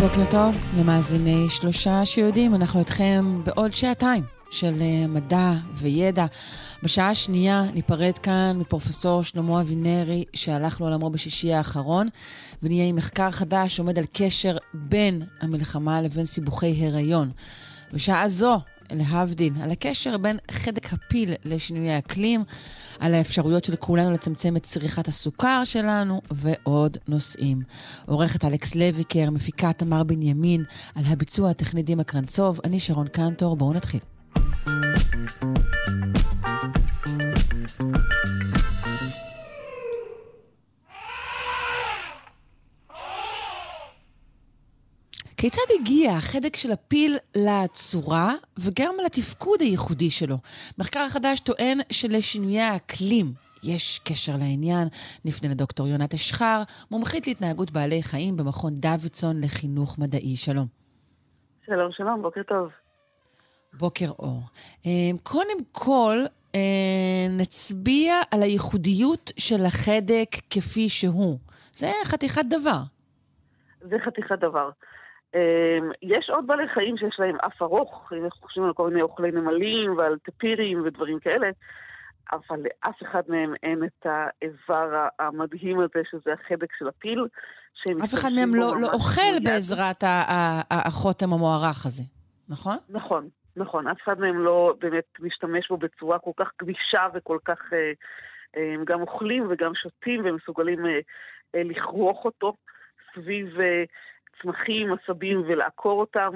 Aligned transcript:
בוקר 0.00 0.30
טוב 0.30 0.54
למאזיני 0.76 1.46
שלושה 1.48 2.04
שיודעים, 2.04 2.54
אנחנו 2.54 2.80
איתכם 2.80 3.40
בעוד 3.44 3.74
שעתיים 3.74 4.24
של 4.50 4.74
אה, 4.80 5.06
מדע 5.08 5.52
וידע. 5.74 6.26
בשעה 6.82 7.10
השנייה 7.10 7.64
ניפרד 7.74 8.18
כאן 8.18 8.56
מפרופסור 8.58 9.22
שלמה 9.22 9.60
אבינרי, 9.60 10.24
שהלך 10.34 10.80
לעולמו 10.80 11.10
בשישי 11.10 11.52
האחרון, 11.52 12.08
ונהיה 12.62 12.86
עם 12.86 12.96
מחקר 12.96 13.30
חדש 13.30 13.76
שעומד 13.76 13.98
על 13.98 14.04
קשר 14.12 14.56
בין 14.74 15.22
המלחמה 15.40 16.02
לבין 16.02 16.24
סיבוכי 16.24 16.86
הריון. 16.86 17.30
בשעה 17.92 18.28
זו 18.28 18.60
להבדיל, 18.90 19.52
על 19.62 19.70
הקשר 19.70 20.18
בין 20.18 20.38
חדק 20.50 20.92
הפיל 20.92 21.32
לשינויי 21.44 21.98
אקלים, 21.98 22.44
על 22.98 23.14
האפשרויות 23.14 23.64
של 23.64 23.76
כולנו 23.76 24.12
לצמצם 24.12 24.56
את 24.56 24.62
צריכת 24.62 25.08
הסוכר 25.08 25.62
שלנו, 25.64 26.20
ועוד 26.30 26.96
נושאים. 27.08 27.62
עורכת 28.06 28.44
אלכס 28.44 28.74
לויקר, 28.74 29.30
מפיקה 29.30 29.72
תמר 29.72 30.02
בנימין, 30.02 30.64
על 30.94 31.04
הביצוע 31.06 31.50
הטכני 31.50 31.82
דימה 31.82 32.04
קרנצוב, 32.04 32.60
אני 32.64 32.80
שרון 32.80 33.08
קנטור, 33.08 33.56
בואו 33.56 33.72
נתחיל. 33.72 34.00
כיצד 45.40 45.62
הגיע 45.80 46.12
החדק 46.12 46.56
של 46.56 46.72
הפיל 46.72 47.16
לצורה 47.34 48.32
וגם 48.58 48.94
לתפקוד 49.04 49.60
הייחודי 49.60 50.10
שלו? 50.10 50.36
מחקר 50.78 51.08
חדש 51.08 51.40
טוען 51.40 51.78
שלשינויי 51.92 52.60
האקלים 52.60 53.26
יש 53.62 53.98
קשר 54.04 54.32
לעניין. 54.32 54.88
נפנה 55.24 55.50
לדוקטור 55.50 55.86
יונת 55.86 56.14
אשחר, 56.14 56.62
מומחית 56.90 57.26
להתנהגות 57.26 57.70
בעלי 57.70 58.02
חיים 58.02 58.36
במכון 58.36 58.72
דוידסון 58.74 59.40
לחינוך 59.40 59.98
מדעי. 59.98 60.36
שלום. 60.36 60.66
שלום, 61.66 61.92
שלום, 61.92 62.22
בוקר 62.22 62.42
טוב. 62.42 62.68
בוקר 63.72 64.08
אור. 64.18 64.40
אמ, 64.86 65.16
קודם 65.22 65.64
כל, 65.72 66.18
אה, 66.54 67.26
נצביע 67.30 68.20
על 68.30 68.42
הייחודיות 68.42 69.32
של 69.38 69.64
החדק 69.66 70.28
כפי 70.50 70.88
שהוא. 70.88 71.38
זה 71.72 71.92
חתיכת 72.04 72.44
דבר. 72.50 72.80
זה 73.80 73.96
חתיכת 74.04 74.38
דבר. 74.38 74.70
אמ, 75.34 75.90
יש 76.02 76.30
עוד 76.30 76.46
בעלי 76.46 76.68
חיים 76.68 76.96
שיש 76.96 77.16
להם 77.18 77.36
אף 77.46 77.62
ארוך, 77.62 78.12
אם 78.18 78.24
אנחנו 78.24 78.46
חושבים 78.46 78.64
על 78.64 78.72
כל 78.72 78.88
מיני 78.88 79.02
אוכלי 79.02 79.30
נמלים 79.30 79.98
ועל 79.98 80.18
טפירים 80.22 80.82
ודברים 80.84 81.18
כאלה, 81.18 81.50
אבל 82.32 82.56
לאף 82.62 83.02
אחד 83.02 83.22
מהם 83.28 83.54
אין 83.62 83.84
את 83.84 84.06
האיבר 84.06 85.08
המדהים 85.18 85.80
הזה, 85.80 86.02
שזה 86.10 86.32
החדק 86.32 86.68
של 86.78 86.88
הפיל. 86.88 87.26
אף 88.04 88.14
אחד 88.14 88.28
מהם 88.32 88.54
לא, 88.54 88.80
לא 88.80 88.92
אוכל 88.92 89.40
בעזרת 89.44 90.04
החותם 90.70 91.32
המוערך 91.32 91.86
הזה, 91.86 92.02
נכון? 92.48 92.76
נכון, 92.88 93.28
נכון. 93.56 93.88
אף 93.88 93.96
אחד 94.04 94.20
מהם 94.20 94.38
לא 94.38 94.74
באמת 94.80 95.04
משתמש 95.20 95.68
בו 95.68 95.76
בצורה 95.76 96.18
כל 96.18 96.30
כך 96.36 96.50
גמישה 96.62 97.06
וכל 97.14 97.38
כך... 97.44 97.58
אה, 97.72 97.92
אה, 98.56 98.74
הם 98.74 98.84
גם 98.84 99.00
אוכלים 99.00 99.46
וגם 99.50 99.74
שותים 99.74 100.22
ומסוגלים 100.24 100.86
אה, 100.86 101.00
לכרוך 101.54 102.24
אותו 102.24 102.54
סביב 103.14 103.56
צמחים, 104.42 104.92
עשבים 104.92 105.42
ולעקור 105.46 106.00
אותם 106.00 106.30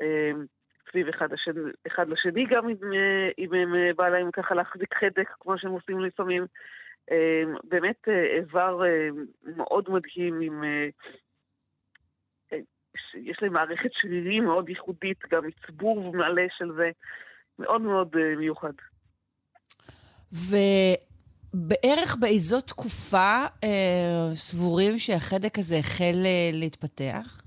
אמ, 0.00 0.44
סביב 0.90 1.08
אחד, 1.08 1.32
השני, 1.32 1.60
אחד 1.86 2.08
לשני, 2.08 2.46
גם 2.50 2.68
אם, 2.68 2.76
אם 3.38 3.54
הם 3.54 3.74
אה, 3.74 3.90
בא 3.96 4.08
להם 4.08 4.30
ככה 4.30 4.54
להחזיק 4.54 4.94
חדק, 4.94 5.28
כמו 5.40 5.58
שהם 5.58 5.70
עושים 5.70 6.00
לפעמים. 6.00 6.46
אמ, 7.10 7.54
באמת 7.64 8.08
אה, 8.08 8.36
איבר 8.36 8.84
אה, 8.86 9.08
מאוד 9.56 9.90
מדהים 9.90 10.40
עם... 10.40 10.64
יש 13.14 13.42
להם 13.42 13.52
מערכת 13.52 13.90
שרירים 13.92 14.44
מאוד 14.44 14.68
ייחודית, 14.68 15.18
גם 15.30 15.42
עצבוב 15.46 16.16
מלא 16.16 16.42
של 16.58 16.72
זה, 16.76 16.90
מאוד 17.58 17.80
מאוד 17.80 18.16
מיוחד. 18.36 18.72
ו... 20.32 20.56
בערך 21.54 22.16
באיזו 22.20 22.60
תקופה 22.60 23.44
אה, 23.64 24.34
סבורים 24.34 24.98
שהחדק 24.98 25.58
הזה 25.58 25.76
החל 25.76 26.22
אה, 26.24 26.50
להתפתח? 26.52 27.42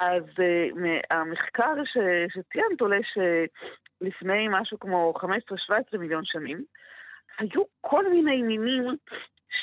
אז 0.00 0.22
אה, 0.40 1.18
המחקר 1.18 1.74
ש, 1.84 1.98
שציינת 2.28 2.80
עולה 2.80 2.98
שלפני 3.12 4.48
משהו 4.50 4.78
כמו 4.78 5.14
15-17 5.94 5.98
מיליון 5.98 6.24
שנים, 6.24 6.64
היו 7.38 7.62
כל 7.80 8.10
מיני 8.10 8.42
מינים 8.42 8.84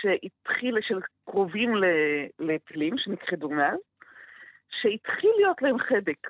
שהתחיל, 0.02 0.78
של 0.82 1.00
קרובים 1.26 1.74
לפילים, 2.40 2.98
שנכחדו 2.98 3.50
מאז, 3.50 3.80
שהתחיל 4.82 5.32
להיות 5.38 5.62
להם 5.62 5.80
חדק. 5.80 6.28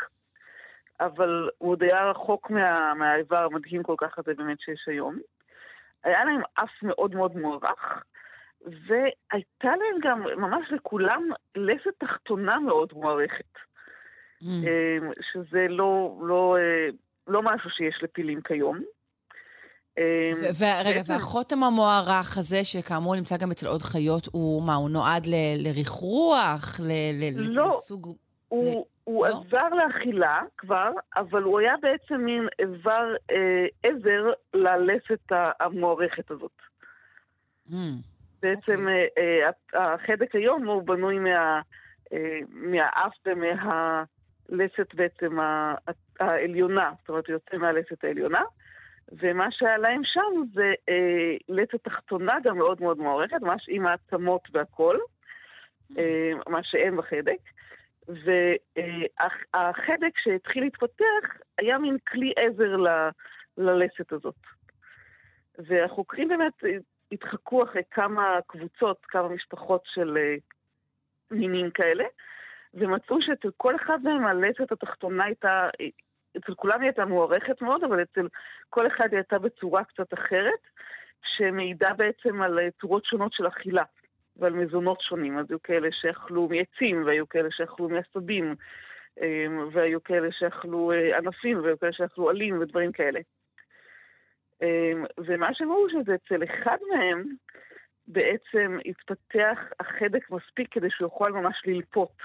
אבל 0.99 1.49
הוא 1.57 1.71
עוד 1.71 1.83
היה 1.83 2.09
רחוק 2.09 2.49
מה, 2.49 2.93
מהאיבר 2.93 3.37
המדהים 3.43 3.83
כל 3.83 3.95
כך 3.97 4.19
הזה 4.19 4.33
באמת 4.33 4.59
שיש 4.59 4.87
היום. 4.87 5.19
היה 6.05 6.25
להם 6.25 6.41
אף 6.53 6.83
מאוד 6.83 7.15
מאוד 7.15 7.37
מוערך, 7.37 8.03
והייתה 8.61 9.67
להם 9.67 9.99
גם, 10.01 10.23
ממש 10.37 10.67
לכולם, 10.71 11.29
לסת 11.55 11.93
תחתונה 11.97 12.59
מאוד 12.59 12.89
מוערכת. 12.93 13.55
Mm. 14.43 14.47
אמ, 14.47 15.09
שזה 15.31 15.65
לא, 15.69 16.19
לא, 16.21 16.57
אה, 16.59 16.89
לא 17.27 17.41
משהו 17.41 17.69
שיש 17.69 17.99
לפילים 18.03 18.41
כיום. 18.41 18.79
אמ, 19.97 20.03
ורגע, 20.59 21.01
והחותם 21.05 21.63
המוערך 21.63 22.37
הזה, 22.37 22.63
שכאמור 22.63 23.15
נמצא 23.15 23.37
גם 23.37 23.51
אצל 23.51 23.67
עוד 23.67 23.81
חיות, 23.81 24.27
הוא 24.31 24.63
מה, 24.63 24.75
הוא 24.75 24.89
נועד 24.89 25.25
לרכרוח? 25.57 26.79
לא, 27.35 27.69
לסוג... 27.69 28.15
הוא, 28.55 28.85
הוא 29.03 29.27
לא? 29.27 29.41
עזר 29.47 29.69
לאכילה 29.69 30.41
כבר, 30.57 30.91
אבל 31.15 31.43
הוא 31.43 31.59
היה 31.59 31.73
בעצם 31.81 32.15
מין 32.15 32.47
איבר 32.59 33.15
אה, 33.31 33.65
עזר 33.83 34.31
ללסת 34.53 35.31
המוערכת 35.59 36.31
הזאת. 36.31 36.51
Mm, 37.69 37.73
בעצם 38.41 38.73
okay. 38.73 38.79
אוקיי. 38.79 39.07
אה, 39.17 39.49
אה, 39.75 39.93
החדק 39.93 40.35
היום 40.35 40.67
הוא 40.67 40.83
בנוי 40.83 41.19
מה, 41.19 41.61
אה, 42.13 42.39
מהאף 42.49 43.13
ומהלסת 43.25 44.93
בעצם 44.93 45.37
העליונה, 46.19 46.91
זאת 46.99 47.09
אומרת, 47.09 47.27
הוא 47.27 47.33
יוצא 47.33 47.57
מהלסת 47.57 48.03
העליונה. 48.03 48.41
ומה 49.11 49.47
שהיה 49.51 49.77
להם 49.77 50.01
שם 50.03 50.43
זה 50.53 50.73
אה, 50.89 51.35
לסת 51.49 51.83
תחתונה 51.83 52.33
גם 52.43 52.57
מאוד 52.57 52.81
מאוד 52.81 52.97
מוערכת, 52.97 53.41
ממש 53.41 53.65
עם 53.69 53.85
העצמות 53.85 54.41
והכול, 54.51 54.99
mm. 55.91 55.99
אה, 55.99 56.31
מה 56.47 56.59
שאין 56.63 56.97
בחדק. 56.97 57.39
והחדק 58.07 60.17
שהתחיל 60.17 60.63
להתפתח 60.63 61.37
היה 61.57 61.77
מין 61.77 61.97
כלי 62.07 62.33
עזר 62.35 62.77
ל, 62.77 62.87
ללסת 63.57 64.11
הזאת. 64.11 64.35
והחוקרים 65.57 66.27
באמת 66.27 66.53
התחקו 67.11 67.63
אחרי 67.63 67.81
כמה 67.91 68.39
קבוצות, 68.47 69.05
כמה 69.05 69.29
משפחות 69.29 69.81
של 69.85 70.17
אה, 70.17 70.35
מינים 71.31 71.71
כאלה, 71.71 72.03
ומצאו 72.73 73.21
שאצל 73.21 73.49
כל 73.57 73.75
אחד 73.75 73.99
מהם 74.03 74.25
הלסת 74.25 74.71
התחתונה 74.71 75.23
הייתה, 75.23 75.69
אצל 76.37 76.53
כולם 76.55 76.81
היא 76.81 76.87
הייתה 76.87 77.05
מוערכת 77.05 77.61
מאוד, 77.61 77.83
אבל 77.83 78.01
אצל 78.01 78.27
כל 78.69 78.87
אחד 78.87 79.07
היא 79.11 79.17
הייתה 79.17 79.39
בצורה 79.39 79.83
קצת 79.83 80.13
אחרת, 80.13 80.67
שמעידה 81.37 81.93
בעצם 81.93 82.41
על 82.41 82.59
צורות 82.81 83.05
שונות 83.05 83.33
של 83.33 83.47
אכילה. 83.47 83.83
ועל 84.37 84.53
מזונות 84.53 85.01
שונים. 85.01 85.37
אז 85.37 85.45
היו 85.49 85.61
כאלה 85.63 85.87
שאכלו 85.91 86.49
מעצים, 86.49 87.05
והיו 87.05 87.29
כאלה 87.29 87.49
שאכלו 87.51 87.89
מעשבים, 87.89 88.55
אמ, 89.21 89.69
והיו 89.73 90.03
כאלה 90.03 90.27
שאכלו 90.31 90.91
אה, 90.91 91.17
ענפים, 91.17 91.63
והיו 91.63 91.79
כאלה 91.79 91.93
שאכלו 91.93 92.29
עלים 92.29 92.61
ודברים 92.61 92.91
כאלה. 92.91 93.19
אמ, 94.61 95.05
ומה 95.17 95.53
שהם 95.53 95.71
ראו 95.71 95.89
שזה 95.89 96.15
אצל 96.15 96.43
אחד 96.43 96.77
מהם 96.89 97.23
בעצם 98.07 98.77
התפתח 98.85 99.59
החדק 99.79 100.29
מספיק 100.29 100.67
כדי 100.71 100.89
שהוא 100.89 101.05
יוכל 101.05 101.31
ממש 101.31 101.61
ללפות. 101.65 102.17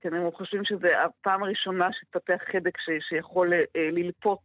כן, 0.00 0.14
הם 0.14 0.30
חושבים 0.30 0.64
שזו 0.64 0.88
הפעם 0.88 1.42
הראשונה 1.42 1.88
שהתפתח 1.92 2.42
חדק 2.52 2.78
ש, 2.78 2.90
שיכול 3.08 3.52
אה, 3.52 3.64
ללפות, 3.76 4.42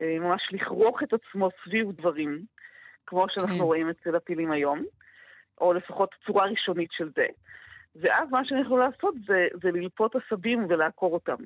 אה, 0.00 0.16
ממש 0.20 0.48
לכרוך 0.52 1.02
את 1.02 1.12
עצמו 1.12 1.48
סביב 1.64 1.92
דברים, 1.92 2.44
כמו 3.06 3.28
שאנחנו 3.28 3.56
כן. 3.56 3.62
רואים 3.62 3.90
אצל 3.90 4.16
הפילים 4.16 4.50
היום. 4.50 4.84
או 5.60 5.72
לפחות 5.72 6.14
צורה 6.26 6.46
ראשונית 6.46 6.92
של 6.92 7.10
זה. 7.16 7.26
ואז 7.96 8.30
מה 8.30 8.44
שהם 8.44 8.60
יכלו 8.60 8.76
לעשות 8.76 9.14
זה, 9.26 9.46
זה 9.62 9.70
ללפות 9.70 10.16
עשבים 10.16 10.66
ולעקור 10.68 11.14
אותם. 11.14 11.36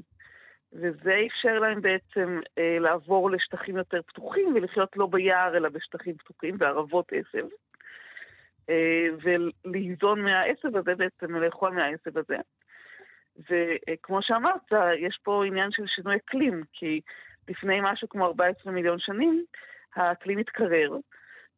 וזה 0.73 1.15
אפשר 1.27 1.59
להם 1.59 1.81
בעצם 1.81 2.41
אה, 2.59 2.79
לעבור 2.81 3.31
לשטחים 3.31 3.77
יותר 3.77 4.03
פתוחים 4.03 4.55
ולחיות 4.55 4.97
לא 4.97 5.07
ביער 5.07 5.57
אלא 5.57 5.69
בשטחים 5.69 6.15
פתוחים, 6.15 6.59
בערבות 6.59 7.13
עשב. 7.13 7.47
אה, 8.71 9.07
ולהיזון 9.23 10.21
מהעשב 10.21 10.77
הזה 10.77 10.95
בעצם, 10.95 11.37
לאכול 11.37 11.71
מהעשב 11.71 12.19
הזה. 12.19 12.37
וכמו 13.51 14.23
שאמרת, 14.23 14.73
יש 14.99 15.19
פה 15.23 15.45
עניין 15.47 15.71
של 15.71 15.87
שינוי 15.87 16.17
אקלים, 16.17 16.63
כי 16.73 17.01
לפני 17.49 17.79
משהו 17.83 18.09
כמו 18.09 18.27
14 18.27 18.73
מיליון 18.73 18.99
שנים, 18.99 19.45
האקלים 19.95 20.39
התקרר, 20.39 20.97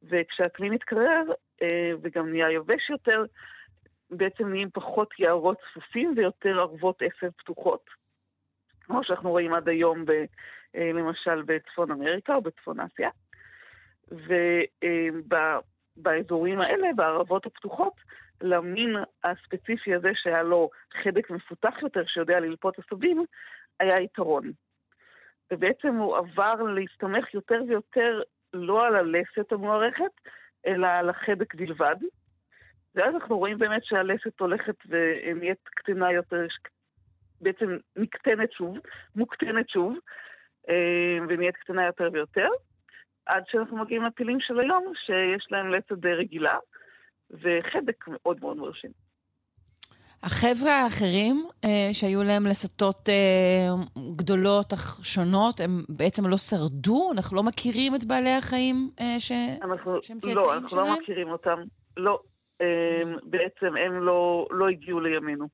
וכשהאקלים 0.02 0.72
מתקרר 0.72 1.22
אה, 1.62 1.90
וגם 2.02 2.30
נהיה 2.30 2.50
יבש 2.50 2.90
יותר, 2.90 3.24
בעצם 4.10 4.48
נהיים 4.48 4.70
פחות 4.70 5.10
יערות 5.18 5.58
צפופים 5.70 6.14
ויותר 6.16 6.60
ערבות 6.60 7.02
עשב 7.02 7.30
פתוחות, 7.30 7.84
כמו 8.80 9.04
שאנחנו 9.04 9.30
רואים 9.30 9.54
עד 9.54 9.68
היום, 9.68 10.04
ב, 10.04 10.10
אה, 10.76 10.92
למשל 10.94 11.42
בצפון 11.42 11.90
אמריקה 11.90 12.34
או 12.34 12.42
בצפון 12.42 12.76
אסיה. 12.80 13.10
ובאזורים 15.96 16.60
האלה, 16.60 16.88
בערבות 16.96 17.46
הפתוחות, 17.46 17.94
למין 18.40 18.96
הספציפי 19.24 19.94
הזה 19.94 20.10
שהיה 20.14 20.42
לו 20.42 20.70
חדק 21.02 21.30
מפותח 21.30 21.74
יותר, 21.82 22.06
שיודע 22.06 22.40
ללפות 22.40 22.78
עשבים, 22.78 23.24
היה 23.80 24.00
יתרון. 24.00 24.52
ובעצם 25.52 25.94
הוא 25.94 26.16
עבר 26.16 26.54
להסתמך 26.62 27.34
יותר 27.34 27.60
ויותר 27.68 28.22
לא 28.52 28.86
על 28.86 28.96
הלסת 28.96 29.52
המוערכת, 29.52 30.20
אלא 30.66 30.86
על 30.86 31.10
החדק 31.10 31.54
בלבד. 31.54 31.96
ואז 32.94 33.14
אנחנו 33.14 33.38
רואים 33.38 33.58
באמת 33.58 33.84
שהלסת 33.84 34.40
הולכת 34.40 34.74
ונהיית 34.86 35.58
קטנה 35.64 36.12
יותר, 36.12 36.46
בעצם 37.40 37.76
נקטנת 37.96 38.52
שוב, 38.52 38.78
מוקטנת 39.16 39.68
שוב, 39.68 39.96
אה, 40.68 41.18
ונהיית 41.28 41.56
קטנה 41.56 41.86
יותר 41.86 42.08
ויותר, 42.12 42.48
עד 43.26 43.44
שאנחנו 43.46 43.76
מגיעים 43.76 44.04
לפילים 44.04 44.40
של 44.40 44.60
היום, 44.60 44.92
שיש 45.06 45.46
להם 45.50 45.70
לסת 45.70 45.92
די 45.92 46.12
רגילה, 46.12 46.58
וחדק 47.30 48.04
מאוד 48.08 48.40
מאוד 48.40 48.56
מרשים. 48.56 49.09
החבר'ה 50.22 50.72
האחרים 50.72 51.44
אה, 51.64 51.88
שהיו 51.92 52.22
להם 52.22 52.46
לסתות 52.46 53.08
אה, 53.08 53.74
גדולות 54.16 54.72
אך 54.72 55.00
שונות, 55.02 55.60
הם 55.60 55.84
בעצם 55.88 56.26
לא 56.26 56.36
שרדו? 56.36 57.10
אנחנו 57.12 57.36
לא 57.36 57.42
מכירים 57.42 57.94
את 57.94 58.04
בעלי 58.04 58.34
החיים 58.34 58.90
אה, 59.00 59.16
ש... 59.18 59.32
אנחנו, 59.62 60.02
שהם 60.02 60.20
צאצאים 60.20 60.36
לא, 60.36 60.54
אנחנו 60.54 60.76
לא 60.76 60.84
שלהם? 60.84 60.86
לא 60.86 61.02
מכירים 61.02 61.28
אותם. 61.28 61.58
לא. 61.96 62.20
אה, 62.60 63.02
בעצם 63.22 63.76
הם 63.76 64.02
לא, 64.02 64.46
לא 64.50 64.68
הגיעו 64.68 65.00
לימינו. 65.00 65.48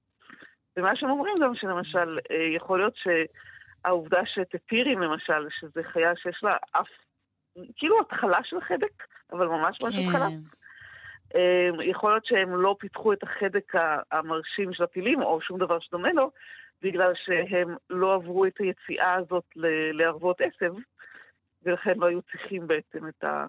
ומה 0.76 0.96
שהם 0.96 1.10
אומרים 1.10 1.34
גם 1.40 1.54
שלמשל, 1.54 2.18
אה, 2.30 2.56
יכול 2.56 2.78
להיות 2.78 2.94
שהעובדה 2.96 4.20
שטפירים 4.26 5.00
למשל, 5.00 5.46
שזו 5.60 5.80
חיה 5.92 6.12
שיש 6.16 6.40
לה 6.42 6.50
אף, 6.72 6.88
כאילו 7.76 8.00
התחלה 8.00 8.38
של 8.44 8.60
חדק, 8.60 9.04
אבל 9.32 9.46
ממש 9.46 9.78
ממש 9.82 9.94
כן. 9.94 10.02
התחלה. 10.02 10.26
אמ, 11.34 11.80
יכול 11.80 12.10
להיות 12.10 12.26
שהם 12.26 12.56
לא 12.56 12.76
פיתחו 12.78 13.12
את 13.12 13.22
החדק 13.22 13.72
המרשים 14.12 14.72
של 14.72 14.84
הפילים, 14.84 15.22
או 15.22 15.40
שום 15.40 15.58
דבר 15.58 15.80
שדומה 15.80 16.12
לו, 16.12 16.30
בגלל 16.82 17.12
שהם 17.14 17.76
לא 17.90 18.14
עברו 18.14 18.46
את 18.46 18.58
היציאה 18.58 19.14
הזאת 19.14 19.44
לערבות 19.92 20.40
עשב, 20.40 20.72
ולכן 21.62 21.92
לא 21.96 22.06
היו 22.06 22.22
צריכים 22.22 22.66
בעצם 22.66 23.08
את, 23.08 23.24
ה, 23.24 23.46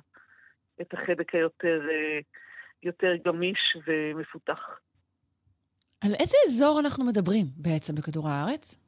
את 0.82 0.94
החדק 0.94 1.36
היותר 1.36 1.82
אה, 1.92 2.20
יותר 2.84 3.14
גמיש 3.26 3.78
ומפותח. 3.88 4.80
על 6.04 6.12
איזה 6.20 6.38
אזור 6.46 6.80
אנחנו 6.80 7.06
מדברים 7.06 7.46
בעצם 7.58 7.96
בכדור 7.96 8.28
הארץ? 8.30 8.88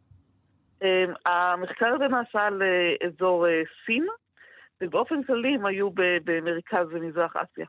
אמ, 0.81 1.13
המחקר 1.25 1.87
הזה 1.95 2.07
נעשה 2.07 2.47
על 2.47 2.61
אה, 2.61 3.07
אזור 3.07 3.47
אה, 3.47 3.61
סין, 3.85 4.05
ובאופן 4.81 5.23
כללי 5.23 5.55
הם 5.55 5.65
היו 5.65 5.89
במרכז 6.23 6.87
ומזרח 6.91 7.35
אסיה. 7.35 7.65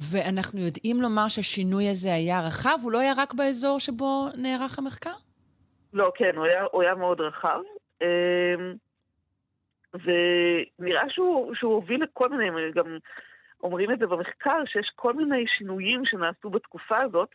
ואנחנו 0.00 0.60
יודעים 0.60 0.96
לומר 1.02 1.28
שהשינוי 1.28 1.88
הזה 1.88 2.14
היה 2.14 2.40
רחב? 2.46 2.78
הוא 2.82 2.92
לא 2.92 3.00
היה 3.00 3.12
רק 3.16 3.34
באזור 3.34 3.80
שבו 3.80 4.28
נערך 4.42 4.78
המחקר? 4.78 5.14
לא, 5.92 6.12
כן, 6.14 6.36
הוא 6.36 6.44
היה, 6.44 6.64
הוא 6.72 6.82
היה 6.82 6.94
מאוד 6.94 7.20
רחב. 7.20 7.60
אמ, 8.02 8.74
ונראה 9.94 11.10
שהוא, 11.10 11.54
שהוא 11.54 11.74
הוביל 11.74 12.02
לכל 12.02 12.28
מיני, 12.28 12.72
גם 12.74 12.98
אומרים 13.62 13.92
את 13.92 13.98
זה 13.98 14.06
במחקר, 14.06 14.62
שיש 14.66 14.92
כל 14.96 15.12
מיני 15.12 15.44
שינויים 15.58 16.02
שנעשו 16.04 16.50
בתקופה 16.50 16.98
הזאת, 17.00 17.28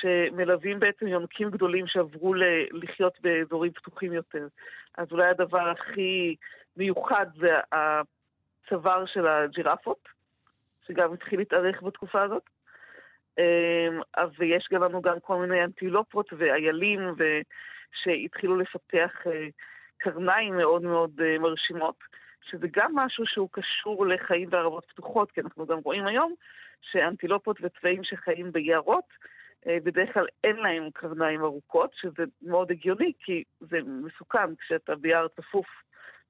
שמלווים 0.00 0.80
בעצם 0.80 1.06
יונקים 1.06 1.50
גדולים 1.50 1.86
שעברו 1.86 2.34
ל- 2.34 2.66
לחיות 2.72 3.12
באזורים 3.20 3.72
פתוחים 3.72 4.12
יותר. 4.12 4.46
אז 4.98 5.06
אולי 5.12 5.28
הדבר 5.28 5.68
הכי 5.70 6.36
מיוחד 6.76 7.26
זה 7.40 7.50
הצוואר 7.72 9.06
של 9.06 9.26
הג'ירפות. 9.26 10.08
שגם 10.86 11.12
התחיל 11.12 11.38
להתארך 11.38 11.82
בתקופה 11.82 12.22
הזאת. 12.22 12.42
אמ, 13.38 14.00
ויש 14.38 14.68
גם 14.72 14.82
לנו 14.82 15.02
גם 15.02 15.20
כל 15.20 15.36
מיני 15.36 15.64
אנטילופות 15.64 16.32
ואיילים 16.38 17.00
שהתחילו 17.92 18.56
לפתח 18.56 19.10
אה, 19.26 19.48
קרניים 19.98 20.56
מאוד 20.56 20.82
מאוד 20.82 21.20
אה, 21.20 21.38
מרשימות, 21.38 21.96
שזה 22.42 22.66
גם 22.72 22.94
משהו 22.94 23.26
שהוא 23.26 23.48
קשור 23.52 24.06
לחיים 24.06 24.50
בערבות 24.50 24.84
פתוחות, 24.84 25.32
כי 25.32 25.40
אנחנו 25.40 25.66
גם 25.66 25.78
רואים 25.78 26.06
היום 26.06 26.34
שאנטילופות 26.80 27.56
וצבעים 27.60 28.04
שחיים 28.04 28.52
ביערות, 28.52 29.04
אה, 29.66 29.78
בדרך 29.84 30.14
כלל 30.14 30.26
אין 30.44 30.56
להם 30.56 30.90
קרניים 30.94 31.40
ארוכות, 31.44 31.90
שזה 31.94 32.24
מאוד 32.42 32.70
הגיוני, 32.70 33.12
כי 33.18 33.44
זה 33.60 33.78
מסוכן 33.84 34.54
כשאתה 34.56 34.94
ביער 34.94 35.28
צפוף, 35.28 35.66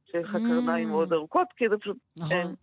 שיש 0.04 0.24
לך 0.24 0.32
קרניים 0.32 0.88
mm. 0.88 0.90
מאוד 0.90 1.12
ארוכות, 1.12 1.48
כי 1.56 1.68
זה 1.68 1.78
פשוט... 1.78 1.96
נכון. 2.16 2.54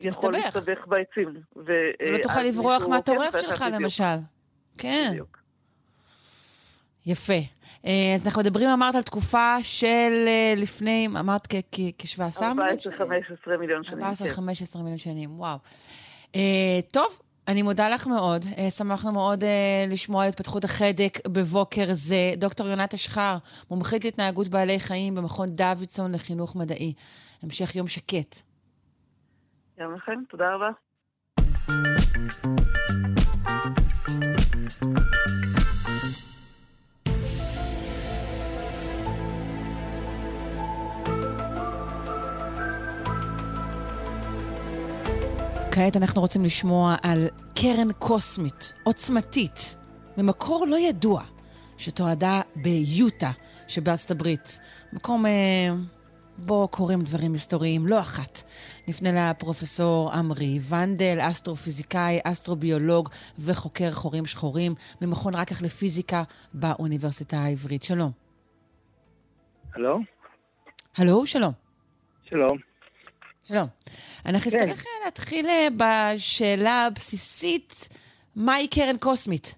יכול 0.00 0.32
להסתבך 0.32 0.86
בעצים. 0.86 1.34
ולא 1.56 2.18
תוכל 2.22 2.42
לברוח 2.42 2.88
מהטורף 2.88 3.40
שלך, 3.40 3.64
למשל. 3.72 4.16
כן. 4.78 5.08
בדיוק. 5.10 5.38
יפה. 7.06 7.38
אה, 7.86 8.12
אז 8.14 8.26
אנחנו 8.26 8.40
מדברים, 8.40 8.68
אמרת, 8.68 8.94
על 8.94 9.02
תקופה 9.02 9.56
של 9.62 10.24
אה, 10.26 10.54
לפני, 10.56 11.08
אמרת 11.20 11.46
כ-17 11.72 12.44
מיליון 12.54 12.78
שנים? 12.78 13.04
14-15 13.46 13.58
מיליון 13.58 13.84
שנים, 13.84 14.04
14-15 14.04 14.78
מיליון 14.78 14.98
שנים, 14.98 15.40
וואו. 15.40 15.58
אה, 16.34 16.80
טוב, 16.90 17.20
אני 17.48 17.62
מודה 17.62 17.88
לך 17.88 18.06
מאוד. 18.06 18.44
שמחנו 18.70 19.12
מאוד 19.12 19.44
לשמוע 19.88 20.22
על 20.22 20.28
התפתחות 20.28 20.64
החדק 20.64 21.18
בבוקר 21.28 21.84
זה. 21.92 22.34
דוקטור 22.36 22.66
יונת 22.66 22.94
אשחר, 22.94 23.36
מומחית 23.70 24.04
להתנהגות 24.04 24.48
בעלי 24.48 24.80
חיים 24.80 25.14
במכון 25.14 25.48
דוידסון 25.48 26.12
לחינוך 26.12 26.56
מדעי. 26.56 26.92
המשך 27.42 27.76
יום 27.76 27.88
שקט. 27.88 28.42
גם 29.80 29.94
לכם, 29.94 30.20
תודה 30.28 30.54
רבה. 30.54 30.70
כעת 45.70 45.96
אנחנו 45.96 46.20
רוצים 46.20 46.44
לשמוע 46.44 46.96
על 47.02 47.28
קרן 47.54 47.92
קוסמית, 47.92 48.72
עוצמתית, 48.84 49.76
ממקור 50.18 50.66
לא 50.66 50.76
ידוע, 50.76 51.22
שתועדה 51.76 52.40
ביוטה 52.56 53.30
שבארצות 53.68 54.10
הברית. 54.10 54.60
מקום 54.92 55.26
אה, 55.26 55.70
בו 56.38 56.68
קורים 56.68 57.02
דברים 57.02 57.32
היסטוריים 57.32 57.86
לא 57.86 58.00
אחת. 58.00 58.42
נפנה 58.88 59.30
לפרופסור 59.30 60.12
עמרי 60.12 60.58
ונדל, 60.68 61.18
אסטרופיזיקאי, 61.20 62.20
אסטרוביולוג 62.24 63.08
וחוקר 63.38 63.90
חורים 63.92 64.26
שחורים 64.26 64.74
ממכון 65.00 65.34
רקח 65.34 65.62
לפיזיקה 65.62 66.22
באוניברסיטה 66.54 67.38
העברית. 67.38 67.82
שלום. 67.82 68.10
הלו? 69.74 69.98
הלו, 70.96 71.26
שלום. 71.26 71.52
שלום. 72.24 72.58
שלום. 73.42 73.66
אנחנו 74.26 74.50
כן. 74.50 74.68
נצטרך. 74.68 74.84
להתחיל 75.04 75.46
אה, 75.46 75.68
בשאלה 75.76 76.86
הבסיסית, 76.86 77.88
מהי 78.36 78.68
קרן 78.68 78.96
קוסמית? 78.96 79.54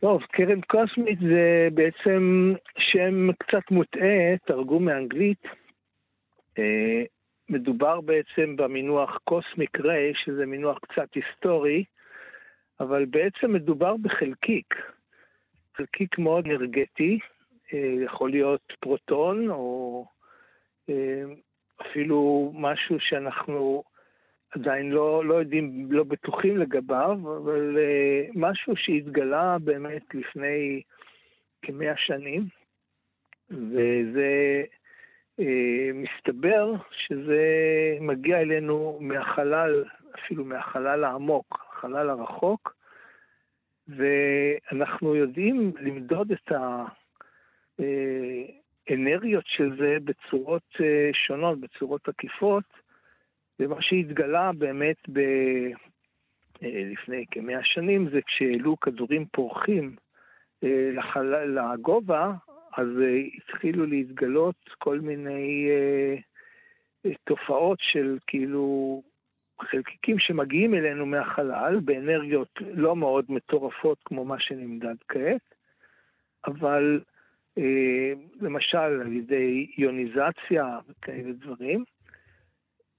טוב, 0.00 0.22
קרן 0.22 0.60
קוסמית 0.60 1.18
זה 1.18 1.68
בעצם 1.74 2.52
שם 2.78 3.32
קצת 3.32 3.70
מוטעה, 3.70 4.36
תרגום 4.46 4.84
מאנגלית. 4.84 5.42
אה, 6.58 7.02
מדובר 7.48 8.00
בעצם 8.00 8.56
במינוח 8.56 9.18
קוסמיק 9.24 9.80
ריי, 9.80 10.12
שזה 10.14 10.46
מינוח 10.46 10.78
קצת 10.78 11.08
היסטורי, 11.14 11.84
אבל 12.80 13.04
בעצם 13.04 13.52
מדובר 13.52 13.96
בחלקיק. 13.96 14.74
חלקיק 15.76 16.18
מאוד 16.18 16.46
אנרגטי, 16.46 17.18
אה, 17.74 18.04
יכול 18.04 18.30
להיות 18.30 18.72
פרוטון 18.80 19.50
או 19.50 20.04
אה, 20.88 21.22
אפילו 21.80 22.52
משהו 22.54 22.96
שאנחנו 23.00 23.82
עדיין 24.50 24.90
לא, 24.90 25.24
לא 25.24 25.34
יודעים, 25.34 25.86
לא 25.90 26.04
בטוחים 26.04 26.56
לגביו, 26.56 27.18
אבל 27.36 27.76
uh, 27.76 28.32
משהו 28.34 28.76
שהתגלה 28.76 29.56
באמת 29.58 30.14
לפני 30.14 30.82
כמאה 31.62 31.96
שנים, 31.96 32.46
וזה 33.50 34.62
אה, 35.40 35.90
מסתבר 35.94 36.74
שזה 36.90 37.44
מגיע 38.00 38.40
אלינו 38.40 38.98
מהחלל, 39.00 39.84
אפילו 40.14 40.44
מהחלל 40.44 41.04
העמוק, 41.04 41.66
החלל 41.72 42.10
הרחוק, 42.10 42.74
ואנחנו 43.88 45.14
יודעים 45.14 45.72
למדוד 45.80 46.32
את 46.32 46.52
האנרגיות 48.88 49.44
של 49.46 49.76
זה 49.78 49.96
בצורות 50.04 50.76
אה, 50.80 51.10
שונות, 51.12 51.60
בצורות 51.60 52.08
עקיפות, 52.08 52.64
ומה 53.60 53.82
שהתגלה 53.82 54.50
באמת 54.58 54.96
ב... 55.12 55.18
אה, 56.62 56.82
לפני 56.92 57.24
כמאה 57.30 57.64
שנים 57.64 58.08
זה 58.10 58.20
כשהעלו 58.26 58.80
כדורים 58.80 59.24
פורחים 59.32 59.96
לחלל, 60.62 61.58
לגובה, 61.58 62.32
אז 62.76 62.86
התחילו 63.36 63.86
להתגלות 63.86 64.54
כל 64.78 65.00
מיני 65.00 65.68
תופעות 67.24 67.78
של 67.80 68.18
כאילו 68.26 69.02
חלקיקים 69.62 70.18
שמגיעים 70.18 70.74
אלינו 70.74 71.06
מהחלל 71.06 71.80
באנרגיות 71.84 72.58
לא 72.74 72.96
מאוד 72.96 73.24
מטורפות 73.28 73.98
כמו 74.04 74.24
מה 74.24 74.40
שנמדד 74.40 74.94
כעת, 75.08 75.54
אבל 76.46 77.00
אה, 77.58 78.12
למשל 78.40 78.78
על 78.78 79.12
ידי 79.12 79.66
איוניזציה 79.78 80.78
וכאלה 80.88 81.32
דברים, 81.32 81.84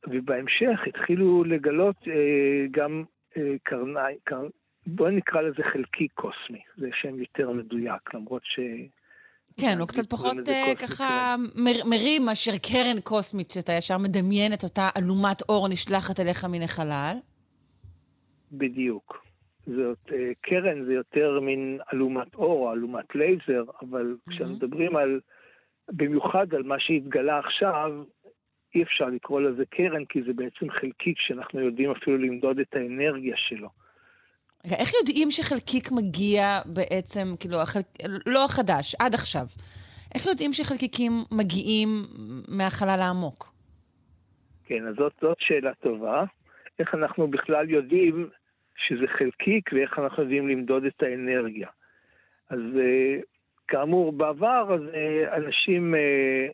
ובהמשך 0.08 0.80
התחילו 0.88 1.44
לגלות 1.44 1.96
אה, 2.08 2.66
גם 2.72 3.04
אה, 3.38 3.56
קרניים, 3.64 4.18
קר... 4.24 4.48
בואי 4.88 5.16
נקרא 5.16 5.42
לזה 5.42 5.64
חלקי 5.74 6.08
קוסמי, 6.08 6.62
זה 6.78 6.90
שם 6.94 7.20
יותר 7.20 7.52
מדויק, 7.52 8.14
למרות 8.14 8.42
ש... 8.46 8.60
כן, 9.62 9.78
הוא 9.80 9.88
קצת 9.88 10.10
פחות 10.10 10.38
uh, 10.38 10.76
ככה 10.80 11.36
מר, 11.56 11.86
מרים 11.90 12.26
מאשר 12.26 12.52
קרן 12.52 13.02
קוסמית, 13.04 13.52
שאתה 13.52 13.74
ישר 13.74 13.98
מדמיין 13.98 14.54
את 14.54 14.64
אותה 14.64 14.90
אלומת 14.98 15.42
אור 15.50 15.68
נשלחת 15.70 16.20
אליך 16.20 16.46
מן 16.46 16.62
החלל. 16.62 17.16
בדיוק. 18.52 19.26
זאת, 19.66 19.98
uh, 20.08 20.14
קרן 20.42 20.86
זה 20.86 20.94
יותר 20.94 21.40
מין 21.40 21.80
אלומת 21.94 22.36
אור 22.36 22.68
או 22.68 22.74
אלומת 22.74 23.16
לייזר, 23.16 23.64
אבל 23.82 24.16
mm-hmm. 24.16 24.32
כשמדברים 24.32 24.96
על, 24.96 25.20
במיוחד 25.90 26.54
על 26.54 26.64
מה 26.64 26.76
שהתגלה 26.80 27.40
עכשיו, 27.40 28.04
אי 28.76 28.84
אפשר 28.84 29.06
לקרוא 29.06 29.42
לזה 29.42 29.64
קרן, 29.66 30.06
כי 30.06 30.22
זה 30.24 30.34
בעצם 30.34 30.70
חלקיק 30.70 31.18
שאנחנו 31.20 31.60
יודעים 31.60 31.92
אפילו 31.92 32.18
למדוד 32.18 32.60
את 32.60 32.76
האנרגיה 32.76 33.36
שלו. 33.38 33.70
רגע, 34.66 34.76
איך 34.76 34.94
יודעים 34.94 35.32
שחלקיק 35.32 35.92
מגיע 35.92 36.60
בעצם, 36.66 37.28
כאילו, 37.40 37.62
החל... 37.62 37.80
לא 38.26 38.46
החדש, 38.46 38.96
עד 39.00 39.14
עכשיו, 39.14 39.46
איך 40.16 40.26
יודעים 40.26 40.54
שחלקיקים 40.54 41.12
מגיעים 41.32 41.88
מהחלל 42.48 43.00
העמוק? 43.02 43.54
כן, 44.66 44.88
אז 44.88 44.96
זאת, 44.96 45.14
זאת 45.22 45.38
שאלה 45.40 45.74
טובה. 45.74 46.24
איך 46.80 46.96
אנחנו 46.96 47.28
בכלל 47.28 47.70
יודעים 47.70 48.30
שזה 48.88 49.08
חלקיק 49.08 49.70
ואיך 49.74 50.00
אנחנו 50.00 50.24
יודעים 50.24 50.48
למדוד 50.48 50.86
את 50.86 51.04
האנרגיה. 51.04 51.68
אז 52.50 52.60
אה, 52.80 53.20
כאמור, 53.68 54.12
בעבר 54.12 54.74
אז 54.74 54.82
אה, 54.94 55.38
אנשים 55.38 55.96
אה, 55.96 56.48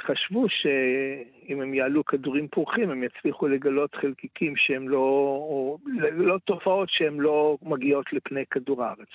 חשבו 0.00 0.46
שאם 0.48 1.60
הם 1.60 1.74
יעלו 1.74 2.04
כדורים 2.04 2.48
פורחים, 2.48 2.90
הם 2.90 3.02
יצליחו 3.02 3.48
לגלות 3.48 3.94
חלקיקים 3.94 4.56
שהם 4.56 4.88
לא, 4.88 4.98
או 5.48 5.78
לא 6.12 6.38
תופעות 6.44 6.88
שהן 6.90 7.16
לא 7.16 7.58
מגיעות 7.62 8.12
לפני 8.12 8.46
כדור 8.50 8.84
הארץ. 8.84 9.08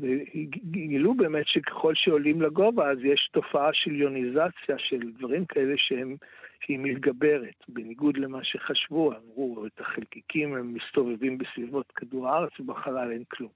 וגילו 0.00 1.14
באמת 1.14 1.46
שככל 1.46 1.94
שעולים 1.94 2.42
לגובה, 2.42 2.90
אז 2.90 2.98
יש 3.04 3.28
תופעה 3.32 3.70
של 3.72 3.94
יוניזציה, 3.94 4.78
של 4.78 5.00
דברים 5.18 5.44
כאלה 5.44 5.74
שהם, 5.76 6.16
שהיא 6.60 6.78
מתגברת, 6.78 7.64
בניגוד 7.68 8.16
למה 8.16 8.38
שחשבו, 8.42 9.12
אמרו, 9.12 9.66
את 9.66 9.80
החלקיקים 9.80 10.54
הם 10.54 10.74
מסתובבים 10.74 11.38
בסביבות 11.38 11.92
כדור 11.96 12.28
הארץ 12.28 12.60
ובחלל 12.60 13.12
אין 13.12 13.24
כלום. 13.28 13.50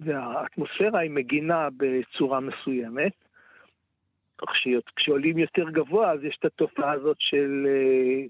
והאטמוספירה 0.00 1.00
היא 1.00 1.10
מגינה 1.10 1.68
בצורה 1.76 2.40
מסוימת, 2.40 3.12
כשעולים 4.96 5.38
יותר 5.38 5.70
גבוה, 5.70 6.10
אז 6.10 6.24
יש 6.24 6.36
את 6.38 6.44
התופעה 6.44 6.92
הזאת 6.92 7.16
של 7.20 7.66
אה, 7.68 8.24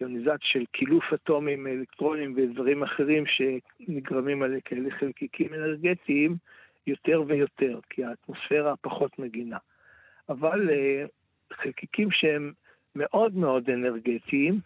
יוניזציה, 0.00 0.36
של 0.40 0.64
קילוף 0.72 1.12
אטומים, 1.14 1.66
אלקטרונים 1.66 2.34
ודברים 2.36 2.82
אחרים 2.82 3.24
שנגרמים 3.26 4.42
על 4.42 4.56
כאלה 4.64 4.90
חלקיקים 4.90 5.54
אנרגטיים 5.54 6.36
יותר 6.86 7.22
ויותר, 7.26 7.78
כי 7.90 8.04
האטמוספירה 8.04 8.74
פחות 8.76 9.18
מגינה. 9.18 9.58
אבל 10.28 10.70
אה, 10.70 11.04
חלקיקים 11.52 12.10
שהם 12.10 12.52
מאוד 12.96 13.36
מאוד 13.36 13.70
אנרגטיים, 13.70 14.60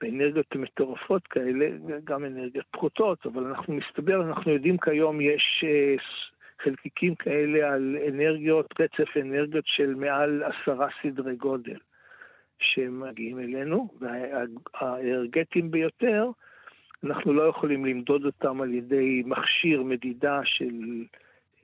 באנרגיות 0.00 0.56
מטורפות 0.56 1.26
כאלה, 1.26 1.66
גם 2.04 2.24
אנרגיות 2.24 2.66
פחותות, 2.70 3.26
אבל 3.26 3.44
אנחנו 3.44 3.74
מסתבר, 3.74 4.22
אנחנו 4.22 4.52
יודעים 4.52 4.78
כיום 4.78 5.20
יש 5.20 5.64
אה, 5.66 5.94
חלקיקים 6.62 7.14
כאלה 7.14 7.72
על 7.72 7.96
אנרגיות, 8.08 8.74
רצף 8.80 9.16
אנרגיות 9.20 9.64
של 9.66 9.94
מעל 9.94 10.42
עשרה 10.42 10.88
סדרי 11.02 11.36
גודל 11.36 11.78
שמגיעים 12.58 13.38
אלינו, 13.38 13.88
והאנרגטיים 14.00 15.70
ביותר, 15.70 16.30
אנחנו 17.04 17.32
לא 17.32 17.42
יכולים 17.42 17.84
למדוד 17.84 18.24
אותם 18.24 18.60
על 18.60 18.74
ידי 18.74 19.22
מכשיר 19.26 19.82
מדידה 19.82 20.40
של 20.44 21.04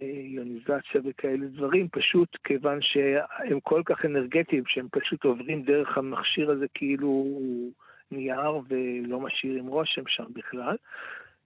אה, 0.02 0.06
איוניזציה 0.06 1.00
וכאלה 1.04 1.46
דברים, 1.46 1.88
פשוט 1.88 2.36
כיוון 2.44 2.78
שהם 2.82 3.60
כל 3.60 3.82
כך 3.84 4.04
אנרגטיים, 4.04 4.62
שהם 4.66 4.86
פשוט 4.90 5.24
עוברים 5.24 5.62
דרך 5.62 5.98
המכשיר 5.98 6.50
הזה 6.50 6.66
כאילו 6.74 7.06
הוא 7.06 7.72
נייר 8.10 8.60
ולא 8.68 9.20
משאירים 9.20 9.66
רושם 9.66 10.02
שם 10.06 10.24
בכלל. 10.32 10.76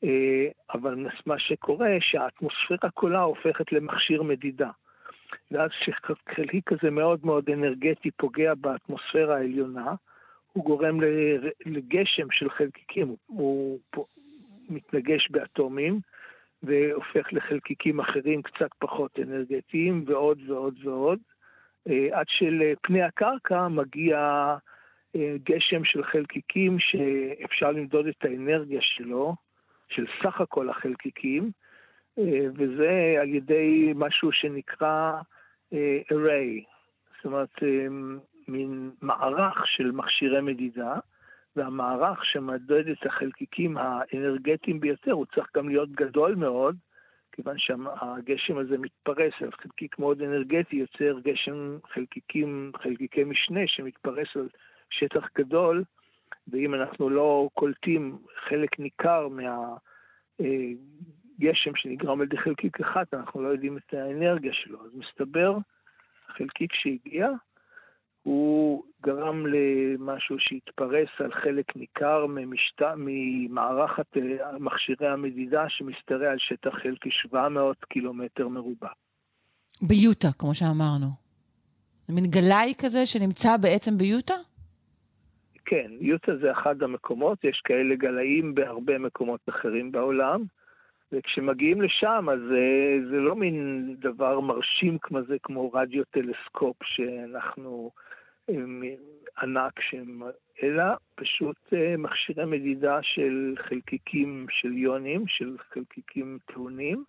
אה, 0.04 0.48
אבל 0.74 1.06
מה 1.26 1.38
שקורה, 1.38 1.96
שהאטמוספירה 2.00 2.90
כולה 2.94 3.20
הופכת 3.20 3.72
למכשיר 3.72 4.22
מדידה. 4.22 4.70
ואז 5.50 5.70
כשחלקיק 5.70 6.68
כזה 6.68 6.90
מאוד 6.90 7.26
מאוד 7.26 7.50
אנרגטי 7.50 8.10
פוגע 8.10 8.54
באטמוספירה 8.54 9.36
העליונה, 9.36 9.94
הוא 10.52 10.64
גורם 10.64 11.00
לגשם 11.66 12.26
של 12.30 12.50
חלקיקים, 12.50 13.14
הוא 13.26 13.78
מתנגש 14.68 15.28
באטומים 15.30 16.00
והופך 16.62 17.32
לחלקיקים 17.32 18.00
אחרים 18.00 18.42
קצת 18.42 18.70
פחות 18.78 19.18
אנרגטיים 19.18 20.04
ועוד 20.06 20.38
ועוד 20.46 20.74
ועוד, 20.84 21.18
אה, 21.88 22.18
עד 22.18 22.26
שלפני 22.28 23.02
הקרקע 23.02 23.68
מגיע 23.68 24.18
אה, 25.16 25.34
גשם 25.44 25.84
של 25.84 26.04
חלקיקים 26.04 26.76
שאפשר 26.78 27.70
למדוד 27.70 28.06
את 28.06 28.24
האנרגיה 28.24 28.80
שלו, 28.82 29.34
של 29.88 30.06
סך 30.22 30.40
הכל 30.40 30.68
החלקיקים, 30.68 31.50
אה, 32.18 32.46
וזה 32.54 33.16
על 33.20 33.28
ידי 33.28 33.92
משהו 33.94 34.32
שנקרא 34.32 35.12
אה, 35.72 36.00
array, 36.12 36.64
זאת 37.16 37.24
אומרת, 37.24 37.62
אה, 37.62 37.86
מין 38.48 38.90
מערך 39.02 39.66
של 39.66 39.90
מכשירי 39.90 40.40
מדידה, 40.40 40.94
והמערך 41.56 42.24
שמדד 42.24 42.88
את 42.88 43.06
החלקיקים 43.06 43.76
האנרגטיים 43.76 44.80
ביותר, 44.80 45.12
הוא 45.12 45.26
צריך 45.34 45.46
גם 45.56 45.68
להיות 45.68 45.90
גדול 45.92 46.34
מאוד, 46.34 46.76
כיוון 47.32 47.58
שהגשם 47.58 48.58
הזה 48.58 48.78
מתפרס 48.78 49.32
על 49.40 49.50
חלקיק 49.52 49.98
מאוד 49.98 50.22
אנרגטי, 50.22 50.76
יוצר 50.76 51.20
גשם 51.20 51.78
חלקיקים, 51.92 52.72
חלקיקי 52.82 53.24
משנה 53.24 53.60
שמתפרס 53.66 54.28
על 54.36 54.48
שטח 54.90 55.28
גדול, 55.38 55.84
ואם 56.48 56.74
אנחנו 56.74 57.10
לא 57.10 57.48
קולטים 57.54 58.18
חלק 58.48 58.78
ניכר 58.78 59.28
מהגשם 60.38 61.76
שנגרם 61.76 62.20
על 62.20 62.26
ידי 62.26 62.38
חלקיק 62.38 62.80
אחד, 62.80 63.04
אנחנו 63.12 63.42
לא 63.42 63.48
יודעים 63.48 63.76
את 63.76 63.94
האנרגיה 63.94 64.52
שלו. 64.52 64.84
אז 64.84 64.90
מסתבר, 64.94 65.58
החלקיק 66.28 66.72
שהגיע, 66.74 67.28
הוא 68.22 68.84
גרם 69.02 69.46
למשהו 69.46 70.36
שהתפרס 70.38 71.08
על 71.18 71.32
חלק 71.32 71.76
ניכר 71.76 72.26
ממשת... 72.26 72.82
ממערכת 72.96 74.16
אה, 74.16 74.58
מכשירי 74.58 75.08
המדידה 75.08 75.64
שמשתרע 75.68 76.30
על 76.30 76.38
שטח 76.38 76.70
חלקי 76.82 77.08
700 77.10 77.84
קילומטר 77.84 78.48
מרובע. 78.48 78.88
ביוטה, 79.82 80.28
כמו 80.38 80.54
שאמרנו. 80.54 81.06
מין 82.08 82.24
גלאי 82.26 82.74
כזה 82.78 83.06
שנמצא 83.06 83.56
בעצם 83.56 83.98
ביוטה? 83.98 84.34
כן, 85.64 85.90
יוטה 86.00 86.36
זה 86.36 86.52
אחד 86.52 86.82
המקומות, 86.82 87.44
יש 87.44 87.60
כאלה 87.64 87.94
גלאים 87.94 88.54
בהרבה 88.54 88.98
מקומות 88.98 89.40
אחרים 89.48 89.92
בעולם, 89.92 90.42
וכשמגיעים 91.12 91.82
לשם 91.82 92.28
אז 92.32 92.38
זה, 92.48 92.54
אה, 92.54 93.08
זה 93.10 93.16
לא 93.16 93.36
מין 93.36 93.86
דבר 93.98 94.40
מרשים 94.40 94.98
כמו 94.98 95.22
זה, 95.22 95.36
כמו 95.42 95.72
רדיו 95.72 96.04
טלסקופ 96.04 96.76
שאנחנו 96.82 97.90
אה, 98.50 98.54
ענק, 99.42 99.80
שהם, 99.80 100.22
אלא 100.62 100.84
פשוט 101.14 101.56
אה, 101.72 101.94
מכשירי 101.98 102.44
מדידה 102.44 102.98
של 103.02 103.54
חלקיקים 103.68 104.46
של 104.50 104.72
יונים, 104.72 105.24
של 105.28 105.56
חלקיקים 105.72 106.38
טעונים, 106.52 107.04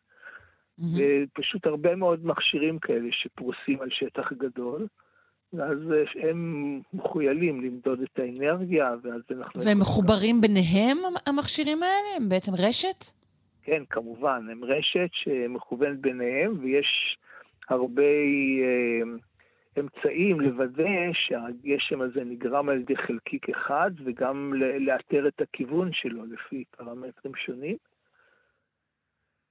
ופשוט 0.79 1.65
הרבה 1.65 1.95
מאוד 1.95 2.25
מכשירים 2.25 2.79
כאלה 2.79 3.07
שפרוסים 3.11 3.81
על 3.81 3.89
שטח 3.89 4.33
גדול. 4.33 4.87
ואז 5.57 5.77
הם 6.29 6.81
מחוילים 6.93 7.61
למדוד 7.61 8.01
את 8.01 8.19
האנרגיה, 8.19 8.95
ואז 9.03 9.21
אנחנו... 9.31 9.61
והם 9.61 9.79
מחוברים 9.79 10.41
ביניהם, 10.41 10.97
המכשירים 11.25 11.83
האלה? 11.83 12.15
הם 12.17 12.29
בעצם 12.29 12.51
רשת? 12.57 13.05
כן, 13.63 13.83
כמובן, 13.89 14.47
הם 14.51 14.63
רשת 14.63 15.09
שמכוונת 15.11 15.99
ביניהם, 15.99 16.57
ויש 16.61 17.17
הרבה 17.69 18.03
אה, 18.03 19.17
אמצעים 19.79 20.41
לוודא 20.41 21.11
שהגשם 21.13 22.01
הזה 22.01 22.23
נגרם 22.23 22.69
על 22.69 22.77
ידי 22.77 22.95
חלקיק 22.95 23.49
אחד, 23.49 23.91
וגם 24.05 24.53
לאתר 24.79 25.27
את 25.27 25.41
הכיוון 25.41 25.89
שלו 25.93 26.25
לפי 26.25 26.63
פרמטרים 26.77 27.35
שונים. 27.35 27.77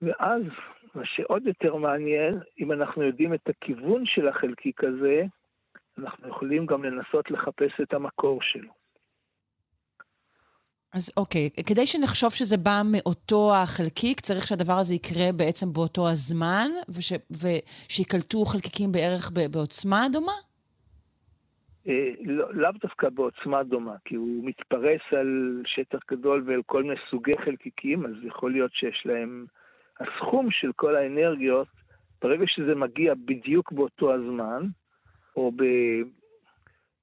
ואז, 0.03 0.43
מה 0.95 1.03
שעוד 1.05 1.47
יותר 1.47 1.77
מעניין, 1.77 2.39
אם 2.61 2.73
אנחנו 2.73 3.03
יודעים 3.03 3.35
את 3.35 3.49
הכיוון 3.49 4.07
של 4.07 4.29
החלקיק 4.29 4.85
הזה, 4.85 5.23
אנחנו 5.99 6.29
יכולים 6.29 6.67
גם 6.67 6.85
לנסות 6.85 7.31
לחפש 7.31 7.73
את 7.83 7.95
המקור 7.95 8.43
שלו. 8.43 8.73
אז 10.93 11.13
אוקיי, 11.17 11.51
כדי 11.67 11.87
שנחשוב 11.87 12.31
שזה 12.31 12.57
בא 12.57 12.83
מאותו 12.93 13.55
החלקיק, 13.55 14.21
צריך 14.21 14.47
שהדבר 14.47 14.73
הזה 14.73 14.95
יקרה 14.95 15.33
בעצם 15.37 15.73
באותו 15.73 16.09
הזמן, 16.09 16.69
וש, 16.89 17.13
ושיקלטו 17.31 18.45
חלקיקים 18.45 18.93
בערך 18.93 19.31
בעוצמה 19.51 20.07
דומה? 20.13 20.33
אה, 21.89 22.11
לא, 22.25 22.55
לאו 22.55 22.71
דווקא 22.83 23.09
בעוצמה 23.09 23.63
דומה, 23.63 23.95
כי 24.05 24.15
הוא 24.15 24.45
מתפרס 24.45 25.01
על 25.11 25.63
שטח 25.67 25.99
גדול 26.11 26.45
ועל 26.47 26.63
כל 26.67 26.83
מיני 26.83 26.97
סוגי 27.11 27.39
חלקיקים, 27.45 28.07
אז 28.07 28.13
יכול 28.25 28.53
להיות 28.53 28.73
שיש 28.75 29.03
להם... 29.05 29.47
הסכום 30.01 30.51
של 30.51 30.73
כל 30.77 30.97
האנרגיות, 30.97 31.69
ברגע 32.23 32.45
שזה 32.47 32.75
מגיע 32.75 33.15
בדיוק 33.15 33.73
באותו 33.73 34.15
הזמן, 34.15 34.67
או 35.37 35.53
ב... 35.57 35.65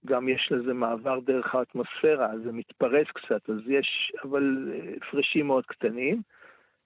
גם 0.06 0.30
יש 0.30 0.52
לזה 0.52 0.74
מעבר 0.74 1.20
דרך 1.20 1.56
האטמוספירה, 1.56 2.32
אז 2.32 2.42
זה 2.44 2.52
מתפרץ 2.52 3.08
קצת, 3.08 3.50
אז 3.50 3.60
יש, 3.68 4.12
אבל 4.24 4.74
אה, 4.74 4.94
הפרשים 4.98 5.48
מאוד 5.48 5.66
קטנים. 5.66 6.22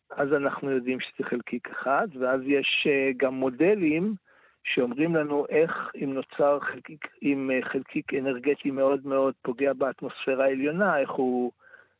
אז 0.09 0.33
אנחנו 0.33 0.71
יודעים 0.71 0.99
שזה 0.99 1.29
חלקיק 1.29 1.69
אחד, 1.69 2.07
ואז 2.19 2.41
יש 2.45 2.87
אה, 2.89 3.11
גם 3.17 3.33
מודלים 3.33 4.15
שאומרים 4.63 5.15
לנו 5.15 5.45
איך 5.49 5.91
אם 6.03 6.13
נוצר 6.13 6.59
חלקיק, 6.59 7.07
אם 7.21 7.51
אה, 7.53 7.69
חלקיק 7.69 8.13
אנרגטי 8.13 8.71
מאוד 8.71 9.07
מאוד 9.07 9.33
פוגע 9.41 9.73
באטמוספירה 9.73 10.45
העליונה, 10.45 10.99
איך 10.99 11.11
הוא 11.11 11.51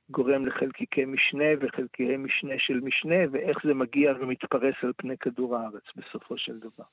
גורם 0.10 0.46
לחלקיקי 0.46 1.06
משנה 1.06 1.46
וחלקיקי 1.60 2.18
משנה 2.18 2.54
של 2.58 2.80
משנה, 2.80 3.16
ואיך 3.32 3.58
זה 3.64 3.74
מגיע 3.74 4.14
ומתפרס 4.20 4.76
על 4.84 4.94
פני 4.98 5.18
כדור 5.18 5.58
הארץ 5.58 5.84
בסופו 5.96 6.38
של 6.38 6.60
דבר. 6.60 6.86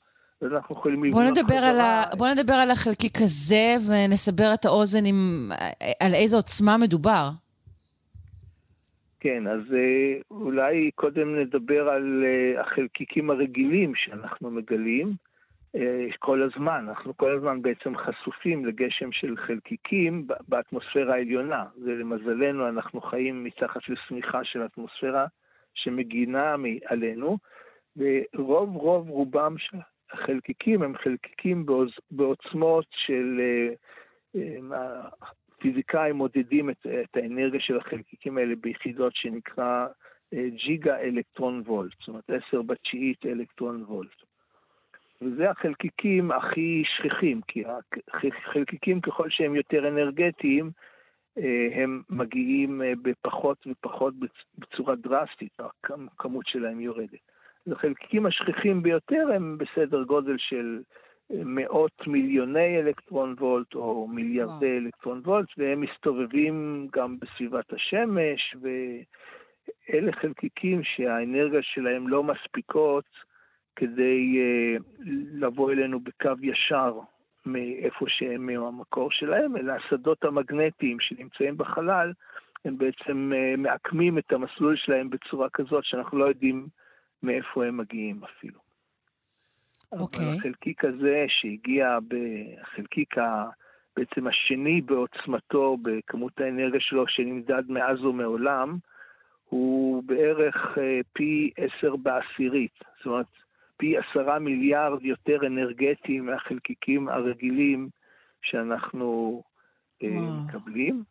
אז 0.42 0.52
אנחנו 0.52 0.74
יכולים 0.74 1.04
לבנות 1.04 1.24
נדבר 1.24 1.54
על 1.54 1.80
ה... 1.80 2.04
בוא 2.18 2.28
נדבר 2.28 2.52
על 2.52 2.70
החלקיק 2.70 3.20
הזה 3.20 3.76
ונסבר 3.88 4.54
את 4.54 4.64
האוזן 4.64 5.04
עם... 5.04 5.50
על 6.00 6.14
איזו 6.14 6.36
עוצמה 6.36 6.76
מדובר. 6.76 7.30
כן, 9.20 9.46
אז 9.46 9.60
אה, 9.74 10.20
אולי 10.30 10.90
קודם 10.94 11.40
נדבר 11.40 11.88
על 11.88 12.24
אה, 12.24 12.60
החלקיקים 12.60 13.30
הרגילים 13.30 13.94
שאנחנו 13.94 14.50
מגלים 14.50 15.12
אה, 15.76 16.06
כל 16.18 16.42
הזמן. 16.42 16.86
אנחנו 16.88 17.16
כל 17.16 17.36
הזמן 17.36 17.62
בעצם 17.62 17.96
חשופים 17.96 18.66
לגשם 18.66 19.12
של 19.12 19.36
חלקיקים 19.36 20.26
באטמוספירה 20.48 21.14
העליונה. 21.14 21.64
ולמזלנו 21.84 22.68
אנחנו 22.68 23.00
חיים 23.00 23.44
מתחת 23.44 23.88
לשמיכה 23.88 24.44
של 24.44 24.64
אטמוספירה 24.64 25.26
שמגינה 25.74 26.54
עלינו, 26.84 27.38
ורוב 27.96 28.76
רוב 28.76 29.08
רובם 29.08 29.54
של 29.58 29.76
החלקיקים 30.12 30.82
הם 30.82 30.96
חלקיקים 30.96 31.66
בעוצ... 31.66 31.92
בעוצמות 32.10 32.86
של... 32.90 33.40
הפיזיקאים 35.62 36.16
מודדים 36.16 36.70
את, 36.70 36.86
את 36.86 37.16
האנרגיה 37.16 37.60
של 37.60 37.78
החלקיקים 37.78 38.38
האלה 38.38 38.54
ביחידות 38.60 39.12
שנקרא 39.16 39.86
ג'יגה 40.34 41.00
אלקטרון 41.00 41.62
וולט, 41.66 41.92
זאת 41.98 42.08
אומרת 42.08 42.30
10 42.48 42.62
בתשיעית 42.62 43.26
אלקטרון 43.26 43.84
וולט. 43.88 44.22
וזה 45.22 45.50
החלקיקים 45.50 46.30
הכי 46.30 46.82
שכיחים, 46.86 47.40
כי 47.48 47.62
החלקיקים 48.44 49.00
ככל 49.00 49.30
שהם 49.30 49.54
יותר 49.54 49.88
אנרגטיים, 49.88 50.70
הם 51.72 52.02
מגיעים 52.10 52.82
בפחות 53.02 53.66
ופחות 53.66 54.14
בצורה 54.58 54.94
דרסטית, 54.94 55.52
הכמות 55.84 56.46
שלהם 56.46 56.80
יורדת. 56.80 57.31
החלקיקים 57.72 58.26
השכיחים 58.26 58.82
ביותר 58.82 59.28
הם 59.34 59.58
בסדר 59.58 60.02
גודל 60.02 60.36
של 60.38 60.82
מאות 61.30 62.06
מיליוני 62.06 62.78
אלקטרון 62.78 63.34
וולט 63.38 63.74
או 63.74 64.08
מיליארדי 64.08 64.78
wow. 64.78 64.84
אלקטרון 64.84 65.20
וולט, 65.24 65.48
והם 65.58 65.80
מסתובבים 65.80 66.88
גם 66.92 67.16
בסביבת 67.18 67.72
השמש, 67.72 68.56
ואלה 68.60 70.12
חלקיקים 70.12 70.80
שהאנרגיה 70.84 71.62
שלהם 71.62 72.08
לא 72.08 72.22
מספיקות 72.22 73.04
כדי 73.76 74.38
uh, 74.38 74.82
לבוא 75.32 75.72
אלינו 75.72 76.00
בקו 76.00 76.32
ישר 76.42 76.98
מאיפה 77.46 78.04
שהם 78.08 78.46
מהמקור 78.46 79.10
שלהם, 79.10 79.56
אלא 79.56 79.72
השדות 79.72 80.24
המגנטיים 80.24 81.00
שנמצאים 81.00 81.56
בחלל, 81.56 82.12
הם 82.64 82.78
בעצם 82.78 83.32
uh, 83.32 83.56
מעקמים 83.60 84.18
את 84.18 84.32
המסלול 84.32 84.76
שלהם 84.76 85.10
בצורה 85.10 85.48
כזאת 85.50 85.84
שאנחנו 85.84 86.18
לא 86.18 86.24
יודעים 86.24 86.66
מאיפה 87.22 87.64
הם 87.64 87.76
מגיעים 87.76 88.20
אפילו. 88.24 88.60
אוקיי. 89.92 90.20
Okay. 90.20 90.22
אבל 90.28 90.36
החלקיק 90.38 90.84
הזה 90.84 91.24
שהגיע, 91.28 91.98
החלקיק 92.62 93.18
ה... 93.18 93.44
בעצם 93.96 94.26
השני 94.26 94.80
בעוצמתו, 94.80 95.76
בכמות 95.82 96.40
האנרגיה 96.40 96.80
שלו, 96.80 97.08
שנמדד 97.08 97.62
מאז 97.68 98.04
ומעולם, 98.04 98.78
הוא 99.48 100.02
בערך 100.02 100.78
אה, 100.78 101.00
פי 101.12 101.50
עשר 101.56 101.96
בעשירית. 101.96 102.78
זאת 102.96 103.06
אומרת, 103.06 103.26
פי 103.76 103.94
עשרה 103.98 104.38
מיליארד 104.38 105.04
יותר 105.04 105.46
אנרגטי 105.46 106.20
מהחלקיקים 106.20 107.08
הרגילים 107.08 107.88
שאנחנו 108.42 109.42
wow. 110.02 110.06
אה, 110.06 110.18
מקבלים. 110.46 111.02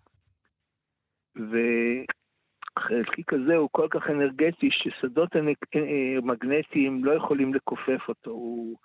החלקיק 2.78 3.34
הזה 3.34 3.56
הוא 3.56 3.70
כל 3.72 3.88
כך 3.90 4.10
אנרגטי 4.10 4.70
ששדות 4.72 5.30
מגנטיים 6.22 7.06
לא 7.06 7.12
יכולים 7.12 7.54
לכופף 7.54 8.10
אותו. 8.10 8.32
הוא... 8.32 8.78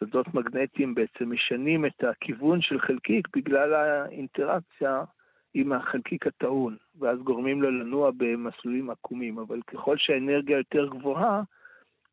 שדות 0.00 0.34
מגנטיים 0.34 0.94
בעצם 0.94 1.32
משנים 1.32 1.86
את 1.86 2.04
הכיוון 2.04 2.60
של 2.60 2.80
חלקיק 2.80 3.28
בגלל 3.36 3.74
האינטראקציה 3.74 5.04
עם 5.54 5.72
החלקיק 5.72 6.26
הטעון, 6.26 6.76
ואז 6.98 7.18
גורמים 7.18 7.62
לו 7.62 7.70
לנוע 7.70 8.10
במסלולים 8.16 8.90
עקומים. 8.90 9.38
אבל 9.38 9.60
ככל 9.66 9.96
שהאנרגיה 9.96 10.58
יותר 10.58 10.86
גבוהה, 10.86 11.42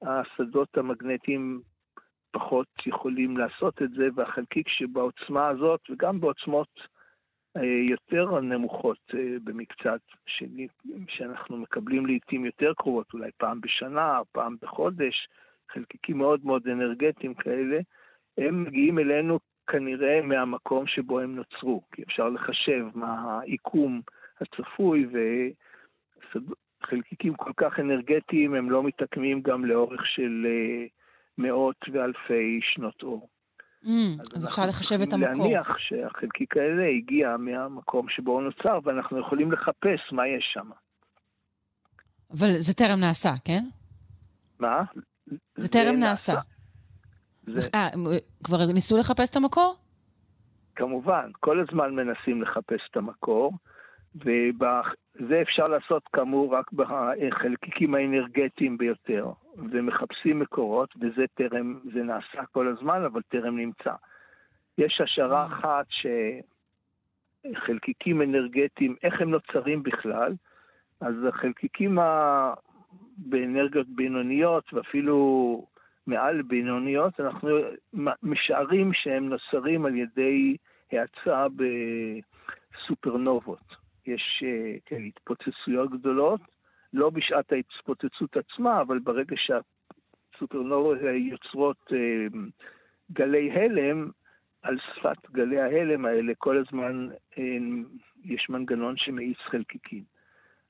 השדות 0.01 0.77
המגנטיים 0.77 1.61
פחות 2.31 2.67
יכולים 2.85 3.37
לעשות 3.37 3.81
את 3.81 3.91
זה, 3.91 4.07
והחלקיק 4.15 4.69
שבעוצמה 4.69 5.47
הזאת, 5.47 5.81
וגם 5.89 6.19
בעוצמות 6.19 6.69
אה, 6.79 6.96
יותר 7.65 8.39
נמוכות 8.39 9.11
אה, 9.13 9.37
במקצת, 9.43 10.01
שאנחנו 11.07 11.57
מקבלים 11.57 12.05
לעיתים 12.05 12.45
יותר 12.45 12.73
קרובות, 12.77 13.13
אולי 13.13 13.31
פעם 13.37 13.61
בשנה, 13.61 14.19
פעם 14.31 14.55
בחודש, 14.61 15.27
חלקיקים 15.71 16.17
מאוד 16.17 16.45
מאוד 16.45 16.67
אנרגטיים 16.67 17.33
כאלה, 17.33 17.79
הם 18.37 18.63
מגיעים 18.63 18.99
אלינו 18.99 19.39
כנראה 19.67 20.21
מהמקום 20.21 20.87
שבו 20.87 21.19
הם 21.19 21.35
נוצרו, 21.35 21.81
כי 21.91 22.03
אפשר 22.03 22.29
לחשב 22.29 22.85
מה 22.93 23.15
העיקום 23.19 24.01
הצפוי, 24.41 25.07
וחלקיקים 26.83 27.35
כל 27.35 27.51
כך 27.57 27.79
אנרגטיים 27.79 28.53
הם 28.53 28.71
לא 28.71 28.83
מתעקמים 28.83 29.41
גם 29.41 29.65
לאורך 29.65 30.05
של 30.05 30.45
אה, 30.49 30.85
מאות 31.37 31.85
ואלפי 31.91 32.59
שנות 32.61 33.03
אור. 33.03 33.29
Mm, 33.87 34.21
אז, 34.21 34.35
אז 34.35 34.45
אפשר 34.45 34.61
לחשב 34.67 35.01
את 35.01 35.13
המקור. 35.13 35.45
להניח 35.45 35.77
שהחלקיק 35.77 36.57
האלה 36.57 36.83
הגיע 36.97 37.37
מהמקום 37.37 38.09
שבו 38.09 38.31
הוא 38.31 38.41
נוצר, 38.41 38.79
ואנחנו 38.83 39.19
יכולים 39.19 39.51
לחפש 39.51 40.11
מה 40.11 40.27
יש 40.27 40.45
שם. 40.53 40.69
אבל 42.31 42.47
זה 42.57 42.73
טרם 42.73 42.99
נעשה, 42.99 43.33
כן? 43.45 43.63
מה? 44.59 44.83
זה, 45.55 45.67
טרם 45.67 45.95
נעשה. 45.95 46.33
זה... 47.47 47.69
אה, 47.75 47.89
כבר 48.43 48.57
ניסו 48.73 48.97
לחפש 48.97 49.29
את 49.29 49.35
המקור? 49.35 49.75
כמובן, 50.75 51.31
כל 51.39 51.59
הזמן 51.59 51.95
מנסים 51.95 52.41
לחפש 52.41 52.81
את 52.91 52.97
המקור, 52.97 53.53
וזה 54.15 55.41
אפשר 55.41 55.63
לעשות 55.63 56.03
כאמור 56.13 56.53
רק 56.55 56.71
בחלקיקים 56.71 57.95
האנרגטיים 57.95 58.77
ביותר. 58.77 59.31
ומחפשים 59.71 60.39
מקורות, 60.39 60.89
וזה 61.01 61.25
טרם, 61.33 61.79
זה 61.93 62.03
נעשה 62.03 62.45
כל 62.51 62.67
הזמן, 62.67 63.03
אבל 63.03 63.21
טרם 63.21 63.57
נמצא. 63.57 63.93
יש 64.77 65.01
השערה 65.01 65.45
mm. 65.45 65.47
אחת 65.47 65.85
שחלקיקים 67.53 68.21
אנרגטיים, 68.21 68.95
איך 69.03 69.21
הם 69.21 69.29
נוצרים 69.29 69.83
בכלל? 69.83 70.33
אז 71.01 71.13
החלקיקים 71.27 71.97
באנרגיות 73.17 73.87
בינוניות 73.87 74.73
ואפילו 74.73 75.65
מעל 76.07 76.41
בינוניות, 76.41 77.19
אנחנו 77.19 77.49
משערים 78.23 78.93
שהם 78.93 79.29
נוצרים 79.29 79.85
על 79.85 79.95
ידי 79.95 80.57
האצה 80.91 81.45
בסופרנובות. 82.85 83.86
יש 84.07 84.43
כן, 84.85 85.03
התפוצצויות 85.03 85.91
גדולות, 85.91 86.41
לא 86.93 87.09
בשעת 87.09 87.51
ההתפוצצות 87.51 88.37
עצמה, 88.37 88.81
אבל 88.81 88.99
ברגע 88.99 89.35
שהסופרנובות 89.37 90.97
יוצרות 91.01 91.93
אה, 91.93 92.27
גלי 93.11 93.51
הלם, 93.51 94.09
על 94.61 94.77
שפת 94.79 95.31
גלי 95.31 95.61
ההלם 95.61 96.05
האלה 96.05 96.33
כל 96.37 96.57
הזמן 96.57 97.07
אה, 97.37 97.57
יש 98.25 98.49
מנגנון 98.49 98.97
שמאיץ 98.97 99.37
חלקיקים. 99.37 100.03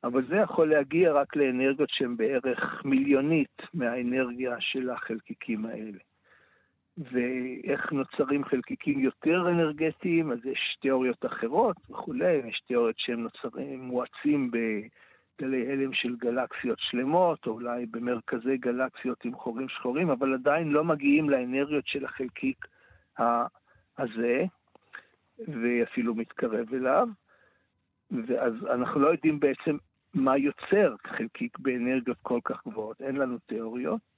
אבל 0.03 0.27
זה 0.27 0.35
יכול 0.35 0.69
להגיע 0.69 1.13
רק 1.13 1.35
לאנרגיות 1.35 1.89
שהן 1.89 2.17
בערך 2.17 2.85
מיליונית 2.85 3.61
מהאנרגיה 3.73 4.55
של 4.59 4.89
החלקיקים 4.89 5.65
האלה. 5.65 5.99
ואיך 6.97 7.91
נוצרים 7.91 8.45
חלקיקים 8.45 8.99
יותר 8.99 9.49
אנרגטיים, 9.49 10.31
אז 10.31 10.45
יש 10.45 10.77
תיאוריות 10.81 11.25
אחרות 11.25 11.77
וכולי, 11.89 12.33
יש 12.33 12.61
תיאוריות 12.67 12.99
שהם 12.99 13.23
נוצרים, 13.23 13.81
מואצים 13.81 14.51
בגלי 14.51 15.71
הלם 15.71 15.93
של 15.93 16.15
גלקסיות 16.15 16.79
שלמות, 16.79 17.47
או 17.47 17.51
אולי 17.51 17.85
במרכזי 17.85 18.57
גלקסיות 18.57 19.25
עם 19.25 19.33
חורים 19.33 19.69
שחורים, 19.69 20.09
אבל 20.09 20.33
עדיין 20.33 20.71
לא 20.71 20.83
מגיעים 20.83 21.29
לאנרגיות 21.29 21.87
של 21.87 22.05
החלקיק 22.05 22.65
הזה, 23.97 24.45
ואפילו 25.39 26.15
מתקרב 26.15 26.73
אליו. 26.73 27.07
ואז 28.11 28.53
אנחנו 28.73 28.99
לא 28.99 29.07
יודעים 29.07 29.39
בעצם 29.39 29.77
מה 30.13 30.37
יוצר 30.37 30.95
חלקיק 31.07 31.59
באנרגיות 31.59 32.17
כל 32.21 32.39
כך 32.43 32.67
גבוהות, 32.67 33.01
אין 33.01 33.15
לנו 33.15 33.37
תיאוריות. 33.45 34.16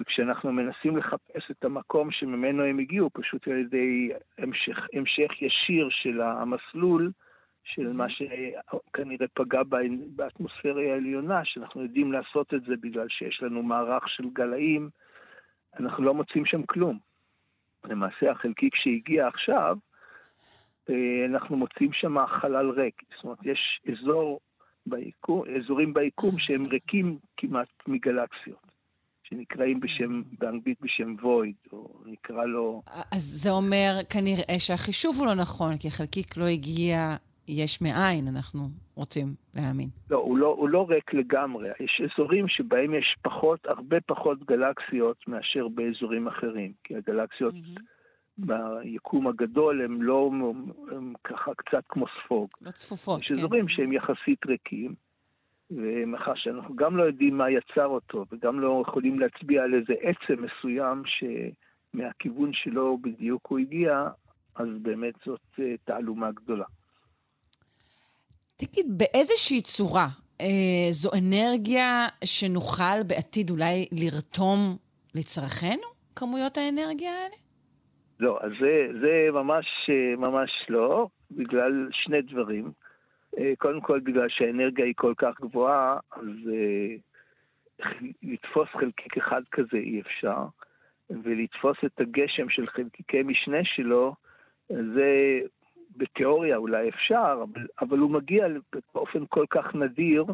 וכשאנחנו 0.00 0.52
מנסים 0.52 0.96
לחפש 0.96 1.50
את 1.50 1.64
המקום 1.64 2.10
שממנו 2.10 2.64
הם 2.64 2.78
הגיעו, 2.78 3.10
פשוט 3.12 3.48
על 3.48 3.56
ידי 3.58 4.10
המשך, 4.38 4.86
המשך 4.92 5.42
ישיר 5.42 5.88
של 5.90 6.20
המסלול, 6.20 7.12
של 7.64 7.92
מה 7.92 8.06
שכנראה 8.08 9.26
פגע 9.34 9.62
באטמוספירה 10.16 10.82
העליונה, 10.82 11.44
שאנחנו 11.44 11.82
יודעים 11.82 12.12
לעשות 12.12 12.54
את 12.54 12.62
זה 12.62 12.74
בגלל 12.80 13.08
שיש 13.08 13.42
לנו 13.42 13.62
מערך 13.62 14.08
של 14.08 14.24
גלאים, 14.32 14.90
אנחנו 15.80 16.04
לא 16.04 16.14
מוצאים 16.14 16.46
שם 16.46 16.62
כלום. 16.62 16.98
למעשה 17.84 18.30
החלקיק 18.30 18.76
שהגיע 18.76 19.26
עכשיו, 19.26 19.76
אה, 20.90 21.26
אנחנו 21.26 21.56
מוצאים 21.56 21.92
שם 21.92 22.26
חלל 22.26 22.70
ריק. 22.70 23.02
זאת 23.16 23.24
אומרת, 23.24 23.38
יש 23.44 23.80
אזור 23.92 24.40
ביקום, 24.86 25.44
אזורים 25.56 25.94
ביקום 25.94 26.38
שהם 26.38 26.66
ריקים 26.66 27.18
כמעט 27.36 27.68
מגלקסיות. 27.86 28.77
שנקראים 29.28 29.80
בשם, 29.80 30.22
באנגלית 30.38 30.80
בשם 30.80 31.14
void, 31.22 31.72
או 31.72 32.00
נקרא 32.06 32.44
לו... 32.44 32.82
אז 33.12 33.22
זה 33.22 33.50
אומר 33.50 33.92
כנראה 34.10 34.58
שהחישוב 34.58 35.16
הוא 35.18 35.26
לא 35.26 35.34
נכון, 35.34 35.76
כי 35.76 35.88
החלקיק 35.88 36.36
לא 36.36 36.44
הגיע 36.44 37.16
יש 37.48 37.82
מאין, 37.82 38.28
אנחנו 38.28 38.60
רוצים 38.94 39.34
להאמין. 39.54 39.88
לא, 40.10 40.16
הוא 40.16 40.38
לא, 40.38 40.46
הוא 40.46 40.68
לא 40.68 40.86
ריק 40.88 41.14
לגמרי. 41.14 41.68
יש 41.80 42.02
אזורים 42.04 42.48
שבהם 42.48 42.94
יש 42.94 43.16
פחות, 43.22 43.66
הרבה 43.66 44.00
פחות 44.00 44.44
גלקסיות 44.44 45.16
מאשר 45.28 45.68
באזורים 45.68 46.28
אחרים, 46.28 46.72
כי 46.84 46.96
הגלקסיות 46.96 47.54
mm-hmm. 47.54 48.42
ביקום 48.82 49.26
הגדול 49.26 49.82
הם 49.82 50.02
לא, 50.02 50.30
הם 50.92 51.12
ככה 51.24 51.50
קצת 51.56 51.84
כמו 51.88 52.04
ספוג. 52.24 52.48
לא 52.60 52.70
צפופות, 52.70 53.22
יש 53.22 53.28
כן. 53.28 53.34
יש 53.34 53.38
אזורים 53.38 53.68
שהם 53.68 53.92
יחסית 53.92 54.46
ריקים. 54.46 55.07
ומאחר 55.70 56.34
שאנחנו 56.34 56.76
גם 56.76 56.96
לא 56.96 57.02
יודעים 57.02 57.38
מה 57.38 57.50
יצר 57.50 57.86
אותו, 57.86 58.24
וגם 58.32 58.60
לא 58.60 58.84
יכולים 58.88 59.18
להצביע 59.18 59.62
על 59.62 59.74
איזה 59.74 59.92
עצם 60.00 60.42
מסוים 60.42 61.02
שמהכיוון 61.04 62.50
שלו 62.52 62.98
בדיוק 62.98 63.46
הוא 63.46 63.58
הגיע, 63.58 64.08
אז 64.54 64.68
באמת 64.82 65.14
זאת 65.26 65.40
אה, 65.58 65.74
תעלומה 65.84 66.30
גדולה. 66.32 66.64
תגיד, 68.56 68.86
באיזושהי 68.98 69.60
צורה 69.60 70.08
אה, 70.40 70.86
זו 70.90 71.10
אנרגיה 71.18 72.06
שנוכל 72.24 73.02
בעתיד 73.06 73.50
אולי 73.50 73.86
לרתום 73.92 74.76
לצרכנו, 75.14 75.88
כמויות 76.16 76.56
האנרגיה 76.56 77.10
האלה? 77.10 77.34
לא, 78.20 78.38
אז 78.42 78.50
זה, 78.60 78.88
זה 79.00 79.28
ממש, 79.32 79.66
אה, 79.88 80.16
ממש 80.16 80.50
לא, 80.68 81.06
בגלל 81.30 81.88
שני 81.92 82.22
דברים. 82.22 82.72
אה, 83.38 83.52
קודם 83.58 83.80
כל 83.80 84.00
בגלל 84.00 84.28
שהאנרגיה 84.28 84.84
היא 84.84 84.94
כל 84.96 85.14
כך 85.16 85.40
גבוהה, 85.40 85.98
אז 86.12 86.50
אה, 86.52 86.94
לתפוס 88.22 88.68
חלקיק 88.68 89.16
אחד 89.16 89.42
כזה 89.50 89.76
אי 89.76 90.00
אפשר, 90.00 90.44
ולתפוס 91.10 91.76
את 91.86 92.00
הגשם 92.00 92.48
של 92.48 92.66
חלקיקי 92.66 93.22
משנה 93.22 93.64
שלו, 93.64 94.14
זה 94.68 95.40
בתיאוריה 95.96 96.56
אולי 96.56 96.88
אפשר, 96.88 97.44
אבל, 97.80 97.98
הוא 97.98 98.10
מגיע 98.10 98.46
באופן 98.94 99.26
כל 99.28 99.44
כך 99.50 99.74
נדיר, 99.74 100.24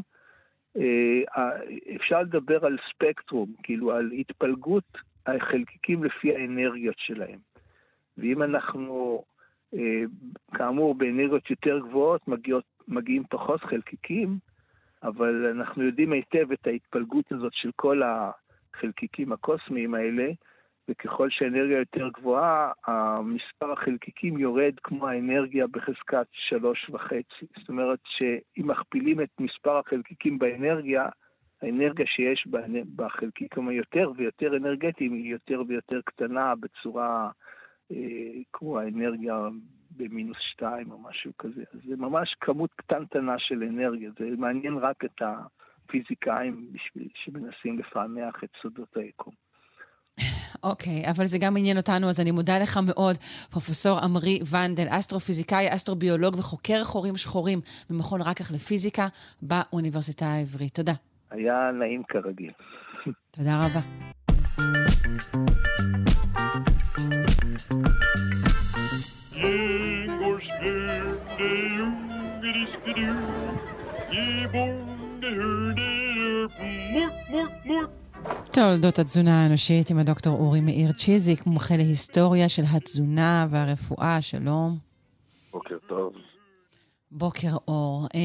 אה, 0.76 1.50
אפשר 1.96 2.22
לדבר 2.22 2.66
על 2.66 2.76
ספקטרום, 2.88 3.52
כאילו 3.62 3.92
על 3.92 4.10
התפלגות 4.12 4.98
החלקיקים 5.26 6.04
לפי 6.04 6.36
האנרגיות 6.36 6.98
שלהם. 6.98 7.38
ואם 8.18 8.42
אנחנו, 8.42 9.24
כאמור, 10.54 10.94
באנרגיות 10.94 11.50
יותר 11.50 11.78
גבוהות, 11.78 12.28
מגיעות 12.28 12.73
מגיעים 12.88 13.22
פחות 13.30 13.60
חלקיקים, 13.60 14.38
אבל 15.02 15.46
אנחנו 15.56 15.82
יודעים 15.82 16.12
היטב 16.12 16.52
את 16.52 16.66
ההתפלגות 16.66 17.32
הזאת 17.32 17.52
של 17.54 17.70
כל 17.76 18.02
החלקיקים 18.02 19.32
הקוסמיים 19.32 19.94
האלה, 19.94 20.28
וככל 20.88 21.30
שהאנרגיה 21.30 21.78
יותר 21.78 22.08
גבוהה, 22.08 22.72
מספר 23.24 23.72
החלקיקים 23.72 24.38
יורד 24.38 24.74
כמו 24.82 25.08
האנרגיה 25.08 25.66
בחזקת 25.66 26.26
שלוש 26.32 26.90
וחצי. 26.90 27.46
זאת 27.58 27.68
אומרת 27.68 27.98
שאם 28.04 28.66
מכפילים 28.66 29.20
את 29.20 29.30
מספר 29.40 29.78
החלקיקים 29.78 30.38
באנרגיה, 30.38 31.08
האנרגיה 31.62 32.06
שיש 32.06 32.48
בחלקיקים 32.96 33.68
היותר 33.68 34.12
ויותר 34.16 34.56
אנרגטיים 34.56 35.12
היא 35.12 35.32
יותר 35.32 35.62
ויותר 35.68 36.00
קטנה 36.04 36.54
בצורה 36.54 37.30
כמו 38.52 38.78
האנרגיה 38.78 39.48
במינוס 39.96 40.36
שתיים 40.52 40.90
או 40.90 40.98
משהו 40.98 41.32
כזה. 41.38 41.62
אז 41.74 41.80
זה 41.88 41.96
ממש 41.96 42.36
כמות 42.40 42.70
קטנטנה 42.76 43.34
של 43.38 43.62
אנרגיה, 43.62 44.10
זה 44.18 44.24
מעניין 44.38 44.74
רק 44.74 45.04
את 45.04 45.22
הפיזיקאים 45.22 46.68
בשביל 46.72 47.08
שמנסים 47.14 47.78
לפענח 47.78 48.34
את 48.44 48.50
סודות 48.62 48.96
היקום. 48.96 49.34
אוקיי, 50.62 51.04
okay, 51.06 51.10
אבל 51.10 51.24
זה 51.24 51.38
גם 51.40 51.56
עניין 51.56 51.76
אותנו, 51.76 52.08
אז 52.08 52.20
אני 52.20 52.30
מודה 52.30 52.58
לך 52.58 52.78
מאוד, 52.86 53.16
פרופסור 53.50 53.98
עמרי 53.98 54.38
ונדל, 54.50 54.86
אסטרופיזיקאי, 54.88 55.74
אסטרוביולוג 55.74 56.34
וחוקר 56.34 56.84
חורים 56.84 57.16
שחורים 57.16 57.58
במכון 57.90 58.20
רקח 58.20 58.52
לפיזיקה 58.52 59.06
באוניברסיטה 59.42 60.26
העברית. 60.26 60.74
תודה. 60.74 60.92
היה 61.30 61.70
נעים 61.72 62.02
כרגיל. 62.02 62.52
תודה 63.30 63.66
רבה. 63.66 63.80
תולדות 78.54 78.98
התזונה 78.98 79.42
האנושית 79.42 79.90
עם 79.90 79.98
הדוקטור 79.98 80.38
אורי 80.38 80.60
מאיר 80.60 80.92
צ'יזיק, 80.92 81.46
מומחה 81.46 81.76
להיסטוריה 81.76 82.48
של 82.48 82.62
התזונה 82.72 83.46
והרפואה. 83.50 84.22
שלום. 84.22 84.78
בוקר 85.52 85.76
טוב. 85.88 86.12
בוקר 87.16 87.56
אור. 87.68 88.06
אה, 88.14 88.20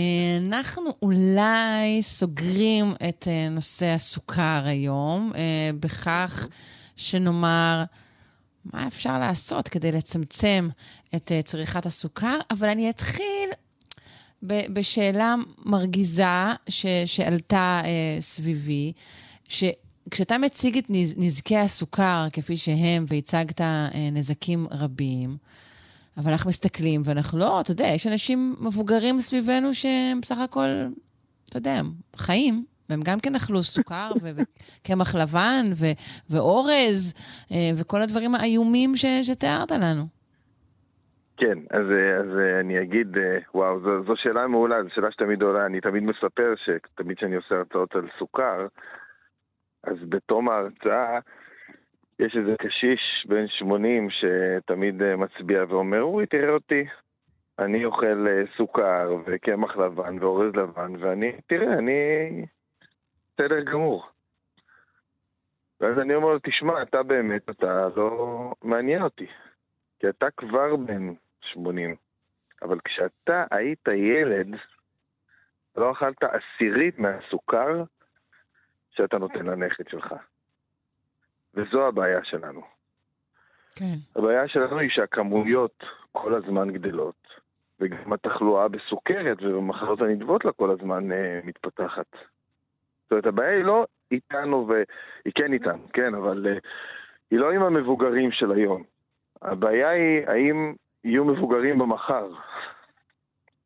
אנחנו 0.48 0.92
אולי 1.02 2.02
סוגרים 2.02 2.94
את 3.10 3.28
אה, 3.28 3.50
נושא 3.50 3.86
הסוכר 3.86 4.62
היום 4.66 5.32
אה, 5.36 5.70
בכך 5.80 6.48
שנאמר 6.96 7.84
מה 8.66 8.88
אפשר 8.88 9.20
לעשות 9.20 9.68
כדי 9.68 9.92
לצמצם 9.92 10.70
את 11.16 11.32
צריכת 11.46 11.86
הסוכר, 11.86 12.40
אבל 12.52 12.70
אני 12.70 12.90
אתחיל 12.90 13.50
בשאלה 14.44 15.36
מרגיזה 15.66 16.24
ש, 16.70 16.86
שעלתה 17.06 17.82
אה, 17.86 18.22
סביבי, 18.22 18.94
שכשאתה 19.50 20.38
מציג 20.38 20.78
את 20.78 20.86
נזקי 21.18 21.58
הסוכר 21.58 22.28
כפי 22.34 22.58
שהם, 22.58 23.06
והצגת 23.08 23.62
אה, 23.62 24.10
נזקים 24.12 24.68
רבים, 24.72 25.38
אבל 26.18 26.32
אנחנו 26.32 26.50
מסתכלים, 26.50 27.02
ואנחנו 27.06 27.40
לא, 27.40 27.62
אתה 27.62 27.72
יודע, 27.72 27.88
יש 27.88 28.08
אנשים 28.08 28.56
מבוגרים 28.62 29.20
סביבנו 29.20 29.74
שהם 29.74 30.22
בסך 30.22 30.38
הכל, 30.40 30.68
אתה 31.50 31.58
יודע, 31.58 31.82
חיים, 32.16 32.66
והם 32.90 33.00
גם 33.06 33.20
כן 33.20 33.36
אכלו 33.36 33.64
סוכר 33.64 34.12
וקמח 34.24 35.16
לבן 35.16 35.66
ואורז 36.30 37.14
אה, 37.52 37.72
וכל 37.78 38.02
הדברים 38.02 38.36
האיומים 38.36 38.96
ש, 38.96 39.06
שתיארת 39.24 39.72
לנו. 39.72 40.04
כן, 41.38 41.60
אז, 41.72 41.86
אז 42.20 42.38
אני 42.60 42.82
אגיד, 42.82 43.08
וואו, 43.54 43.80
זו, 43.80 44.04
זו 44.08 44.14
שאלה 44.16 44.48
מעולה, 44.48 44.84
זו 44.84 44.90
שאלה 44.96 45.12
שתמיד 45.12 45.42
עולה, 45.42 45.66
אני 45.66 45.82
תמיד 45.82 46.04
מספר 46.04 46.54
שתמיד 46.56 47.18
כשאני 47.18 47.36
עושה 47.36 47.56
הרצאות 47.56 47.96
על 47.96 48.08
סוכר, 48.20 48.68
אז 49.84 49.98
בתום 50.10 50.50
ההרצאה 50.50 51.20
יש 52.20 52.38
איזה 52.38 52.56
קשיש 52.58 53.26
בן 53.28 53.48
80 53.48 54.08
שתמיד 54.10 55.02
אה, 55.02 55.16
מצביע 55.16 55.64
ואומר, 55.70 56.02
אורי, 56.02 56.26
תראה 56.26 56.54
אותי, 56.54 56.86
אני 57.60 57.86
אוכל 57.86 58.28
אה, 58.28 58.44
סוכר 58.58 59.16
וקמח 59.26 59.78
לבן 59.78 60.24
ואורז 60.24 60.56
לבן, 60.56 60.94
ואני, 61.00 61.32
תראה, 61.48 61.74
אני 61.74 62.46
בסדר 63.34 63.64
גמור. 63.64 64.08
ואז 65.82 66.00
אני 66.00 66.16
אומר 66.16 66.28
לו, 66.28 66.40
תשמע, 66.44 66.82
אתה 66.82 67.04
באמת, 67.04 67.50
אתה 67.50 67.88
לא 67.96 68.54
מעניין 68.64 69.02
אותי. 69.02 69.28
כי 70.00 70.10
אתה 70.10 70.32
כבר 70.38 70.76
בן 70.76 71.14
80. 71.42 71.96
אבל 72.62 72.80
כשאתה 72.86 73.46
היית 73.52 73.88
ילד, 73.88 74.48
לא 75.76 75.92
אכלת 75.92 76.24
עשירית 76.24 77.00
מהסוכר 77.00 77.84
שאתה 78.92 79.18
נותן 79.18 79.46
לנכד 79.46 79.88
שלך. 79.88 80.14
וזו 81.54 81.88
הבעיה 81.88 82.20
שלנו. 82.24 82.62
כן. 83.76 83.96
הבעיה 84.16 84.48
שלנו 84.48 84.80
היא 84.80 84.90
שהכמויות 84.90 85.84
כל 86.12 86.34
הזמן 86.34 86.70
גדלות, 86.72 87.28
וגם 87.80 88.14
התחלואה 88.14 88.68
בסוכרת 88.68 89.38
ובמחלות 89.42 90.02
הנלוות 90.02 90.46
לה 90.46 90.52
כל 90.52 90.72
הזמן 90.72 91.12
אה, 91.12 91.40
מתפתחת. 91.44 92.12
זאת 93.04 93.12
אומרת, 93.12 93.26
הבעיה 93.26 93.56
היא 93.56 93.64
לא 93.64 93.86
איתנו, 94.12 94.68
והיא 94.68 95.34
כן 95.36 95.54
איתנו, 95.54 95.88
כן, 95.94 96.16
אבל 96.16 96.48
אה, 96.50 96.58
היא 97.32 97.40
לא 97.40 97.52
עם 97.52 97.64
המבוגרים 97.64 98.32
של 98.32 98.52
היום. 98.52 98.84
הבעיה 99.42 99.90
היא 99.90 100.28
האם 100.28 100.74
יהיו 101.04 101.26
מבוגרים 101.26 101.80
במחר. 101.80 102.28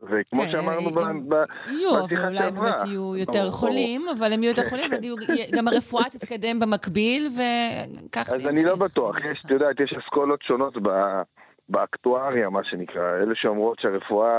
וכמו 0.04 0.42
כן, 0.42 0.52
שאמרנו 0.52 0.89
אם- 0.89 1.30
ב- 1.30 1.36
ב- 1.36 1.44
יהיו, 1.68 1.96
אבל 1.98 2.06
בשיחה 2.06 2.28
אולי 2.28 2.38
שעברה. 2.38 2.63
באמת 2.72 2.88
יהיו 2.88 3.16
יותר 3.16 3.52
חולים, 3.52 4.06
אבל 4.18 4.34
הם 4.34 4.44
יהיו 4.44 4.52
יותר 4.52 4.70
חולים, 4.70 4.92
גם 5.58 5.68
הרפואה 5.68 6.10
תתקדם 6.10 6.60
במקביל, 6.60 7.30
וכך 7.36 8.28
זה 8.30 8.36
אז 8.36 8.48
אני 8.48 8.63
לא. 8.63 8.76
בטוח, 8.76 9.16
יש, 9.26 9.42
את 9.46 9.52
יודעת, 9.52 9.80
יש 9.80 9.94
אסכולות 10.04 10.42
שונות 10.42 10.74
ב- 10.84 11.22
באקטואריה, 11.70 12.50
מה 12.50 12.60
שנקרא, 12.63 13.02
אלה 13.24 13.34
שאומרות 13.36 13.78
שהרפואה 13.82 14.30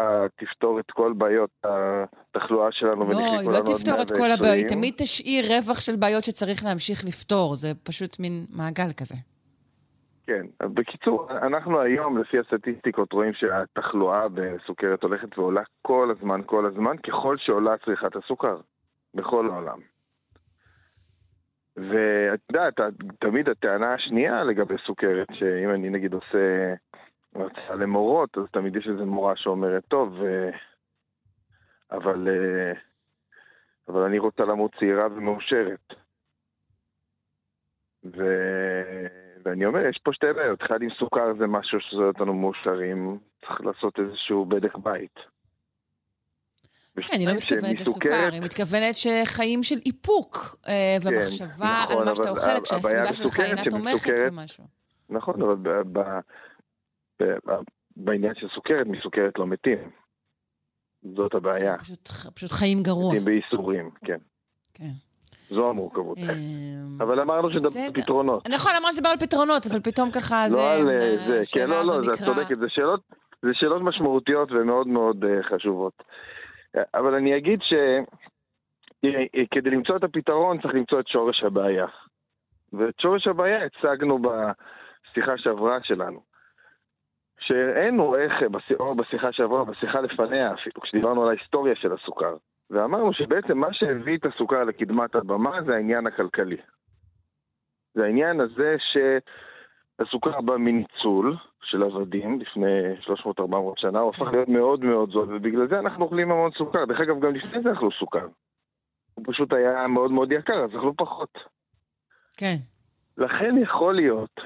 תפתור 0.40 0.80
את 0.80 0.90
כל 0.90 1.12
בעיות 1.18 1.50
התחלואה 2.34 2.68
שלנו 2.72 3.00
לא, 3.00 3.04
ונחיה 3.04 3.30
היא 3.30 3.38
כולנו 3.38 3.52
לא 3.52 3.58
עד 3.58 3.64
תפתור 3.64 4.02
את 4.02 4.10
כל 4.10 4.18
120. 4.18 4.32
הבעיות, 4.32 4.54
היא 4.70 4.76
תמיד 4.76 4.94
תשאיר 4.96 5.44
רווח 5.56 5.80
של 5.80 5.96
בעיות 5.96 6.24
שצריך 6.24 6.64
להמשיך 6.64 7.04
לפתור, 7.04 7.54
זה 7.56 7.72
פשוט 7.82 8.20
מין 8.20 8.46
מעגל 8.50 8.92
כזה. 8.96 9.14
כן, 10.26 10.46
בקיצור, 10.62 11.30
אנחנו 11.30 11.80
היום, 11.80 12.18
לפי 12.18 12.38
הסטטיסטיקות, 12.38 13.12
רואים 13.12 13.32
שהתחלואה 13.34 14.28
בסוכרת 14.28 15.02
הולכת 15.02 15.38
ועולה 15.38 15.62
כל 15.82 16.10
הזמן, 16.10 16.40
כל 16.46 16.66
הזמן, 16.66 16.96
ככל 16.96 17.36
שעולה 17.38 17.76
צריכת 17.84 18.16
הסוכר, 18.16 18.60
בכל 19.14 19.50
העולם. 19.50 19.78
ואת 21.76 22.40
יודעת, 22.52 22.74
תמיד 23.20 23.48
הטענה 23.48 23.94
השנייה 23.94 24.44
לגבי 24.44 24.74
סוכרת, 24.86 25.28
שאם 25.32 25.70
אני 25.70 25.90
נגיד 25.90 26.12
עושה 26.12 26.74
הרצאה 27.34 27.74
למורות, 27.74 28.38
אז 28.38 28.44
תמיד 28.52 28.76
יש 28.76 28.88
איזו 28.88 29.06
מורה 29.06 29.36
שאומרת, 29.36 29.84
טוב, 29.88 30.22
אה, 30.22 30.50
אבל, 31.90 32.28
אה, 32.28 32.72
אבל 33.88 34.00
אני 34.02 34.18
רוצה 34.18 34.44
למות 34.44 34.74
צעירה 34.78 35.06
ומאושרת. 35.06 35.94
ו... 38.04 38.24
ואני 39.44 39.66
אומר, 39.66 39.80
יש 39.90 39.98
פה 40.04 40.10
שתי 40.12 40.26
בעיות. 40.36 40.62
אחד 40.62 40.82
עם 40.82 40.88
סוכר 40.98 41.34
זה 41.38 41.46
משהו 41.46 41.78
שעושה 41.80 42.06
אותנו 42.06 42.34
מאושרים, 42.34 43.18
צריך 43.40 43.60
לעשות 43.60 43.98
איזשהו 43.98 44.46
בדק 44.46 44.76
בית. 44.76 45.14
כן, 47.02 47.16
היא 47.18 47.28
לא 47.28 47.34
מתכוונת 47.34 47.80
לסוכר, 47.80 48.28
היא 48.32 48.42
מתכוונת 48.42 48.94
שחיים 48.94 49.62
של 49.62 49.74
איפוק, 49.86 50.56
אה, 50.68 50.96
ומחשבה 51.02 51.80
נכון, 51.84 51.98
על 51.98 52.04
מה 52.08 52.16
שאתה 52.16 52.30
אוכל, 52.30 52.60
כשהסביבה 52.64 53.12
שלך 53.14 53.40
אינה 53.40 53.62
תומכת 53.70 54.10
במשהו. 54.26 54.64
נכון, 55.10 55.42
אבל. 55.42 55.82
בעניין 57.96 58.34
של 58.34 58.46
סוכרת, 58.54 58.86
מסוכרת 58.86 59.38
לא 59.38 59.46
מתים. 59.46 59.90
זאת 61.16 61.34
הבעיה. 61.34 61.78
פשוט- 61.78 62.08
פשוט 62.34 62.52
חיים 62.52 62.82
גרוע. 62.82 63.12
מתים 63.14 63.24
בייסורים, 63.24 63.90
כן. 64.04 64.18
כן. 64.74 64.90
זו 65.48 65.70
המורכבות. 65.70 66.18
אה, 66.18 66.34
אבל 67.04 67.20
אמרנו 67.20 67.50
שנדבר. 67.50 67.80
על 67.80 67.92
פתרונות. 67.92 68.48
נכון, 68.48 68.72
אמרת 68.80 68.92
שדיבר 68.92 69.08
על 69.08 69.16
פתרונות, 69.16 69.66
אבל 69.66 69.80
פתאום 69.80 70.10
ככה 70.10 70.44
זה... 70.48 70.56
לא 70.56 70.72
על 70.72 70.88
אה, 70.88 70.94
אה, 70.94 71.16
זה, 71.18 71.42
כן, 71.52 71.70
לא, 71.70 71.80
לא, 71.80 72.02
זה 72.02 72.10
את 72.12 72.18
צודקת, 72.24 72.58
זה 72.58 72.66
שאלות, 72.68 73.00
זה 73.42 73.50
שאלות 73.52 73.82
משמעותיות 73.82 74.52
ומאוד 74.52 74.86
מאוד 74.86 75.24
אה, 75.24 75.42
חשובות. 75.42 76.02
אבל 76.94 77.14
אני 77.14 77.36
אגיד 77.36 77.60
שכדי 79.00 79.70
למצוא 79.70 79.96
את 79.96 80.04
הפתרון 80.04 80.60
צריך 80.62 80.74
למצוא 80.74 81.00
את 81.00 81.08
שורש 81.08 81.42
הבעיה. 81.42 81.86
ואת 82.72 83.00
שורש 83.00 83.26
הבעיה 83.26 83.58
הצגנו 83.64 84.18
בשיחה 84.18 85.38
שעברה 85.38 85.78
שלנו. 85.82 86.20
שהראינו 87.40 88.16
איך, 88.16 88.32
או 88.80 88.94
בשיחה 88.94 89.32
שעברה, 89.32 89.64
בשיחה 89.64 90.00
לפניה 90.00 90.54
אפילו, 90.54 90.80
כשדיברנו 90.82 91.22
על 91.22 91.28
ההיסטוריה 91.28 91.74
של 91.76 91.92
הסוכר. 91.92 92.36
ואמרנו 92.74 93.12
שבעצם 93.12 93.58
מה 93.58 93.72
שהביא 93.72 94.16
את 94.16 94.26
הסוכר 94.26 94.64
לקדמת 94.64 95.14
הבמה 95.14 95.62
זה 95.66 95.74
העניין 95.74 96.06
הכלכלי. 96.06 96.56
זה 97.94 98.04
העניין 98.04 98.40
הזה 98.40 98.76
שהסוכר 98.78 100.40
בא 100.40 100.56
מניצול 100.56 101.36
של 101.62 101.82
עבדים 101.82 102.40
לפני 102.40 102.94
300-400 103.00 103.42
שנה, 103.76 103.98
הוא 103.98 104.10
הפך 104.10 104.32
להיות 104.32 104.48
מאוד 104.48 104.84
מאוד 104.84 105.10
זול, 105.10 105.34
ובגלל 105.34 105.68
זה 105.68 105.78
אנחנו 105.78 106.04
אוכלים 106.04 106.30
המון 106.30 106.50
סוכר. 106.50 106.84
דרך 106.84 107.00
אגב, 107.00 107.20
גם 107.20 107.34
לפני 107.34 107.62
זה 107.62 107.72
אכלו 107.72 107.92
סוכר. 107.92 108.26
הוא 109.14 109.24
פשוט 109.26 109.52
היה 109.52 109.86
מאוד 109.86 110.10
מאוד 110.10 110.32
יקר, 110.32 110.64
אז 110.64 110.70
אכלו 110.70 110.96
פחות. 110.96 111.38
כן. 112.36 112.56
לכן 113.18 113.54
יכול 113.62 113.94
להיות 113.94 114.40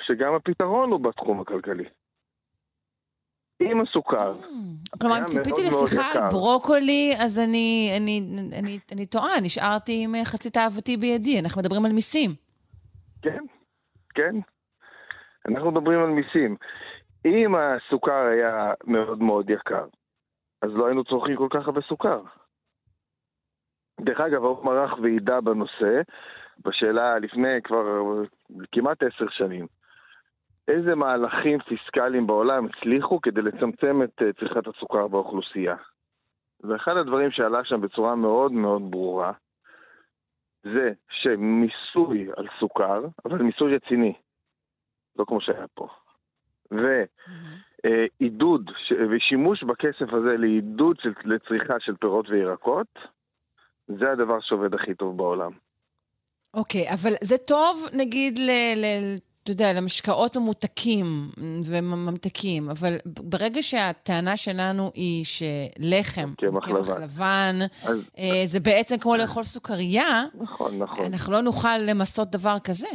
שגם 0.00 0.34
הפתרון 0.34 0.90
הוא 0.90 1.00
בתחום 1.00 1.40
הכלכלי. 1.40 1.84
עם 3.60 3.80
הסוכר, 3.80 4.34
כלומר, 5.00 5.14
היה 5.14 5.24
אם 5.24 5.28
ציפיתי 5.28 5.60
לשיחה 5.66 6.12
על. 6.12 6.30
ברוקולי, 6.30 7.12
אז 7.18 7.38
אני, 7.38 7.92
אני, 7.96 8.20
אני, 8.58 8.78
אני 8.92 9.06
טועה, 9.06 9.40
נשארתי 9.42 10.04
עם 10.04 10.14
אה, 10.14 10.24
חצי 10.24 10.50
תאוותי 10.50 10.96
בידי. 10.96 11.40
אנחנו 11.40 11.60
מדברים 11.60 11.84
על 11.84 11.92
מיסים. 11.92 12.30
כן, 13.22 13.44
כן. 14.14 14.36
אנחנו 15.48 15.70
מדברים 15.70 16.00
על 16.00 16.10
מיסים. 16.10 16.56
אם 17.24 17.54
הסוכר 17.54 18.26
היה 18.32 18.72
מאוד 18.84 19.22
מאוד 19.22 19.50
יקר, 19.50 19.84
אז 20.62 20.70
לא 20.74 20.86
היינו 20.86 21.04
צורכים 21.04 21.36
כל 21.36 21.48
כך 21.50 21.66
הרבה 21.66 21.80
סוכר. 21.80 22.22
דרך 24.00 24.20
אגב, 24.20 24.44
האו"ם 24.44 24.68
ערך 24.68 24.98
ועידה 25.02 25.40
בנושא, 25.40 26.00
בשאלה 26.64 27.18
לפני 27.18 27.62
כבר 27.64 28.22
כמעט 28.72 29.02
עשר 29.02 29.28
שנים. 29.30 29.66
איזה 30.68 30.94
מהלכים 30.94 31.58
פיסקליים 31.58 32.26
בעולם 32.26 32.66
הצליחו 32.66 33.20
כדי 33.20 33.42
לצמצם 33.42 34.02
את 34.02 34.22
אה, 34.22 34.32
צריכת 34.32 34.66
הסוכר 34.66 35.08
באוכלוסייה? 35.08 35.76
ואחד 36.60 36.96
הדברים 36.96 37.30
שעלה 37.30 37.64
שם 37.64 37.80
בצורה 37.80 38.14
מאוד 38.14 38.52
מאוד 38.52 38.90
ברורה, 38.90 39.32
זה 40.62 40.92
שמיסוי 41.10 42.28
על 42.36 42.46
סוכר, 42.60 43.04
אבל 43.24 43.42
מיסוי 43.42 43.76
רציני, 43.76 44.12
לא 45.16 45.24
כמו 45.24 45.40
שהיה 45.40 45.66
פה, 45.74 45.88
ועידוד 46.70 48.70
ש- 48.76 48.92
ושימוש 49.10 49.62
בכסף 49.62 50.12
הזה 50.12 50.36
לעידוד 50.38 50.96
של, 51.00 51.12
לצריכה 51.24 51.80
של 51.80 51.96
פירות 51.96 52.28
וירקות, 52.28 52.98
זה 53.86 54.12
הדבר 54.12 54.40
שעובד 54.40 54.74
הכי 54.74 54.94
טוב 54.94 55.16
בעולם. 55.16 55.52
אוקיי, 56.54 56.90
אבל 56.90 57.12
זה 57.22 57.38
טוב, 57.38 57.86
נגיד, 57.92 58.38
ל... 58.38 58.50
ל... 58.76 58.84
אתה 59.42 59.50
יודע, 59.52 59.72
למשקאות 59.72 60.36
ממותקים 60.36 61.30
וממתקים, 61.64 62.70
אבל 62.70 62.96
ברגע 63.06 63.62
שהטענה 63.62 64.36
שלנו 64.36 64.90
היא 64.94 65.24
שלחם, 65.24 66.32
קמח 66.38 66.68
לבן. 66.68 67.02
לבן, 67.02 67.58
אז 67.84 68.04
אה, 68.18 68.42
זה 68.44 68.60
בעצם 68.60 68.98
כמו 68.98 69.16
לאכול 69.16 69.44
סוכריה, 69.44 70.24
נכון, 70.34 70.78
נכון. 70.78 71.04
אנחנו 71.04 71.32
לא 71.32 71.40
נוכל 71.40 71.78
למסות 71.78 72.30
דבר 72.30 72.56
כזה. 72.64 72.88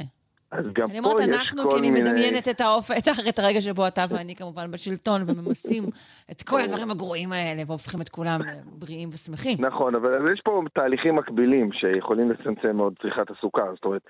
אז 0.51 0.65
גם 0.73 0.88
אני 0.89 1.01
פה 1.01 1.12
אומרת, 1.12 1.27
יש 1.29 1.36
אנחנו, 1.39 1.63
כל 1.63 1.69
כי 1.69 1.77
אני 1.79 1.91
מיני... 1.91 2.10
מדמיינת 2.10 2.47
את 2.47 2.62
האופ... 2.62 2.91
את 2.91 3.08
ה- 3.08 3.29
את 3.29 3.39
הרגע 3.39 3.62
שבו 3.62 3.88
אתה 3.88 4.06
ואני 4.10 4.36
כמובן 4.36 4.71
בשלטון 4.71 5.21
וממסים 5.27 5.84
את 6.32 6.43
כל 6.43 6.62
הדברים 6.62 6.91
הגרועים 6.91 7.32
האלה 7.32 7.62
והופכים 7.67 8.01
את 8.01 8.10
כולם 8.10 8.41
לבריאים 8.75 9.10
ושמחים. 9.13 9.65
נכון, 9.65 9.95
אבל 9.95 10.34
יש 10.34 10.41
פה 10.45 10.62
תהליכים 10.73 11.15
מקבילים 11.15 11.69
שיכולים 11.73 12.32
לצמצם 12.32 12.75
מאוד 12.77 12.93
צריכת 13.01 13.32
הסוכר. 13.38 13.75
זאת 13.75 13.86
אומרת, 13.86 14.01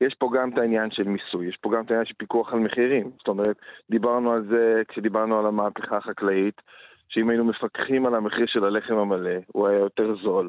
יש 0.00 0.14
פה 0.14 0.30
גם 0.34 0.50
את 0.50 0.58
העניין 0.58 0.90
של 0.90 1.08
מיסוי, 1.08 1.46
יש 1.46 1.56
פה 1.56 1.70
גם 1.74 1.84
את 1.84 1.90
העניין 1.90 2.06
של 2.06 2.14
פיקוח 2.14 2.52
על 2.52 2.58
מחירים. 2.58 3.10
זאת 3.18 3.28
אומרת, 3.28 3.56
דיברנו 3.90 4.32
על 4.32 4.44
זה 4.44 4.82
כשדיברנו 4.88 5.38
על 5.38 5.46
המהפכה 5.46 5.96
החקלאית, 5.96 6.62
שאם 7.08 7.30
היינו 7.30 7.44
מפקחים 7.44 8.06
על 8.06 8.14
המחיר 8.14 8.46
של 8.46 8.64
הלחם 8.64 8.96
המלא, 8.96 9.36
הוא 9.52 9.68
היה 9.68 9.78
יותר 9.78 10.14
זול, 10.22 10.48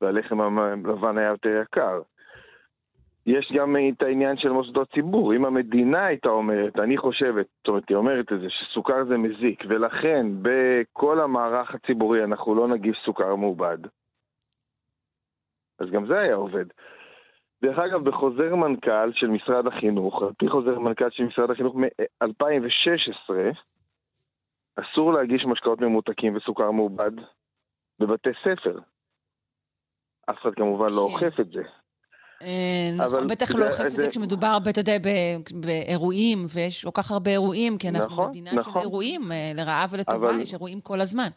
והלחם 0.00 0.40
הלבן 0.40 1.18
היה 1.18 1.28
יותר 1.28 1.62
יקר. 1.62 2.00
יש 3.26 3.52
גם 3.56 3.76
את 3.76 4.02
העניין 4.02 4.36
של 4.36 4.48
מוסדות 4.48 4.92
ציבור. 4.94 5.34
אם 5.34 5.44
המדינה 5.44 6.06
הייתה 6.06 6.28
אומרת, 6.28 6.78
אני 6.78 6.96
חושבת, 6.96 7.46
זאת 7.58 7.68
אומרת, 7.68 7.88
היא 7.88 7.96
אומרת 7.96 8.32
את 8.32 8.40
זה, 8.40 8.46
שסוכר 8.50 9.04
זה 9.04 9.16
מזיק, 9.16 9.64
ולכן 9.68 10.26
בכל 10.42 11.20
המערך 11.20 11.74
הציבורי 11.74 12.24
אנחנו 12.24 12.54
לא 12.54 12.68
נגיש 12.68 13.02
סוכר 13.04 13.34
מעובד, 13.34 13.78
אז 15.78 15.90
גם 15.90 16.06
זה 16.06 16.18
היה 16.18 16.34
עובד. 16.34 16.66
דרך 17.62 17.78
אגב, 17.78 18.08
בחוזר 18.08 18.54
מנכ"ל 18.54 19.12
של 19.12 19.26
משרד 19.26 19.66
החינוך, 19.66 20.22
על 20.22 20.32
פי 20.38 20.48
חוזר 20.48 20.78
מנכ"ל 20.78 21.10
של 21.10 21.24
משרד 21.24 21.50
החינוך 21.50 21.74
מ-2016, 21.76 23.34
אסור 24.76 25.12
להגיש 25.12 25.44
משקאות 25.44 25.80
ממותקים 25.80 26.36
וסוכר 26.36 26.70
מעובד 26.70 27.10
בבתי 27.98 28.30
ספר. 28.40 28.78
אף 30.30 30.36
אחד 30.42 30.54
כמובן 30.54 30.86
לא 30.86 31.08
כן. 31.08 31.26
אוכף 31.26 31.40
את 31.40 31.50
זה. 31.50 31.62
אה, 32.42 32.90
נכון, 32.96 33.26
בטח 33.26 33.54
לא 33.54 33.66
אוכף 33.66 33.84
את 33.86 33.90
זה 33.90 34.08
כשמדובר, 34.10 34.58
אתה 34.70 34.80
יודע, 34.80 34.96
באירועים, 35.54 36.46
ויש 36.54 36.84
כל 36.84 36.90
כך 36.94 37.10
הרבה 37.10 37.30
אירועים, 37.30 37.78
כי 37.78 37.88
אנחנו 37.88 38.12
נכון, 38.12 38.28
מדינה 38.28 38.50
של 38.50 38.58
נכון. 38.58 38.82
אירועים, 38.82 39.32
אה, 39.32 39.52
לרעה 39.54 39.86
ולטובה, 39.90 40.30
יש 40.42 40.52
אירועים 40.52 40.80
כל 40.80 41.00
הזמן. 41.00 41.28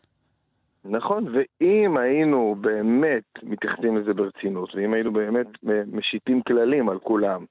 נכון, 0.89 1.25
ואם 1.27 1.97
היינו 1.97 2.55
באמת 2.61 3.23
מתייחסים 3.43 3.97
לזה 3.97 4.13
ברצינות, 4.13 4.75
ואם 4.75 4.93
היינו 4.93 5.13
באמת 5.13 5.47
משיתים 5.87 6.41
כללים 6.41 6.89
על 6.89 6.99
כולם 6.99 7.45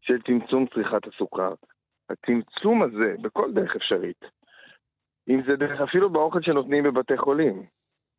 של 0.00 0.22
צמצום 0.22 0.66
צריכת 0.66 1.06
הסוכר, 1.06 1.54
הצמצום 2.10 2.82
הזה, 2.82 3.14
בכל 3.22 3.52
דרך 3.52 3.76
אפשרית, 3.76 4.24
אם 5.28 5.42
זה 5.46 5.56
דרך 5.56 5.80
אפילו 5.80 6.10
באוכל 6.10 6.42
שנותנים 6.42 6.84
בבתי 6.84 7.16
חולים, 7.16 7.62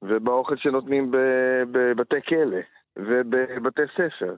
ובאוכל 0.02 0.58
שנותנים 0.58 1.12
בבתי 1.72 2.22
כלא, 2.22 2.58
ובבתי 2.96 3.82
ספר, 3.94 4.36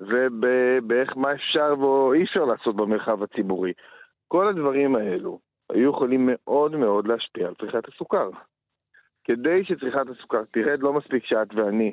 ובאיך 0.00 1.16
מה 1.16 1.32
אפשר 1.32 1.80
ואי 1.80 2.24
אפשר 2.24 2.44
לעשות 2.44 2.76
במרחב 2.76 3.22
הציבורי, 3.22 3.72
כל 4.28 4.48
הדברים 4.48 4.96
האלו 4.96 5.38
היו 5.72 5.90
יכולים 5.90 6.28
מאוד 6.32 6.76
מאוד 6.76 7.06
להשפיע 7.06 7.48
על 7.48 7.54
צריכת 7.54 7.88
הסוכר. 7.88 8.30
כדי 9.24 9.64
שצריכת 9.64 10.06
הסוכר 10.18 10.42
תרד, 10.52 10.78
לא 10.80 10.92
מספיק 10.92 11.24
שאת 11.26 11.48
ואני 11.56 11.92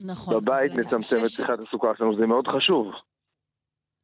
נכון. 0.00 0.34
בבית 0.34 0.72
נצמצם 0.74 1.16
את 1.24 1.28
צריכת 1.36 1.58
הסוכר 1.58 1.94
שלנו, 1.98 2.16
זה 2.20 2.26
מאוד 2.26 2.44
חשוב. 2.56 2.86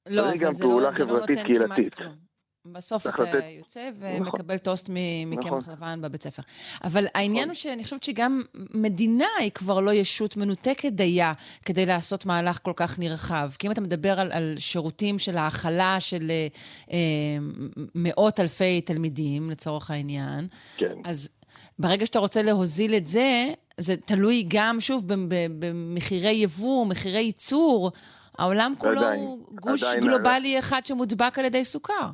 לא, 0.08 0.20
אבל 0.28 0.38
גם 0.38 0.52
זה 0.52 0.64
לא- 0.64 0.68
פעולה 0.68 0.92
זה 0.92 1.04
לא 1.04 1.08
חברתית 1.10 1.36
נותן 1.38 1.66
כמעט. 1.66 1.94
כלום. 1.94 2.32
בסוף 2.72 3.06
אתה 3.06 3.22
לתת- 3.22 3.44
יוצא 3.58 3.90
נכון. 3.90 4.22
ומקבל 4.26 4.58
טוסט 4.58 4.88
מ- 4.92 5.30
מקמח 5.30 5.46
נכון. 5.52 5.72
לבן 5.74 6.00
בבית 6.02 6.22
ספר. 6.22 6.42
אבל 6.84 7.06
העניין 7.14 7.36
נכון. 7.38 7.48
הוא 7.48 7.54
שאני 7.54 7.84
חושבת 7.84 8.02
שגם 8.02 8.42
מדינה 8.74 9.26
היא 9.38 9.50
כבר 9.50 9.80
לא 9.80 9.90
ישות 9.92 10.36
מנותקת 10.36 10.92
דייה 10.92 11.32
כדי 11.66 11.86
לעשות 11.86 12.26
מהלך 12.26 12.58
כל 12.62 12.72
כך 12.76 12.98
נרחב. 12.98 13.50
כי 13.58 13.66
אם 13.66 13.72
אתה 13.72 13.80
מדבר 13.80 14.20
על, 14.20 14.32
על 14.32 14.54
שירותים 14.58 15.18
של 15.18 15.36
האכלה 15.36 15.96
של 16.00 16.30
אה, 16.30 16.46
אה, 16.92 17.38
מאות 17.94 18.40
אלפי 18.40 18.80
תלמידים, 18.80 19.50
לצורך 19.50 19.90
העניין, 19.90 20.48
כן. 20.76 20.94
אז 21.04 21.28
ברגע 21.78 22.06
שאתה 22.06 22.18
רוצה 22.18 22.42
להוזיל 22.42 22.94
את 22.94 23.06
זה, 23.06 23.52
זה 23.80 23.96
תלוי 23.96 24.44
גם, 24.48 24.76
שוב, 24.80 25.04
במחירי 25.58 26.32
יבוא, 26.42 26.86
מחירי 26.86 27.20
ייצור. 27.20 27.90
העולם 28.38 28.72
כולו 28.78 29.00
עדיין, 29.00 29.20
גוש 29.54 29.82
עדיין, 29.82 30.04
גלובלי 30.04 30.58
אחד 30.58 30.80
שמודבק 30.84 31.38
על 31.38 31.44
ידי 31.44 31.64
סוכר. 31.64 32.08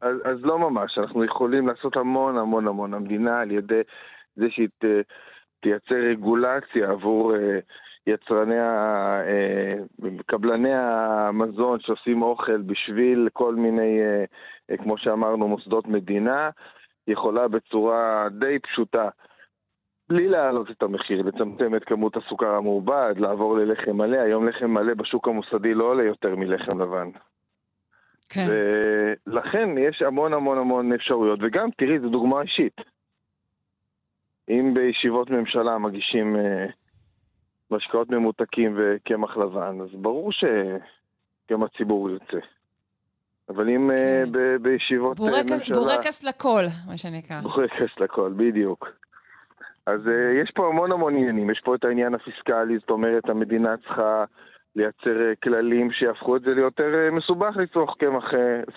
אז, 0.00 0.16
אז 0.24 0.38
לא 0.42 0.58
ממש, 0.58 0.98
אנחנו 0.98 1.24
יכולים 1.24 1.68
לעשות 1.68 1.96
המון 1.96 2.38
המון 2.38 2.68
המון. 2.68 2.94
המדינה 2.94 3.40
על 3.40 3.50
ידי 3.50 3.80
זה 4.36 4.46
שהיא 4.50 4.68
ת, 4.78 4.84
תייצר 5.60 5.94
רגולציה 5.94 6.90
עבור 6.90 7.34
אה, 7.34 7.58
יצרני, 8.06 8.60
אה, 8.60 9.74
קבלני 10.26 10.74
המזון 10.74 11.80
שעושים 11.80 12.22
אוכל 12.22 12.62
בשביל 12.62 13.28
כל 13.32 13.54
מיני, 13.54 14.00
אה, 14.00 14.24
אה, 14.70 14.76
כמו 14.76 14.98
שאמרנו, 14.98 15.48
מוסדות 15.48 15.88
מדינה, 15.88 16.50
יכולה 17.08 17.48
בצורה 17.48 18.28
די 18.38 18.58
פשוטה. 18.58 19.08
בלי 20.08 20.28
להעלות 20.28 20.70
את 20.70 20.82
המחיר, 20.82 21.22
לצמצם 21.22 21.76
את 21.76 21.84
כמות 21.84 22.16
הסוכר 22.16 22.54
המעובד, 22.54 23.14
לעבור 23.18 23.58
ללחם 23.58 23.96
מלא. 23.96 24.16
היום 24.16 24.48
לחם 24.48 24.70
מלא 24.70 24.94
בשוק 24.94 25.28
המוסדי 25.28 25.74
לא 25.74 25.84
עולה 25.84 26.02
יותר 26.04 26.36
מלחם 26.36 26.82
לבן. 26.82 27.10
כן. 28.28 28.46
ולכן 29.26 29.78
יש 29.78 30.02
המון 30.02 30.32
המון 30.32 30.58
המון 30.58 30.92
אפשרויות, 30.92 31.38
וגם, 31.42 31.68
תראי, 31.76 32.00
זו 32.00 32.08
דוגמה 32.08 32.42
אישית. 32.42 32.76
אם 34.48 34.74
בישיבות 34.74 35.30
ממשלה 35.30 35.78
מגישים 35.78 36.36
אה, 36.36 36.66
משקאות 37.70 38.10
ממותקים 38.10 38.74
וקמח 38.76 39.36
לבן, 39.36 39.80
אז 39.80 39.88
ברור 39.94 40.30
שגם 40.32 41.62
הציבור 41.62 42.10
ירצה. 42.10 42.46
אבל 43.54 43.68
אם 43.68 43.90
אה, 43.90 43.96
כן. 43.96 44.32
ב- 44.32 44.56
בישיבות 44.62 45.20
אה, 45.20 45.26
בורקס, 45.26 45.50
ממשלה... 45.50 45.76
בורקס 45.76 46.24
לכל, 46.24 46.64
מה 46.86 46.96
שנקרא. 46.96 47.40
בורקס 47.40 48.00
לכל, 48.00 48.32
בדיוק. 48.36 48.88
אז 49.86 50.08
אה, 50.08 50.42
יש 50.42 50.50
פה 50.54 50.68
המון 50.68 50.92
המון 50.92 51.16
עניינים, 51.16 51.50
יש 51.50 51.60
פה 51.64 51.74
את 51.74 51.84
העניין 51.84 52.14
הפיסקלי, 52.14 52.78
זאת 52.78 52.90
אומרת, 52.90 53.28
המדינה 53.28 53.76
צריכה 53.76 54.24
לייצר 54.76 55.16
כללים 55.42 55.92
שיהפכו 55.92 56.36
את 56.36 56.42
זה 56.42 56.54
ליותר 56.54 57.10
מסובך 57.12 57.56
לצרוך 57.56 57.96
קמח, 57.98 58.24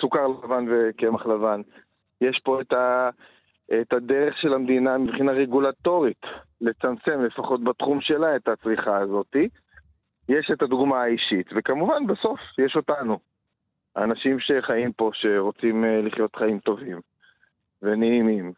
סוכר 0.02 0.28
לבן 0.28 0.66
וקמח 0.70 1.26
לבן. 1.26 1.62
יש 2.22 2.42
פה 2.44 2.62
את, 2.62 2.74
ה, 2.74 3.10
את 3.82 3.94
הדרך 3.94 4.38
של 4.38 4.54
המדינה 4.54 4.98
מבחינה 4.98 5.32
רגולטורית 5.32 6.22
לצמצם, 6.62 7.22
לפחות 7.22 7.64
בתחום 7.64 8.02
שלה, 8.02 8.36
את 8.36 8.48
הצריכה 8.48 8.98
הזאתי. 8.98 9.50
יש 10.30 10.52
את 10.54 10.62
הדוגמה 10.62 11.04
האישית, 11.04 11.50
וכמובן 11.56 12.08
בסוף 12.08 12.40
יש 12.58 12.76
אותנו. 12.76 13.20
האנשים 13.96 14.38
שחיים 14.40 14.92
פה, 14.92 15.12
שרוצים 15.14 15.86
אה, 15.86 16.02
לחיות 16.02 16.36
חיים 16.36 16.60
טובים 16.60 17.02
ונעימים, 17.82 18.54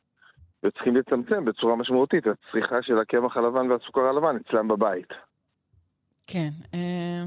וצריכים 0.63 0.95
לצמצם 0.95 1.45
בצורה 1.45 1.75
משמעותית 1.75 2.27
את 2.27 2.33
הצריכה 2.47 2.81
של 2.81 2.99
הקמח 2.99 3.37
הלבן 3.37 3.71
והסוכר 3.71 4.01
הלבן 4.01 4.35
אצלם 4.35 4.67
בבית. 4.67 5.13
כן. 6.27 6.49
אה, 6.73 7.23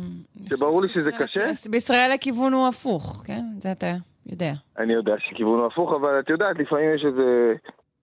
אני 0.51 0.57
ברור 0.59 0.83
לי 0.83 0.93
שזה 0.93 1.11
קשה. 1.13 1.47
בישראל 1.71 2.11
הכיוון 2.15 2.53
הוא 2.53 2.69
הפוך, 2.69 3.23
כן? 3.27 3.43
זה 3.59 3.73
אתה 3.73 3.87
יודע. 4.27 4.53
אני 4.79 4.93
יודע 4.93 5.15
שכיוון 5.19 5.59
הוא 5.59 5.67
הפוך, 5.67 5.93
אבל 5.93 6.21
את 6.21 6.31
יודעת, 6.31 6.59
לפעמים 6.59 6.95
יש 6.95 7.05
איזה 7.05 7.55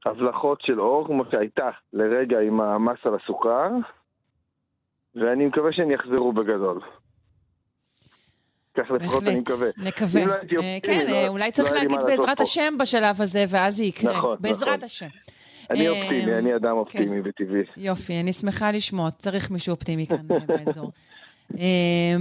הבלחות 0.05 0.61
של 0.61 0.81
אור, 0.81 1.07
כמו 1.07 1.23
שהייתה 1.31 1.69
לרגע 1.93 2.39
עם 2.39 2.61
המס 2.61 2.97
על 3.03 3.15
הסוכר, 3.15 3.69
ואני 5.15 5.45
מקווה 5.45 5.73
שהם 5.73 5.91
יחזרו 5.91 6.33
בגדול. 6.33 6.79
כך 8.77 8.91
לפחות 8.91 9.23
אני 9.23 9.39
מקווה. 9.39 9.67
נקווה. 9.77 10.21
אם 10.23 10.27
לא 10.27 10.33
הייתי 10.33 10.55
אה, 10.55 10.59
אופטימי, 10.59 10.81
כן, 10.83 11.05
לא- 11.11 11.15
אה, 11.15 11.27
אולי 11.27 11.45
לא 11.45 11.51
צריך 11.51 11.71
לי 11.71 11.79
להגיד 11.79 11.99
בעזרת. 12.05 12.41
השם 12.41 12.73
בשלב 12.79 13.21
הזה, 13.21 13.45
ואז 13.49 13.75
זה 13.77 13.83
יקרה. 13.83 14.17
נכון, 14.17 14.37
בעזרת 14.39 14.67
נכון. 14.67 14.83
השם. 14.83 15.07
אני 15.69 15.87
אה, 15.87 15.91
אופטימי, 16.01 16.33
אני 16.33 16.55
אדם 16.55 16.71
אופטימי 16.77 17.21
בטבעי. 17.21 17.61
יופי, 17.77 18.19
אני 18.19 18.33
שמחה 18.33 18.71
לשמוע, 18.71 19.11
צריך 19.11 19.51
מישהו 19.51 19.71
אופטימי 19.73 20.07
כאן 20.07 20.17
באזור. 20.47 20.91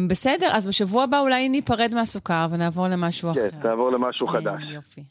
בסדר, 0.09 0.49
אז 0.53 0.67
בשבוע 0.67 1.03
הבא 1.03 1.21
אולי 1.21 1.49
ניפרד 1.49 1.95
מהסוכר 1.95 2.47
ונעבור 2.51 2.89
למשהו 2.89 3.31
אחר. 3.31 3.51
כן, 3.51 3.69
נעבור 3.69 3.91
למשהו 3.91 4.27
חדש. 4.27 4.63
יופי. 4.75 5.03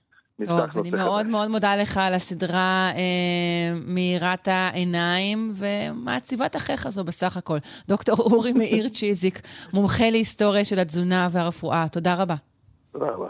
טוב, 0.44 0.60
אני 0.60 0.92
מאוד 0.92 1.24
חדש. 1.24 1.32
מאוד 1.32 1.48
מודה 1.48 1.76
לך 1.76 1.98
על 1.98 2.14
הסדרה 2.14 2.92
אה, 2.96 3.80
מאירת 3.86 4.48
העיניים 4.48 5.54
ומעציבת 5.56 6.56
החייך 6.56 6.86
הזו 6.86 7.04
בסך 7.04 7.38
הכל. 7.38 7.58
דוקטור 7.88 8.18
אורי 8.20 8.54
מאיר 8.54 8.90
צ'יזיק, 8.90 9.42
מומחה 9.74 10.10
להיסטוריה 10.10 10.66
של 10.66 10.80
התזונה 10.80 11.28
והרפואה. 11.32 11.86
תודה 11.92 12.14
רבה. 12.16 12.36
תודה 12.92 13.06
רבה. 13.06 13.28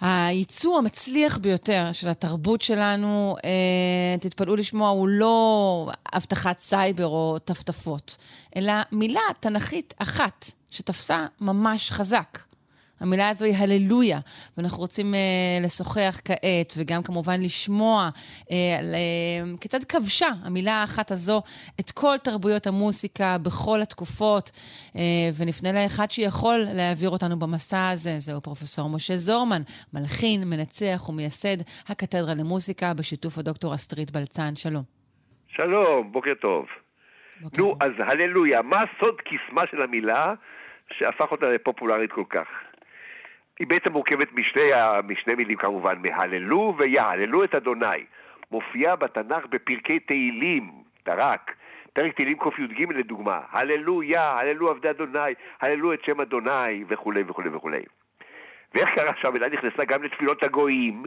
הייצוא 0.00 0.78
המצליח 0.78 1.38
ביותר 1.38 1.92
של 1.92 2.08
התרבות 2.08 2.62
שלנו, 2.62 3.36
אה, 3.44 4.18
תתפלאו 4.20 4.56
לשמוע, 4.56 4.88
הוא 4.88 5.08
לא 5.08 5.90
אבטחת 6.14 6.58
סייבר 6.58 7.06
או 7.06 7.38
טפטפות, 7.44 8.16
אלא 8.56 8.72
מילה 8.92 9.20
תנכית 9.40 9.94
אחת 9.98 10.50
שתפסה 10.70 11.26
ממש 11.40 11.90
חזק. 11.90 12.47
המילה 13.00 13.28
הזו 13.28 13.46
היא 13.46 13.54
הללויה, 13.56 14.18
ואנחנו 14.56 14.78
רוצים 14.78 15.14
אה, 15.14 15.20
לשוחח 15.64 16.20
כעת, 16.24 16.74
וגם 16.76 17.02
כמובן 17.02 17.40
לשמוע 17.40 18.08
אה, 18.50 18.78
על, 18.78 18.94
אה, 18.94 19.58
כיצד 19.60 19.84
כבשה 19.84 20.28
המילה 20.44 20.72
האחת 20.72 21.10
הזו 21.10 21.42
את 21.80 21.90
כל 21.90 22.16
תרבויות 22.24 22.66
המוסיקה 22.66 23.36
בכל 23.42 23.80
התקופות, 23.82 24.50
אה, 24.96 25.00
ונפנה 25.38 25.72
לאחד 25.72 26.10
שיכול 26.10 26.58
להעביר 26.74 27.10
אותנו 27.10 27.38
במסע 27.38 27.88
הזה, 27.88 28.14
זהו 28.18 28.40
פרופסור 28.40 28.90
משה 28.90 29.16
זורמן, 29.16 29.62
מלחין, 29.94 30.40
מנצח 30.44 31.08
ומייסד 31.08 31.58
הקתדרה 31.88 32.34
למוסיקה, 32.40 32.94
בשיתוף 32.98 33.38
הדוקטור 33.38 33.74
אסטרית 33.74 34.10
בלצן. 34.10 34.54
שלום. 34.54 34.82
שלום, 35.48 36.12
בוקר 36.12 36.34
טוב. 36.40 36.66
בוקר 37.40 37.62
נו. 37.62 37.76
אז 37.80 37.92
הללויה, 37.98 38.62
מה 38.62 38.82
סוד 39.00 39.14
קסמה 39.20 39.62
של 39.70 39.82
המילה 39.82 40.34
שהפך 40.92 41.30
אותה 41.30 41.46
לפופולרית 41.46 42.12
כל 42.12 42.24
כך? 42.30 42.46
היא 43.58 43.66
בעצם 43.66 43.92
מורכבת 43.92 44.32
משני, 44.32 44.70
משני 45.08 45.34
מילים 45.34 45.56
כמובן, 45.56 45.94
מהללו 46.02 46.74
ויהללו 46.78 47.44
את 47.44 47.54
אדוני. 47.54 48.04
מופיעה 48.50 48.96
בתנ"ך 48.96 49.46
בפרקי 49.46 50.00
תהילים, 50.00 50.70
תרק. 51.02 51.54
פרק 51.92 52.14
תהילים 52.14 52.38
קי"ג 52.38 52.92
לדוגמה, 52.92 53.40
הללויה, 53.50 54.30
הללו 54.30 54.70
עבדי 54.70 54.90
אדוני, 54.90 55.34
הללו 55.60 55.92
את 55.92 56.04
שם 56.04 56.20
אדוני, 56.20 56.84
וכולי 56.88 57.22
וכולי 57.26 57.48
וכולי. 57.48 57.82
ואיך 58.74 58.90
קרה 58.90 59.12
שהמילה 59.20 59.48
נכנסה 59.48 59.84
גם 59.84 60.02
לתפילות 60.02 60.42
הגויים, 60.42 61.02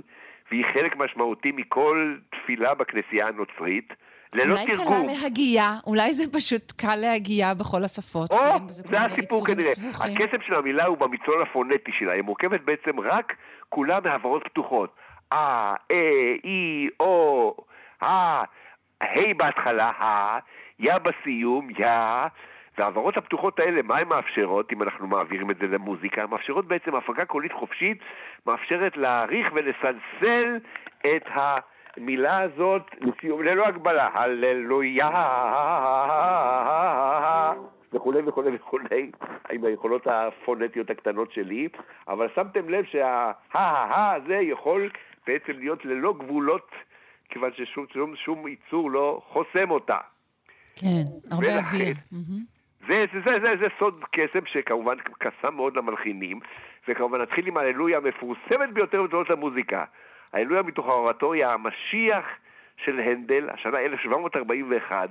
והיא 0.52 0.66
חלק 0.66 0.96
משמעותי 0.96 1.52
מכל 1.52 2.16
תפילה 2.30 2.74
בכנסייה 2.74 3.28
הנוצרית. 3.28 3.94
ללא 4.34 4.54
אולי 4.54 4.66
תרגום. 4.66 5.06
קלה 5.06 5.14
להגייה, 5.24 5.76
אולי 5.88 6.14
זה 6.14 6.24
פשוט 6.34 6.72
קל 6.72 6.96
להגייה 6.96 7.54
בכל 7.54 7.84
השפות. 7.84 8.32
או, 8.32 8.38
כל 8.38 8.70
זה 8.70 9.02
הסיפור 9.02 9.46
כנראה. 9.46 9.72
הקסם 9.90 10.42
של 10.48 10.56
המילה 10.56 10.86
הוא 10.86 10.98
במצלול 10.98 11.42
הפונטי 11.42 11.92
שלה, 12.00 12.14
היא 12.14 12.22
מורכבת 12.22 12.62
בעצם 12.62 13.00
רק 13.00 13.34
כולה 13.70 14.00
מהעברות 14.04 14.44
פתוחות. 14.44 14.96
אה, 15.34 15.74
אה, 15.92 16.34
אי, 16.44 16.90
או, 17.00 17.56
אה, 18.04 18.44
ה' 19.02 19.34
בהתחלה, 19.38 19.90
ה, 19.90 20.40
יא 20.80 20.94
בסיום, 20.98 21.70
יא, 21.80 22.28
והעברות 22.78 23.18
הפתוחות 23.18 23.60
האלה, 23.60 23.82
מה 23.82 23.98
הן 23.98 24.08
מאפשרות, 24.08 24.74
אם 24.74 24.84
אנחנו 24.84 25.08
מעבירים 25.08 25.52
את 25.52 25.58
זה 25.62 25.68
למוזיקה? 25.68 26.28
מאפשרות 26.28 26.68
בעצם 26.68 26.96
הפקה 26.96 27.26
קולית 27.26 27.52
חופשית, 27.52 27.98
מאפשרת 28.46 28.98
להעריך 28.98 29.48
ולסלסל 29.54 30.58
את 31.00 31.28
המילה 31.98 32.40
הזאת 32.42 32.82
לסיום, 33.02 33.44
ללא 33.44 33.66
הגבלה. 33.68 34.10
הללויה, 34.14 35.10
וכולי 37.94 38.20
וכולי 38.28 38.56
וכולי, 38.56 39.12
עם 39.52 39.66
היכולות 39.66 40.08
הפונטיות 40.08 40.90
הקטנות 40.90 41.32
שלי, 41.32 41.68
אבל 42.08 42.28
שמתם 42.36 42.70
לב 42.70 42.86
שה-ה-ה 42.86 44.12
הזה 44.16 44.36
יכול 44.36 44.90
בעצם 45.28 45.52
להיות 45.60 45.86
ללא 45.86 46.14
גבולות, 46.20 46.72
כיוון 47.30 47.52
ששום 47.56 47.86
שום, 47.94 48.16
שום 48.16 48.48
יצור 48.48 48.92
לא 48.92 49.22
חוסם 49.28 49.72
אותה. 49.72 49.98
כן, 50.76 51.04
הרבה 51.32 51.46
ולכן- 51.48 51.58
אוויר. 51.58 51.96
זה, 52.88 53.06
זה, 53.14 53.20
זה, 53.26 53.32
זה, 53.44 53.54
זה 53.60 53.68
סוד 53.80 54.04
קסם 54.12 54.46
שכמובן 54.46 54.96
קסם 55.20 55.56
מאוד 55.56 55.78
למלחינים, 55.78 56.40
וכמובן 56.88 57.22
נתחיל 57.22 57.48
עם 57.48 57.58
הללויה 57.58 57.98
המפורסמת 57.98 58.74
ביותר 58.74 59.04
בתולדות 59.04 59.30
המוזיקה. 59.30 59.84
הללויה 60.34 60.62
מתוך 60.62 60.88
האורטוריה 60.88 61.54
המשיח 61.54 62.26
של 62.78 63.00
הנדל, 63.00 63.50
השנה 63.50 63.80
1741. 63.80 65.10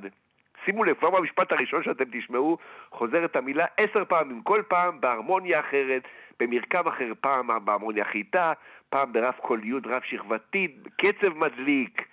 שימו 0.64 0.84
לב, 0.84 0.94
כבר 0.94 1.10
במשפט 1.10 1.52
הראשון 1.52 1.82
שאתם 1.82 2.04
תשמעו, 2.12 2.58
חוזרת 2.90 3.36
המילה 3.36 3.64
עשר 3.76 4.04
פעמים, 4.04 4.42
כל 4.42 4.62
פעם 4.68 5.00
בהרמוניה 5.00 5.60
אחרת, 5.60 6.02
במרקם 6.40 6.88
אחר, 6.88 7.12
פעם 7.20 7.64
בהרמוניה 7.64 8.04
חיטה, 8.04 8.52
פעם 8.88 9.12
ברף 9.12 9.40
קוליות 9.40 9.86
רב 9.86 10.02
שכבתית, 10.04 10.88
קצב 10.96 11.36
מדליק. 11.36 12.08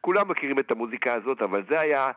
כולם 0.00 0.28
מכירים 0.28 0.58
את 0.58 0.70
המוזיקה 0.70 1.14
הזאת, 1.14 1.42
אבל 1.42 1.62
זה 1.68 1.80
היה, 1.80 2.10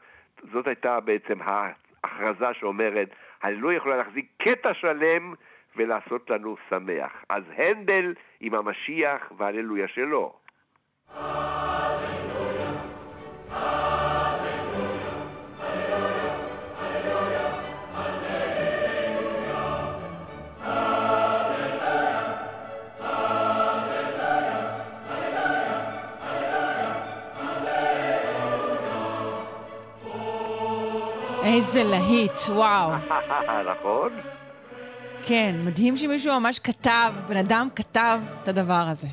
זאת 0.52 0.68
הייתה 0.68 1.00
בעצם 1.00 1.40
ההכרזה 1.42 2.54
שאומרת, 2.54 3.10
אני 3.44 3.56
לא 3.56 3.74
יכולה 3.74 3.98
להחזיק 3.98 4.26
קטע 4.38 4.74
שלם 4.74 5.34
ולעשות 5.76 6.30
לנו 6.30 6.56
שמח. 6.70 7.12
אז 7.30 7.44
הנדל 7.58 8.14
עם 8.40 8.54
המשיח 8.56 9.32
והללויה 9.38 9.88
שלו. 9.88 10.34
איזה 31.44 31.84
להיט, 31.84 32.40
וואו. 32.50 32.92
נכון? 33.72 34.12
כן, 35.28 35.56
מדהים 35.66 35.98
שמישהו 35.98 36.40
ממש 36.40 36.60
כתב, 36.60 37.12
בן 37.28 37.38
אדם 37.38 37.68
כתב 37.76 38.20
את 38.44 38.48
הדבר 38.48 38.84
הזה. 38.92 39.08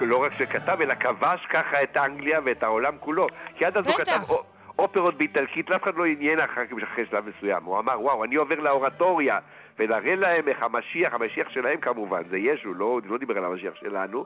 לא 0.00 0.24
רק 0.24 0.32
שכתב, 0.38 0.76
אלא 0.80 0.94
כבש 0.94 1.46
ככה 1.50 1.82
את 1.82 1.96
אנגליה 1.96 2.40
ואת 2.44 2.62
העולם 2.62 2.94
כולו. 3.00 3.26
כי 3.56 3.64
עד 3.64 3.76
אז 3.76 3.86
הוא. 3.86 3.94
כתב 3.94 4.34
אופרות 4.78 5.18
באיטלקית, 5.18 5.70
לאף 5.70 5.82
אחד 5.82 5.96
לא 5.96 6.04
עניין 6.04 6.40
אחר 6.40 6.66
כך 6.66 6.82
אחרי 6.82 7.06
שלב 7.10 7.24
מסוים. 7.28 7.64
הוא 7.64 7.78
אמר, 7.78 8.00
וואו, 8.00 8.24
אני 8.24 8.34
עובר 8.36 8.60
לאורטוריה, 8.60 9.38
ונראה 9.78 10.14
להם 10.14 10.48
איך 10.48 10.62
המשיח, 10.62 11.14
המשיח 11.14 11.48
שלהם 11.48 11.80
כמובן, 11.80 12.22
זה 12.30 12.38
ישו, 12.38 12.74
לא, 12.74 13.00
לא 13.04 13.18
דיבר 13.18 13.38
על 13.38 13.44
המשיח 13.44 13.74
שלנו, 13.74 14.24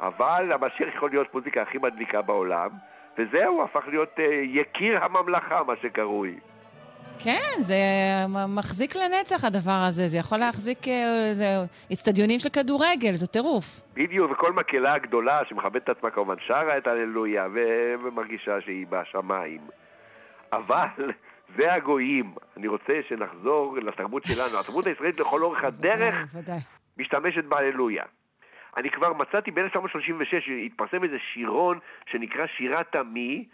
אבל 0.00 0.52
המשיח 0.52 0.94
יכול 0.94 1.10
להיות 1.10 1.34
מוזיקה 1.34 1.62
הכי 1.62 1.78
מדליקה 1.78 2.22
בעולם, 2.22 2.68
וזהו, 3.18 3.62
הפך 3.62 3.82
להיות 3.88 4.20
אה, 4.20 4.24
יקיר 4.42 5.04
הממלכה, 5.04 5.62
מה 5.62 5.74
שקרוי. 5.82 6.38
כן, 7.18 7.62
זה 7.62 7.74
מחזיק 8.48 8.96
לנצח 8.96 9.44
הדבר 9.44 9.84
הזה, 9.88 10.08
זה 10.08 10.18
יכול 10.18 10.38
להחזיק 10.38 10.88
אה, 10.88 11.64
אצטדיונים 11.92 12.38
של 12.38 12.48
כדורגל, 12.48 13.12
זה 13.12 13.26
טירוף. 13.26 13.80
בדיוק, 13.94 14.30
וכל 14.30 14.52
מקהלה 14.52 14.94
הגדולה 14.94 15.40
שמכבדת 15.48 15.82
את 15.82 15.88
עצמה 15.88 16.10
כמובן 16.10 16.34
שרה 16.46 16.78
את 16.78 16.86
הללויה 16.86 17.46
ומרגישה 18.04 18.60
שהיא 18.60 18.86
בשמיים. 18.90 19.60
אבל 20.52 21.12
זה 21.56 21.72
הגויים. 21.72 22.34
אני 22.56 22.68
רוצה 22.68 22.92
שנחזור 23.08 23.76
לתרבות 23.82 24.22
שלנו. 24.26 24.60
התרבות 24.60 24.86
הישראלית 24.86 25.20
לכל 25.20 25.42
אורך 25.42 25.64
הדרך. 25.64 26.14
משתמשת 26.98 27.44
בהללויה. 27.44 28.04
אני 28.76 28.90
כבר 28.90 29.12
מצאתי 29.12 29.50
ב-1936, 29.50 30.50
התפרסם 30.66 31.04
איזה 31.04 31.16
שירון 31.32 31.78
שנקרא 32.10 32.46
שירת 32.46 32.96
עמי, 32.96 33.48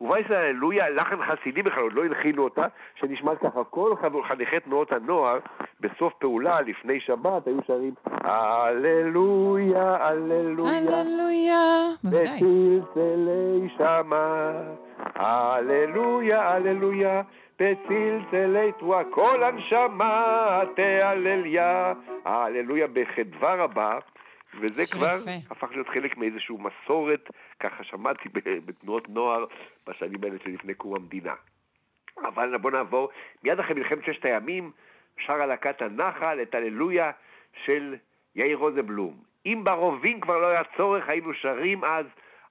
ובה 0.00 0.18
יש 0.18 0.30
להללויה 0.30 0.90
לחן 0.90 1.16
חסידי 1.24 1.62
בכלל, 1.62 1.82
עוד 1.82 1.92
לא 1.92 2.04
הלחינו 2.04 2.44
אותה, 2.44 2.66
שנשמעת 2.94 3.38
ככה, 3.38 3.64
כל 3.64 3.94
חניכי 4.28 4.60
תנועות 4.60 4.92
הנוער, 4.92 5.38
בסוף 5.80 6.12
פעולה, 6.18 6.60
לפני 6.60 7.00
שבת, 7.00 7.46
היו 7.46 7.58
שרים 7.66 7.94
הללויה, 8.06 9.96
הללויה. 10.00 10.78
הללויה, 10.78 11.86
בוודאי. 12.04 12.40
בצלצלי 12.40 13.68
שמה, 13.78 14.52
הללויה, 15.14 16.50
הללויה, 16.50 17.22
בצלצלי 17.58 18.72
תרועה, 18.78 19.04
כל 19.10 19.44
הנשמה 19.44 20.60
תהלליה, 20.76 21.92
ההללויה 22.24 22.86
בחדווה 22.92 23.54
רבה, 23.54 23.98
וזה 24.60 24.86
שיר 24.86 24.98
כבר. 24.98 25.16
הפך 25.50 25.70
להיות 25.70 25.88
חלק 25.88 26.16
מאיזושהי 26.16 26.56
מסורת, 26.58 27.30
ככה 27.60 27.84
שמעתי 27.84 28.28
בתנועות 28.64 29.08
נוער 29.08 29.44
בשנים 29.86 30.24
האלה 30.24 30.36
שלפני 30.44 30.74
קום 30.74 30.94
המדינה. 30.94 31.34
אבל 32.22 32.58
בואו 32.58 32.72
נעבור, 32.72 33.08
מיד 33.42 33.60
אחרי 33.60 33.74
מלחמת 33.74 34.04
ששת 34.04 34.24
הימים, 34.24 34.70
שרה 35.18 35.46
להקת 35.46 35.82
הנחל 35.82 36.42
את 36.42 36.54
הללויה 36.54 37.10
של 37.64 37.96
יאיר 38.36 38.56
רוזנבלום. 38.56 39.14
אם 39.46 39.60
ברובים 39.64 40.20
כבר 40.20 40.38
לא 40.38 40.46
היה 40.46 40.62
צורך, 40.76 41.08
היינו 41.08 41.34
שרים 41.34 41.84
אז 41.84 42.06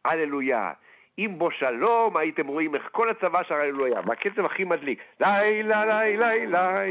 הללויה. 0.05 0.71
אם 1.17 1.35
בו 1.37 1.51
שלום, 1.51 2.17
הייתם 2.17 2.47
רואים 2.47 2.75
איך 2.75 2.89
כל 2.91 3.09
הצבא 3.09 3.43
שר 3.43 3.55
הללויה. 3.55 4.01
והקצב 4.05 4.45
הכי 4.45 4.63
מדליק. 4.63 4.99
לילה, 5.19 5.85
לילה, 5.85 6.33
לילה, 6.33 6.83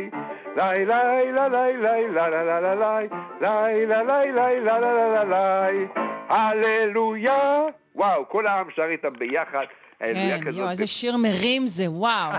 לילה, 0.57 1.05
לילה, 1.05 1.49
לילה, 1.49 1.79
לילה, 1.79 2.29
לילה, 2.31 3.03
לילה, 3.41 4.03
לילה, 4.03 4.79
לילה, 4.81 5.25
לילה, 5.25 5.87
הללויה. 6.29 7.63
וואו, 7.95 8.29
כל 8.29 8.47
העם 8.47 8.71
שר 8.71 8.85
איתם 8.85 9.13
ביחד. 9.19 9.65
כן. 9.99 10.41
יואו, 10.53 10.71
איזה 10.71 10.87
שיר 10.87 11.17
מרים 11.17 11.67
זה, 11.67 11.85
וואו. 11.91 12.33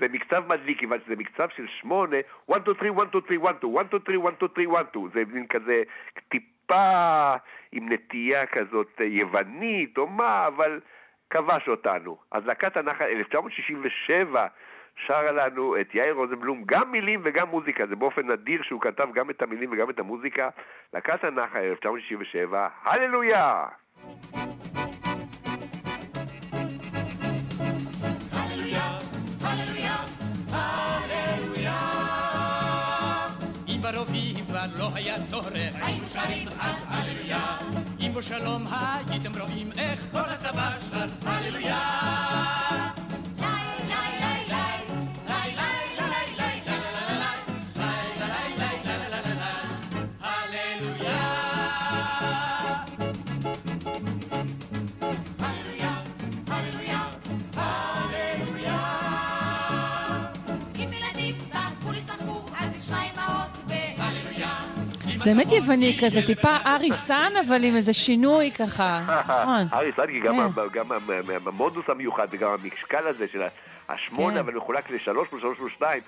זה 0.00 0.06
מקצב 0.08 0.42
מדליק, 0.46 0.78
כיוון 0.78 0.98
שזה 1.06 1.16
מקצב 1.16 1.48
של 1.56 1.66
שמונה, 1.80 2.16
1, 2.50 2.62
2, 2.62 2.74
3, 2.82 2.98
1, 2.98 3.08
2, 3.10 3.30
3, 3.32 3.44
1, 3.44 3.56
2, 3.60 3.76
1, 3.76 3.86
2, 3.90 4.02
3, 4.06 4.26
1, 4.26 4.34
2, 4.40 4.54
3, 4.54 4.74
1, 4.74 4.86
2, 4.92 5.08
זה 5.14 5.22
מין 5.32 5.46
כזה 5.46 5.82
טיפה 6.28 7.34
עם 7.72 7.92
נטייה 7.92 8.46
כזאת 8.46 9.00
אה, 9.00 9.06
יוונית 9.06 9.98
או 9.98 10.06
מה, 10.06 10.46
אבל 10.46 10.80
כבש 11.30 11.68
אותנו. 11.68 12.16
אז 12.32 12.46
להקת 12.46 12.76
הנחל 12.76 13.04
1967 13.04 14.46
שרה 15.06 15.32
לנו 15.32 15.80
את 15.80 15.94
יאיר 15.94 16.14
רוזנבלום, 16.14 16.62
גם 16.66 16.92
מילים 16.92 17.20
וגם 17.24 17.48
מוזיקה, 17.48 17.86
זה 17.86 17.96
באופן 17.96 18.30
נדיר 18.30 18.62
שהוא 18.62 18.80
כתב 18.80 19.08
גם 19.14 19.30
את 19.30 19.42
המילים 19.42 19.72
וגם 19.72 19.90
את 19.90 19.98
המוזיקה. 19.98 20.48
להקת 20.94 21.24
הנחל 21.24 21.58
1967, 21.58 22.68
הללויה! 22.82 23.66
כבר 34.50 34.66
לא 34.78 34.88
היה 34.94 35.14
צורך, 35.30 35.52
היינו 35.82 36.06
שרים 36.06 36.48
אז 36.60 36.82
הללויה. 36.88 37.79
אם 38.10 38.14
בו 38.14 38.22
שלום 38.22 38.64
הייתם 39.08 39.40
רואים 39.40 39.70
איך 39.78 40.00
כל 40.12 40.18
הצבא 40.18 40.70
שר 40.90 41.06
הללויה. 41.26 42.89
זה 65.24 65.34
באמת 65.34 65.52
יווני 65.52 65.96
כזה, 66.00 66.26
טיפה 66.26 66.56
אריסן, 66.66 67.32
אבל 67.48 67.64
עם 67.64 67.76
איזה 67.76 67.92
שינוי 67.92 68.50
ככה, 68.50 69.00
נכון. 69.20 69.66
אריסן, 69.78 70.06
כי 70.06 70.20
גם 70.20 70.52
כן. 70.72 70.82
המודוס 71.46 71.84
המיוחד 71.88 72.26
וגם 72.30 72.50
המשקל 72.50 73.06
הזה 73.06 73.26
של 73.32 73.42
השמונה, 73.88 74.34
כן. 74.34 74.38
אבל 74.38 74.54
מחולק 74.54 74.90
לשלוש 74.90 75.28
פלוס 75.28 75.42
שלוש 75.42 75.58
פלוס 75.58 75.72
שתיים, 75.72 76.02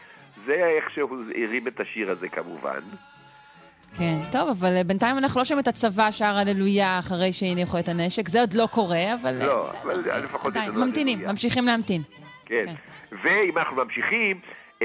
זה 0.47 0.55
איך 0.77 0.91
שהוא 0.95 1.25
הרים 1.45 1.69
את 1.69 1.81
השיר 1.81 2.11
הזה 2.11 2.29
כמובן. 2.29 2.81
כן, 3.99 4.19
טוב, 4.33 4.49
אבל 4.49 4.77
אה, 4.77 4.85
בינתיים 4.85 5.19
אנחנו 5.19 5.41
לא 5.41 5.45
שומעים 5.45 5.63
את 5.63 5.69
הצבא 5.69 6.11
שר 6.11 6.37
הללויה 6.37 6.99
אחרי 6.99 7.33
שהניחו 7.33 7.79
את 7.79 7.89
הנשק, 7.89 8.29
זה 8.29 8.41
עוד 8.41 8.53
לא 8.53 8.67
קורה, 8.67 9.15
אבל 9.15 9.43
אה, 9.43 9.47
לא, 9.47 9.63
בסדר. 9.63 9.79
אבל 9.83 10.11
אה, 10.11 10.19
לפחות 10.19 10.51
עדיין, 10.51 10.71
יש 10.71 10.77
לנו 10.77 10.87
ממתינים. 10.87 11.25
ממשיכים 11.27 11.67
להמתין. 11.67 12.03
כן. 12.45 12.63
כן. 12.65 12.75
ואם 13.23 13.59
אנחנו 13.59 13.77
ממשיכים, 13.77 14.41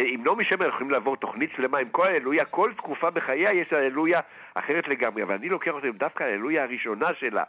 עם 0.05 0.23
נעמי 0.23 0.45
שמר 0.45 0.55
אנחנו 0.55 0.69
יכולים 0.69 0.91
לעבור 0.91 1.17
תוכנית 1.17 1.49
שלמה 1.55 1.77
עם 1.77 1.89
כל 1.89 2.07
הללויה, 2.07 2.45
כל 2.45 2.71
תקופה 2.77 3.09
בחייה 3.09 3.53
יש 3.53 3.73
הללויה 3.73 4.19
אחרת 4.55 4.87
לגמרי, 4.87 5.23
אבל 5.23 5.35
אני 5.35 5.49
לוקח 5.49 5.71
אותם 5.71 5.91
דווקא 5.91 6.23
הללויה 6.23 6.63
הראשונה 6.63 7.07
שלה. 7.19 7.43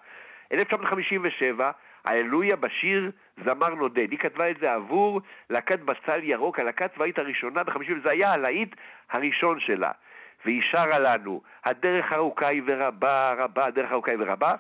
1957, 0.53 1.71
הללויה 2.05 2.57
בשיר 2.57 3.11
זמר 3.45 3.75
נודד. 3.75 4.11
היא 4.11 4.19
כתבה 4.19 4.51
את 4.51 4.57
זה 4.61 4.73
עבור 4.73 5.21
להקת 5.51 5.81
בצל 5.81 6.21
ירוק, 6.23 6.59
הלהקה 6.59 6.85
הצבאית 6.85 7.19
הראשונה 7.19 7.65
ב-50, 7.65 7.93
זה 8.03 8.11
היה 8.13 8.33
הלהיט 8.33 8.77
הראשון 9.11 9.61
שלה. 9.61 9.91
והיא 10.45 10.63
שרה 10.71 10.99
לנו, 10.99 11.43
הדרך 11.65 12.13
ארוכה 12.13 12.49
היא 12.49 12.63
ורבה, 12.67 13.35
רבה, 13.39 13.67
הדרך 13.67 13.93
ארוכה 13.93 14.11
היא 14.11 14.19
ורבה, 14.21 14.55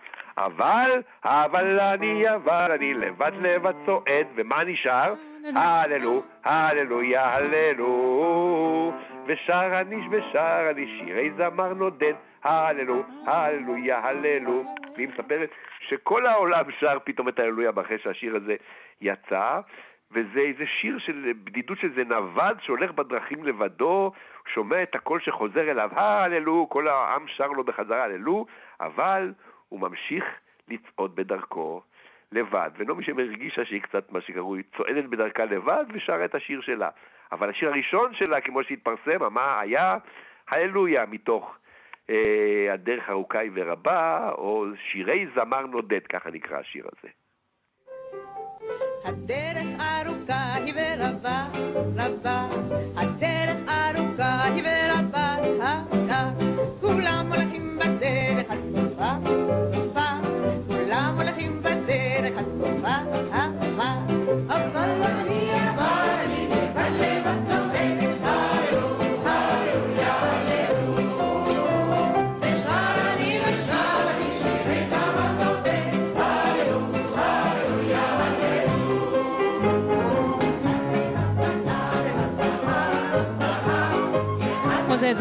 אבל, 0.46 0.90
אבל 1.24 1.80
אני, 1.80 2.34
אבל 2.34 2.72
אני 2.72 2.94
לבד 2.94 3.32
לבד 3.40 3.72
צועד, 3.86 4.26
ומה 4.34 4.64
נשאר? 4.64 5.14
הללו, 5.54 6.22
הללויה, 6.44 7.26
הללו, 7.26 8.92
ושר 9.26 9.80
אני 9.80 9.96
ושר 10.10 10.66
אני 10.70 10.86
שירי 10.86 11.30
זמר 11.36 11.74
נודד, 11.74 12.14
הללו, 12.44 13.02
הללויה, 13.26 13.98
הללו. 13.98 14.64
והיא 14.96 15.08
מספרת 15.08 15.50
שכל 15.88 16.26
העולם 16.26 16.64
שר 16.80 16.98
פתאום 17.04 17.28
את 17.28 17.38
ההללויה 17.38 17.70
אחרי 17.80 17.98
שהשיר 17.98 18.36
הזה 18.36 18.56
יצא, 19.00 19.60
וזה 20.12 20.40
איזה 20.40 20.64
שיר 20.80 20.98
של 20.98 21.32
בדידות 21.44 21.78
של 21.78 21.94
זה 21.94 22.04
נווד 22.04 22.58
שהולך 22.60 22.90
בדרכים 22.90 23.44
לבדו, 23.44 24.12
שומע 24.54 24.82
את 24.82 24.94
הקול 24.94 25.20
שחוזר 25.20 25.70
אליו, 25.70 25.90
הללו, 25.92 26.66
כל 26.68 26.88
העם 26.88 27.24
שר 27.28 27.46
לו 27.46 27.64
בחזרה 27.64 28.04
הללו, 28.04 28.46
אבל 28.80 29.32
הוא 29.68 29.80
ממשיך 29.80 30.24
לצעוד 30.68 31.16
בדרכו 31.16 31.82
לבד, 32.32 32.70
ונעמי 32.78 33.04
שמר 33.04 33.22
הרגישה 33.22 33.64
שהיא 33.64 33.82
קצת 33.82 34.12
מה 34.12 34.20
שקרוי 34.20 34.62
צועדת 34.76 35.04
בדרכה 35.04 35.44
לבד 35.44 35.84
ושרה 35.94 36.24
את 36.24 36.34
השיר 36.34 36.60
שלה. 36.60 36.90
אבל 37.32 37.50
השיר 37.50 37.68
הראשון 37.68 38.14
שלה, 38.14 38.40
כמו 38.40 38.64
שהתפרסם, 38.64 39.32
מה 39.34 39.60
היה? 39.60 39.98
הללויה, 40.48 41.06
מתוך 41.06 41.58
אה, 42.10 42.72
הדרך 42.72 43.10
ארוכה 43.10 43.38
היא 43.38 43.50
ורבה, 43.54 44.30
או 44.38 44.66
שירי 44.90 45.26
זמר 45.34 45.66
נודד, 45.66 46.06
ככה 46.08 46.30
נקרא 46.30 46.58
השיר 46.58 46.86
הזה. 46.86 47.08
הדרך 49.04 49.66
ארוכה 49.80 50.54
היא 50.54 50.74
ורבה, 50.76 51.46
רבה, 51.96 52.57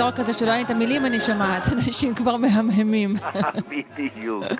זה 0.08 0.22
אזור 0.22 0.26
כזה 0.26 0.39
שלא 0.39 0.51
אין 0.53 0.66
את 0.66 0.70
המילים, 0.70 1.05
אני 1.05 1.20
שומעת, 1.20 1.68
אנשים 1.74 2.16
כבר 2.16 2.38
מהמהמים. 2.38 3.10
בדיוק. 3.97 4.43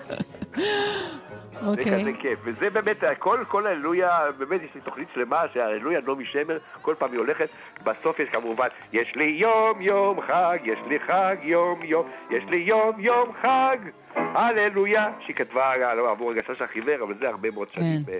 זה 1.62 1.68
אוקיי. 1.68 2.02
כזה 2.02 2.12
כיף, 2.20 2.40
וזה 2.44 2.70
באמת, 2.70 2.98
כל, 3.20 3.44
כל 3.48 3.68
הללויה, 3.68 4.20
באמת 4.38 4.62
יש 4.62 4.76
לי 4.76 4.82
תוכנית 4.82 5.08
שלמה 5.14 5.44
שההללויה 5.54 6.00
נעמי 6.08 6.26
שמר, 6.26 6.58
כל 6.82 6.96
פעם 7.00 7.12
היא 7.12 7.20
הולכת, 7.20 7.50
בסוף 7.84 8.20
יש 8.20 8.30
כמובן, 8.30 8.68
יש 8.94 9.16
לי 9.16 9.24
יום 9.24 9.82
יום 9.82 10.22
חג, 10.22 10.58
יש 10.64 10.80
לי 10.88 11.00
חג 11.00 11.36
יום 11.42 11.84
יום, 11.84 12.10
יש 12.30 12.44
לי 12.50 12.58
יום 12.58 13.00
יום 13.00 13.32
חג, 13.42 13.78
הללויה, 14.16 15.10
שהיא 15.20 15.36
כתבה 15.36 15.94
לא, 15.96 16.12
עבור 16.12 16.32
הגשש 16.32 16.62
החיוור, 16.62 17.04
אבל 17.04 17.14
זה 17.20 17.30
הרבה 17.30 17.52
מאוד 17.52 17.70
שנים 17.70 18.04
כן. 18.06 18.20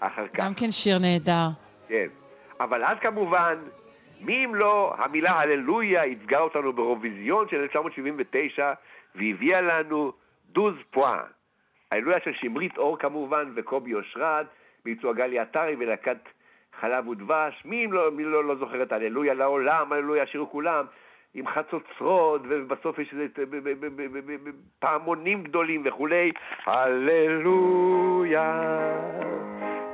אחר 0.00 0.26
כך. 0.28 0.40
גם 0.40 0.54
כן 0.54 0.70
שיר 0.70 0.98
נהדר. 0.98 1.48
כן. 1.88 2.06
אבל 2.60 2.84
אז 2.84 2.96
כמובן, 3.00 3.54
מי 4.20 4.44
אם 4.44 4.54
לא 4.54 4.94
המילה 4.98 5.30
הללויה 5.30 6.04
ייצגה 6.04 6.40
אותנו 6.40 6.72
באירוויזיון 6.72 7.48
של 7.48 7.60
1979 7.60 8.72
והביאה 9.14 9.60
לנו 9.60 10.12
דוז 10.52 10.74
פואה. 10.90 11.22
ההללויה 11.92 12.18
של 12.24 12.32
שמרית 12.34 12.78
אור 12.78 12.98
כמובן 12.98 13.52
וקובי 13.54 13.94
אושרת, 13.94 14.46
ביצוע 14.84 15.12
גלי 15.12 15.38
עטרי 15.38 15.76
ולהקת 15.78 16.18
חלב 16.80 17.08
ודבש. 17.08 17.62
מי 17.64 17.84
אם 17.84 17.92
לא, 17.92 18.10
מי 18.10 18.24
לא, 18.24 18.44
לא 18.44 18.56
זוכר 18.56 18.82
את 18.82 18.92
הללויה 18.92 19.34
לעולם, 19.34 19.92
הללויה 19.92 20.26
שירו 20.26 20.50
כולם. 20.50 20.84
עם 21.34 21.48
חצוצרות, 21.48 22.42
ובסוף 22.48 22.98
יש 22.98 23.12
איזה 23.12 23.26
פעמונים 24.78 25.42
גדולים 25.42 25.82
וכולי. 25.84 26.32
הללויה 26.66 28.60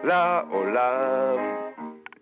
לעולם. 0.05 1.37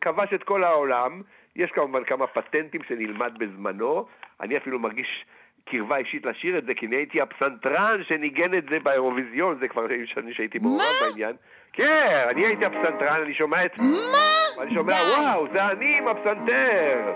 כבש 0.00 0.32
את 0.34 0.42
כל 0.42 0.64
העולם. 0.64 1.22
יש 1.56 1.70
כמובן 1.70 2.04
כמה 2.04 2.26
פטנטים 2.26 2.80
שנלמד 2.88 3.32
בזמנו. 3.38 4.06
אני 4.40 4.56
אפילו 4.56 4.78
מרגיש 4.78 5.24
קרבה 5.64 5.96
אישית 5.96 6.26
לשיר 6.26 6.58
את 6.58 6.64
זה, 6.64 6.74
כי 6.74 6.86
אני 6.86 6.96
הייתי 6.96 7.20
הפסנתרן 7.22 8.00
שניגן 8.08 8.58
את 8.58 8.64
זה 8.70 8.78
באירוויזיון, 8.82 9.58
זה 9.60 9.68
כבר 9.68 9.86
שנים 10.04 10.32
שהייתי 10.34 10.58
מעורב 10.58 10.82
בעניין. 11.00 11.36
כן, 11.72 12.24
אני 12.30 12.46
הייתי 12.46 12.64
הפסנתרן, 12.64 13.20
אני 13.22 13.34
שומע 13.34 13.64
את... 13.64 13.78
מה? 13.78 14.62
אני 14.62 14.74
שומע, 14.74 14.92
די. 14.92 15.10
וואו, 15.20 15.46
זה 15.52 15.64
אני 15.64 15.98
עם 15.98 16.08
הפסנתר. 16.08 17.12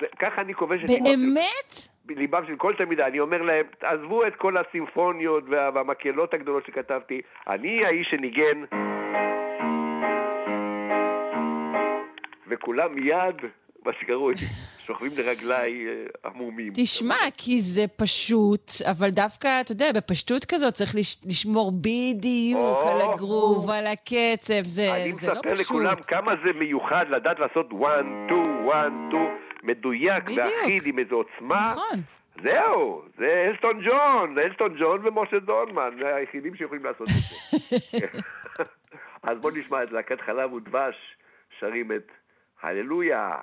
זה, 0.00 0.06
ככה 0.18 0.40
אני 0.40 0.54
כובש 0.54 0.80
את 0.84 0.90
באמת? 1.04 1.74
ליבם 2.08 2.46
של 2.46 2.56
כל 2.56 2.74
תלמידה, 2.74 3.06
אני 3.06 3.20
אומר 3.20 3.42
להם, 3.42 3.66
עזבו 3.82 4.26
את 4.26 4.36
כל 4.36 4.56
הסימפוניות 4.56 5.44
וה- 5.48 5.70
והמקהלות 5.74 6.34
הגדולות 6.34 6.66
שכתבתי, 6.66 7.20
אני 7.48 7.80
האיש 7.84 8.08
שניגן, 8.10 8.64
וכולם 12.48 12.94
מיד, 12.94 13.36
מה 13.84 13.92
שקרוי, 14.00 14.34
שוכבים 14.86 15.10
לרגליי 15.16 15.86
אה, 15.88 15.92
עמומים. 16.30 16.72
תשמע, 16.76 17.16
כי 17.36 17.60
זה 17.60 17.84
פשוט, 17.96 18.70
אבל 18.90 19.10
דווקא, 19.10 19.60
אתה 19.60 19.72
יודע, 19.72 19.92
בפשטות 19.92 20.44
כזאת 20.44 20.74
צריך 20.74 20.90
לש- 20.96 21.26
לשמור 21.26 21.72
בדיוק 21.80 22.60
או. 22.82 22.88
על 22.88 23.00
הגרוב, 23.00 23.70
על 23.70 23.86
הקצב, 23.86 24.62
זה 24.62 24.94
אני 24.94 25.12
זה 25.12 25.26
לא 25.28 25.34
מספר 25.34 25.50
פשוט. 25.54 25.66
לכולם 25.66 25.94
כמה 26.06 26.32
זה 26.46 26.52
מיוחד 26.52 27.04
לדעת 27.10 27.38
לעשות 27.38 27.70
one, 27.70 28.30
two, 28.30 28.48
one, 28.72 29.12
two, 29.12 29.16
מדויק 29.62 30.24
בדיוק. 30.24 30.46
ואחיד 30.62 30.86
עם 30.86 30.98
איזו 30.98 31.14
עוצמה. 31.16 31.72
נכון. 31.72 32.00
זהו, 32.42 33.02
זה 33.18 33.46
אלסטון 33.50 33.80
ג'ון, 33.86 34.34
זה 34.34 34.40
אלסטון 34.46 34.76
ג'ון 34.80 35.06
ומשה 35.06 35.38
דונמן, 35.38 35.90
זה 36.02 36.14
היחידים 36.14 36.54
שיכולים 36.56 36.84
לעשות 36.84 37.08
את 37.08 37.14
זה. 38.00 38.06
אז 39.28 39.38
בואו 39.40 39.56
נשמע 39.56 39.82
את 39.82 39.92
להקת 39.92 40.20
חלב 40.20 40.52
ודבש, 40.52 40.94
שרים 41.60 41.92
את 41.92 42.06
הללויה. 42.62 43.36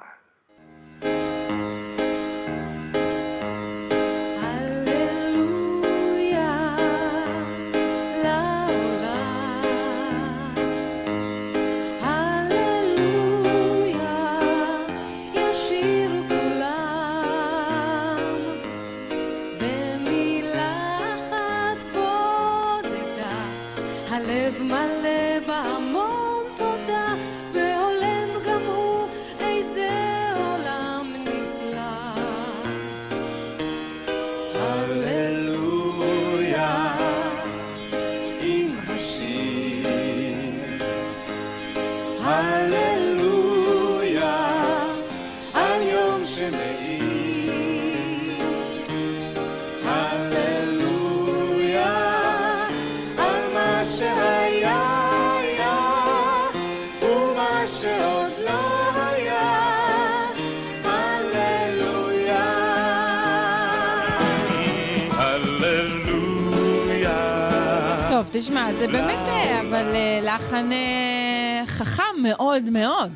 באמת, 68.95 69.27
אה, 69.27 69.61
אבל 69.61 69.95
אה, 69.95 70.19
לחן 70.23 70.71
אה, 70.71 71.65
חכם 71.65 72.23
מאוד 72.23 72.63
מאוד. 72.73 73.11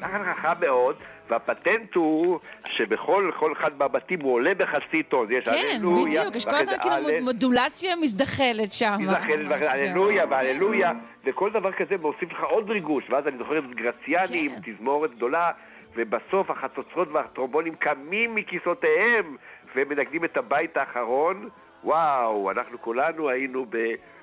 לחן 0.00 0.32
חכם 0.32 0.66
מאוד, 0.66 0.96
והפטנט 1.28 1.94
הוא 1.94 2.38
שבכל 2.66 3.30
כל 3.38 3.52
אחד 3.52 3.70
מהבתים 3.78 4.20
הוא 4.20 4.32
עולה 4.32 4.54
בחצי 4.54 5.02
טון. 5.02 5.32
יש 5.32 5.44
כן, 5.44 5.52
הללויה, 5.76 6.06
בדיוק, 6.06 6.36
יש 6.36 6.44
כל 6.44 6.54
הזמן 6.54 6.76
כאילו 6.82 7.24
מודולציה 7.24 7.96
מזדחלת 8.02 8.72
שם. 8.72 8.96
מזדחלת, 8.98 9.62
זהו. 9.76 10.30
והללויה 10.30 10.92
וכל 11.24 11.50
דבר 11.50 11.72
כזה 11.72 11.96
מוסיף 12.02 12.32
לך 12.32 12.40
עוד 12.40 12.70
ריגוש, 12.70 13.04
ואז 13.10 13.26
אני 13.26 13.38
זוכר 13.38 13.58
את 13.58 13.74
גרציאני 13.74 14.40
עם 14.40 14.50
כן. 14.50 14.72
תזמורת 14.72 15.14
גדולה, 15.14 15.50
ובסוף 15.96 16.50
החצוצרות 16.50 17.08
והטרומבונים 17.12 17.74
קמים 17.74 18.34
מכיסאותיהם 18.34 19.36
ומנגנים 19.76 20.24
את 20.24 20.36
הבית 20.36 20.76
האחרון. 20.76 21.48
וואו, 21.84 22.50
אנחנו 22.50 22.82
כולנו 22.82 23.28
היינו 23.28 23.66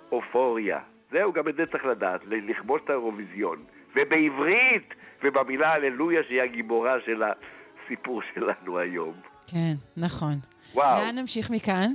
באופוריה. 0.09 0.79
זהו, 1.11 1.33
גם 1.33 1.47
את 1.47 1.55
זה 1.55 1.65
צריך 1.65 1.85
לדעת, 1.85 2.21
לכבוש 2.25 2.81
את 2.85 2.89
האירוויזיון. 2.89 3.63
ובעברית, 3.95 4.93
ובמילה 5.23 5.73
הללויה 5.73 6.23
שהיא 6.23 6.41
הגיבורה 6.41 6.95
של 7.05 7.23
הסיפור 7.23 8.21
שלנו 8.33 8.79
היום. 8.79 9.13
כן, 9.47 9.73
נכון. 9.97 10.33
וואו. 10.73 11.03
לאן 11.03 11.15
נמשיך 11.17 11.49
מכאן? 11.51 11.91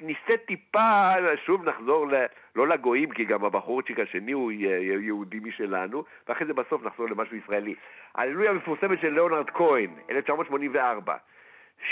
ניסה 0.00 0.36
טיפה, 0.46 1.10
שוב 1.46 1.68
נחזור, 1.68 2.06
ל, 2.06 2.14
לא 2.56 2.68
לגויים, 2.68 3.10
כי 3.10 3.24
גם 3.24 3.44
הבחורצ'יק 3.44 3.98
השני 3.98 4.32
הוא 4.32 4.52
יהודי 5.00 5.38
משלנו, 5.42 6.04
ואחרי 6.28 6.46
זה 6.46 6.52
בסוף 6.52 6.82
נחזור 6.84 7.06
למשהו 7.08 7.36
ישראלי. 7.36 7.74
הללויה 8.14 8.50
המפורסמת 8.50 9.00
של 9.00 9.08
ליאונרד 9.08 9.50
כהן, 9.50 9.90
1984. 10.10 11.16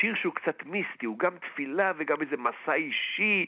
שיר 0.00 0.14
שהוא 0.14 0.34
קצת 0.34 0.66
מיסטי, 0.66 1.06
הוא 1.06 1.18
גם 1.18 1.32
תפילה 1.38 1.92
וגם 1.98 2.16
איזה 2.20 2.36
מסע 2.36 2.74
אישי 2.74 3.46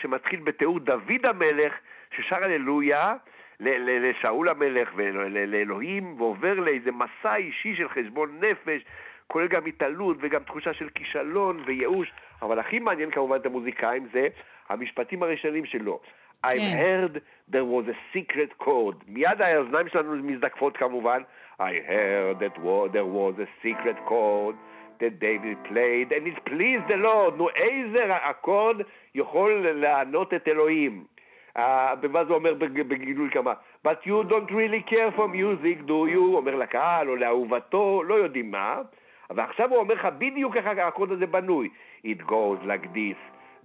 שמתחיל 0.00 0.40
בתיאור 0.40 0.80
דוד 0.80 1.26
המלך, 1.26 1.72
ששר 2.16 2.44
הללויה 2.44 3.14
לשאול 3.60 4.48
המלך 4.48 4.90
ולאלוהים, 4.96 6.20
ועובר 6.20 6.54
לאיזה 6.54 6.90
מסע 6.92 7.36
אישי 7.36 7.74
של 7.76 7.88
חשבון 7.88 8.40
נפש, 8.40 8.82
כולל 9.26 9.48
גם 9.48 9.66
התעלות 9.66 10.16
וגם 10.20 10.42
תחושה 10.42 10.74
של 10.74 10.88
כישלון 10.88 11.62
וייאוש, 11.66 12.12
אבל 12.42 12.58
הכי 12.58 12.78
מעניין 12.78 13.10
כמובן 13.10 13.36
את 13.36 13.46
המוזיקאים 13.46 14.06
זה 14.12 14.28
המשפטים 14.68 15.22
הראשונים 15.22 15.64
שלו. 15.64 16.00
I've 16.46 16.50
כן. 16.50 16.76
heard 16.78 17.20
there 17.50 17.64
was 17.64 17.88
a 17.88 18.16
secret 18.16 18.64
chord. 18.64 18.94
מיד 19.08 19.42
האוזניים 19.42 19.88
שלנו 19.88 20.16
מזדקפות 20.16 20.76
כמובן. 20.76 21.22
I 21.60 21.72
heard 21.88 22.38
that 22.40 22.56
there 22.92 23.06
was 23.06 23.34
a 23.38 23.48
secret 23.62 23.96
chord 24.08 24.56
that 25.00 25.20
David 25.20 25.56
played 25.68 26.12
and 26.12 26.26
it 26.26 26.38
pleased 26.50 26.86
the 26.88 26.96
Lord. 26.96 27.34
נו, 27.36 27.48
איזה 27.50 27.98
אקורד 28.30 28.76
יכול 29.14 29.52
לענות 29.70 30.34
את 30.34 30.48
אלוהים? 30.48 31.04
אה, 31.56 31.94
ואז 32.12 32.28
הוא 32.28 32.36
אומר 32.36 32.54
בג- 32.54 32.82
בגילוי 32.88 33.30
כמה, 33.30 33.52
But 33.86 33.98
you 34.06 34.28
don't 34.30 34.50
really 34.50 34.82
care 34.94 35.10
for 35.16 35.28
music, 35.28 35.86
do 35.86 36.06
you? 36.14 36.18
אומר 36.36 36.54
לקהל 36.56 37.08
או 37.10 37.16
לאהובתו, 37.16 38.02
לא 38.02 38.14
יודעים 38.14 38.50
מה. 38.50 38.76
ועכשיו 39.30 39.70
הוא 39.70 39.78
אומר 39.78 39.94
לך 39.94 40.08
בדיוק 40.18 40.56
איך 40.56 40.66
האקורד 40.66 41.12
הזה 41.12 41.26
בנוי. 41.26 41.68
It 42.06 42.20
goes 42.26 42.60
like 42.66 42.86
this, 42.94 43.18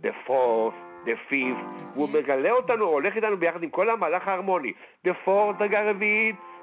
the 0.05 0.11
fourth, 0.27 0.77
the 1.05 1.15
fifth, 1.31 1.93
והוא 1.95 2.09
מגלה 2.13 2.51
אותנו, 2.51 2.85
הולך 2.85 3.15
איתנו 3.15 3.37
ביחד 3.37 3.63
עם 3.63 3.69
כל 3.69 3.89
המהלך 3.89 4.27
ההרמוני. 4.27 4.73
The 5.07 5.11
fourth 5.27 5.57
דרגה 5.59 5.81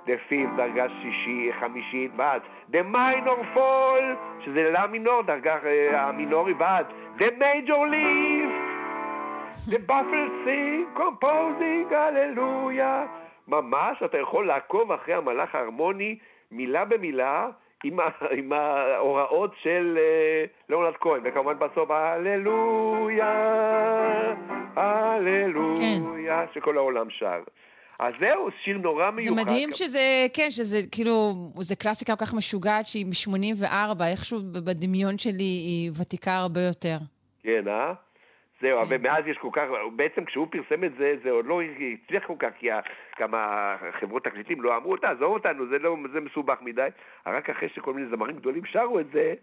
the 0.08 0.32
fifth 0.32 0.56
דרגה 0.56 0.86
שישי, 1.02 1.50
חמישית, 1.60 2.10
ואז 2.16 2.40
the 2.72 2.94
minor 2.94 3.56
fall, 3.56 4.04
שזה 4.44 4.70
לה 4.70 4.86
מינור, 4.86 5.22
דרגה 5.22 5.56
אה, 5.64 6.08
המינורי, 6.08 6.52
ואז 6.58 6.86
the 7.18 7.30
major 7.40 7.90
leaf, 7.92 8.68
The 9.66 9.78
Buffalo 9.86 10.28
sing, 10.44 10.98
composing, 10.98 11.94
הללויה. 11.94 13.06
ממש, 13.48 14.02
אתה 14.04 14.18
יכול 14.18 14.46
לעקוב 14.46 14.92
אחרי 14.92 15.14
המהלך 15.14 15.54
ההרמוני 15.54 16.18
מילה 16.52 16.84
במילה 16.84 17.48
עם, 17.84 17.98
עם 18.30 18.52
ההוראות 18.52 19.54
של 19.62 19.98
אה, 20.00 20.44
ליאונרד 20.68 20.94
כהן, 21.00 21.20
וכמובן 21.24 21.58
בסוף 21.58 21.90
הללויה, 21.90 23.34
הללויה, 24.76 26.44
שכל 26.54 26.76
העולם 26.76 27.10
שר. 27.10 27.40
אז 27.98 28.14
זהו, 28.20 28.48
שיר 28.64 28.78
נורא 28.78 29.10
זה 29.10 29.16
מיוחד. 29.16 29.42
מדהים 29.42 29.70
שזה, 29.72 30.26
כן, 30.34 30.50
שזה 30.50 30.78
כאילו, 30.92 31.34
זה 31.60 31.76
קלאסיקה 31.76 32.16
כל 32.16 32.26
כך 32.26 32.34
משוגעת 32.34 32.86
שהיא 32.86 33.06
מ-84, 33.06 34.04
איכשהו 34.04 34.38
בדמיון 34.52 35.18
שלי 35.18 35.42
היא 35.68 35.90
ותיקה 36.00 36.36
הרבה 36.36 36.60
יותר. 36.60 36.96
כן, 37.42 37.68
אה? 37.68 37.92
זהו, 38.60 38.76
כן. 38.78 38.84
ומאז 38.88 39.26
יש 39.26 39.36
כל 39.38 39.48
כך, 39.52 39.62
בעצם 39.96 40.24
כשהוא 40.24 40.46
פרסם 40.50 40.84
את 40.84 40.92
זה, 40.98 41.14
זה 41.24 41.30
עוד 41.30 41.46
לא 41.46 41.60
הצליח 42.04 42.24
כל 42.26 42.34
כך, 42.38 42.48
כי 42.58 42.66
גם 43.20 43.34
החברות 43.34 44.24
תקליטים 44.24 44.62
לא 44.62 44.76
אמרו, 44.76 44.96
תעזוב 44.96 45.32
אותנו, 45.32 45.68
זה, 45.68 45.78
לא, 45.78 45.96
זה 46.12 46.20
מסובך 46.20 46.58
מדי. 46.60 46.88
רק 47.26 47.50
אחרי 47.50 47.68
שכל 47.74 47.94
מיני 47.94 48.08
זמרים 48.10 48.36
גדולים 48.36 48.64
שרו 48.64 49.00
את 49.00 49.06
זה, 49.12 49.34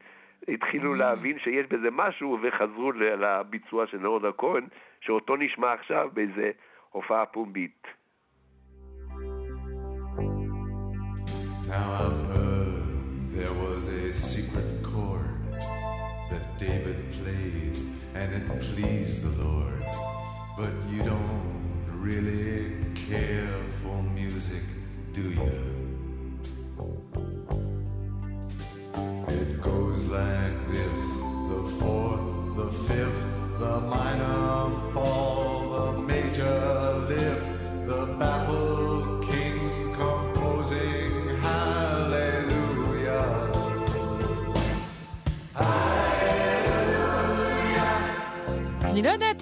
התחילו 0.47 0.93
Mm. 0.93 0.97
להבין 0.97 1.39
שיש 1.39 1.66
בזה 1.68 1.88
משהו, 1.91 2.38
וחזרו 2.43 2.91
לביצוע 2.91 3.88
של 3.88 3.97
נורדה 3.97 4.32
כהן, 4.38 4.68
שאותו 5.01 5.36
נשמע 5.36 5.74
עכשיו 5.74 6.10
באיזה 6.14 6.51
הופעה 6.91 7.26
פומבית. 7.26 7.88
Now 11.78 11.91
I've 11.91 12.26
heard 12.28 13.32
there 13.32 13.53
was 13.53 13.86
a 13.88 14.13
secret 14.13 14.82
chord 14.82 15.41
that 16.32 16.57
David 16.57 17.11
played 17.11 17.78
and 18.13 18.34
it 18.34 18.61
pleased 18.61 19.23
the 19.23 19.43
Lord. 19.43 19.84
But 20.57 20.71
you 20.89 21.03
don't 21.03 21.84
really 21.88 22.71
care 22.95 23.59
for 23.82 24.01
music, 24.01 24.63
do 25.11 25.23
you? 25.32 25.84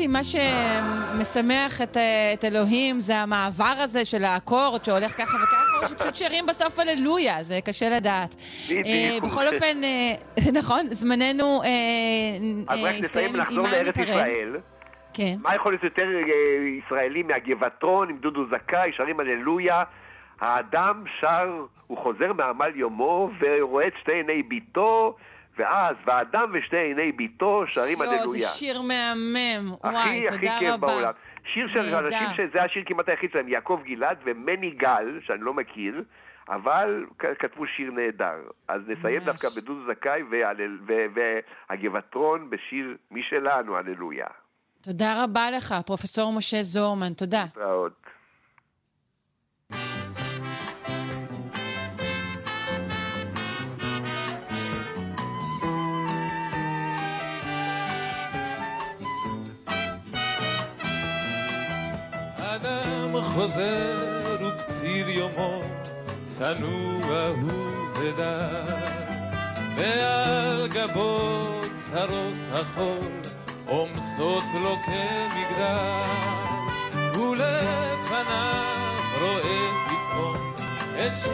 אם 0.05 0.11
מה 0.11 0.23
שמשמח 0.23 1.81
את, 1.81 1.97
אה, 1.97 2.33
את 2.33 2.45
אלוהים 2.45 2.99
זה 2.99 3.17
המעבר 3.17 3.73
הזה 3.77 4.05
של 4.05 4.23
האקורד 4.23 4.83
שהולך 4.83 5.11
ככה 5.11 5.37
וככה, 5.43 5.77
או 5.81 5.87
שפשוט 5.87 6.15
שרים 6.15 6.45
בסוף 6.45 6.79
הללויה, 6.79 7.43
זה 7.43 7.59
קשה 7.65 7.89
לדעת. 7.89 8.35
בדיוק. 8.69 8.85
אה, 8.85 9.17
בכל 9.29 9.47
אופן, 9.47 9.83
אה, 9.83 10.15
נכון, 10.59 10.87
זמננו 10.87 11.61
אה, 11.63 11.69
אז 12.67 12.79
אה, 12.79 12.83
רק 12.83 12.89
נסיים 12.89 13.03
הסתיים, 13.03 13.35
עם 13.35 13.41
לחזור 13.41 13.63
מה 13.63 13.71
לארץ 13.71 13.97
ניפרד? 13.97 14.15
ישראל. 14.15 14.57
כן. 15.13 15.35
מה 15.41 15.55
יכול 15.55 15.71
להיות 15.71 15.83
יותר 15.83 16.05
ישראלי 16.85 17.23
מהגבעתרון 17.23 18.09
עם 18.09 18.17
דודו 18.17 18.45
זכאי, 18.45 18.91
שרים 18.97 19.19
הללויה? 19.19 19.83
האדם 20.41 21.03
שר, 21.19 21.65
הוא 21.87 21.97
חוזר 21.97 22.33
מעמל 22.33 22.71
יומו 22.75 23.29
ורואה 23.39 23.87
את 23.87 23.93
שתי 24.01 24.11
עיני 24.11 24.43
ביתו, 24.43 25.15
ואז, 25.57 25.95
והאדם 26.05 26.51
ושתי 26.53 26.77
עיני 26.77 27.11
ביתו 27.11 27.63
שרים 27.67 28.01
הללויה. 28.01 28.41
זה 28.41 28.47
שיר 28.47 28.81
מהמם. 28.81 29.71
וואי, 29.83 30.25
הכי 30.25 30.27
הכי 30.27 30.37
תודה 30.45 30.59
כיף 30.59 30.69
רבה. 30.69 30.87
בעולם. 30.87 31.11
שיר 31.53 31.67
של. 31.67 31.95
אנשים 31.95 32.27
שזה 32.37 32.63
השיר 32.63 32.83
כמעט 32.85 33.09
היחיד 33.09 33.31
שלהם, 33.31 33.47
יעקב 33.47 33.79
גלעד 33.85 34.17
ומני 34.25 34.69
גל, 34.71 35.19
שאני 35.25 35.41
לא 35.41 35.53
מכיר, 35.53 36.03
אבל 36.49 37.05
כתבו 37.39 37.67
שיר 37.67 37.91
נהדר. 37.91 38.35
אז 38.67 38.81
נסיים 38.87 39.15
ממש. 39.17 39.25
דווקא 39.25 39.61
בדודו 39.61 39.93
זכאי 39.93 40.21
והלל- 40.31 40.79
ו- 40.87 41.05
והגבעתרון 41.69 42.49
בשיר 42.49 42.97
משלנו, 43.11 43.77
הללויה. 43.77 44.27
תודה 44.81 45.23
רבה 45.23 45.51
לך, 45.51 45.75
פרופסור 45.85 46.33
משה 46.33 46.61
זורמן, 46.61 47.13
תודה. 47.13 47.43
להתראות. 47.43 48.02
חוזר 63.33 64.37
וקציר 64.41 65.09
יומו, 65.09 65.61
צנוע 66.25 67.27
הוא 67.41 67.87
ודק, 67.95 69.13
ועל 69.77 70.67
גבו 70.67 71.59
צרות 71.75 72.33
החול, 72.51 73.11
עומסות 73.67 74.43
לו 74.61 74.75
כמגדל, 74.85 76.03
ולפניו 77.13 78.93
רואה 79.21 79.69
פתאום 79.85 80.53
את 80.95 81.11
שתי 81.15 81.33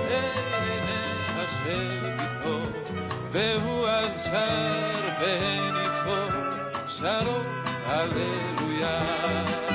עיניה 0.63 1.47
של 1.63 2.11
ביתו, 2.17 2.59
והוא 3.31 3.87
אז 3.87 4.25
שר 4.25 4.91
והן 5.19 5.75
איתו, 5.75 6.27
שרו 6.87 7.39
הללויה. 7.85 9.68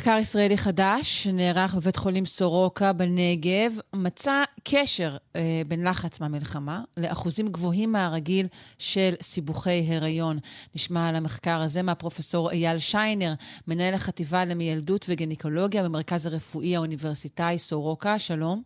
מחקר 0.00 0.18
ישראלי 0.20 0.58
חדש 0.58 1.22
שנערך 1.22 1.74
בבית 1.74 1.96
חולים 1.96 2.24
סורוקה 2.24 2.92
בנגב 2.92 3.78
מצא 3.94 4.44
קשר 4.64 5.16
אה, 5.36 5.62
בין 5.68 5.86
לחץ 5.86 6.20
מהמלחמה 6.20 6.80
לאחוזים 6.96 7.48
גבוהים 7.48 7.92
מהרגיל 7.92 8.46
של 8.78 9.10
סיבוכי 9.22 9.82
הריון. 9.88 10.36
נשמע 10.74 11.08
על 11.08 11.16
המחקר 11.16 11.60
הזה 11.60 11.82
מהפרופסור 11.82 12.50
אייל 12.50 12.78
שיינר, 12.78 13.32
מנהל 13.68 13.94
החטיבה 13.94 14.44
למיילדות 14.44 15.06
וגינקולוגיה 15.08 15.84
במרכז 15.84 16.26
הרפואי 16.26 16.76
האוניברסיטאי 16.76 17.58
סורוקה. 17.58 18.18
שלום. 18.18 18.62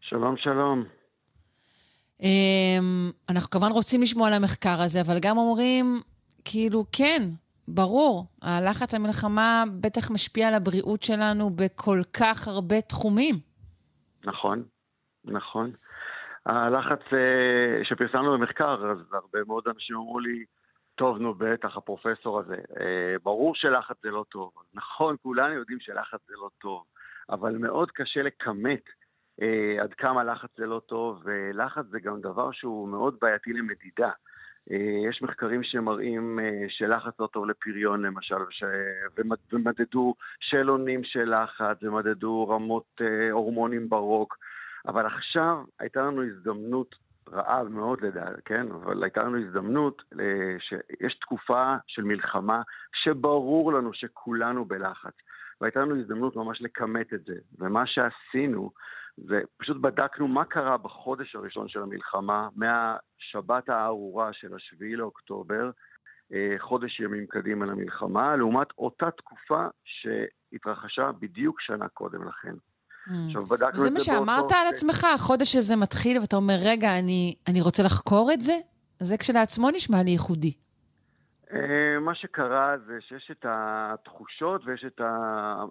שלום, 0.00 0.34
שלום. 0.36 0.84
אמ, 2.22 3.10
אנחנו 3.28 3.50
כמובן 3.50 3.72
רוצים 3.72 4.02
לשמוע 4.02 4.28
על 4.28 4.34
המחקר 4.34 4.82
הזה, 4.82 5.00
אבל 5.00 5.18
גם 5.18 5.38
אומרים, 5.38 6.00
כאילו, 6.44 6.84
כן, 6.92 7.22
ברור, 7.74 8.26
הלחץ 8.42 8.94
המלחמה 8.94 9.64
בטח 9.80 10.10
משפיע 10.10 10.48
על 10.48 10.54
הבריאות 10.54 11.02
שלנו 11.02 11.50
בכל 11.50 12.00
כך 12.20 12.48
הרבה 12.48 12.80
תחומים. 12.80 13.34
נכון, 14.24 14.62
נכון. 15.24 15.70
הלחץ 16.46 17.00
אה, 17.12 17.84
שפרסמנו 17.84 18.32
במחקר, 18.32 18.90
אז 18.90 18.98
הרבה 19.12 19.38
מאוד 19.46 19.64
אנשים 19.74 19.96
אמרו 19.96 20.20
לי, 20.20 20.44
טוב, 20.94 21.18
נו 21.18 21.34
בטח, 21.34 21.76
הפרופסור 21.76 22.40
הזה. 22.40 22.56
אה, 22.80 23.16
ברור 23.22 23.54
שלחץ 23.54 23.96
זה 24.02 24.10
לא 24.10 24.24
טוב. 24.30 24.50
נכון, 24.74 25.16
כולנו 25.22 25.54
יודעים 25.54 25.80
שלחץ 25.80 26.20
זה 26.28 26.34
לא 26.36 26.48
טוב, 26.58 26.84
אבל 27.30 27.58
מאוד 27.58 27.90
קשה 27.90 28.22
לכמת 28.22 28.82
אה, 29.42 29.82
עד 29.82 29.94
כמה 29.94 30.24
לחץ 30.24 30.48
זה 30.56 30.66
לא 30.66 30.80
טוב, 30.86 31.22
ולחץ 31.24 31.84
זה 31.90 32.00
גם 32.00 32.20
דבר 32.20 32.52
שהוא 32.52 32.88
מאוד 32.88 33.16
בעייתי 33.20 33.52
למדידה. 33.52 34.10
אה, 34.70 35.08
יש 35.08 35.22
מחקרים 35.22 35.62
שמראים 35.62 36.38
אה, 36.40 36.64
שלחץ 36.68 37.20
לא 37.20 37.26
טוב 37.26 37.46
לפריון 37.46 38.02
למשל, 38.02 38.34
ש... 38.50 38.64
ומדדו 39.52 40.14
שאלונים 40.40 41.04
של 41.04 41.34
לחץ, 41.42 41.82
ומדדו 41.82 42.48
רמות 42.48 43.00
אה, 43.00 43.30
הורמונים 43.30 43.88
ברוק, 43.88 44.38
אבל 44.86 45.06
עכשיו 45.06 45.56
הייתה 45.80 46.02
לנו 46.02 46.22
הזדמנות 46.22 46.94
רעה 47.32 47.62
מאוד 47.64 48.04
לדעת, 48.04 48.36
כן? 48.44 48.66
אבל 48.70 49.02
הייתה 49.02 49.22
לנו 49.22 49.38
הזדמנות 49.38 50.02
שיש 50.58 51.14
תקופה 51.20 51.74
של 51.86 52.02
מלחמה 52.02 52.62
שברור 52.92 53.72
לנו 53.72 53.94
שכולנו 53.94 54.64
בלחץ. 54.64 55.12
והייתה 55.60 55.80
לנו 55.80 56.00
הזדמנות 56.00 56.36
ממש 56.36 56.62
לכמת 56.62 57.14
את 57.14 57.24
זה. 57.24 57.34
ומה 57.58 57.86
שעשינו 57.86 58.70
ופשוט 59.18 59.76
בדקנו 59.80 60.28
מה 60.28 60.44
קרה 60.44 60.76
בחודש 60.76 61.36
הראשון 61.36 61.68
של 61.68 61.82
המלחמה, 61.82 62.48
מהשבת 62.56 63.68
הארורה 63.68 64.32
של 64.32 64.54
השביעי 64.54 64.96
לאוקטובר, 64.96 65.70
אה, 66.32 66.54
חודש 66.58 67.00
ימים 67.00 67.26
קדימה 67.26 67.66
למלחמה, 67.66 68.36
לעומת 68.36 68.66
אותה 68.78 69.10
תקופה 69.10 69.66
שהתרחשה 69.84 71.10
בדיוק 71.20 71.60
שנה 71.60 71.88
קודם 71.88 72.28
לכן. 72.28 72.54
Mm. 72.54 73.12
עכשיו, 73.26 73.42
בדקנו 73.46 73.68
את 73.68 73.78
זה 73.78 73.82
וזה 73.82 73.90
מה 73.90 74.00
שאמרת 74.00 74.52
על 74.52 74.68
עצמך, 74.74 75.06
החודש 75.14 75.56
הזה 75.56 75.76
מתחיל 75.76 76.18
ואתה 76.18 76.36
אומר, 76.36 76.54
רגע, 76.64 76.98
אני, 76.98 77.34
אני 77.48 77.60
רוצה 77.60 77.82
לחקור 77.82 78.32
את 78.32 78.40
זה? 78.40 78.58
זה 78.98 79.18
כשלעצמו 79.18 79.70
נשמע 79.70 80.02
לי 80.02 80.10
ייחודי. 80.10 80.52
אה, 81.52 81.98
מה 82.00 82.14
שקרה 82.14 82.76
זה 82.86 83.00
שיש 83.00 83.30
את 83.30 83.46
התחושות 83.48 84.62
ויש 84.64 84.84
את 84.84 85.00
ה... 85.00 85.64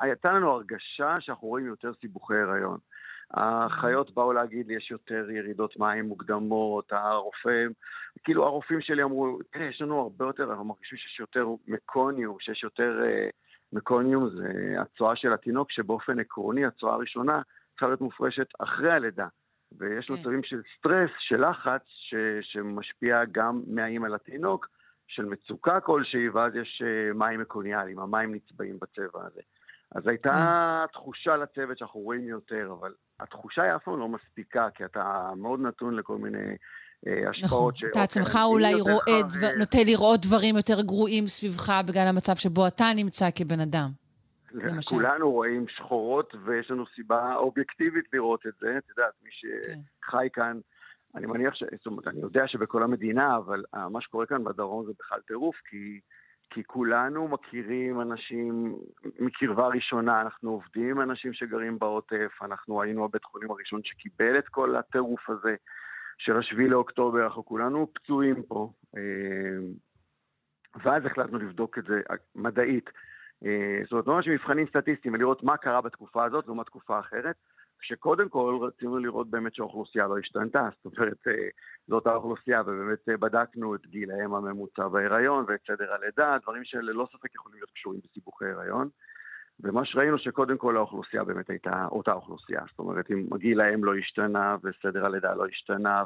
הייתה 0.00 0.32
לנו 0.32 0.50
הרגשה 0.50 1.20
שאנחנו 1.20 1.48
רואים 1.48 1.66
יותר 1.66 1.92
סיבוכי 2.00 2.34
הריון. 2.34 2.78
החיות 3.30 4.14
באו 4.14 4.32
להגיד 4.32 4.66
לי, 4.66 4.74
יש 4.74 4.90
יותר 4.90 5.30
ירידות 5.30 5.76
מים 5.76 6.04
מוקדמות, 6.04 6.92
הרופא, 6.92 7.66
כאילו 8.24 8.44
הרופאים 8.44 8.80
שלי 8.80 9.02
אמרו, 9.02 9.38
תראה, 9.50 9.66
יש 9.66 9.82
לנו 9.82 10.00
הרבה 10.00 10.24
יותר, 10.24 10.50
אנחנו 10.50 10.64
מרגישים 10.64 10.98
שיש 10.98 11.20
יותר 11.20 11.46
מקוניום, 11.68 12.36
שיש 12.40 12.64
יותר 12.64 13.00
uh, 13.02 13.32
מקוניום, 13.72 14.30
זה 14.30 14.74
הצואה 14.80 15.16
של 15.16 15.32
התינוק, 15.32 15.70
שבאופן 15.70 16.20
עקרוני 16.20 16.66
הצואה 16.66 16.94
הראשונה 16.94 17.42
צריכה 17.70 17.86
להיות 17.86 18.00
מופרשת 18.00 18.46
אחרי 18.58 18.92
הלידה. 18.92 19.26
ויש 19.78 20.06
כן. 20.06 20.14
מצבים 20.14 20.42
של 20.42 20.62
סטרס, 20.78 21.10
של 21.18 21.50
לחץ, 21.50 21.82
ש, 21.86 22.14
שמשפיע 22.42 23.22
גם 23.32 23.62
מהאימא 23.66 24.06
לתינוק, 24.06 24.68
של 25.08 25.24
מצוקה 25.24 25.80
כלשהי, 25.80 26.28
ואז 26.28 26.52
יש 26.56 26.82
uh, 26.82 27.14
מים 27.14 27.40
מקוניאליים, 27.40 27.98
המים 27.98 28.34
נצבעים 28.34 28.78
בצבע 28.80 29.26
הזה. 29.26 29.40
אז 29.94 30.06
הייתה 30.06 30.30
כן. 30.30 30.98
תחושה 30.98 31.36
לצוות 31.36 31.78
שאנחנו 31.78 32.00
רואים 32.00 32.28
יותר, 32.28 32.74
אבל 32.80 32.92
התחושה 33.20 33.62
היא 33.62 33.76
אף 33.76 33.84
פעם 33.84 33.98
לא 33.98 34.08
מספיקה, 34.08 34.68
כי 34.74 34.84
אתה 34.84 35.30
מאוד 35.36 35.60
נתון 35.60 35.96
לכל 35.96 36.18
מיני 36.18 36.56
אה, 37.06 37.30
השפעות. 37.30 37.74
נכון, 37.74 37.88
אתה 37.90 38.02
עצמך 38.02 38.38
אולי 38.44 38.74
רואה. 38.80 39.20
נוטה 39.58 39.78
לראות 39.86 40.20
דברים 40.20 40.56
יותר 40.56 40.82
גרועים 40.82 41.26
סביבך 41.26 41.72
בגלל 41.86 42.06
המצב 42.06 42.36
שבו 42.36 42.66
אתה 42.66 42.86
נמצא 42.96 43.28
כבן 43.34 43.60
אדם. 43.60 44.07
למשל. 44.52 44.90
כולנו 44.90 45.30
רואים 45.30 45.68
שחורות, 45.68 46.34
ויש 46.44 46.70
לנו 46.70 46.86
סיבה 46.86 47.34
אובייקטיבית 47.34 48.04
לראות 48.12 48.46
את 48.46 48.52
זה. 48.60 48.78
את 48.78 48.88
יודעת, 48.88 49.12
מי 49.22 49.30
שחי 49.32 50.28
כן. 50.32 50.42
כאן, 50.42 50.60
אני 51.14 51.26
מניח 51.26 51.54
ש... 51.54 51.62
זאת 51.76 51.86
אומרת, 51.86 52.08
אני 52.08 52.20
יודע 52.20 52.48
שבכל 52.48 52.82
המדינה, 52.82 53.36
אבל 53.36 53.64
אה, 53.74 53.88
מה 53.88 54.00
שקורה 54.00 54.26
כאן 54.26 54.44
בדרום 54.44 54.86
זה 54.86 54.92
בכלל 54.98 55.20
טירוף, 55.20 55.56
כי... 55.70 56.00
כי 56.50 56.64
כולנו 56.64 57.28
מכירים 57.28 58.00
אנשים 58.00 58.78
מקרבה 59.18 59.66
ראשונה, 59.66 60.20
אנחנו 60.20 60.50
עובדים 60.50 60.90
עם 60.90 61.00
אנשים 61.00 61.32
שגרים 61.32 61.78
בעוטף, 61.78 62.32
אנחנו 62.42 62.82
היינו 62.82 63.04
הבית 63.04 63.24
חולים 63.24 63.50
הראשון 63.50 63.80
שקיבל 63.84 64.38
את 64.38 64.48
כל 64.48 64.76
הטירוף 64.76 65.30
הזה 65.30 65.56
של 66.18 66.38
השביעי 66.38 66.68
לאוקטובר, 66.68 67.24
אנחנו 67.24 67.44
כולנו 67.44 67.92
פצועים 67.94 68.42
פה. 68.42 68.72
אה, 68.96 69.58
ואז 70.82 71.06
החלטנו 71.06 71.38
לבדוק 71.38 71.78
את 71.78 71.84
זה 71.84 72.00
מדעית. 72.34 72.90
אה, 73.46 73.80
זאת 73.82 73.92
אומרת, 73.92 74.06
ממש 74.06 74.28
מבחנים 74.28 74.66
סטטיסטיים 74.66 75.14
ולראות 75.14 75.42
מה 75.42 75.56
קרה 75.56 75.80
בתקופה 75.80 76.24
הזאת 76.24 76.46
לעומת 76.46 76.66
תקופה 76.66 76.98
אחרת, 76.98 77.36
שקודם 77.80 78.28
כל 78.28 78.58
רצינו 78.60 78.98
לראות 78.98 79.30
באמת 79.30 79.54
שהאוכלוסייה 79.54 80.06
לא 80.06 80.18
השתנתה, 80.18 80.68
זאת 80.84 80.98
אומרת, 80.98 81.28
אה, 81.28 81.48
זאת 81.88 82.06
האוכלוסייה, 82.06 82.60
ובאמת 82.60 83.08
אה, 83.08 83.16
בדקנו 83.16 83.74
את 83.74 83.86
גילהם 83.86 84.34
הממוצע 84.34 84.88
בהיריון 84.88 85.44
ואת 85.48 85.60
סדר 85.66 85.92
הלידה, 85.92 86.36
דברים 86.42 86.64
שללא 86.64 87.08
ספק 87.12 87.34
יכולים 87.34 87.56
להיות 87.56 87.70
קשורים 87.70 88.00
בסיבוכי 88.04 88.44
הריון. 88.44 88.88
ומה 89.60 89.84
שראינו 89.84 90.18
שקודם 90.18 90.58
כל 90.58 90.76
האוכלוסייה 90.76 91.24
באמת 91.24 91.50
הייתה 91.50 91.86
אותה 91.90 92.12
אוכלוסייה. 92.12 92.60
זאת 92.70 92.78
אומרת, 92.78 93.10
אם 93.10 93.26
גיל 93.38 93.60
האם 93.60 93.84
לא 93.84 93.94
השתנה 93.94 94.56
וסדר 94.62 95.06
הלידה 95.06 95.34
לא 95.34 95.46
השתנה 95.46 96.04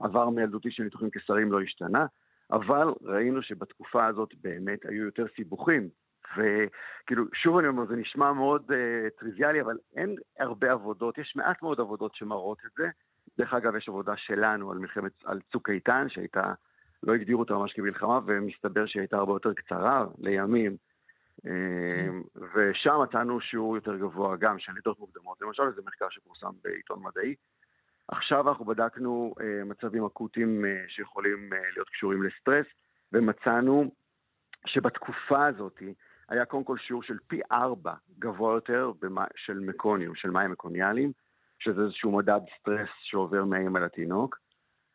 ועבר 0.00 0.30
מילדותי 0.30 0.70
של 0.70 0.82
ניתוחים 0.82 1.10
קיסריים 1.10 1.52
לא 1.52 1.60
השתנה, 1.60 2.06
אבל 2.50 2.88
ראינו 3.02 3.42
שבתקופה 3.42 4.06
הזאת 4.06 4.34
באמת 4.42 4.86
היו 4.86 5.04
יותר 5.04 5.26
סיבוכים. 5.36 5.88
וכאילו, 6.32 7.24
שוב 7.34 7.58
אני 7.58 7.68
אומר, 7.68 7.86
זה 7.86 7.96
נשמע 7.96 8.32
מאוד 8.32 8.70
uh, 8.70 9.20
טריוויאלי, 9.20 9.60
אבל 9.60 9.76
אין 9.96 10.16
הרבה 10.38 10.72
עבודות, 10.72 11.18
יש 11.18 11.32
מעט 11.36 11.62
מאוד 11.62 11.80
עבודות 11.80 12.14
שמראות 12.14 12.58
את 12.66 12.70
זה. 12.76 12.88
דרך 13.38 13.54
אגב, 13.54 13.76
יש 13.76 13.88
עבודה 13.88 14.16
שלנו 14.16 14.72
על 14.72 14.78
מלחמת, 14.78 15.12
על 15.24 15.40
צוק 15.52 15.70
איתן, 15.70 16.06
שהייתה, 16.08 16.52
לא 17.02 17.14
הגדירו 17.14 17.40
אותה 17.40 17.54
ממש 17.54 17.72
כמלחמה, 17.72 18.20
ומסתבר 18.26 18.86
שהיא 18.86 19.00
הייתה 19.00 19.16
הרבה 19.16 19.32
יותר 19.32 19.52
קצרה, 19.52 20.06
לימים. 20.18 20.76
אמ, 21.46 22.22
ושם 22.54 22.96
מצאנו 23.02 23.40
שיעור 23.40 23.76
יותר 23.76 23.96
גבוה 23.96 24.36
גם 24.36 24.58
של 24.58 24.72
לידות 24.72 24.98
מוקדמות. 24.98 25.42
למשל, 25.42 25.62
זה 25.74 25.82
מחקר 25.86 26.06
שפורסם 26.10 26.50
בעיתון 26.64 27.02
מדעי. 27.02 27.34
עכשיו 28.08 28.48
אנחנו 28.48 28.64
בדקנו 28.64 29.34
uh, 29.38 29.42
מצבים 29.64 30.04
אקוטיים 30.04 30.64
uh, 30.64 30.90
שיכולים 30.90 31.52
uh, 31.52 31.56
להיות 31.74 31.88
קשורים 31.88 32.22
לסטרס, 32.22 32.66
ומצאנו 33.12 33.90
שבתקופה 34.66 35.46
הזאת 35.46 35.82
היה 36.28 36.44
קודם 36.44 36.64
כל 36.64 36.78
שיעור 36.78 37.02
של 37.02 37.18
פי 37.26 37.40
ארבע 37.52 37.94
גבוה 38.18 38.54
יותר 38.54 38.92
של 39.36 39.58
מקוניום, 39.58 40.14
של 40.14 40.30
מים 40.30 40.50
מקוניאליים, 40.50 41.12
שזה 41.58 41.82
איזשהו 41.82 42.12
מדד 42.12 42.40
סטרס 42.60 42.88
שעובר 43.02 43.44
מהאם 43.44 43.76
על 43.76 43.84
התינוק. 43.84 44.38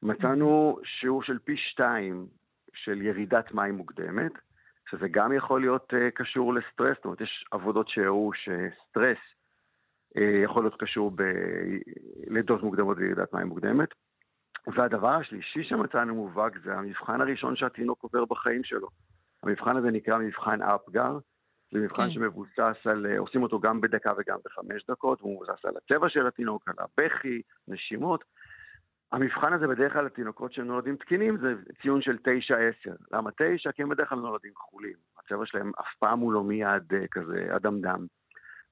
מצאנו 0.04 0.80
שיעור 0.84 1.24
של 1.24 1.40
פי 1.40 1.58
שתיים 1.58 2.28
של 2.74 3.02
ירידת 3.02 3.52
מים 3.52 3.76
מוקדמת, 3.76 4.32
שזה 4.90 5.08
גם 5.08 5.34
יכול 5.34 5.62
להיות 5.62 5.94
uh, 5.94 6.12
קשור 6.16 6.54
לסטרס, 6.54 6.96
זאת 6.96 7.06
אומרת, 7.06 7.22
יש 7.22 7.46
עבודות 7.52 7.90
שהראו 7.90 8.32
שסטרס 8.34 9.18
uh, 10.18 10.22
יכול 10.44 10.64
להיות 10.64 10.82
קשור 10.82 11.12
בלידות 11.12 12.64
מוקדמות 12.64 12.98
וירידת 12.98 13.34
מים 13.34 13.48
מוקדמת. 13.48 13.90
והדבר 14.68 15.10
השלישי 15.16 15.64
שמצאנו 15.64 16.16
מובהק 16.16 16.58
זה 16.64 16.74
המבחן 16.74 17.22
הראשון 17.22 17.56
שהתינוק 17.56 18.04
עובר 18.04 18.26
בחיים 18.26 18.64
שלו. 18.64 18.88
המבחן 19.44 19.78
הזה 19.78 19.92
נקרא 19.92 20.18
מבחן 20.18 20.62
אפגר, 20.62 21.18
זה 21.72 21.80
מבחן 21.80 22.04
כן. 22.04 22.12
שמבוסס 22.12 22.78
על, 22.86 23.06
אה, 23.06 23.20
עושים 23.20 23.44
אותו 23.44 23.60
גם 23.60 23.82
בדקה 23.82 24.14
וגם 24.18 24.38
בחמש 24.46 24.86
דקות, 24.90 25.22
הוא 25.22 25.36
מבוסס 25.36 25.66
על 25.66 25.74
הצבע 25.78 26.10
של 26.10 26.28
התינוק, 26.28 26.68
על 26.68 26.76
הבכי, 26.78 27.42
נשימות. 27.68 28.24
המבחן 29.12 29.54
הזה 29.54 29.68
בדרך 29.68 29.94
כלל 29.94 30.06
לתינוקות 30.06 30.54
שנולדים 30.54 30.96
תקינים 30.96 31.38
זה 31.38 31.54
ציון 31.82 32.02
של 32.02 32.18
9-10. 32.88 32.92
למה 33.12 33.30
9? 33.38 33.72
כי 33.72 33.84
הם 33.84 33.90
בדרך 33.90 34.10
כלל 34.10 34.18
נולדים 34.18 34.54
כחולים. 34.54 34.96
הצבע 35.20 35.46
שלהם 35.46 35.72
אף 35.80 35.96
פעם 36.00 36.20
הוא 36.20 36.34
לא 36.34 36.44
מיד 36.44 36.94
אה, 36.94 37.08
כזה 37.12 37.56
אדמדם. 37.56 38.06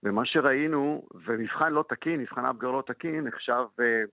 ומה 0.04 0.26
שראינו, 0.26 1.08
ומבחן 1.26 1.74
לא 1.74 1.86
תקין, 1.90 2.20
מבחן 2.20 2.46
אפגר 2.46 2.72
לא 2.72 2.84
תקין, 2.88 3.28
נחשב 3.28 3.64
uh, 3.80 4.10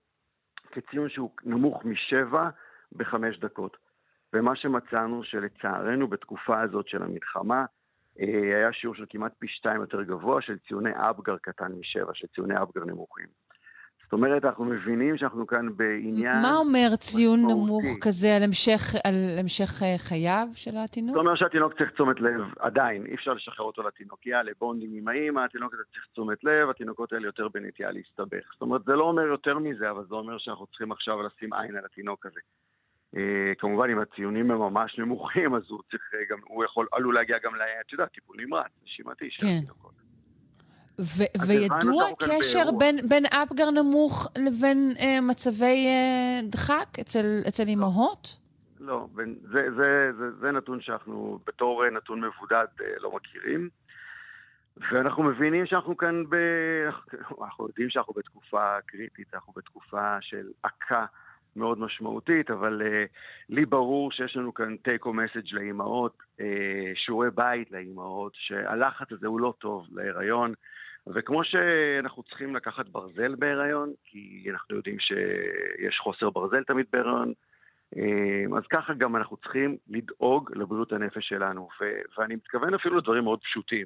כציון 0.71 1.09
שהוא 1.09 1.31
נמוך 1.43 1.85
משבע 1.85 2.49
בחמש 2.91 3.39
דקות. 3.39 3.77
ומה 4.33 4.55
שמצאנו 4.55 5.23
שלצערנו 5.23 6.07
בתקופה 6.07 6.61
הזאת 6.61 6.87
של 6.87 7.03
המלחמה, 7.03 7.65
אה, 8.19 8.57
היה 8.57 8.73
שיעור 8.73 8.95
של 8.95 9.05
כמעט 9.09 9.33
פי 9.39 9.47
שתיים 9.47 9.81
יותר 9.81 10.03
גבוה 10.03 10.41
של 10.41 10.57
ציוני 10.67 10.91
אפגר 10.95 11.37
קטן 11.41 11.71
משבע, 11.71 12.11
של 12.13 12.27
ציוני 12.27 12.63
אפגר 12.63 12.85
נמוכים. 12.85 13.27
זאת 14.07 14.13
אומרת, 14.13 14.45
אנחנו 14.45 14.65
מבינים 14.65 15.17
שאנחנו 15.17 15.47
כאן 15.47 15.67
בעניין... 15.75 16.41
מה 16.41 16.55
אומר 16.55 16.95
ציון 16.95 17.39
משמעותי. 17.39 17.63
נמוך 17.65 17.83
כזה 18.01 18.35
על 18.35 18.43
המשך, 18.43 18.95
על 19.03 19.13
המשך 19.39 19.83
אה, 19.83 19.95
חייו 19.97 20.47
של 20.53 20.71
התינוק? 20.83 21.13
זה 21.13 21.19
אומר 21.19 21.35
שהתינוק 21.35 21.73
צריך 21.77 21.91
תשומת 21.91 22.19
לב, 22.19 22.41
עדיין, 22.59 23.05
אי 23.05 23.15
אפשר 23.15 23.33
לשחרר 23.33 23.65
אותו 23.65 23.83
לתינוקייה, 23.83 24.43
לבונדים 24.43 24.89
עם 24.93 25.07
האימא, 25.07 25.39
התינוק 25.39 25.73
הזה 25.73 25.83
צריך 25.91 26.05
תשומת 26.13 26.43
לב, 26.43 26.69
התינוקות 26.69 27.13
האלה 27.13 27.25
יותר 27.25 27.47
בנטייה 27.47 27.91
להסתבך. 27.91 28.53
זאת 28.53 28.61
אומרת, 28.61 28.81
זה 28.85 28.93
לא 28.95 29.03
אומר 29.03 29.21
יותר 29.21 29.59
מזה, 29.59 29.91
אבל 29.91 30.05
זה 30.09 30.15
אומר 30.15 30.37
שאנחנו 30.37 30.67
צריכים 30.67 30.91
עכשיו 30.91 31.23
לשים 31.23 31.53
עין 31.53 31.75
על 31.75 31.85
התינוק 31.85 32.25
הזה. 32.25 32.39
אה, 33.15 33.21
כמובן, 33.57 33.89
אם 33.89 33.99
הציונים 33.99 34.51
הם 34.51 34.57
ממש 34.59 34.99
נמוכים, 34.99 35.55
אז 35.55 35.61
הוא 35.67 35.79
צריך 35.91 36.03
אה, 36.13 36.19
גם, 36.29 36.37
הוא 36.47 36.65
יכול, 36.65 36.87
עלול 36.93 37.15
להגיע 37.15 37.37
גם, 37.43 37.55
ל- 37.55 37.61
את 37.85 37.91
יודעת, 37.91 38.11
טיפול 38.11 38.35
נמרץ, 38.39 38.71
נשימתי 38.83 39.27
של 39.31 39.45
כן. 39.45 39.59
וידוע 41.47 42.05
כאן 42.19 42.27
קשר. 42.39 42.71
בין, 42.79 42.97
בין 43.09 43.23
אפגר 43.25 43.69
נמוך 43.71 44.27
לבין 44.37 44.91
אה, 44.99 45.21
מצבי 45.21 45.87
אה, 45.87 46.39
דחק 46.49 46.99
אצל, 47.01 47.25
אצל 47.47 47.63
אימהות? 47.67 48.37
לא, 48.79 49.07
בין- 49.15 49.35
זה, 49.51 49.67
זה, 49.77 50.09
זה, 50.19 50.25
זה 50.41 50.51
נתון 50.51 50.81
שאנחנו 50.81 51.39
בתור 51.47 51.85
אה, 51.85 51.89
נתון 51.89 52.21
מבודד 52.21 52.65
אה, 52.81 52.85
לא 52.99 53.11
מכירים. 53.15 53.69
ואנחנו 54.91 55.23
מבינים 55.23 55.65
שאנחנו 55.65 55.97
כאן 55.97 56.23
ב... 56.29 56.35
אנחנו 57.43 57.67
יודעים 57.67 57.89
שאנחנו 57.89 58.13
בתקופה 58.13 58.81
קריטית, 58.85 59.33
אנחנו 59.33 59.53
בתקופה 59.55 60.17
של 60.21 60.47
עקה 60.63 61.05
מאוד 61.57 61.79
משמעותית, 61.79 62.51
אבל 62.51 62.81
uh, 62.81 63.09
לי 63.49 63.65
ברור 63.65 64.11
שיש 64.11 64.35
לנו 64.35 64.53
כאן 64.53 64.75
take 64.87 65.05
home 65.05 65.07
message 65.07 65.49
לאימהות, 65.51 66.17
uh, 66.39 66.43
שיעורי 66.95 67.27
בית 67.35 67.71
לאימהות, 67.71 68.33
שהלחץ 68.35 69.11
הזה 69.11 69.27
הוא 69.27 69.39
לא 69.39 69.53
טוב 69.59 69.87
להיריון, 69.91 70.53
וכמו 71.15 71.43
שאנחנו 71.43 72.23
צריכים 72.23 72.55
לקחת 72.55 72.89
ברזל 72.89 73.35
בהיריון, 73.35 73.93
כי 74.03 74.45
אנחנו 74.51 74.75
יודעים 74.75 74.99
שיש 74.99 75.99
חוסר 75.99 76.29
ברזל 76.29 76.63
תמיד 76.63 76.85
בהיריון, 76.93 77.33
אה, 77.97 78.57
אז 78.57 78.63
ככה 78.69 78.93
גם 78.93 79.15
אנחנו 79.15 79.37
צריכים 79.37 79.77
לדאוג 79.89 80.51
לבריאות 80.55 80.93
הנפש 80.93 81.27
שלנו, 81.27 81.69
ו- 81.81 82.01
ואני 82.17 82.35
מתכוון 82.35 82.73
אפילו 82.73 82.97
לדברים 82.97 83.23
מאוד 83.23 83.39
פשוטים. 83.41 83.85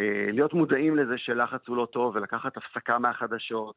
אה, 0.00 0.28
להיות 0.32 0.54
מודעים 0.54 0.96
לזה 0.96 1.18
שלחץ 1.18 1.68
הוא 1.68 1.76
לא 1.76 1.88
טוב, 1.92 2.16
ולקחת 2.16 2.56
הפסקה 2.56 2.98
מהחדשות, 2.98 3.74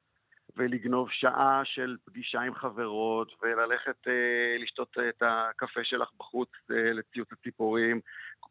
ולגנוב 0.57 1.09
שעה 1.11 1.61
של 1.63 1.97
פגישה 2.05 2.41
עם 2.41 2.55
חברות, 2.55 3.31
וללכת 3.41 4.07
אה, 4.07 4.63
לשתות 4.63 4.97
את 5.09 5.23
הקפה 5.25 5.79
שלך 5.83 6.09
בחוץ 6.17 6.49
אה, 6.71 6.93
לציוץ 6.93 7.27
הציפורים, 7.31 7.99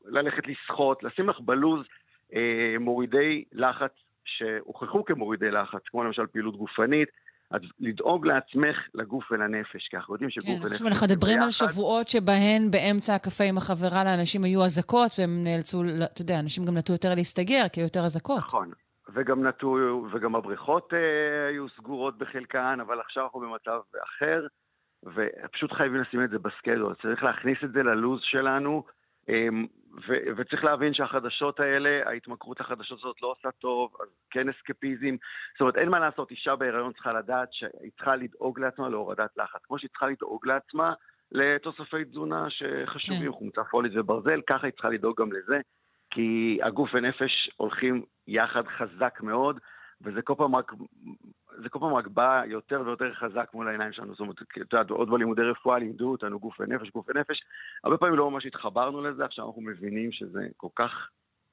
ללכת 0.05 0.43
לשחות, 0.47 1.03
לשים 1.03 1.29
לך 1.29 1.41
בלוז 1.41 1.87
אה, 2.35 2.79
מורידי 2.81 3.45
לחץ 3.53 3.93
שהוכחו 4.25 5.05
כמורידי 5.05 5.51
לחץ, 5.51 5.83
כמו 5.91 6.05
למשל 6.05 6.27
פעילות 6.27 6.57
גופנית, 6.57 7.09
אז 7.51 7.61
לדאוג 7.81 8.27
לעצמך, 8.27 8.77
לגוף 8.95 9.33
ולנפש, 9.33 9.89
כי 9.89 9.97
אנחנו 9.97 10.15
יודעים 10.15 10.31
שגוף 10.31 10.47
כן, 10.47 10.53
ונפש... 10.53 10.73
עכשיו 10.73 10.87
אנחנו 10.87 11.07
מדברים 11.07 11.43
על. 11.43 11.51
שבועות 11.51 12.09
שבהן 12.09 12.71
באמצע 12.71 13.15
הקפה 13.15 13.45
עם 13.45 13.57
החברה 13.57 14.05
לאנשים 14.05 14.45
היו 14.45 14.65
אזעקות, 14.65 15.11
והם 15.19 15.45
נאלצו, 15.45 15.83
אתה 16.13 16.23
יודע, 16.23 16.41
אנשים 16.41 16.65
גם 16.65 16.77
נטו 16.77 16.93
יותר 16.93 17.15
להסתגר, 17.15 17.65
כי 17.73 17.81
היו 17.81 17.85
יותר 17.87 18.05
אזעקות. 18.05 18.39
נכון. 18.39 18.71
וגם 19.15 19.47
נטו, 19.47 19.77
וגם 20.13 20.35
הבריכות 20.35 20.95
אה, 20.95 21.49
היו 21.49 21.69
סגורות 21.69 22.19
בחלקן, 22.19 22.79
אבל 22.81 23.01
עכשיו 23.01 23.25
אנחנו 23.25 23.41
במצב 23.41 23.81
אחר, 24.03 24.47
ופשוט 25.05 25.73
חייבים 25.73 26.01
לשים 26.01 26.25
את 26.25 26.31
זה 26.31 26.39
בסקיידול. 26.39 26.95
צריך 27.03 27.23
להכניס 27.23 27.59
את 27.65 27.73
זה 27.73 27.83
ללוז 27.83 28.21
שלנו, 28.23 28.85
אה, 29.29 29.49
ו- 30.09 30.37
וצריך 30.37 30.65
להבין 30.65 30.95
שהחדשות 30.95 31.61
האלה, 31.61 32.03
ההתמכרות 32.07 32.61
לחדשות 32.61 32.99
הזאת 32.99 33.23
לא 33.23 33.35
עושה 33.39 33.51
טוב, 33.51 33.91
אז 34.01 34.09
כן 34.31 34.49
אסקפיזם. 34.49 35.17
זאת 35.53 35.61
אומרת, 35.61 35.77
אין 35.77 35.89
מה 35.89 35.99
לעשות, 35.99 36.31
אישה 36.31 36.57
בהיריון 36.57 36.93
צריכה 36.93 37.11
לדעת 37.11 37.49
שהיא 37.53 37.91
צריכה 37.97 38.17
לדאוג 38.17 38.61
לעצמה 38.61 38.89
להורדת 38.89 39.31
לחץ. 39.37 39.61
כמו 39.63 39.79
שהיא 39.79 39.91
צריכה 39.91 40.07
לדאוג 40.07 40.47
לעצמה 40.47 40.93
לתוספי 41.33 42.05
תזונה 42.05 42.51
שחשובים, 42.51 43.33
כן. 43.33 43.39
חומצה 43.39 43.65
פולית 43.65 43.93
וברזל, 43.97 44.41
ככה 44.47 44.67
היא 44.67 44.73
צריכה 44.73 44.89
לדאוג 44.89 45.21
גם 45.21 45.33
לזה. 45.33 45.61
כי 46.11 46.59
הגוף 46.63 46.91
ונפש 46.95 47.51
הולכים 47.57 48.03
יחד 48.27 48.67
חזק 48.67 49.21
מאוד, 49.23 49.61
וזה 50.03 50.23
כל 50.23 50.35
פעם 50.39 50.57
רק, 50.57 50.73
זה 51.63 51.69
כל 51.69 51.79
פעם 51.79 51.95
רק 51.95 52.07
בא 52.07 52.43
יותר 52.47 52.83
ויותר 52.87 53.15
חזק 53.15 53.51
מול 53.55 53.69
העיניים 53.69 53.93
שלנו. 53.93 54.13
זאת 54.13 54.21
אומרת, 54.21 54.43
את 54.43 54.73
יודעת, 54.73 54.91
עוד 54.91 55.11
בלימודי 55.11 55.43
רפואה 55.43 55.79
לימדו 55.79 56.11
אותנו 56.11 56.41
גוף 56.41 56.61
ונפש, 56.61 56.91
גוף 56.91 57.07
ונפש. 57.09 57.43
הרבה 57.85 57.97
פעמים 57.97 58.15
לא 58.15 58.31
ממש 58.31 58.47
התחברנו 58.47 59.03
לזה, 59.03 59.25
עכשיו 59.25 59.47
אנחנו 59.47 59.63
מבינים 59.63 60.13
שזה 60.13 60.47
כל 60.57 60.69
כך 60.77 61.09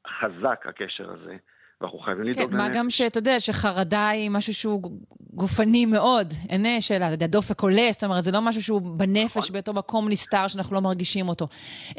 חזק, 0.07 0.65
הקשר 0.65 1.11
הזה, 1.11 1.37
ואנחנו 1.81 1.99
חייבים 1.99 2.33
כן, 2.33 2.39
לדאוג 2.39 2.55
מה 2.55 2.65
לנפש. 2.65 2.77
גם 2.77 2.89
שאתה 2.89 3.17
יודע 3.17 3.39
שחרדה 3.39 4.09
היא 4.09 4.29
משהו 4.29 4.53
שהוא 4.53 4.81
גופני 5.33 5.85
מאוד, 5.85 6.33
אין 6.49 6.81
שאלה, 6.81 7.05
אתה 7.05 7.13
יודע, 7.13 7.27
דופק 7.27 7.61
עולה, 7.61 7.87
זאת 7.91 8.03
אומרת, 8.03 8.23
זה 8.23 8.31
לא 8.31 8.41
משהו 8.41 8.63
שהוא 8.63 8.81
נכון. 8.81 8.97
בנפש 8.97 9.51
באותו 9.51 9.73
מקום 9.73 10.09
נסתר 10.09 10.47
שאנחנו 10.47 10.75
לא 10.75 10.81
מרגישים 10.81 11.27
אותו. 11.29 11.47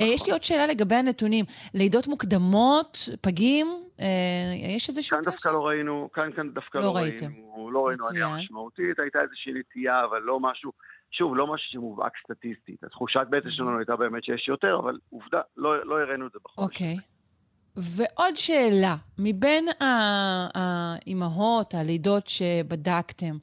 אה, 0.00 0.04
יש 0.04 0.26
לי 0.26 0.32
עוד 0.32 0.42
שאלה 0.42 0.66
לגבי 0.66 0.94
הנתונים. 0.94 1.44
לידות 1.74 2.06
מוקדמות, 2.06 3.08
פגים, 3.20 3.66
אה, 4.00 4.06
יש 4.76 4.88
איזשהו 4.88 5.16
כאן 5.16 5.24
דווקא 5.24 5.48
לא 5.48 5.66
ראינו, 5.66 6.08
כאן, 6.12 6.30
כאן 6.36 6.50
דווקא 6.50 6.78
לא 6.78 6.84
לא, 6.84 6.96
ראיתם. 6.96 7.26
ראינו, 7.26 7.70
לא 7.70 7.86
ראינו 7.86 8.06
עלייה. 8.06 8.28
משמעותית, 8.28 8.98
הייתה 8.98 9.18
איזושהי 9.22 9.52
נטייה, 9.52 10.04
אבל 10.04 10.22
לא 10.22 10.40
משהו, 10.40 10.72
שוב, 11.10 11.36
לא 11.36 11.46
משהו 11.46 11.70
שמובהק 11.70 12.12
סטטיסטית. 12.24 12.84
התחושת 12.84 13.26
בטן 13.30 13.50
שלנו 13.50 13.78
הייתה 13.78 13.96
באמת 13.96 14.24
שיש 14.24 14.48
יותר, 14.48 14.78
אבל 14.82 14.98
עובדה, 15.10 15.40
לא, 15.56 15.86
לא 15.86 16.00
הראינו 16.00 16.26
את 16.26 16.32
זה 16.32 16.38
בחודש. 16.44 16.66
אוקיי. 16.66 16.96
ועוד 17.76 18.36
שאלה, 18.36 18.96
מבין 19.18 19.68
האימהות, 20.54 21.74
הלידות 21.74 22.26
שבדקתם, 22.26 23.36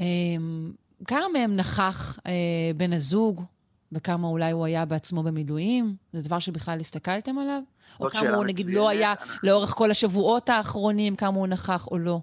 אמ, 0.00 0.72
כמה 1.06 1.24
מהם 1.32 1.56
נכח 1.56 2.18
אה, 2.26 2.32
בן 2.76 2.92
הזוג, 2.92 3.44
וכמה 3.92 4.26
אולי 4.26 4.50
הוא 4.50 4.66
היה 4.66 4.84
בעצמו 4.84 5.22
במילואים? 5.22 5.94
זה 6.12 6.28
דבר 6.28 6.38
שבכלל 6.38 6.78
הסתכלתם 6.80 7.38
עליו? 7.38 7.62
או 8.00 8.10
כמה 8.10 8.30
הוא 8.30 8.44
נגיד. 8.44 8.70
לא 8.70 8.88
היה 8.88 9.14
לאורך 9.42 9.70
כל 9.70 9.90
השבועות 9.90 10.48
האחרונים, 10.48 11.16
כמה 11.16 11.36
הוא 11.36 11.46
נכח 11.46 11.86
או 11.90 11.98
לא? 11.98 12.18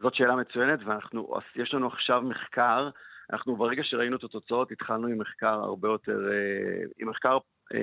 זאת 0.00 0.14
שאלה 0.14 0.36
מצוינת, 0.36 0.78
ואנחנו, 0.86 1.28
יש 1.56 1.74
לנו 1.74 1.86
עכשיו 1.86 2.22
מחקר, 2.22 2.90
אנחנו 3.32 3.56
ברגע 3.56 3.82
שראינו 3.84 4.16
את 4.16 4.24
התוצאות, 4.24 4.72
התחלנו 4.72 5.06
עם 5.06 5.18
מחקר 5.18 5.54
הרבה 5.54 5.88
יותר, 5.88 6.28
אה, 6.32 6.84
עם 6.98 7.08
מחקר 7.08 7.38
אה, 7.74 7.78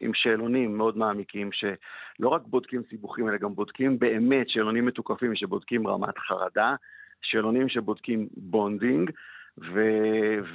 עם 0.00 0.10
שאלונים 0.14 0.76
מאוד 0.76 0.96
מעמיקים, 0.96 1.50
שלא 1.52 2.28
רק 2.28 2.42
בודקים 2.46 2.82
סיבוכים, 2.90 3.28
אלא 3.28 3.36
גם 3.36 3.54
בודקים 3.54 3.98
באמת 3.98 4.48
שאלונים 4.48 4.86
מתוקפים 4.86 5.36
שבודקים 5.36 5.86
רמת 5.86 6.18
חרדה, 6.18 6.74
שאלונים 7.22 7.68
שבודקים 7.68 8.28
bonding, 8.36 9.10
ו... 9.58 9.80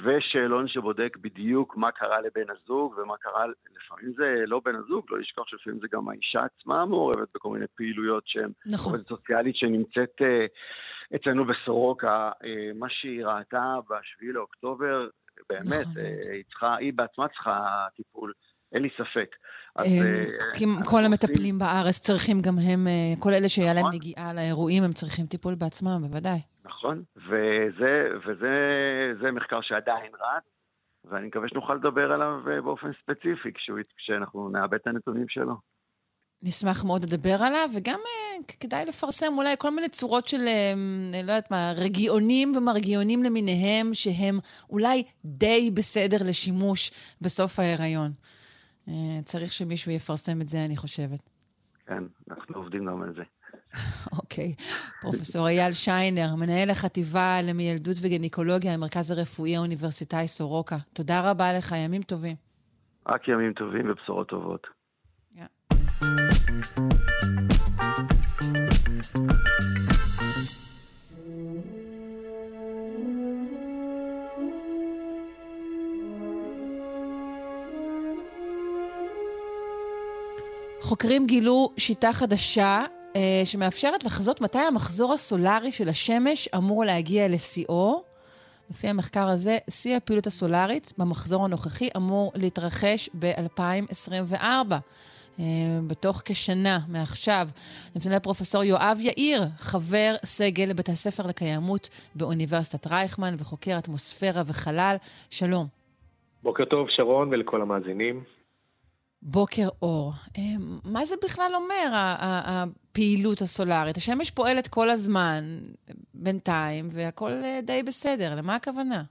ושאלון 0.04 0.68
שבודק 0.68 1.16
בדיוק 1.20 1.76
מה 1.76 1.90
קרה 1.90 2.20
לבן 2.20 2.50
הזוג 2.50 2.94
ומה 2.98 3.16
קרה, 3.16 3.44
לפעמים 3.76 4.12
זה 4.16 4.44
לא 4.46 4.60
בן 4.64 4.74
הזוג, 4.74 5.04
לא 5.10 5.18
לשכוח 5.18 5.48
שלפעמים 5.48 5.80
זה 5.80 5.86
גם 5.92 6.08
האישה 6.08 6.40
עצמה 6.44 6.86
מעורבת 6.86 7.28
בכל 7.34 7.48
מיני 7.50 7.66
פעילויות 7.76 8.22
שהן 8.26 8.50
נכון. 8.66 8.92
עובדת 8.92 9.08
סוציאלית 9.08 9.56
שנמצאת 9.56 10.22
אה, 10.22 10.46
אצלנו 11.16 11.44
בסורוקה, 11.44 12.30
אה, 12.44 12.70
מה 12.74 12.86
שהיא 12.90 13.24
ראתה 13.24 13.74
ב-7 13.88 14.22
לאוקטובר, 14.22 15.08
באמת, 15.48 15.86
נכון 15.86 16.02
אה, 16.02 16.32
היא, 16.32 16.44
צריכה, 16.44 16.76
היא 16.76 16.92
בעצמה 16.92 17.28
צריכה 17.28 17.86
טיפול, 17.96 18.32
אין 18.72 18.82
לי 18.82 18.88
ספק. 18.98 19.36
אז, 19.76 19.86
אה, 19.86 20.84
כל 20.84 21.04
המטפלים 21.04 21.58
בארץ 21.58 21.98
צריכים 21.98 22.40
גם 22.40 22.54
הם, 22.58 22.86
אה, 22.86 23.12
כל 23.18 23.32
אלה 23.32 23.48
שהיה 23.48 23.74
להם 23.74 23.86
נכון. 23.86 23.94
נגיעה 23.94 24.32
לאירועים, 24.32 24.82
הם 24.82 24.92
צריכים 24.92 25.26
טיפול 25.26 25.54
בעצמם, 25.54 26.02
בוודאי. 26.08 26.38
נכון, 26.64 27.02
וזה, 27.16 28.08
וזה 28.26 28.54
זה 29.22 29.30
מחקר 29.30 29.60
שעדיין 29.60 30.12
רץ, 30.14 30.44
ואני 31.04 31.26
מקווה 31.26 31.48
שנוכל 31.48 31.74
לדבר 31.74 32.12
עליו 32.12 32.40
אה, 32.50 32.60
באופן 32.60 32.90
ספציפי 33.02 33.50
כשאנחנו 33.96 34.48
נאבד 34.48 34.74
את 34.74 34.86
הנתונים 34.86 35.28
שלו. 35.28 35.54
נשמח 36.42 36.84
מאוד 36.84 37.04
לדבר 37.04 37.36
עליו, 37.40 37.68
וגם 37.76 38.00
כדאי 38.60 38.84
לפרסם 38.86 39.38
אולי 39.38 39.54
כל 39.58 39.70
מיני 39.70 39.88
צורות 39.88 40.28
של, 40.28 40.44
לא 41.12 41.16
יודעת 41.16 41.50
מה, 41.50 41.72
רגיעונים 41.76 42.52
ומרגיעונים 42.56 43.22
למיניהם, 43.22 43.94
שהם 43.94 44.38
אולי 44.70 45.02
די 45.24 45.70
בסדר 45.74 46.16
לשימוש 46.28 46.90
בסוף 47.20 47.58
ההיריון. 47.58 48.10
אה, 48.90 49.22
צריך 49.24 49.52
שמישהו 49.52 49.92
יפרסם 49.92 50.40
את 50.40 50.48
זה, 50.48 50.64
אני 50.64 50.76
חושבת. 50.76 51.30
כן, 51.86 52.04
אנחנו 52.30 52.56
עובדים 52.56 52.84
גם 52.84 53.02
על 53.02 53.14
זה. 53.14 53.22
אוקיי. 54.18 54.54
פרופסור 55.00 55.48
אייל 55.48 55.72
שיינר, 55.72 56.34
מנהל 56.34 56.70
החטיבה 56.70 57.42
למיילדות 57.42 57.96
וגניקולוגיה 58.02 58.76
במרכז 58.76 59.10
הרפואי 59.10 59.56
האוניברסיטאי 59.56 60.28
סורוקה. 60.28 60.76
תודה 60.92 61.30
רבה 61.30 61.52
לך, 61.52 61.74
ימים 61.84 62.02
טובים. 62.02 62.36
רק 63.06 63.28
ימים 63.28 63.52
טובים 63.52 63.90
ובשורות 63.90 64.28
טובות. 64.28 64.66
חוקרים 80.90 81.26
גילו 81.26 81.70
שיטה 81.76 82.12
חדשה 82.12 82.84
אה, 83.16 83.20
שמאפשרת 83.44 84.04
לחזות 84.04 84.40
מתי 84.40 84.58
המחזור 84.58 85.12
הסולארי 85.12 85.72
של 85.72 85.88
השמש 85.88 86.48
אמור 86.48 86.84
להגיע 86.84 87.28
לשיאו. 87.28 88.02
לפי 88.70 88.88
המחקר 88.88 89.28
הזה, 89.28 89.58
שיא 89.70 89.96
הפעילות 89.96 90.26
הסולארית 90.26 90.92
במחזור 90.98 91.44
הנוכחי 91.44 91.88
אמור 91.96 92.32
להתרחש 92.34 93.10
ב-2024. 93.18 94.42
אה, 95.40 95.44
בתוך 95.86 96.22
כשנה 96.24 96.78
מעכשיו. 96.88 97.48
נפנה 97.96 98.16
לפרופסור 98.16 98.64
יואב 98.64 98.98
יאיר, 99.00 99.42
חבר 99.56 100.14
סגל 100.24 100.72
בית 100.72 100.88
הספר 100.88 101.26
לקיימות 101.26 101.88
באוניברסיטת 102.14 102.86
רייכמן 102.86 103.34
וחוקר 103.38 103.78
אטמוספירה 103.78 104.42
וחלל. 104.46 104.96
שלום. 105.30 105.66
בוקר 106.42 106.64
טוב, 106.64 106.86
שרון, 106.90 107.28
ולכל 107.28 107.62
המאזינים. 107.62 108.39
בוקר 109.22 109.68
אור. 109.82 110.12
אה, 110.38 110.42
מה 110.92 111.04
זה 111.04 111.16
בכלל 111.24 111.52
אומר, 111.54 111.88
הפעילות 111.92 113.40
הסולארית? 113.40 113.96
השמש 113.96 114.30
פועלת 114.30 114.68
כל 114.68 114.90
הזמן, 114.90 115.42
בינתיים, 116.14 116.84
והכול 116.94 117.30
אה, 117.30 117.60
די 117.62 117.82
בסדר. 117.86 118.34
למה 118.38 118.54
הכוונה? 118.54 119.02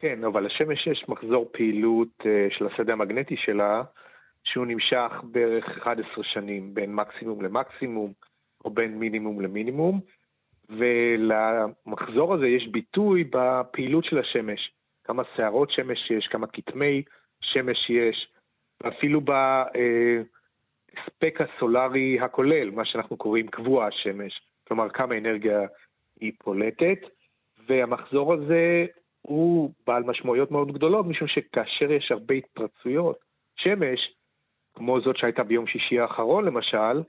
כן, 0.00 0.24
אבל 0.24 0.46
לשמש 0.46 0.86
יש 0.86 1.04
מחזור 1.08 1.48
פעילות 1.52 2.08
של 2.58 2.66
השדה 2.66 2.92
המגנטי 2.92 3.36
שלה, 3.36 3.82
שהוא 4.44 4.66
נמשך 4.66 5.12
בערך 5.22 5.64
11 5.78 6.24
שנים, 6.24 6.74
בין 6.74 6.94
מקסימום 6.94 7.42
למקסימום, 7.42 8.12
או 8.64 8.70
בין 8.70 8.98
מינימום 8.98 9.40
למינימום, 9.40 10.00
ולמחזור 10.68 12.34
הזה 12.34 12.46
יש 12.46 12.68
ביטוי 12.68 13.24
בפעילות 13.24 14.04
של 14.04 14.18
השמש. 14.18 14.72
כמה 15.04 15.22
שערות 15.36 15.70
שמש 15.70 16.10
יש, 16.10 16.26
כמה 16.26 16.46
כתמי 16.46 17.02
שמש 17.40 17.90
יש, 17.90 18.28
ואפילו 18.82 19.20
בהספק 19.20 20.60
הסולארי 21.40 22.20
הכולל, 22.20 22.70
מה 22.70 22.84
שאנחנו 22.84 23.16
קוראים 23.16 23.48
קבוע 23.48 23.86
השמש, 23.86 24.40
כלומר 24.68 24.88
כמה 24.88 25.18
אנרגיה 25.18 25.60
היא 26.20 26.32
פולטת, 26.38 26.98
והמחזור 27.66 28.34
הזה 28.34 28.86
הוא 29.22 29.72
בעל 29.86 30.02
משמעויות 30.02 30.50
מאוד 30.50 30.72
גדולות, 30.72 31.06
משום 31.06 31.28
שכאשר 31.28 31.92
יש 31.92 32.12
הרבה 32.12 32.34
התפרצויות 32.34 33.18
שמש, 33.56 34.14
כמו 34.74 35.00
זאת 35.00 35.16
שהייתה 35.16 35.44
ביום 35.44 35.66
שישי 35.66 35.98
האחרון 35.98 36.44
למשל, 36.44 37.02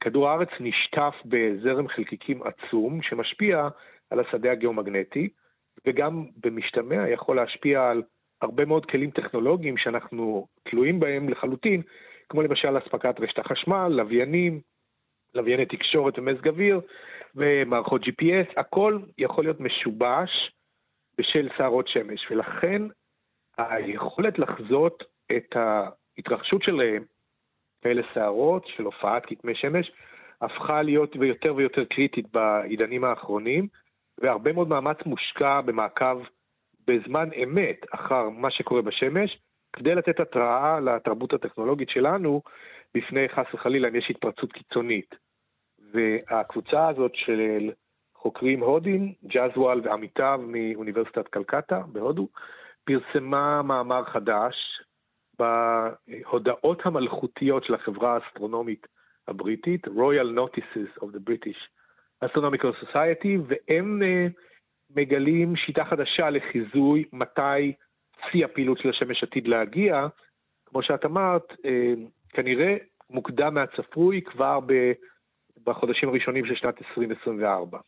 כדור 0.00 0.28
הארץ 0.28 0.48
נשטף 0.60 1.14
בזרם 1.24 1.88
חלקיקים 1.88 2.40
עצום 2.42 3.02
שמשפיע 3.02 3.68
על 4.10 4.20
השדה 4.20 4.52
הגיאומגנטי, 4.52 5.28
וגם 5.86 6.26
במשתמע 6.36 7.08
יכול 7.08 7.36
להשפיע 7.36 7.90
על 7.90 8.02
הרבה 8.42 8.64
מאוד 8.64 8.86
כלים 8.86 9.10
טכנולוגיים 9.10 9.76
שאנחנו 9.76 10.46
תלויים 10.62 11.00
בהם 11.00 11.28
לחלוטין, 11.28 11.82
כמו 12.28 12.42
למשל 12.42 12.78
אספקת 12.78 13.20
רשת 13.20 13.38
החשמל, 13.38 13.88
לוויינים, 13.88 14.60
לווייני 15.34 15.66
תקשורת 15.66 16.18
ומזג 16.18 16.48
אוויר 16.48 16.80
ומערכות 17.34 18.02
GPS, 18.02 18.60
הכל 18.60 18.98
יכול 19.18 19.44
להיות 19.44 19.60
משובש 19.60 20.52
בשל 21.18 21.48
שערות 21.56 21.88
שמש, 21.88 22.30
ולכן 22.30 22.82
היכולת 23.58 24.38
לחזות 24.38 25.04
את. 25.36 25.56
ההתרחשות 26.16 26.62
שלהם, 26.62 27.04
כאלה 27.82 28.02
שערות 28.14 28.66
של 28.66 28.82
הופעת 28.82 29.22
כתמי 29.26 29.54
שמש, 29.54 29.92
הפכה 30.40 30.82
להיות 30.82 31.14
יותר 31.14 31.54
ויותר 31.54 31.84
קריטית 31.84 32.32
בעידנים 32.32 33.04
האחרונים, 33.04 33.68
והרבה 34.18 34.52
מאוד 34.52 34.68
מאמץ 34.68 34.96
מושקע 35.06 35.60
במעקב 35.60 36.22
בזמן 36.86 37.28
אמת 37.42 37.80
אחר 37.94 38.28
מה 38.28 38.50
שקורה 38.50 38.82
בשמש, 38.82 39.38
כדי 39.72 39.94
לתת 39.94 40.20
התראה 40.20 40.80
לתרבות 40.80 41.32
הטכנולוגית 41.32 41.88
שלנו 41.88 42.42
בפני 42.94 43.28
חס 43.28 43.54
וחלילה 43.54 43.88
אם 43.88 43.96
יש 43.96 44.10
התפרצות 44.10 44.52
קיצונית. 44.52 45.14
והקבוצה 45.92 46.88
הזאת 46.88 47.14
של 47.14 47.70
חוקרים 48.14 48.60
הודים, 48.60 49.12
ג'אזוואל 49.26 49.80
ועמיתיו 49.84 50.40
מאוניברסיטת 50.46 51.28
קלקטה 51.28 51.80
בהודו, 51.92 52.28
פרסמה 52.84 53.62
מאמר 53.62 54.04
חדש 54.04 54.82
בהודעות 55.38 56.86
המלכותיות 56.86 57.64
של 57.64 57.74
החברה 57.74 58.14
האסטרונומית 58.14 58.86
הבריטית, 59.28 59.86
Royal 59.86 60.38
Notices 60.38 61.02
of 61.02 61.06
the 61.06 61.30
British 61.30 61.58
Astronomical 62.24 62.72
Society, 62.82 63.38
והם 63.46 64.02
uh, 64.02 64.51
מגלים 64.96 65.56
שיטה 65.56 65.84
חדשה 65.84 66.30
לחיזוי 66.30 67.04
מתי 67.12 67.72
שיא 68.30 68.44
הפעילות 68.44 68.78
של 68.78 68.88
השמש 68.88 69.22
עתיד 69.22 69.48
להגיע. 69.48 70.06
כמו 70.66 70.82
שאת 70.82 71.04
אמרת, 71.04 71.52
uh, 71.52 71.98
כנראה 72.28 72.76
מוקדם 73.10 73.54
מהצפוי 73.54 74.22
כבר 74.22 74.58
בחודשים 75.64 76.08
הראשונים 76.08 76.46
של 76.46 76.54
שנת 76.54 76.74
2024. 76.82 77.78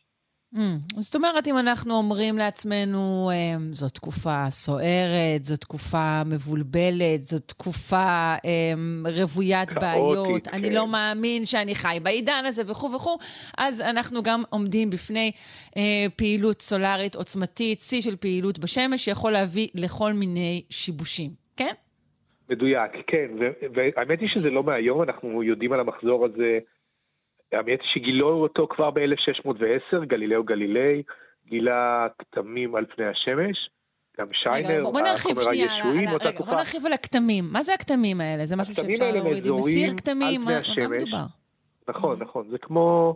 Mm, 0.53 0.57
זאת 0.97 1.15
אומרת, 1.15 1.47
אם 1.47 1.57
אנחנו 1.57 1.93
אומרים 1.93 2.37
לעצמנו, 2.37 3.31
אמ, 3.33 3.73
זו 3.73 3.89
תקופה 3.89 4.49
סוערת, 4.49 5.43
זו 5.43 5.57
תקופה 5.57 6.23
מבולבלת, 6.25 7.21
זו 7.21 7.39
תקופה 7.39 8.33
אמ, 8.45 9.05
רוויית 9.15 9.73
בעיות, 9.73 10.47
כן. 10.47 10.53
אני 10.53 10.69
לא 10.69 10.87
מאמין 10.87 11.45
שאני 11.45 11.75
חי 11.75 11.97
בעידן 12.03 12.43
הזה 12.45 12.61
וכו' 12.67 12.91
וכו', 12.95 13.17
אז 13.57 13.81
אנחנו 13.81 14.23
גם 14.23 14.43
עומדים 14.49 14.89
בפני 14.89 15.31
אה, 15.77 16.05
פעילות 16.15 16.61
סולארית 16.61 17.15
עוצמתית, 17.15 17.79
שיא 17.79 18.01
של 18.01 18.15
פעילות 18.15 18.59
בשמש, 18.59 19.05
שיכול 19.05 19.31
להביא 19.31 19.67
לכל 19.75 20.13
מיני 20.13 20.63
שיבושים, 20.69 21.31
כן? 21.57 21.73
מדויק, 22.49 22.91
כן, 23.07 23.27
והאמת 23.75 24.19
היא 24.19 24.29
שזה 24.29 24.49
לא 24.49 24.63
מהיום, 24.63 25.01
אנחנו 25.01 25.43
יודעים 25.43 25.73
על 25.73 25.79
המחזור 25.79 26.25
הזה. 26.25 26.59
האמת 27.51 27.79
שגילו 27.93 28.29
אותו 28.29 28.67
כבר 28.67 28.91
ב-1610, 28.91 30.05
גלילאו 30.05 30.43
גלילי, 30.43 31.03
גילה 31.45 32.07
כתמים 32.19 32.75
על 32.75 32.85
פני 32.85 33.05
השמש. 33.05 33.69
גם 34.19 34.27
שיינר, 34.33 34.83
בוא 34.83 35.01
נרחיב 35.01 35.35
שנייה, 35.41 35.71
בוא 36.37 36.55
נרחיב 36.55 36.85
על 36.85 36.93
הכתמים. 36.93 37.43
מה 37.53 37.63
זה 37.63 37.73
הכתמים 37.73 38.21
האלה? 38.21 38.45
זה 38.45 38.55
משהו 38.55 38.75
שאפשר 38.75 39.11
להוריד 39.11 39.45
עם 39.45 39.55
מסיר 39.55 39.93
כתמים? 39.97 40.41
מה 40.41 40.59
מדובר? 40.89 41.25
נכון, 41.87 42.19
נכון. 42.19 42.49
זה 42.49 42.57
כמו 42.57 43.15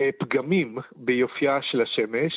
אה, 0.00 0.10
פגמים 0.18 0.78
ביופייה 0.96 1.58
של 1.62 1.82
השמש, 1.82 2.32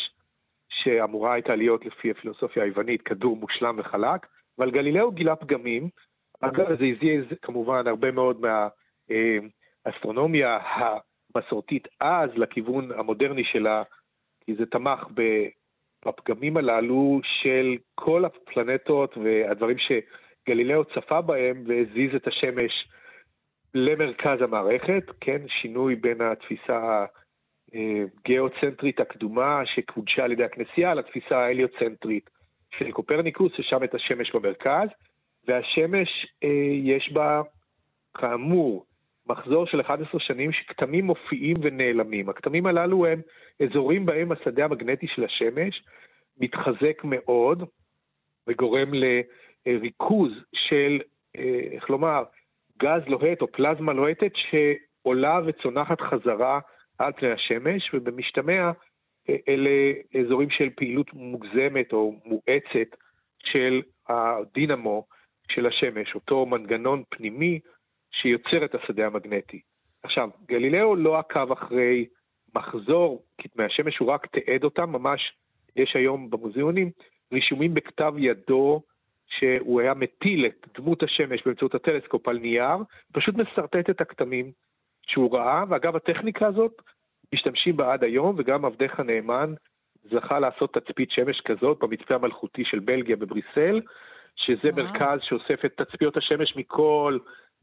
שאמורה 0.70 1.34
הייתה 1.34 1.56
להיות 1.56 1.86
לפי 1.86 2.12
הפילוסופיה 2.12 2.64
היוונית 2.64 3.02
כדור 3.02 3.38
מושלם 3.38 3.76
וחלק, 3.80 4.26
אבל 4.60 4.72
גלילאו 4.72 5.12
גילה 5.12 5.36
פגמים. 5.36 5.90
אגב, 6.42 6.68
זה 6.68 6.86
הזיז 6.86 7.26
כמובן 7.42 7.88
הרבה 7.88 8.12
מאוד 8.12 8.42
מהאסטרונומיה 9.86 10.58
אה, 10.58 10.98
מסורתית 11.38 11.88
אז 12.00 12.30
לכיוון 12.36 12.92
המודרני 12.92 13.44
שלה, 13.44 13.84
כי 14.46 14.56
זה 14.56 14.66
תמך 14.66 15.08
בפגמים 16.06 16.58
הללו 16.58 17.20
של 17.24 17.76
כל 17.96 18.26
הפלנטות 18.26 19.18
והדברים 19.18 19.78
שגלילאו 19.78 20.86
צפה 20.86 21.22
בהם 21.22 21.64
והזיז 21.68 22.16
את 22.16 22.28
השמש 22.28 22.88
למרכז 23.74 24.42
המערכת, 24.42 25.04
כן, 25.22 25.42
שינוי 25.48 25.96
בין 25.96 26.22
התפיסה 26.22 27.06
הגיאוצנטרית 27.74 29.00
הקדומה 29.00 29.62
שקודשה 29.66 30.24
על 30.24 30.32
ידי 30.32 30.44
הכנסייה 30.44 30.94
לתפיסה 30.94 31.38
ההליוצנטרית 31.38 32.30
של 32.78 32.92
קופרניקוס, 32.92 33.52
ששם 33.58 33.84
את 33.84 33.96
השמש 33.96 34.36
במרכז, 34.36 34.88
והשמש 35.48 36.10
אה, 36.44 36.50
יש 36.84 37.12
בה, 37.14 37.42
כאמור, 38.18 38.86
מחזור 39.28 39.66
של 39.66 39.82
11 39.82 40.20
שנים 40.20 40.52
שכתמים 40.52 41.06
מופיעים 41.06 41.56
ונעלמים. 41.62 42.30
הכתמים 42.30 42.66
הללו 42.66 43.06
הם 43.06 43.22
אזורים 43.64 44.06
בהם 44.06 44.32
השדה 44.32 44.66
המגנטי 44.66 45.08
של 45.08 45.24
השמש 45.24 45.84
מתחזק 46.38 47.02
מאוד 47.04 47.64
וגורם 48.48 48.92
לריכוז 48.94 50.32
של, 50.54 51.00
אה, 51.38 51.60
איך 51.72 51.90
לומר, 51.90 52.24
גז 52.78 53.02
לוהט 53.08 53.42
או 53.42 53.48
פלזמה 53.52 53.94
לוהטת 53.94 54.32
שעולה 54.36 55.40
וצונחת 55.46 56.02
חזרה 56.02 56.60
על 56.98 57.12
פני 57.14 57.32
השמש, 57.32 57.94
ובמשתמע 57.94 58.72
אה, 59.30 59.36
אלה 59.48 59.94
אזורים 60.20 60.50
של 60.50 60.70
פעילות 60.76 61.14
מוגזמת 61.14 61.94
או 61.94 62.16
מואצת 62.26 62.96
של 63.40 63.82
הדינמו 64.10 65.06
של 65.52 65.66
השמש, 65.66 66.16
אותו 66.16 66.46
מנגנון 66.46 67.04
פנימי 67.10 67.60
שיוצר 68.22 68.66
את 68.66 68.76
השדה 68.76 69.06
המגנטי. 69.06 69.62
עכשיו, 70.04 70.30
גלילאו 70.48 70.96
לא 70.96 71.20
עקב 71.20 71.52
אחרי 71.52 72.06
מחזור 72.56 73.24
כתמי 73.38 73.64
השמש, 73.64 73.98
הוא 73.98 74.12
רק 74.12 74.28
תיעד 74.28 74.64
אותם, 74.64 74.90
ממש 74.90 75.34
יש 75.76 75.96
היום 75.96 76.30
במוזיאונים 76.30 76.92
רישומים 77.34 77.74
בכתב 77.74 78.14
ידו 78.18 78.82
שהוא 79.28 79.82
היה 79.82 79.94
מטיל 79.94 80.46
את 80.46 80.68
דמות 80.78 81.04
השמש 81.04 81.42
באמצעות 81.46 81.76
הטלסקופ 81.76 82.28
על 82.28 82.38
נייר, 82.38 82.78
פשוט 83.12 83.36
משרטט 83.36 83.90
את 83.90 84.02
הכתמים 84.02 84.52
שהוא 85.08 85.38
ראה, 85.38 85.64
ואגב, 85.70 85.96
הטכניקה 85.96 86.48
הזאת, 86.48 86.82
משתמשים 87.34 87.78
בה 87.78 87.94
עד 87.94 88.04
היום, 88.04 88.36
וגם 88.38 88.66
עבדך 88.66 89.00
הנאמן 89.00 89.54
זכה 90.12 90.40
לעשות 90.40 90.74
תצפית 90.74 91.12
שמש 91.12 91.42
כזאת 91.42 91.80
במצפה 91.80 92.16
המלכותי 92.16 92.66
של 92.66 92.80
בלגיה 92.80 93.16
בבריסל, 93.16 93.82
שזה 94.36 94.70
וואו. 94.74 94.76
מרכז 94.76 95.20
שאוסף 95.22 95.66
את 95.66 95.82
תצפיות 95.82 96.18
השמש 96.18 96.56
מכל 96.56 97.18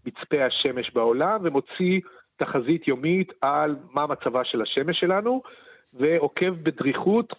מצפי 0.06 0.42
השמש 0.42 0.90
בעולם 0.90 1.40
ומוציא 1.42 2.00
תחזית 2.36 2.88
יומית 2.88 3.32
על 3.40 3.76
מה 3.90 4.06
מצבה 4.06 4.44
של 4.44 4.62
השמש 4.62 5.00
שלנו, 5.00 5.42
ועוקב 5.92 6.54
בדריכות 6.62 7.32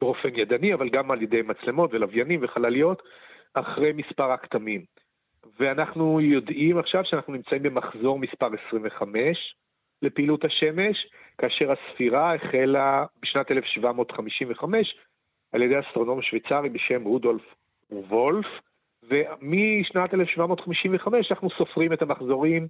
באופן 0.00 0.28
ידני, 0.34 0.74
אבל 0.74 0.88
גם 0.88 1.10
על 1.10 1.22
ידי 1.22 1.42
מצלמות 1.42 1.90
ולוויינים 1.92 2.40
וחלליות, 2.42 3.02
אחרי 3.54 3.92
מספר 3.92 4.32
הכתמים. 4.32 4.84
ואנחנו 5.60 6.20
יודעים 6.20 6.78
עכשיו 6.78 7.04
שאנחנו 7.04 7.32
נמצאים 7.32 7.62
במחזור 7.62 8.18
מספר 8.18 8.48
25 8.66 9.54
לפעילות 10.02 10.44
השמש, 10.44 11.06
כאשר 11.38 11.72
הספירה 11.72 12.34
החלה 12.34 13.04
בשנת 13.22 13.50
1755 13.50 14.94
על 15.52 15.62
ידי 15.62 15.80
אסטרונום 15.80 16.22
שוויצרי 16.22 16.68
בשם 16.68 17.04
רודולף 17.04 17.42
וולף, 17.90 18.46
ומשנת 19.08 20.14
1755 20.14 21.32
אנחנו 21.32 21.50
סופרים 21.50 21.92
את 21.92 22.02
המחזורים 22.02 22.68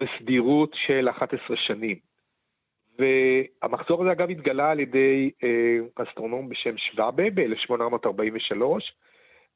בסדירות 0.00 0.70
של 0.86 1.08
11 1.08 1.56
שנים. 1.56 1.96
והמחזור 2.98 4.02
הזה 4.02 4.12
אגב 4.12 4.30
התגלה 4.30 4.70
על 4.70 4.80
ידי 4.80 5.30
אה, 5.44 6.04
אסטרונום 6.04 6.48
בשם 6.48 6.76
שוואבה 6.76 7.30
ב-1843, 7.34 8.62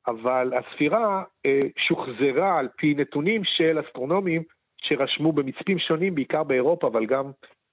אבל 0.06 0.52
הספירה 0.54 1.22
אה, 1.46 1.58
שוחזרה 1.88 2.58
על 2.58 2.68
פי 2.76 2.94
נתונים 2.94 3.44
של 3.44 3.80
אסטרונומים 3.80 4.42
שרשמו 4.76 5.32
במצפים 5.32 5.78
שונים, 5.78 6.14
בעיקר 6.14 6.42
באירופה, 6.42 6.86
אבל 6.86 7.06
גם 7.06 7.30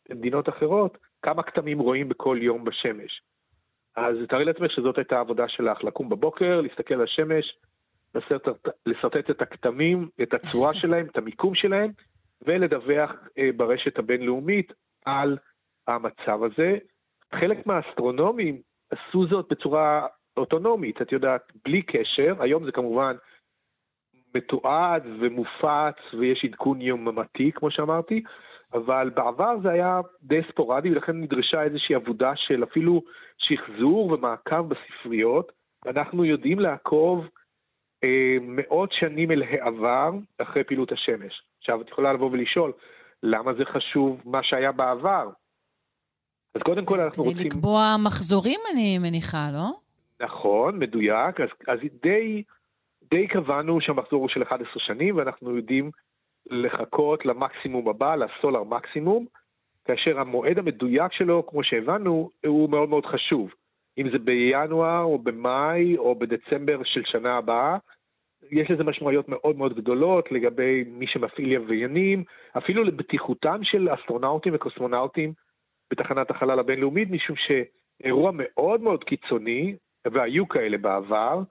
במדינות 0.09 0.49
אחרות, 0.49 0.97
כמה 1.21 1.43
כתמים 1.43 1.79
רואים 1.79 2.09
בכל 2.09 2.38
יום 2.41 2.63
בשמש. 2.63 3.21
אז 3.95 4.15
תארי 4.29 4.45
לעצמך 4.45 4.71
שזאת 4.71 4.97
הייתה 4.97 5.17
העבודה 5.17 5.47
שלך, 5.47 5.84
לקום 5.84 6.09
בבוקר, 6.09 6.61
להסתכל 6.61 6.93
על 6.93 7.03
השמש, 7.03 7.55
לשרטט 8.86 9.30
את 9.30 9.41
הכתמים, 9.41 10.09
את 10.22 10.34
הצורה 10.34 10.74
שלהם, 10.82 11.05
את 11.05 11.18
המיקום 11.18 11.55
שלהם, 11.55 11.91
ולדווח 12.45 13.12
אה, 13.38 13.49
ברשת 13.57 13.99
הבינלאומית 13.99 14.74
על 15.05 15.38
המצב 15.88 16.43
הזה. 16.43 16.78
חלק 17.36 17.68
מהאסטרונומים 17.68 18.62
עשו 18.91 19.28
זאת 19.28 19.47
בצורה 19.49 20.07
אוטונומית, 20.38 21.01
את 21.01 21.12
יודעת, 21.12 21.51
בלי 21.66 21.82
קשר, 21.82 22.36
היום 22.39 22.66
זה 22.66 22.72
כמובן 22.72 23.16
מתועד 24.36 25.03
ומופץ 25.20 26.14
ויש 26.20 26.45
עדכון 26.45 26.82
יוממתי, 26.82 27.51
כמו 27.51 27.72
שאמרתי, 27.72 28.24
אבל 28.74 29.09
בעבר 29.16 29.55
זה 29.64 29.70
היה 29.72 30.01
די 30.24 30.41
ספורדי 30.51 30.91
ולכן 30.91 31.22
נדרשה 31.22 31.64
איזושהי 31.64 31.95
עבודה 31.95 32.32
של 32.36 32.64
אפילו 32.64 33.01
שחזור 33.38 34.12
ומעקב 34.12 34.62
בספריות. 34.62 35.51
אנחנו 35.86 36.26
יודעים 36.26 36.59
לעקוב 36.59 37.28
מאות 38.41 38.89
שנים 38.91 39.31
אל 39.31 39.43
העבר 39.43 40.11
אחרי 40.37 40.63
פעילות 40.63 40.91
השמש. 40.91 41.43
עכשיו, 41.59 41.81
את 41.81 41.89
יכולה 41.89 42.13
לבוא 42.13 42.29
ולשאול, 42.31 42.71
למה 43.23 43.53
זה 43.53 43.65
חשוב 43.65 44.21
מה 44.25 44.43
שהיה 44.43 44.71
בעבר? 44.71 45.29
אז 46.55 46.61
קודם 46.61 46.85
כל 46.85 46.99
אנחנו 46.99 47.23
כדי 47.23 47.33
רוצים... 47.33 47.49
כדי 47.49 47.57
לקבוע 47.57 47.95
מחזורים, 48.05 48.59
אני 48.73 48.97
מניחה, 48.97 49.49
לא? 49.53 49.71
נכון, 50.19 50.79
מדויק. 50.79 51.41
אז, 51.41 51.49
אז 51.67 51.79
די, 52.03 52.43
די 53.09 53.27
קבענו 53.27 53.81
שהמחזור 53.81 54.21
הוא 54.21 54.29
של 54.29 54.43
11 54.43 54.67
שנים, 54.77 55.17
ואנחנו 55.17 55.55
יודעים 55.55 55.91
לחכות 56.49 57.25
למקסימום 57.25 57.89
הבא, 57.89 58.15
לסולר 58.15 58.63
מקסימום, 58.63 59.25
כאשר 59.85 60.19
המועד 60.19 60.57
המדויק 60.57 61.11
שלו, 61.11 61.47
כמו 61.47 61.63
שהבנו, 61.63 62.29
הוא 62.45 62.69
מאוד 62.69 62.89
מאוד 62.89 63.05
חשוב. 63.05 63.49
אם 63.97 64.09
זה 64.11 64.19
בינואר 64.19 65.03
או 65.03 65.19
במאי 65.19 65.97
או 65.97 66.15
בדצמבר 66.15 66.83
של 66.83 67.01
שנה 67.05 67.37
הבאה, 67.37 67.77
יש 68.51 68.71
לזה 68.71 68.83
משמעויות 68.83 69.29
מאוד 69.29 69.57
מאוד 69.57 69.75
גדולות 69.75 70.31
לגבי 70.31 70.83
מי 70.87 71.07
שמפעיל 71.07 71.53
לוויינים, 71.53 72.23
אפילו 72.57 72.83
לבטיחותם 72.83 73.59
של 73.63 73.89
אסטרונאוטים 73.93 74.55
וקוסמונאוטים 74.55 75.33
בתחנת 75.91 76.31
החלל 76.31 76.59
הבינלאומית, 76.59 77.09
משום 77.11 77.35
שאירוע 77.35 78.31
מאוד 78.33 78.81
מאוד 78.81 79.03
קיצוני, 79.03 79.75
והיו 80.11 80.47
כאלה 80.47 80.77
בעבר, 80.77 81.41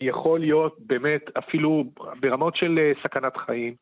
יכול 0.00 0.40
להיות 0.40 0.76
באמת 0.78 1.22
אפילו 1.38 1.84
ברמות 2.20 2.56
של 2.56 2.78
אה, 2.78 2.92
סכנת 3.02 3.36
חיים 3.36 3.74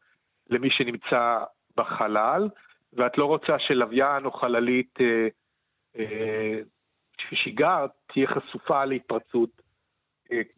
למי 0.50 0.70
שנמצא 0.70 1.38
בחלל, 1.76 2.48
ואת 2.92 3.18
לא 3.18 3.24
רוצה 3.24 3.58
שלוויין 3.58 4.24
או 4.24 4.30
חללית 4.30 4.98
אה, 5.00 5.28
אה, 5.98 6.60
ששיגר 7.30 7.86
תהיה 8.12 8.26
חשופה 8.26 8.84
להתפרצות 8.84 9.50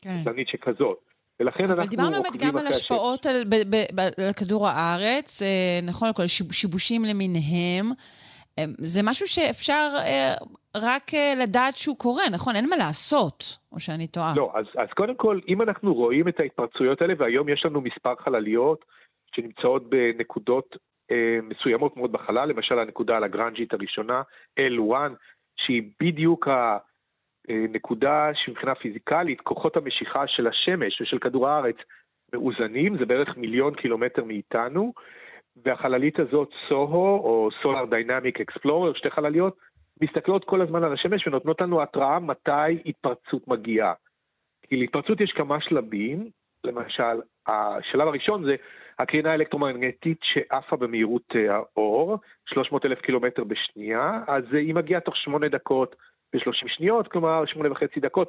קטנית 0.01 0.49
כן. 0.51 0.53
שכזאת. 0.53 0.99
ולכן 1.41 1.65
אנחנו 1.65 1.83
אבל 1.83 1.87
דיברנו 1.87 2.23
באמת 2.23 2.37
גם 2.37 2.57
על 2.57 2.67
השפעות 2.67 3.27
על, 3.27 3.45
ב, 3.45 3.55
ב, 3.55 3.77
ב, 3.95 4.01
על 4.01 4.33
כדור 4.33 4.69
הארץ, 4.69 5.43
אה, 5.43 5.81
נכון, 5.83 6.09
על 6.09 6.15
כל 6.15 6.27
שיבושים 6.51 7.05
למיניהם. 7.05 7.87
אה, 8.59 8.65
זה 8.79 9.01
משהו 9.05 9.27
שאפשר 9.27 9.89
אה, 9.97 10.35
רק 10.77 11.11
לדעת 11.43 11.77
שהוא 11.77 11.97
קורה, 11.99 12.23
נכון? 12.33 12.57
אין 12.57 12.69
מה 12.69 12.77
לעשות, 12.77 13.59
או 13.73 13.81
שאני 13.81 14.07
טועה. 14.07 14.33
לא, 14.37 14.53
אז, 14.55 14.65
אז 14.77 14.89
קודם 14.97 15.15
כל, 15.15 15.41
אם 15.49 15.63
אנחנו 15.63 15.95
רואים 15.95 16.29
את 16.29 16.41
ההתפרצויות 16.41 17.03
האלה, 17.03 17.15
והיום 17.19 17.49
יש 17.49 17.65
לנו 17.65 17.81
מספר 17.81 18.15
חלליות 18.19 18.85
שנמצאות 19.35 19.91
בנקודות 19.91 20.77
אה, 21.11 21.39
מסוימות 21.43 21.97
מאוד 21.97 22.13
בחלל, 22.13 22.49
למשל 22.49 22.79
הנקודה 22.79 23.17
הלגרנג'ית 23.17 23.73
הראשונה, 23.73 24.23
L1, 24.61 25.13
שהיא 25.67 25.83
בדיוק 26.01 26.49
ה... 26.49 26.79
נקודה 27.49 28.31
שמבחינה 28.35 28.75
פיזיקלית, 28.75 29.41
כוחות 29.41 29.77
המשיכה 29.77 30.27
של 30.27 30.47
השמש 30.47 31.01
ושל 31.01 31.19
כדור 31.19 31.49
הארץ 31.49 31.77
מאוזנים, 32.33 32.99
זה 32.99 33.07
בערך 33.07 33.37
מיליון 33.37 33.75
קילומטר 33.75 34.25
מאיתנו, 34.25 34.93
והחללית 35.65 36.19
הזאת, 36.19 36.51
סוהו, 36.69 37.19
או 37.19 37.49
Solar 37.63 37.87
Dynamic 37.91 38.41
Explorer, 38.41 38.99
שתי 38.99 39.11
חלליות, 39.11 39.57
מסתכלות 40.03 40.45
כל 40.45 40.61
הזמן 40.61 40.85
על 40.85 40.93
השמש 40.93 41.27
ונותנות 41.27 41.61
לנו 41.61 41.83
התראה 41.83 42.19
מתי 42.19 42.73
התפרצות 42.87 43.49
מגיעה. 43.49 43.93
כי 44.63 44.77
להתפרצות 44.77 45.21
יש 45.21 45.33
כמה 45.33 45.61
שלבים, 45.61 46.31
למשל, 46.65 47.21
השלב 47.47 48.09
הראשון 48.09 48.45
זה 48.45 48.57
הקרינה 49.01 49.31
האלקטרומגנטית 49.31 50.19
שעפה 50.23 50.77
במהירות 50.77 51.37
אה, 51.37 51.57
האור, 51.57 52.19
300 52.47 52.87
אלף 52.87 53.01
קילומטר 53.01 53.45
בשנייה, 53.45 54.21
אז 54.27 54.45
היא 54.53 54.75
מגיעה 54.75 55.01
תוך 55.01 55.17
שמונה 55.17 55.49
דקות 55.49 55.97
ב-30 56.33 56.69
שניות, 56.69 57.09
כלומר 57.09 57.47
שמונה 57.47 57.73
וחצי 57.73 58.01
דקות, 58.01 58.29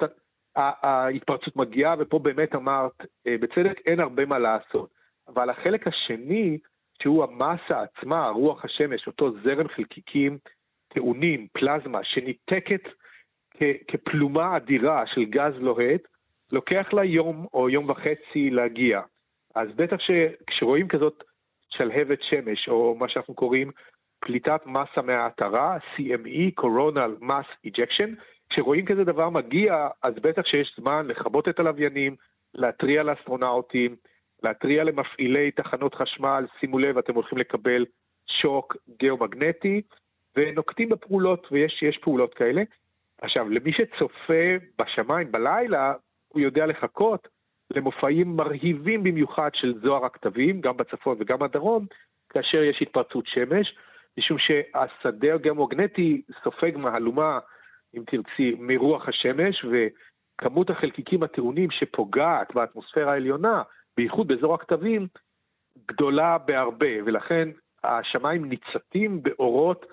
ההתפרצות 0.56 1.56
מגיעה, 1.56 1.96
ופה 2.00 2.20
באמת 2.20 2.56
אמרת, 2.56 3.06
אה, 3.28 3.36
בצדק, 3.40 3.80
אין 3.86 4.00
הרבה 4.00 4.26
מה 4.26 4.40
לעשות. 4.40 4.90
אבל 5.28 5.50
החלק 5.50 5.88
השני, 5.88 6.58
שהוא 7.02 7.24
המסה 7.24 7.82
עצמה, 7.82 8.30
רוח 8.30 8.66
השמש, 8.66 9.08
אותו 9.08 9.32
זרם 9.44 9.68
חלקיקים 9.68 10.38
טעונים, 10.94 11.48
פלזמה, 11.54 12.00
שניתקת 12.04 12.82
כפלומה 13.88 14.58
אדירה 14.58 15.08
של 15.08 15.26
גז 15.26 15.54
לוהט, 15.60 16.02
לוקח 16.52 16.94
לה 16.94 17.04
יום 17.04 17.46
או 17.54 17.70
יום 17.70 17.90
וחצי 17.90 18.50
להגיע. 18.50 19.02
אז 19.56 19.68
בטח 19.76 19.98
שכשרואים 20.00 20.88
כזאת 20.88 21.24
שלהבת 21.70 22.20
שמש, 22.22 22.70
או 22.70 22.96
מה 22.96 23.10
שאנחנו 23.10 23.34
קוראים 23.34 23.72
פליטת 24.20 24.62
מסה 24.66 25.02
מהעטרה, 25.04 25.78
CME, 25.96 26.62
Coronal 26.62 27.24
Mass 27.24 27.68
Ejection. 27.68 28.10
כשרואים 28.50 28.86
כזה 28.86 29.04
דבר 29.04 29.30
מגיע, 29.30 29.88
אז 30.04 30.14
בטח 30.16 30.46
שיש 30.46 30.76
זמן 30.80 31.08
לכבות 31.08 31.48
את 31.48 31.60
הלוויינים, 31.60 32.16
להתריע 32.54 33.04
לאסטרונאוטים, 33.04 33.96
להתריע 34.44 34.84
למפעילי 34.84 35.52
תחנות 35.52 35.96
חשמל, 35.96 36.46
שימו 36.60 36.80
לב, 36.80 36.98
אתם 36.98 37.16
הולכים 37.16 37.38
לקבל 37.38 37.86
שוק 38.28 38.78
גיאומגנטי, 39.00 39.82
ונוקטים 40.36 40.90
בפעולות, 40.90 41.48
ויש 41.52 42.00
פעולות 42.02 42.34
כאלה. 42.34 42.64
עכשיו, 43.22 43.50
למי 43.50 43.74
שצופה 43.74 44.56
בשמיים 44.80 45.32
בלילה, 45.32 45.94
הוא 46.28 46.42
יודע 46.42 46.66
לחכות 46.66 47.28
למופעים 47.76 48.36
מרהיבים 48.36 49.04
במיוחד 49.04 49.50
של 49.54 49.74
זוהר 49.84 50.06
הכתבים, 50.06 50.62
גם 50.62 50.78
בצפון 50.78 51.18
וגם 51.20 51.40
בדרום, 51.40 51.86
כאשר 52.30 52.64
יש 52.64 52.82
התפרצות 52.82 53.28
שמש. 53.28 53.76
משום 54.18 54.38
שהשדה 54.38 55.34
הגיאומגנטי 55.34 56.22
סופג 56.44 56.78
מהלומה, 56.78 57.40
אם 57.98 58.04
תרצי, 58.08 58.56
מרוח 58.60 59.10
השמש, 59.10 59.66
וכמות 59.66 60.70
החלקיקים 60.70 61.24
הטעונים 61.24 61.72
שפוגעת 61.72 62.54
באטמוספירה 62.54 63.14
העליונה, 63.14 63.62
בייחוד 63.98 64.28
באזור 64.28 64.54
הכתבים, 64.54 65.08
גדולה 65.88 66.38
בהרבה, 66.38 67.04
ולכן 67.06 67.50
השמיים 67.84 68.46
ניצתים 68.46 69.24
באורות 69.24 69.86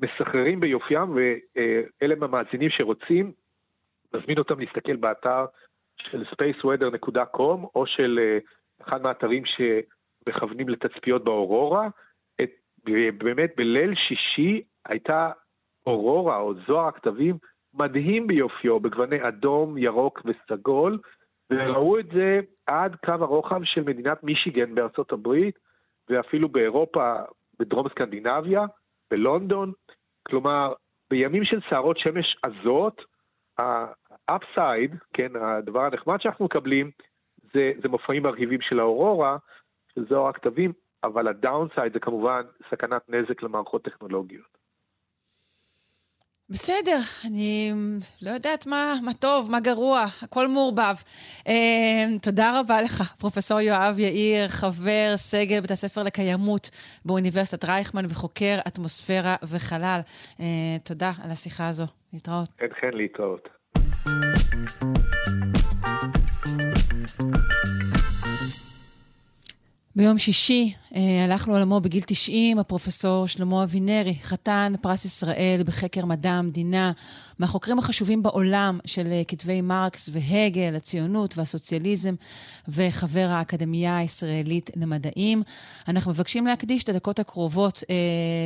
מסחררים 0.00 0.60
ביופיים, 0.60 1.16
ואלה 1.16 2.14
המאזינים 2.22 2.70
שרוצים, 2.70 3.32
נזמין 4.14 4.38
אותם 4.38 4.60
להסתכל 4.60 4.96
באתר 4.96 5.44
של 6.00 6.22
spaceweather.com, 6.22 7.66
או 7.74 7.86
של 7.86 8.18
אה, 8.22 8.38
אחד 8.82 9.02
מהאתרים 9.02 9.42
שמכוונים 9.46 10.68
לתצפיות 10.68 11.24
באורורה. 11.24 11.88
באמת 13.18 13.50
בליל 13.56 13.94
שישי 13.94 14.62
הייתה 14.88 15.30
אורורה 15.86 16.36
או 16.36 16.54
זוהר 16.66 16.88
הכתבים 16.88 17.38
מדהים 17.74 18.26
ביופיו, 18.26 18.80
בגווני 18.80 19.28
אדום, 19.28 19.78
ירוק 19.78 20.22
וסגול, 20.24 20.98
וראו 21.50 21.98
את 21.98 22.06
זה 22.06 22.40
עד 22.66 22.96
קו 23.04 23.12
הרוחב 23.12 23.60
של 23.64 23.80
מדינת 23.80 24.24
מישיגן 24.24 24.74
בארצות 24.74 25.12
הברית, 25.12 25.58
ואפילו 26.08 26.48
באירופה, 26.48 27.14
בדרום 27.58 27.88
סקנדינביה, 27.88 28.66
בלונדון. 29.10 29.72
כלומר, 30.28 30.72
בימים 31.10 31.44
של 31.44 31.60
סערות 31.70 31.98
שמש 31.98 32.36
עזות, 32.42 33.02
ה-upside, 34.28 34.96
כן, 35.12 35.36
הדבר 35.36 35.80
הנחמד 35.80 36.20
שאנחנו 36.20 36.44
מקבלים, 36.44 36.90
זה, 37.54 37.72
זה 37.82 37.88
מופעים 37.88 38.22
מרהיבים 38.22 38.60
של 38.60 38.80
האורורה, 38.80 39.36
של 39.94 40.06
זוהר 40.08 40.28
הכתבים, 40.28 40.72
אבל 41.04 41.28
הדאונסייד 41.28 41.92
זה 41.92 42.00
כמובן 42.00 42.42
סכנת 42.70 43.02
נזק 43.08 43.42
למערכות 43.42 43.84
טכנולוגיות. 43.84 44.64
בסדר, 46.50 46.98
אני 47.26 47.72
לא 48.22 48.30
יודעת 48.30 48.66
מה, 48.66 48.94
מה 49.04 49.12
טוב, 49.12 49.50
מה 49.50 49.60
גרוע, 49.60 50.04
הכל 50.22 50.48
מעורבב. 50.48 50.94
אה, 51.48 52.04
תודה 52.22 52.60
רבה 52.60 52.82
לך, 52.82 53.14
פרופ' 53.18 53.50
יואב 53.60 53.98
יאיר, 53.98 54.48
חבר 54.48 55.16
סגל 55.16 55.60
בית 55.60 55.70
הספר 55.70 56.02
לקיימות 56.02 56.70
באוניברסיטת 57.04 57.64
רייכמן 57.64 58.04
וחוקר 58.04 58.58
אטמוספירה 58.68 59.36
וחלל. 59.52 60.00
אה, 60.40 60.78
תודה 60.84 61.12
על 61.24 61.30
השיחה 61.30 61.68
הזו. 61.68 61.84
להתראות. 62.14 62.48
כן, 62.58 62.66
כן, 62.80 62.90
להתראות. 62.92 63.48
Música 64.06 64.44
ביום 69.96 70.18
שישי 70.18 70.74
אה, 70.94 71.24
הלך 71.24 71.48
לעולמו 71.48 71.80
בגיל 71.80 72.02
90 72.06 72.58
הפרופסור 72.58 73.26
שלמה 73.26 73.64
אבינרי, 73.64 74.14
חתן 74.22 74.72
פרס 74.80 75.04
ישראל 75.04 75.62
בחקר 75.66 76.04
מדע 76.04 76.30
המדינה, 76.30 76.92
מהחוקרים 77.38 77.78
החשובים 77.78 78.22
בעולם 78.22 78.78
של 78.86 79.06
אה, 79.06 79.22
כתבי 79.28 79.60
מרקס 79.60 80.10
והגל, 80.12 80.74
הציונות 80.76 81.38
והסוציאליזם, 81.38 82.14
וחבר 82.68 83.28
האקדמיה 83.30 83.96
הישראלית 83.96 84.70
למדעים. 84.76 85.42
אנחנו 85.88 86.10
מבקשים 86.10 86.46
להקדיש 86.46 86.82
את 86.82 86.88
הדקות 86.88 87.18
הקרובות 87.18 87.82
אה, 87.90 87.94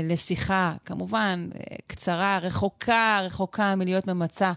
לשיחה, 0.05 0.75
כמובן, 0.85 1.49
אה, 1.55 1.77
קצרה, 1.87 2.39
רחוקה, 2.39 3.21
רחוקה 3.23 3.75
מלהיות 3.75 4.07
ממצה 4.07 4.53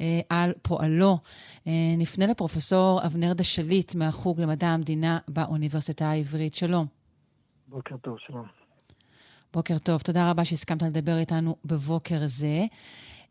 אה, 0.00 0.20
על 0.28 0.52
פועלו. 0.62 1.18
אה, 1.66 1.72
נפנה 1.98 2.26
לפרופסור 2.26 3.00
אבנר 3.06 3.32
דשליט 3.32 3.94
מהחוג 3.94 4.40
למדע 4.40 4.66
המדינה 4.66 5.18
באוניברסיטה 5.28 6.10
העברית. 6.10 6.33
שלום. 6.52 6.86
בוקר 7.68 7.96
טוב, 7.96 8.16
שלום. 8.26 8.46
בוקר 9.52 9.78
טוב, 9.78 10.00
תודה 10.00 10.30
רבה 10.30 10.44
שהסכמת 10.44 10.82
לדבר 10.82 11.18
איתנו 11.18 11.56
בבוקר 11.64 12.20
זה. 12.24 12.64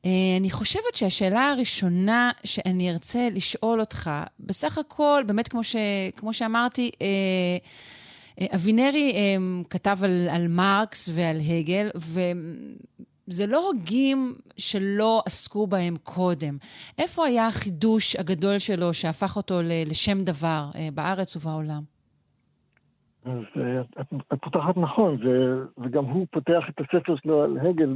Uh, 0.01 0.05
אני 0.39 0.51
חושבת 0.51 0.93
שהשאלה 0.93 1.51
הראשונה 1.51 2.31
שאני 2.43 2.91
ארצה 2.91 3.29
לשאול 3.31 3.79
אותך, 3.79 4.09
בסך 4.39 4.77
הכל, 4.77 5.23
באמת 5.27 5.47
כמו, 5.47 5.63
ש, 5.63 5.75
כמו 6.15 6.33
שאמרתי, 6.33 6.91
uh, 6.93 6.99
uh, 8.39 8.55
אבינרי 8.55 9.13
כתב 9.69 9.97
על, 10.03 10.27
על 10.31 10.47
מרקס 10.47 11.09
ועל 11.13 11.37
הגל, 11.39 11.89
וזה 13.27 13.47
לא 13.47 13.67
הוגים 13.67 14.35
שלא 14.57 15.23
עסקו 15.25 15.67
בהם 15.67 15.97
קודם. 16.03 16.57
איפה 16.97 17.25
היה 17.25 17.47
החידוש 17.47 18.15
הגדול 18.15 18.59
שלו 18.59 18.93
שהפך 18.93 19.37
אותו 19.37 19.59
לשם 19.85 20.23
דבר 20.23 20.69
בארץ 20.93 21.35
ובעולם? 21.35 21.92
אז 23.25 23.63
את, 24.01 24.07
את 24.33 24.39
פותחת 24.41 24.77
נכון, 24.77 25.17
ו, 25.25 25.57
וגם 25.77 26.05
הוא 26.05 26.27
פותח 26.31 26.63
את 26.69 26.79
הספר 26.79 27.15
שלו 27.15 27.43
על 27.43 27.57
הגל 27.57 27.93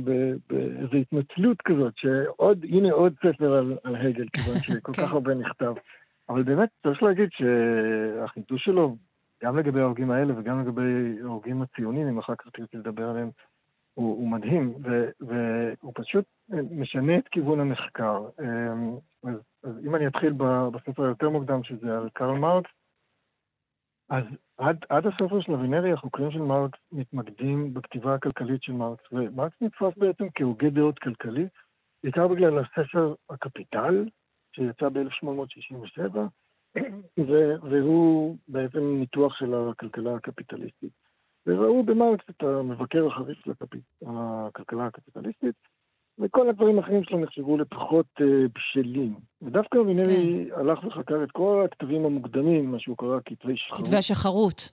באיזו 0.47 0.97
התנצלות 0.97 1.61
כזאת, 1.61 1.93
שעוד, 1.97 2.65
הנה 2.69 2.91
עוד 2.91 3.13
ספר 3.17 3.53
על, 3.53 3.77
על 3.83 3.95
הגל, 3.95 4.27
כיוון 4.33 4.59
שכל 4.65 4.93
כך 4.93 5.11
הרבה 5.11 5.35
נכתב. 5.35 5.73
אבל 6.29 6.43
באמת, 6.43 6.69
צריך 6.83 7.03
להגיד 7.03 7.29
שהחידוש 7.31 8.65
שלו, 8.65 8.95
גם 9.43 9.57
לגבי 9.57 9.79
ההורגים 9.79 10.11
האלה 10.11 10.39
וגם 10.39 10.61
לגבי 10.61 11.17
ההורגים 11.23 11.61
הציונים, 11.61 12.07
אם 12.07 12.19
אחר 12.19 12.35
כך 12.35 12.49
תרצי 12.53 12.77
לדבר 12.77 13.09
עליהם, 13.09 13.29
הוא, 13.93 14.17
הוא 14.17 14.29
מדהים, 14.29 14.73
ו, 14.83 15.09
והוא 15.21 15.93
פשוט 15.95 16.25
משנה 16.71 17.17
את 17.17 17.27
כיוון 17.27 17.59
המחקר. 17.59 18.25
אז, 19.23 19.35
אז 19.63 19.71
אם 19.85 19.95
אני 19.95 20.07
אתחיל 20.07 20.33
בספר 20.73 21.03
היותר 21.03 21.29
מוקדם, 21.29 21.63
שזה 21.63 21.97
על 21.97 22.09
קרל 22.13 22.37
מרקס, 22.37 22.69
אז 24.09 24.23
עד, 24.57 24.85
עד 24.89 25.07
הספר 25.07 25.41
של 25.41 25.53
אבינרי, 25.53 25.93
החוקרים 25.93 26.31
של 26.31 26.41
מרקס 26.41 26.79
מתמקדים 26.91 27.73
בכתיבה 27.73 28.15
הכלכלית 28.15 28.63
של 28.63 28.73
מרקס, 28.73 29.03
ומרקס 29.11 29.55
נתפס 29.61 29.97
בעצם 29.97 30.25
כהוגה 30.35 30.69
דעות 30.69 30.99
כלכלי, 30.99 31.47
בעיקר 32.03 32.27
בגלל 32.27 32.59
הספר 32.59 33.13
הקפיטל, 33.29 34.05
שיצא 34.55 34.89
ב-1867, 34.89 36.17
והוא 37.63 38.37
בעצם 38.47 38.79
ניתוח 38.99 39.35
של 39.35 39.53
הכלכלה 39.53 40.15
הקפיטליסטית. 40.15 40.91
וראו 41.45 41.83
במרקס 41.83 42.25
את 42.29 42.43
המבקר 42.43 43.07
החריף 43.07 43.37
של 43.43 43.51
הכלכלה 44.07 44.85
הקפיטליסטית, 44.85 45.55
וכל 46.19 46.49
הדברים 46.49 46.77
האחרים 46.77 47.03
שלו 47.03 47.19
נחשבו 47.19 47.57
לפחות 47.57 48.05
uh, 48.19 48.23
בשלים. 48.55 49.15
ודווקא 49.41 49.77
אבינרי 49.77 50.49
כן. 50.49 50.59
הלך 50.59 50.83
וחקר 50.83 51.23
את 51.23 51.31
כל 51.31 51.65
הכתבים 51.65 52.05
המוקדמים, 52.05 52.71
מה 52.71 52.79
שהוא 52.79 52.97
קרא 52.97 53.19
כתבי 53.25 53.57
שחרות. 53.57 53.85
כתבי 53.85 53.97
השחרות. 53.97 54.71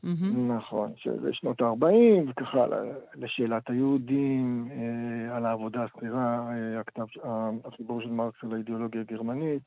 נכון, 0.49 0.93
שזה 0.97 1.29
שנות 1.33 1.61
ה-40 1.61 2.31
וככה, 2.31 2.67
לשאלת 3.15 3.71
היהודים, 3.71 4.69
uh, 4.71 5.35
על 5.35 5.47
העבודה 5.47 5.85
השכירה, 5.85 6.51
uh, 6.51 6.81
הכתב, 6.81 7.07
החיבור 7.65 8.01
של 8.01 8.11
מרקס 8.11 8.45
על 8.45 8.55
האידיאולוגיה 8.55 9.01
הגרמנית. 9.01 9.63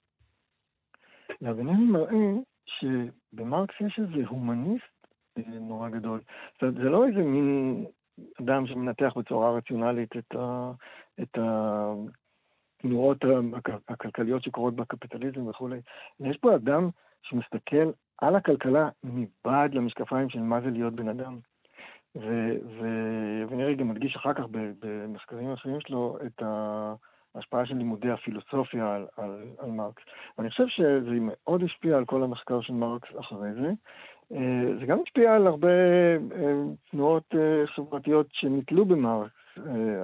ואבינרי 1.42 1.76
מראה 1.76 2.34
שבמרקס 2.66 3.76
יש 3.82 4.00
איזה 4.00 4.28
הומניסט 4.28 5.08
uh, 5.40 5.42
נורא 5.50 5.90
גדול. 5.90 6.22
זאת 6.54 6.62
אומרת, 6.62 6.76
זה 6.76 6.90
לא 6.90 7.08
איזה 7.08 7.20
מין 7.20 7.86
אדם 8.42 8.68
שמנתח 8.68 9.14
בצורה 9.18 9.52
רציונלית 9.52 10.18
את, 10.18 10.36
ה, 10.36 10.72
את 11.22 11.38
התנועות 12.78 13.18
הכלכליות 13.90 14.44
שקורות 14.44 14.76
בקפיטליזם 14.76 15.48
וכולי. 15.48 15.80
יש 16.20 16.38
פה 16.38 16.56
אדם 16.56 16.90
שמסתכל 17.22 17.92
על 18.22 18.36
הכלכלה 18.36 18.90
מבעד 19.04 19.74
למשקפיים 19.74 20.30
של 20.30 20.40
מה 20.40 20.62
זה 20.62 20.70
להיות 20.70 20.94
בן 20.94 21.08
אדם. 21.08 21.40
ונראה 23.50 23.74
גם 23.74 23.88
מדגיש 23.88 24.16
אחר 24.16 24.34
כך 24.34 24.44
במחקרים 24.52 25.54
אחרים 25.54 25.80
שלו 25.80 26.18
את 26.26 26.42
ההשפעה 27.36 27.66
של 27.66 27.76
לימודי 27.76 28.12
הפילוסופיה 28.12 28.96
על, 28.96 29.08
על, 29.18 29.44
על 29.58 29.72
מרקס. 29.72 30.04
ואני 30.38 30.50
חושב 30.50 30.68
שזה 30.68 31.18
מאוד 31.22 31.64
השפיע 31.64 31.98
על 31.98 32.06
כל 32.06 32.24
המחקר 32.24 32.62
של 32.62 32.74
מרקס 32.74 33.10
אחרי 33.20 33.54
זה. 33.54 33.72
אה, 34.32 34.78
זה 34.80 34.86
גם 34.86 35.00
השפיע 35.06 35.36
על 35.36 35.48
הרבה 35.48 35.68
אה, 36.36 36.54
תנועות 36.92 37.24
אה, 37.36 37.68
חברתיות 37.68 38.28
שנתלו 38.32 38.86
במרקס. 38.86 39.32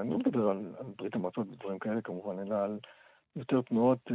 אני 0.01 0.09
לא 0.09 0.17
מדבר 0.17 0.49
על, 0.49 0.57
על 0.79 0.85
ברית 0.97 1.15
המועצות 1.15 1.47
ודברים 1.51 1.79
כאלה 1.79 2.01
כמובן, 2.01 2.39
אלא 2.39 2.55
על 2.55 2.79
יותר 3.35 3.61
תנועות, 3.61 4.11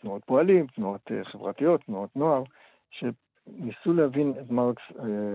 תנועות 0.00 0.22
פועלים, 0.26 0.66
תנועות 0.66 1.10
חברתיות, 1.24 1.80
תנועות 1.80 2.16
נוער, 2.16 2.42
שניסו 2.90 3.92
להבין 3.92 4.34
את 4.40 4.50
מרקס 4.50 4.82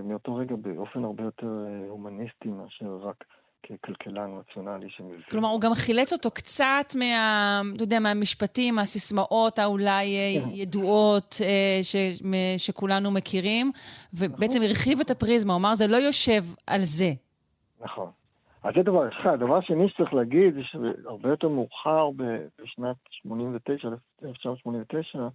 מאותו 0.02 0.34
רגע 0.34 0.56
באופן 0.56 1.04
הרבה 1.04 1.22
יותר 1.22 1.66
הומניסטי 1.88 2.48
מאשר 2.48 2.96
רק 3.02 3.24
ככלכלן 3.62 4.30
רציונלי 4.38 4.90
שמבין. 4.90 5.20
כלומר, 5.30 5.48
הוא 5.48 5.60
גם 5.60 5.74
חילץ 5.74 6.12
אותו 6.12 6.30
קצת 6.30 6.94
מה... 6.98 7.60
אתה 7.74 7.82
יודע, 7.82 8.00
מהמשפטים, 8.00 8.74
מהסיסמאות 8.74 9.58
האולי 9.58 10.40
כן. 10.44 10.48
ידועות 10.52 11.36
אה, 11.42 11.78
ש... 11.82 11.96
שכולנו 12.56 13.10
מכירים, 13.10 13.72
ובעצם 14.14 14.58
נכון. 14.58 14.62
הרחיב 14.62 15.00
את 15.00 15.10
הפריזמה, 15.10 15.52
הוא 15.52 15.60
אמר, 15.60 15.74
זה 15.74 15.86
לא 15.86 15.96
יושב 15.96 16.42
על 16.66 16.80
זה. 16.80 17.12
נכון. 17.80 18.10
אז 18.62 18.74
זה 18.74 18.82
דבר 18.82 19.08
אחד. 19.08 19.38
דבר 19.38 19.60
שני 19.60 19.88
שצריך 19.88 20.14
להגיד, 20.14 20.54
זה 20.54 20.60
שהרבה 20.64 21.28
יותר 21.28 21.48
מאוחר, 21.48 22.10
בשנת 22.58 22.96
89, 23.10 23.88
1989, 24.24 25.28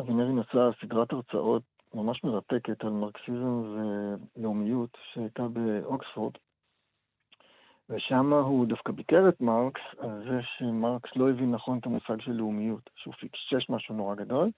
אבינרי 0.00 0.32
נשא 0.32 0.70
סדרת 0.80 1.12
הרצאות 1.12 1.62
ממש 1.94 2.24
מרתקת 2.24 2.84
על 2.84 2.90
מרקסיזם 2.90 3.62
ולאומיות 4.36 4.98
שהייתה 5.12 5.48
באוקספורד. 5.48 6.32
ושם 7.90 8.32
הוא 8.32 8.66
דווקא 8.66 8.92
ביקר 8.92 9.28
את 9.28 9.40
מרקס 9.40 9.80
על 9.98 10.24
זה 10.28 10.40
שמרקס 10.42 11.16
לא 11.16 11.30
הבין 11.30 11.50
נכון 11.50 11.78
את 11.78 11.86
המושג 11.86 12.20
של 12.20 12.32
לאומיות, 12.32 12.90
שהוא 12.96 13.14
פיקשש 13.14 13.70
משהו 13.70 13.94
נורא 13.94 14.14
גדול. 14.14 14.50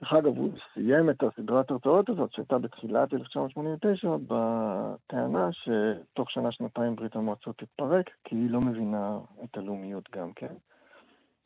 דרך 0.00 0.12
אגב, 0.12 0.36
הוא 0.36 0.50
סיים 0.74 1.10
את 1.10 1.22
הסדרת 1.22 1.70
הרצאות 1.70 2.08
הזאת, 2.08 2.32
שהייתה 2.32 2.58
בתחילת 2.58 3.14
1989, 3.14 4.08
בטענה 4.26 5.48
שתוך 5.52 6.30
שנה-שנתיים 6.30 6.96
ברית 6.96 7.16
המועצות 7.16 7.58
תתפרק, 7.58 8.10
כי 8.24 8.36
היא 8.36 8.50
לא 8.50 8.60
מבינה 8.60 9.18
את 9.44 9.56
הלאומיות 9.56 10.10
גם 10.16 10.32
כן. 10.32 10.54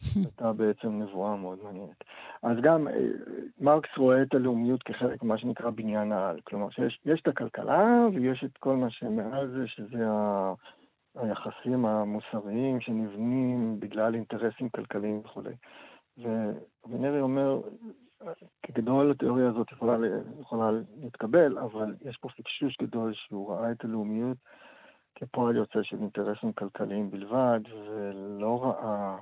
הייתה 0.25 0.53
בעצם 0.53 1.03
נבואה 1.03 1.37
מאוד 1.37 1.59
מעניינת. 1.65 2.05
אז 2.43 2.57
גם 2.62 2.89
אה, 2.89 2.95
מרקס 3.61 3.91
רואה 3.97 4.23
את 4.23 4.35
הלאומיות 4.35 4.83
כחלק 4.83 5.23
ממה 5.23 5.39
שנקרא 5.39 5.70
בניין 5.70 6.12
העל. 6.12 6.41
כלומר, 6.45 6.70
שיש 6.70 7.20
את 7.23 7.29
הכלכלה 7.29 8.07
ויש 8.15 8.45
את 8.45 8.59
כל 8.59 8.77
מה 8.77 8.91
שמעל 8.91 9.49
זה, 9.49 9.66
שזה 9.66 10.09
ה... 10.09 10.53
היחסים 11.15 11.87
המוסריים 11.87 12.81
שנבנים 12.81 13.81
בגלל 13.81 14.15
אינטרסים 14.15 14.69
כלכליים 14.69 15.20
וכולי. 15.25 15.53
ווינרי 16.87 17.20
אומר, 17.20 17.61
כגדול 18.62 19.11
התיאוריה 19.11 19.49
הזאת 19.49 19.73
יכולה, 19.73 19.97
יכולה 20.40 20.70
להתקבל, 21.03 21.59
אבל 21.59 21.95
יש 22.05 22.16
פה 22.16 22.28
פקשוש 22.28 22.77
גדול 22.82 23.15
שהוא 23.15 23.51
ראה 23.53 23.73
את 23.73 23.85
הלאומיות 23.85 24.36
כפועל 25.15 25.57
יוצא 25.57 25.82
של 25.82 25.97
אינטרסים 25.97 26.53
כלכליים 26.53 27.11
בלבד, 27.11 27.61
ולא 27.73 28.65
ראה 28.65 29.19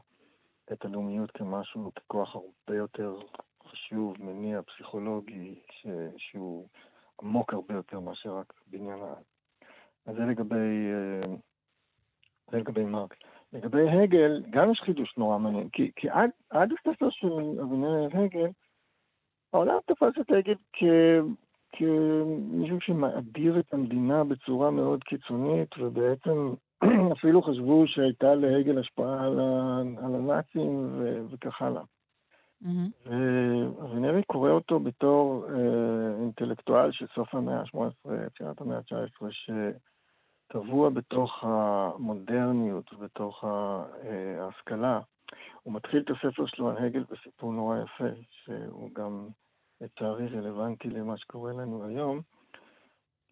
את 0.73 0.85
הלאומיות 0.85 1.31
כמשהו, 1.31 1.93
ככוח 1.95 2.37
הרבה 2.37 2.77
יותר 2.79 3.19
חשוב, 3.67 4.17
מניע, 4.21 4.63
פסיכולוגי, 4.63 5.61
ש... 5.71 5.87
שהוא 6.17 6.69
עמוק 7.23 7.53
הרבה 7.53 7.75
יותר 7.75 8.01
מאשר 8.01 8.37
רק 8.37 8.53
בניין 8.67 9.01
העם. 9.01 9.23
אז 10.07 10.17
זה 10.17 10.23
לגבי, 10.23 10.91
אה, 10.93 11.35
זה 12.51 12.59
לגבי 12.59 12.85
מרקס. 12.85 13.17
לגבי 13.53 13.91
הגל, 13.91 14.43
גם 14.51 14.71
יש 14.71 14.81
חידוש 14.81 15.17
נורא 15.17 15.39
מעניין, 15.39 15.69
כי, 15.69 15.91
כי 15.97 16.09
עד, 16.11 16.31
עד 16.51 16.73
הספר 16.73 17.11
של 17.11 17.61
אבינר 17.63 18.09
הגל, 18.13 18.51
העולם 19.57 19.79
תפס 19.87 20.21
את 20.21 20.31
הגל 20.31 20.55
כ, 20.73 20.85
כמישהו 21.73 22.81
שמאדיר 22.81 23.59
את 23.59 23.75
המדינה 23.75 24.25
בצורה 24.25 24.71
מאוד 24.71 25.05
קיצונית, 25.05 25.69
ובעצם 25.79 26.55
אפילו 27.19 27.43
חשבו 27.43 27.87
שהייתה 27.87 28.35
להגל 28.35 28.79
השפעה 28.79 29.25
על, 29.25 29.41
ה, 29.41 29.81
על 30.05 30.15
הנאצים 30.15 30.89
ו, 30.93 31.27
וכך 31.31 31.63
הלאה. 31.63 31.83
Mm-hmm. 32.63 33.09
ואבינרי 33.09 34.23
קורא 34.23 34.51
אותו 34.51 34.81
בתור 34.81 35.47
אה, 35.49 36.21
אינטלקטואל 36.21 36.93
של 36.93 37.07
סוף 37.15 37.35
המאה 37.35 37.61
ה-18, 37.61 38.11
תחילת 38.35 38.61
המאה 38.61 38.77
ה-19, 38.77 39.27
שטבוע 40.51 40.91
בתוך 40.91 41.45
המודרניות 41.45 42.95
ובתוך 42.95 43.45
אה, 43.45 44.45
ההשכלה. 44.45 45.01
הוא 45.63 45.75
מתחיל 45.75 46.03
את 46.03 46.11
הספר 46.11 46.47
שלו 46.47 46.71
על 46.71 46.77
הגל 46.77 47.05
בסיפור 47.11 47.53
נורא 47.53 47.79
יפה, 47.79 48.09
שהוא 48.31 48.91
גם 48.95 49.29
לצערי 49.81 50.27
רלוונטי 50.27 50.91
למה 50.91 51.17
שקורה 51.17 51.53
לנו 51.53 51.87
היום, 51.87 52.21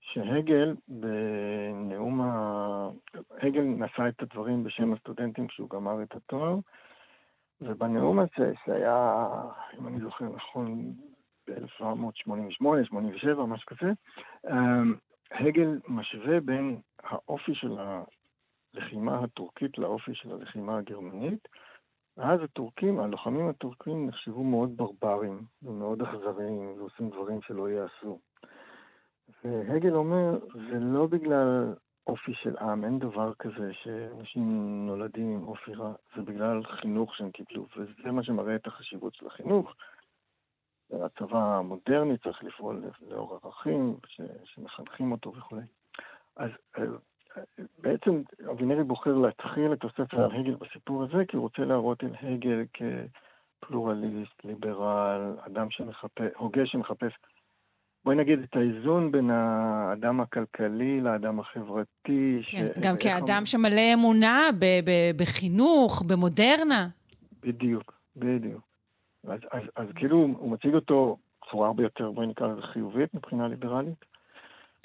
שהגל 0.01 0.75
בנאום 0.89 2.21
ה... 2.21 2.89
הגל 3.31 3.62
נשא 3.62 4.09
את 4.09 4.23
הדברים 4.23 4.65
בשם 4.65 4.93
הסטודנטים 4.93 5.47
כשהוא 5.47 5.71
גמר 5.71 6.03
את 6.03 6.16
התואר, 6.16 6.57
ובנאום 7.61 8.19
הזה, 8.19 8.53
שהיה, 8.65 9.27
אם 9.79 9.87
אני 9.87 10.01
זוכר 10.01 10.25
נכון, 10.25 10.93
ב-1788, 11.49 12.85
87, 12.85 13.45
משהו 13.45 13.66
כזה, 13.66 13.93
אמ, 14.51 14.95
הגל 15.31 15.81
משווה 15.89 16.41
בין 16.41 16.81
האופי 17.03 17.55
של 17.55 17.79
הלחימה 18.75 19.25
הטורקית 19.25 19.79
לאופי 19.79 20.15
של 20.15 20.33
הלחימה 20.33 20.79
הגרמנית. 20.79 21.49
ואז 22.16 22.41
הטורקים, 22.43 23.01
הלוחמים 23.01 23.49
הטורקים 23.49 24.07
נחשבו 24.07 24.45
מאוד 24.45 24.77
ברברים 24.77 25.43
ומאוד 25.62 26.03
אכזריים 26.03 26.74
ועושים 26.78 27.11
דברים 27.11 27.43
שלא 27.43 27.70
ייעשו. 27.70 28.19
והגל 29.45 29.95
אומר, 29.95 30.39
זה 30.55 30.78
לא 30.81 31.07
בגלל 31.07 31.74
אופי 32.07 32.35
של 32.35 32.57
עם, 32.57 32.85
אין 32.85 32.99
דבר 32.99 33.35
כזה 33.35 33.73
שאנשים 33.73 34.43
נולדים 34.86 35.31
עם 35.31 35.49
אופי 35.49 35.74
רע, 35.74 35.93
זה 36.16 36.23
בגלל 36.23 36.65
חינוך 36.65 37.16
שהם 37.16 37.31
קיבלו, 37.31 37.66
וזה 37.77 38.12
מה 38.12 38.23
שמראה 38.23 38.57
את 38.57 38.66
החשיבות 38.66 39.15
של 39.15 39.27
החינוך. 39.27 39.74
הצבא 40.93 41.39
המודרני 41.39 42.19
צריך 42.19 42.45
לפעול 42.45 42.85
לאור 43.09 43.39
ערכים 43.45 43.97
ש, 44.07 44.20
שמחנכים 44.45 45.12
אותו 45.12 45.32
וכולי. 45.36 45.62
אז 46.36 46.51
אה, 46.78 46.85
בעצם 47.78 48.23
אבינרי 48.51 48.85
בוחר 48.85 49.15
להתחיל 49.15 49.73
את 49.73 49.85
הספר 49.85 50.24
על 50.24 50.31
הגל 50.32 50.55
בסיפור 50.55 51.02
הזה, 51.02 51.24
כי 51.28 51.36
הוא 51.36 51.43
רוצה 51.43 51.65
להראות 51.65 52.05
את 52.05 52.11
הגל 52.23 52.65
כפלורליסט, 52.74 54.44
ליברל, 54.44 55.36
אדם 55.47 55.70
שמחפש, 55.70 56.31
הוגה 56.36 56.66
שמחפש 56.66 57.12
בואי 58.05 58.16
נגיד, 58.16 58.39
את 58.39 58.56
האיזון 58.56 59.12
בין 59.12 59.31
האדם 59.31 60.20
הכלכלי 60.20 61.01
לאדם 61.01 61.40
החברתי. 61.40 62.40
כן, 62.43 62.69
ש... 62.74 62.78
גם 62.81 62.94
כאדם 63.01 63.39
הוא... 63.39 63.47
שמלא 63.47 63.94
אמונה 63.94 64.48
ב- 64.59 64.81
ב- 64.85 65.23
בחינוך, 65.23 66.02
במודרנה. 66.02 66.89
בדיוק, 67.43 67.93
בדיוק. 68.16 68.62
אז, 69.24 69.40
אז, 69.52 69.62
אז 69.77 69.86
כאילו 69.94 70.16
הוא 70.16 70.51
מציג 70.51 70.74
אותו 70.74 71.16
בצורה 71.43 71.66
הרבה 71.66 71.82
יותר, 71.82 72.11
בואי 72.11 72.27
נקרא 72.27 72.47
לזה 72.47 72.62
חיובית 72.62 73.15
מבחינה 73.15 73.48
ליברלית. 73.48 74.05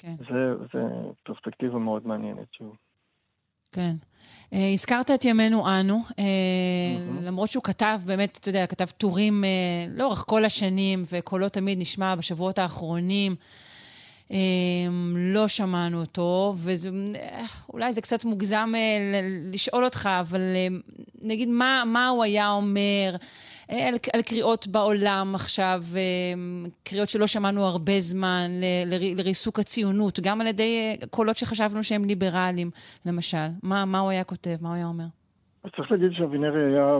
כן. 0.00 0.14
זה, 0.18 0.64
זה 0.72 0.82
פרספקטיבה 1.24 1.78
מאוד 1.78 2.06
מעניינת 2.06 2.52
שוב. 2.52 2.76
כן. 3.72 3.94
Uh, 4.50 4.56
הזכרת 4.74 5.10
את 5.10 5.24
ימינו 5.24 5.80
אנו, 5.80 5.98
uh, 6.08 6.12
mm-hmm. 6.12 7.22
למרות 7.22 7.50
שהוא 7.50 7.62
כתב, 7.62 8.00
באמת, 8.06 8.38
אתה 8.40 8.48
יודע, 8.48 8.66
כתב 8.66 8.84
טורים 8.84 9.44
uh, 9.44 9.98
לאורך 9.98 10.24
כל 10.26 10.44
השנים, 10.44 11.02
וקולו 11.12 11.48
תמיד 11.48 11.78
נשמע 11.78 12.14
בשבועות 12.14 12.58
האחרונים. 12.58 13.36
Uh, 14.28 14.32
לא 15.16 15.48
שמענו 15.48 16.00
אותו, 16.00 16.54
ואולי 16.56 17.92
זה 17.92 18.00
קצת 18.00 18.24
מוגזם 18.24 18.72
uh, 18.74 19.52
לשאול 19.52 19.84
אותך, 19.84 20.08
אבל 20.20 20.40
uh, 20.40 20.92
נגיד, 21.22 21.48
מה, 21.48 21.82
מה 21.86 22.08
הוא 22.08 22.24
היה 22.24 22.50
אומר? 22.50 23.16
על, 23.70 23.94
על 24.14 24.22
קריאות 24.22 24.66
בעולם 24.66 25.32
עכשיו, 25.34 25.80
קריאות 26.84 27.08
שלא 27.08 27.26
שמענו 27.26 27.64
הרבה 27.64 28.00
זמן 28.00 28.46
ל, 28.50 28.94
ל, 28.94 29.18
לריסוק 29.18 29.58
הציונות, 29.58 30.20
גם 30.22 30.40
על 30.40 30.46
ידי 30.46 30.96
קולות 31.10 31.36
שחשבנו 31.36 31.84
שהם 31.84 32.04
ליברליים, 32.04 32.70
למשל. 33.06 33.46
מה, 33.62 33.84
מה 33.84 33.98
הוא 33.98 34.10
היה 34.10 34.24
כותב? 34.24 34.56
מה 34.60 34.68
הוא 34.68 34.76
היה 34.76 34.86
אומר? 34.86 35.04
צריך 35.76 35.90
להגיד 35.92 36.12
שאבינרי 36.12 36.72
היה 36.72 36.98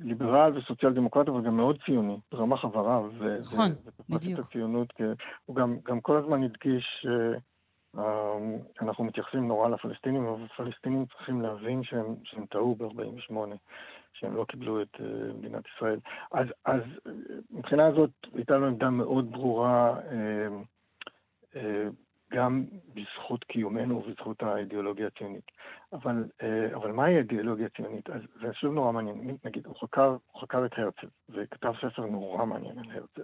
ליברל 0.00 0.58
וסוציאל 0.58 0.92
דמוקרט, 0.92 1.28
אבל 1.28 1.42
גם 1.42 1.56
מאוד 1.56 1.78
ציוני, 1.86 2.16
ברמה 2.32 2.56
חבריו. 2.56 3.10
נכון, 3.40 3.68
בדיוק. 4.08 4.40
את 4.40 4.44
הציונות, 4.44 4.92
הוא 5.46 5.56
גם, 5.56 5.76
גם 5.88 6.00
כל 6.00 6.16
הזמן 6.16 6.42
הדגיש 6.42 7.06
שאנחנו 8.78 9.04
מתייחסים 9.04 9.48
נורא 9.48 9.68
לפלסטינים, 9.68 10.26
אבל 10.26 10.44
הפלסטינים 10.54 11.04
צריכים 11.06 11.42
להבין 11.42 11.84
שהם, 11.84 12.14
שהם 12.24 12.46
טעו 12.46 12.74
ב-48. 12.74 13.34
שהם 14.12 14.36
לא 14.36 14.44
קיבלו 14.44 14.82
את 14.82 14.94
uh, 14.94 15.02
מדינת 15.38 15.64
ישראל. 15.76 15.98
אז, 16.32 16.46
אז 16.64 16.82
מבחינה 17.50 17.86
הזאת 17.86 18.10
הייתה 18.34 18.54
לנו 18.56 18.66
עמדה 18.66 18.90
מאוד 18.90 19.32
ברורה, 19.32 20.00
uh, 21.54 21.58
גם 22.32 22.64
בזכות 22.94 23.44
קיומנו 23.44 23.96
ובזכות 23.96 24.42
האידיאולוגיה 24.42 25.06
הציונית. 25.06 25.44
אבל, 25.92 26.24
אבל 26.74 26.92
מהי 26.92 27.14
האידיאולוגיה 27.14 27.66
הציונית? 27.66 28.10
אז 28.10 28.20
זה 28.40 28.52
שוב 28.52 28.74
נורא 28.74 28.92
מעניין. 28.92 29.36
נגיד, 29.44 29.66
הוא 29.66 29.76
חקר, 29.80 30.16
הוא 30.32 30.40
חקר 30.40 30.66
את 30.66 30.78
הרצל, 30.78 31.06
וכתב 31.28 31.72
ספר 31.80 32.06
נורא 32.06 32.44
מעניין 32.44 32.78
על 32.78 32.84
הרצל. 32.90 33.22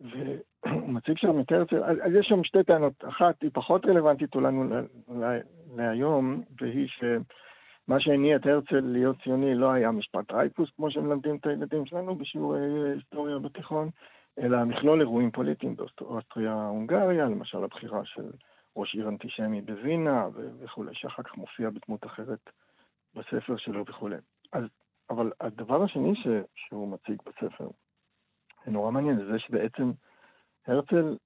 והוא 0.00 0.88
מציג 0.88 1.18
שם 1.18 1.40
את 1.40 1.52
הרצל, 1.52 1.84
אז 1.84 2.14
יש 2.18 2.26
שם 2.26 2.44
שתי 2.44 2.64
טענות. 2.64 3.04
אחת, 3.08 3.42
היא 3.42 3.50
פחות 3.52 3.86
רלוונטית 3.86 4.34
אולי 4.34 5.38
להיום, 5.76 6.42
והיא 6.60 6.88
ש... 6.88 7.04
מה 7.90 8.00
שהניע 8.00 8.36
את 8.36 8.46
הרצל 8.46 8.80
להיות 8.80 9.16
ציוני 9.22 9.54
לא 9.54 9.70
היה 9.72 9.90
משפט 9.90 10.32
רייפוס, 10.32 10.70
כמו 10.76 10.90
שמלמדים 10.90 11.36
את 11.36 11.46
הילדים 11.46 11.86
שלנו 11.86 12.14
בשיעורי 12.14 12.92
היסטוריה 12.94 13.38
בתיכון, 13.38 13.90
אלא 14.38 14.64
מכלול 14.64 15.00
אירועים 15.00 15.30
פוליטיים 15.30 15.76
באוסטריה-הונגריה, 15.76 17.24
למשל 17.24 17.64
הבחירה 17.64 18.04
של 18.04 18.30
ראש 18.76 18.94
עיר 18.94 19.08
אנטישמי 19.08 19.60
בווינה 19.60 20.28
וכולי, 20.60 20.94
שאחר 20.94 21.22
כך 21.22 21.36
מופיע 21.36 21.70
בדמות 21.70 22.06
אחרת 22.06 22.50
בספר 23.14 23.56
שלו 23.56 23.84
וכולי. 23.86 24.16
אז, 24.52 24.64
אבל 25.10 25.32
הדבר 25.40 25.82
השני 25.82 26.14
ש, 26.14 26.26
שהוא 26.54 26.88
מציג 26.88 27.22
בספר, 27.26 27.68
זה 28.64 28.70
נורא 28.70 28.90
מעניין, 28.90 29.16
זה 29.32 29.38
שבעצם 29.38 29.90
הרצל 30.66 31.16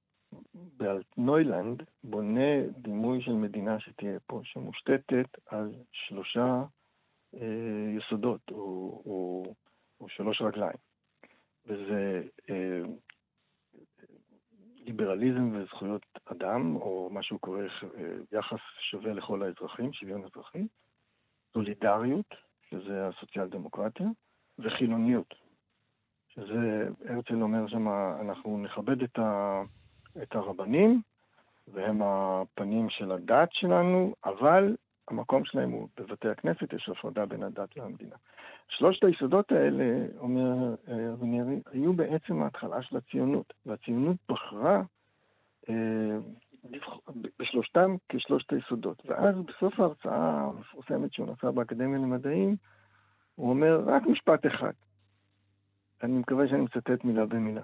באלטנוילנד 0.55 1.83
בונה 2.05 2.67
דימוי 2.79 3.23
של 3.23 3.33
מדינה 3.33 3.81
שתהיה 3.81 4.19
פה, 4.27 4.41
שמושתתת 4.45 5.29
על 5.47 5.73
שלושה 5.93 6.65
אה, 7.35 7.95
יסודות, 7.99 8.41
או, 8.51 8.57
או, 9.07 9.45
או 10.01 10.09
שלוש 10.09 10.43
רגליים. 10.43 10.77
וזה 11.67 12.23
אה, 12.51 12.81
ליברליזם 14.77 15.51
וזכויות 15.53 16.07
אדם, 16.25 16.77
או 16.77 17.11
מה 17.13 17.23
שהוא 17.23 17.41
קורא 17.41 17.61
אה, 17.61 17.69
יחס 18.33 18.61
שווה 18.91 19.13
לכל 19.13 19.43
האזרחים, 19.43 19.93
שוויון 19.93 20.25
אזרחי, 20.25 20.67
סולידריות, 21.53 22.35
שזה 22.71 23.09
הסוציאל 23.09 23.49
דמוקרטיה, 23.49 24.07
וחילוניות, 24.59 25.35
שזה, 26.29 26.89
הרצל 27.05 27.43
אומר 27.43 27.67
שם, 27.69 27.89
אנחנו 28.21 28.59
נכבד 28.59 29.03
את 29.03 29.19
ה... 29.19 29.63
את 30.23 30.35
הרבנים, 30.35 31.03
והם 31.69 32.03
הפנים 32.03 32.91
של 32.91 33.13
הדת 33.13 33.49
שלנו, 33.53 34.15
אבל 34.25 34.77
המקום 35.09 35.45
שלהם 35.45 35.71
הוא 35.71 35.89
בבתי 35.97 36.29
הכנסת, 36.29 36.73
יש 36.73 36.89
הפרדה 36.89 37.27
בין 37.27 37.43
הדת 37.43 37.79
והמדינה. 37.79 38.17
שלושת 38.69 39.05
היסודות 39.05 39.53
האלה, 39.53 40.07
אומר 40.19 40.75
אה, 40.89 41.13
אבנירי, 41.13 41.61
היו 41.73 41.93
בעצם 41.93 42.43
ההתחלה 42.43 42.83
של 42.83 42.97
הציונות, 42.97 43.53
והציונות 43.67 44.17
בחרה 44.29 44.83
אה, 45.69 46.19
בשלושתם 47.39 47.97
כשלושת 48.09 48.53
היסודות. 48.53 49.03
ואז 49.07 49.35
בסוף 49.37 49.81
ההרצאה 49.81 50.41
המפורסמת 50.41 51.13
שהוא 51.13 51.29
נשא 51.33 51.51
באקדמיה 51.51 51.99
למדעים, 51.99 52.57
הוא 53.35 53.51
אומר 53.51 53.83
רק 53.87 54.03
משפט 54.07 54.47
אחד. 54.47 54.73
אני 56.03 56.19
מקווה 56.19 56.49
שאני 56.49 56.61
מצטט 56.61 57.05
מילה 57.05 57.27
במילה. 57.27 57.63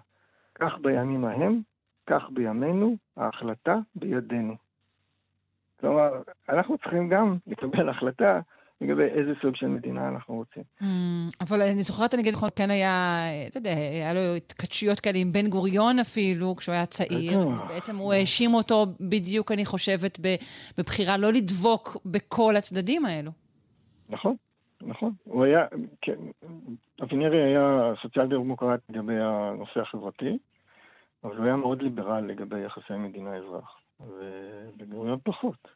כך 0.54 0.78
בימים 0.82 1.24
ההם, 1.24 1.60
כך 2.10 2.22
בימינו, 2.30 2.96
ההחלטה 3.16 3.76
בידינו. 3.94 4.54
כלומר, 5.80 6.10
אנחנו 6.48 6.78
צריכים 6.78 7.08
גם 7.08 7.36
לקבל 7.46 7.88
החלטה 7.88 8.40
לגבי 8.80 9.04
איזה 9.04 9.32
סוג 9.42 9.56
של 9.56 9.66
מדינה 9.66 10.08
אנחנו 10.08 10.34
רוצים. 10.34 10.62
Mm, 10.82 10.84
אבל 11.40 11.62
אני 11.62 11.82
זוכרת, 11.82 12.14
נגיד, 12.14 12.32
נכון, 12.32 12.48
כן 12.56 12.70
היה, 12.70 13.18
אתה 13.48 13.58
יודע, 13.58 13.70
היה 13.70 14.14
לו 14.14 14.20
התכתשויות 14.36 15.00
כאלה 15.00 15.18
עם 15.18 15.32
בן 15.32 15.48
גוריון 15.48 15.98
אפילו, 15.98 16.56
כשהוא 16.56 16.72
היה 16.72 16.86
צעיר. 16.86 17.48
בעצם 17.68 17.96
הוא 17.96 18.12
האשים 18.12 18.54
אותו 18.54 18.86
בדיוק, 19.00 19.52
אני 19.52 19.64
חושבת, 19.64 20.18
בבחירה 20.78 21.16
לא 21.16 21.32
לדבוק 21.32 21.96
בכל 22.06 22.56
הצדדים 22.56 23.04
האלו. 23.04 23.30
נכון, 24.08 24.36
נכון. 24.82 25.12
הוא 25.24 25.44
היה, 25.44 25.66
כן, 26.00 26.16
אבינרי 27.02 27.42
היה 27.42 27.92
סוציאל 28.02 28.26
דמוקרט 28.26 28.80
לגבי 28.88 29.14
הנושא 29.20 29.80
החברתי, 29.80 30.38
אבל 31.24 31.36
הוא 31.36 31.44
היה 31.44 31.56
מאוד 31.56 31.82
ליברל 31.82 32.24
לגבי 32.26 32.60
יחסי 32.60 32.92
מדינה-אזרח, 32.98 33.76
ובן 34.00 34.84
גוריון 34.90 35.18
פחות. 35.24 35.68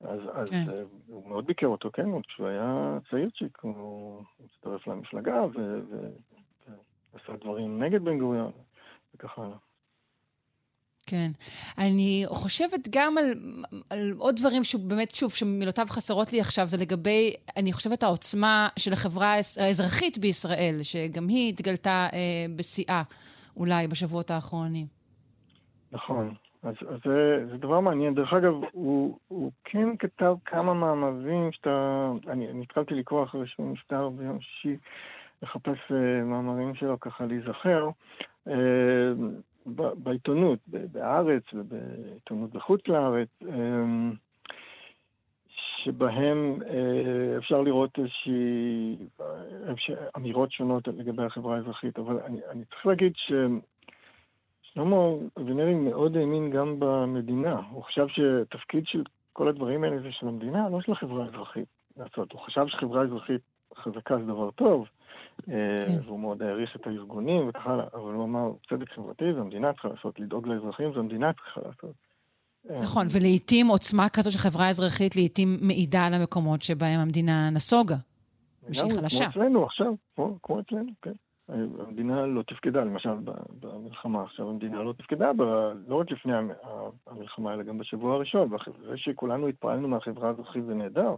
אז, 0.00 0.20
אז 0.34 0.48
כן. 0.50 0.64
אה, 0.70 0.82
הוא 1.06 1.28
מאוד 1.28 1.46
ביקר 1.46 1.66
אותו, 1.66 1.90
כן, 1.92 2.06
עוד 2.08 2.26
כשהוא 2.26 2.46
היה 2.46 2.98
צעירצ'יק, 3.10 3.58
הוא 3.60 4.22
הצטרף 4.44 4.86
למפלגה 4.86 5.44
ו- 5.44 5.80
ו- 5.90 6.10
ועשה 7.14 7.32
דברים 7.44 7.82
נגד 7.82 8.02
בן 8.04 8.18
גוריון, 8.18 8.50
וכך 9.14 9.38
הלאה. 9.38 9.56
כן. 11.06 11.30
אני 11.78 12.24
חושבת 12.28 12.88
גם 12.90 13.18
על, 13.18 13.32
על 13.90 14.12
עוד 14.18 14.36
דברים 14.36 14.64
שבאמת, 14.64 15.10
שוב, 15.10 15.32
שמילותיו 15.32 15.86
חסרות 15.90 16.32
לי 16.32 16.40
עכשיו, 16.40 16.68
זה 16.68 16.76
לגבי, 16.76 17.34
אני 17.56 17.72
חושבת, 17.72 18.02
העוצמה 18.02 18.68
של 18.78 18.92
החברה 18.92 19.34
האז- 19.34 19.58
האזרחית 19.58 20.18
בישראל, 20.18 20.78
שגם 20.82 21.28
היא 21.28 21.48
התגלתה 21.48 22.08
אה, 22.12 22.18
בשיאה, 22.56 23.02
אולי, 23.56 23.88
בשבועות 23.88 24.30
האחרונים. 24.30 24.86
נכון. 25.92 26.34
אז, 26.62 26.74
אז 26.88 26.98
זה, 27.04 27.46
זה 27.50 27.56
דבר 27.56 27.80
מעניין. 27.80 28.14
דרך 28.14 28.32
אגב, 28.32 28.52
הוא, 28.72 29.18
הוא 29.28 29.52
כן 29.64 29.96
כתב 29.98 30.34
כמה 30.44 30.74
מאמרים 30.74 31.52
שאתה... 31.52 32.10
אני 32.28 32.62
התחלתי 32.62 32.94
לקרוא 32.94 33.24
אחרי 33.24 33.46
שהוא 33.46 33.72
נפטר 33.72 34.08
ביום 34.08 34.40
שישי, 34.40 34.76
לחפש 35.42 35.78
uh, 35.88 36.24
מאמרים 36.24 36.74
שלו 36.74 37.00
ככה 37.00 37.26
להיזכר. 37.26 37.88
Uh, 38.48 38.52
ב- 39.66 39.92
בעיתונות, 40.02 40.58
בארץ 40.68 41.42
ובעיתונות 41.54 42.50
בחוץ 42.50 42.80
לארץ, 42.88 43.28
uh, 43.42 43.46
שבהם 45.86 46.58
uh, 46.60 47.38
אפשר 47.38 47.60
לראות 47.60 47.98
איזושהי 47.98 48.96
איזושהי 49.68 49.94
אמירות 50.16 50.52
שונות 50.52 50.88
לגבי 50.88 51.22
החברה 51.22 51.56
האזרחית. 51.56 51.98
אבל 51.98 52.20
אני, 52.26 52.40
אני 52.50 52.64
צריך 52.64 52.86
להגיד 52.86 53.12
ש... 53.16 53.32
שלמה 54.62 54.96
אבינרי 55.40 55.74
מאוד 55.74 56.16
האמין 56.16 56.50
גם 56.50 56.76
במדינה. 56.78 57.60
הוא 57.70 57.82
חשב 57.82 58.06
שתפקיד 58.08 58.86
של 58.86 59.02
כל 59.32 59.48
הדברים 59.48 59.84
האלה 59.84 59.98
זה 59.98 60.12
של 60.12 60.28
המדינה, 60.28 60.68
לא 60.68 60.80
של 60.80 60.92
החברה 60.92 61.24
האזרחית 61.24 61.68
לעשות. 61.96 62.32
הוא 62.32 62.40
חשב 62.40 62.66
שחברה 62.68 63.02
אזרחית 63.02 63.40
חזקה 63.76 64.18
זה 64.18 64.24
דבר 64.24 64.50
טוב, 64.50 64.86
אה, 65.48 65.86
והוא 66.04 66.20
מאוד 66.20 66.42
העריך 66.42 66.76
את 66.76 66.86
הארגונים 66.86 67.48
וכך 67.48 67.66
הלאה, 67.66 67.86
אבל 67.94 68.12
הוא 68.12 68.24
אמר, 68.24 68.50
צדק 68.68 68.92
חברתי 68.92 69.34
זה 69.34 69.40
המדינה 69.40 69.72
צריכה 69.72 69.88
לעשות, 69.88 70.20
לדאוג 70.20 70.48
לאזרחים 70.48 70.92
זה 70.92 70.98
המדינה 70.98 71.32
צריכה 71.32 71.60
לעשות. 71.60 72.05
אה, 72.70 72.82
נכון, 72.82 73.06
ולעיתים 73.12 73.66
עוצמה 73.66 74.08
כזו 74.08 74.32
של 74.32 74.38
חברה 74.38 74.68
אזרחית 74.68 75.16
לעיתים 75.16 75.56
מעידה 75.60 76.04
על 76.06 76.14
המקומות 76.14 76.62
שבהם 76.62 77.00
המדינה 77.00 77.50
נסוגה, 77.50 77.96
ושהיא 78.68 78.92
חלשה. 78.96 79.30
כמו 79.30 79.42
אצלנו 79.42 79.64
עכשיו, 79.64 79.92
כמו, 80.16 80.38
כמו 80.42 80.60
אצלנו, 80.60 80.90
כן. 81.02 81.12
המדינה 81.78 82.26
לא 82.26 82.42
תפקדה, 82.42 82.80
למשל 82.84 83.10
במלחמה 83.60 84.22
עכשיו, 84.22 84.48
המדינה 84.50 84.82
לא 84.82 84.92
תפקדה, 84.92 85.32
ב, 85.32 85.42
לא 85.86 86.00
רק 86.00 86.10
לפני 86.10 86.34
המ- 86.36 86.50
המלחמה, 87.06 87.54
אלא 87.54 87.62
גם 87.62 87.78
בשבוע 87.78 88.14
הראשון. 88.14 88.52
ואחרי 88.52 88.72
שכולנו 88.98 89.48
התפעלנו 89.48 89.88
מהחברה 89.88 90.28
האזרחית 90.28 90.64
זה 90.66 90.74
נהדר, 90.74 91.14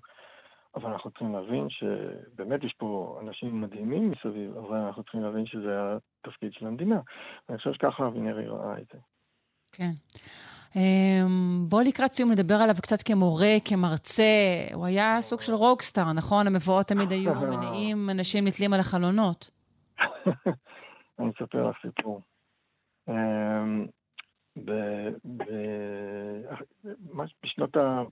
אבל 0.74 0.90
אנחנו 0.90 1.10
צריכים 1.10 1.32
להבין 1.32 1.66
שבאמת 1.70 2.64
יש 2.64 2.74
פה 2.78 3.20
אנשים 3.22 3.60
מדהימים 3.60 4.10
מסביב, 4.10 4.56
אבל 4.56 4.76
אנחנו 4.76 5.02
צריכים 5.02 5.22
להבין 5.22 5.46
שזה 5.46 5.70
התפקיד 6.24 6.52
של 6.52 6.66
המדינה. 6.66 7.00
ואני 7.48 7.58
חושב 7.58 7.72
שככה 7.72 8.06
אבינרי 8.06 8.46
ראה 8.46 8.78
את 8.78 8.86
זה. 8.92 8.98
כן. 9.72 9.90
אמ, 10.76 11.64
בוא 11.68 11.82
לקראת 11.82 12.12
סיום 12.12 12.30
נדבר 12.30 12.54
עליו 12.54 12.74
קצת 12.82 13.02
כמורה, 13.04 13.54
כמרצה. 13.64 14.22
הוא 14.74 14.86
היה 14.86 15.20
סוג 15.20 15.40
של 15.40 15.54
רוקסטאר, 15.54 16.12
נכון? 16.12 16.46
המבואות 16.46 16.86
תמיד 16.86 17.12
היו 17.12 17.34
מניעים, 17.50 18.10
אנשים 18.10 18.46
נתלים 18.46 18.72
על 18.72 18.80
החלונות. 18.80 19.50
אני 21.18 21.30
אספר 21.30 21.70
לך 21.70 21.76
סיפור. 21.82 22.20
אמ, 23.08 23.86
בשנות 27.42 27.76
ה... 27.76 28.02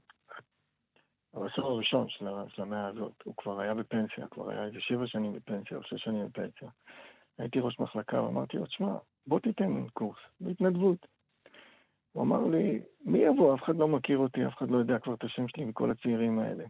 העשור 1.34 1.70
הראשון 1.70 2.08
של 2.08 2.62
המאה 2.62 2.86
הזאת, 2.86 3.12
הוא 3.24 3.34
כבר 3.36 3.60
היה 3.60 3.74
בפנסיה, 3.74 4.26
כבר 4.30 4.50
היה 4.50 4.64
איזה 4.64 4.80
שבע 4.80 5.06
שנים 5.06 5.32
בפנסיה 5.32 5.76
או 5.76 5.82
שש 5.82 6.04
שנים 6.04 6.26
בפנסיה. 6.26 6.68
הייתי 7.38 7.60
ראש 7.60 7.80
מחלקה 7.80 8.22
ואמרתי 8.22 8.56
לו, 8.56 8.66
תשמע, 8.66 8.96
בוא 9.26 9.40
תיתן 9.40 9.86
קורס 9.92 10.18
בהתנדבות. 10.40 11.06
הוא 12.16 12.22
אמר 12.22 12.47
לי, 12.47 12.80
מי 13.05 13.18
יבוא? 13.18 13.55
אף 13.55 13.62
אחד 13.62 13.76
לא 13.76 13.88
מכיר 13.88 14.18
אותי, 14.18 14.47
אף 14.47 14.56
אחד 14.59 14.70
לא 14.70 14.78
יודע 14.78 14.98
כבר 14.98 15.14
את 15.14 15.24
השם 15.24 15.48
שלי 15.48 15.64
וכל 15.68 15.90
הצעירים 15.90 16.38
האלה. 16.38 16.64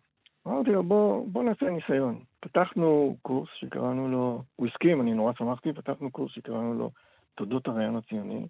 אמרתי 0.47 0.71
לו, 0.71 0.83
בוא, 0.83 1.27
בוא 1.29 1.43
נעשה 1.43 1.71
ניסיון. 1.71 2.21
פתחנו 2.41 3.17
קורס 3.23 3.49
שקראנו 3.55 4.09
לו, 4.09 4.43
הוא 4.57 4.67
הסכים, 4.67 5.01
אני 5.01 5.15
נורא 5.15 5.33
שמחתי, 5.39 5.73
פתחנו 5.73 6.11
קורס 6.11 6.33
שקראנו 6.33 6.75
לו 6.75 6.91
תולדות 7.35 7.69
הרעיון 7.69 7.97
הציוני. 7.97 8.47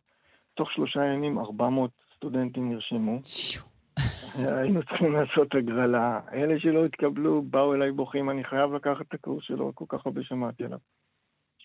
תוך 0.55 0.73
שלושה 0.73 1.05
ימים 1.05 1.39
400 1.39 1.91
סטודנטים 2.17 2.71
נרשמו. 2.71 3.19
היינו 4.35 4.83
צריכים 4.83 5.13
לעשות 5.13 5.55
הגרלה. 5.55 6.21
אלה 6.33 6.61
שלא 6.61 6.85
התקבלו 6.85 7.43
באו 7.43 7.75
אליי 7.75 7.93
בוכים, 7.93 8.31
אני 8.31 8.45
חייב 8.45 8.73
לקחת 8.73 9.07
את 9.09 9.15
הקורס 9.15 9.45
שלו, 9.45 9.73
כל 9.75 9.85
כך 9.89 10.07
הרבה 10.07 10.23
שמעתי 10.23 10.65
עליו. 10.65 10.79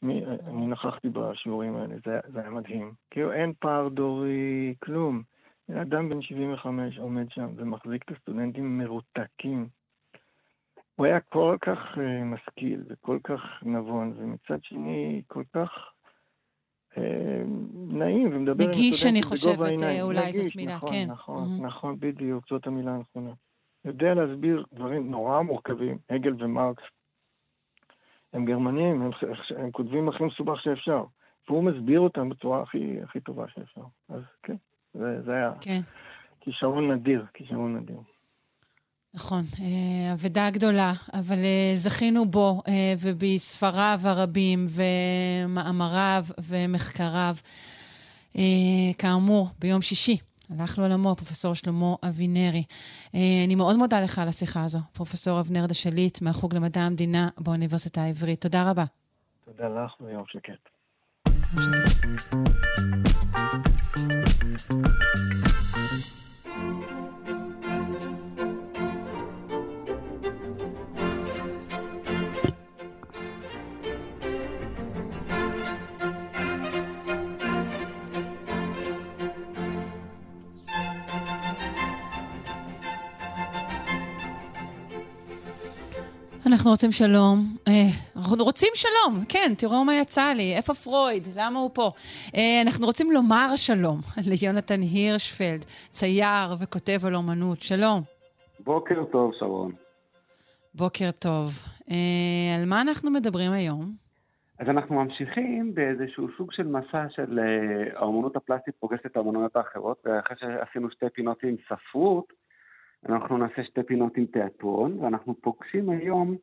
תשמעי, 0.02 0.26
אני 0.48 0.68
נכחתי 0.68 1.10
בשיעורים 1.10 1.76
האלה, 1.76 1.96
זה, 2.06 2.20
זה 2.34 2.40
היה 2.40 2.50
מדהים. 2.50 2.94
כאילו 3.12 3.32
אין 3.32 3.54
פער 3.60 3.88
דורי, 3.88 4.76
כלום. 4.84 5.24
אדם 5.82 6.10
בן 6.10 6.22
75 6.22 6.98
עומד 6.98 7.26
שם 7.30 7.48
ומחזיק 7.56 8.04
את 8.04 8.18
הסטודנטים 8.18 8.78
מרותקים. 8.78 9.68
הוא 10.96 11.06
היה 11.06 11.20
כל 11.20 11.58
כך 11.62 11.78
uh, 11.96 12.00
משכיל 12.26 12.84
וכל 12.90 13.20
כך 13.24 13.42
נבון, 13.64 14.14
ומצד 14.18 14.64
שני 14.64 15.22
כל 15.28 15.44
כך 15.54 15.70
uh, 16.94 17.00
נעים 17.74 18.36
ומדבר 18.36 18.64
עם 18.64 18.70
נגיש, 18.70 19.06
אני 19.06 19.20
הסטודנטים 19.20 19.54
בגובה 19.54 19.66
חושבת, 19.66 19.68
העיניים. 19.68 20.00
אה, 20.00 20.02
אולי 20.02 20.34
זאת 20.34 20.42
נגיש, 20.42 20.56
מילה, 20.56 20.76
נכון, 20.76 20.90
כן. 20.92 21.06
נכון, 21.10 21.50
מהמם. 21.50 21.66
נכון, 21.66 22.00
בדיוק, 22.00 22.46
זאת 22.50 22.68
המילה 22.68 22.92
הנכונה. 22.92 23.32
יודע 23.86 24.14
להסביר 24.14 24.66
דברים 24.74 25.12
נורא 25.12 25.42
מורכבים, 25.42 25.98
הגל 26.10 26.34
ומרקס. 26.40 26.84
הם 28.34 28.46
גרמנים, 28.46 29.02
הם, 29.02 29.12
הם 29.58 29.72
כותבים 29.72 30.10
הכי 30.10 30.24
מסובך 30.24 30.62
שאפשר. 30.62 31.04
והוא 31.50 31.64
מסביר 31.64 32.00
אותם 32.00 32.30
בצורה 32.30 32.62
הכי, 32.62 32.98
הכי 33.04 33.20
טובה 33.20 33.46
שאפשר. 33.48 33.82
אז 34.10 34.22
כן, 34.44 34.56
זה, 34.94 35.22
זה 35.26 35.32
היה 35.32 35.52
כן. 35.62 35.82
כישרון 36.42 36.92
נדיר, 36.92 37.26
כישרון 37.34 37.78
נדיר. 37.78 37.98
נכון, 39.14 39.44
אה, 39.62 40.14
אבדה 40.14 40.50
גדולה, 40.50 40.92
אבל 41.14 41.38
אה, 41.38 41.72
זכינו 41.76 42.26
בו 42.26 42.62
אה, 42.68 42.94
ובספריו 43.02 44.00
הרבים 44.04 44.66
ומאמריו 45.46 46.26
ומחקריו. 46.48 47.36
כאמור, 48.98 49.48
ביום 49.60 49.82
שישי 49.82 50.18
הלך 50.52 50.80
לעולמו 50.80 51.16
פרופסור 51.16 51.54
שלמה 51.54 51.96
אבינרי. 52.04 52.64
אה, 53.16 53.20
אני 53.46 53.56
מאוד 53.56 53.76
מודה 53.76 54.02
לך 54.02 54.20
על 54.20 54.28
השיחה 54.28 54.64
הזו, 54.64 54.80
פרופסור 54.94 55.40
אבנר 55.40 55.66
דשליט 55.66 56.22
מהחוג 56.22 56.56
למדע 56.56 56.82
המדינה 56.82 57.30
באוניברסיטה 57.38 58.02
העברית. 58.02 58.42
תודה 58.42 58.70
רבה. 58.70 58.86
תודה 59.46 59.70
לך 59.70 60.02
ויום 60.02 60.24
שקט. 60.28 60.72
אנחנו 86.52 86.72
רוצים 86.72 86.92
שלום. 86.92 87.38
אה, 87.68 87.74
אנחנו 88.16 88.44
רוצים 88.44 88.70
שלום, 88.74 89.26
כן, 89.30 89.54
תראו 89.58 89.86
מה 89.86 89.96
יצא 89.96 90.34
לי. 90.36 90.56
איפה 90.56 90.74
פרויד? 90.74 91.28
למה 91.36 91.60
הוא 91.60 91.70
פה? 91.74 91.92
אה, 92.36 92.62
אנחנו 92.66 92.86
רוצים 92.86 93.12
לומר 93.12 93.56
שלום 93.56 93.98
ליונתן 94.30 94.82
הירשפלד, 94.82 95.66
צייר 95.90 96.56
וכותב 96.60 97.06
על 97.06 97.16
אומנות. 97.16 97.62
שלום. 97.62 98.02
בוקר 98.60 99.04
טוב, 99.12 99.32
שרון. 99.40 99.72
בוקר 100.76 101.12
טוב. 101.12 101.52
אה, 101.92 102.56
על 102.60 102.66
מה 102.66 102.82
אנחנו 102.82 103.12
מדברים 103.12 103.52
היום? 103.52 103.92
אז 104.60 104.70
אנחנו 104.70 104.96
ממשיכים 104.96 105.74
באיזשהו 105.74 106.28
סוג 106.38 106.52
של 106.52 106.68
מסע 106.68 107.06
של 107.10 107.40
האומנות 107.96 108.36
הפלסטית 108.36 108.76
פוגשת 108.80 109.06
את 109.06 109.16
האומנויות 109.16 109.56
האחרות, 109.56 110.04
ואחרי 110.06 110.38
שעשינו 110.40 110.92
שתי 110.92 111.06
פינות 111.14 111.44
עם 111.44 111.56
ספרות, 111.70 112.34
אנחנו 113.10 113.38
נעשה 113.38 113.64
שתי 113.64 113.84
פינות 113.84 114.18
עם 114.18 114.26
תיאטרון, 114.26 115.00
ואנחנו 115.00 115.36
פוגשים 115.42 115.90
היום 115.90 116.36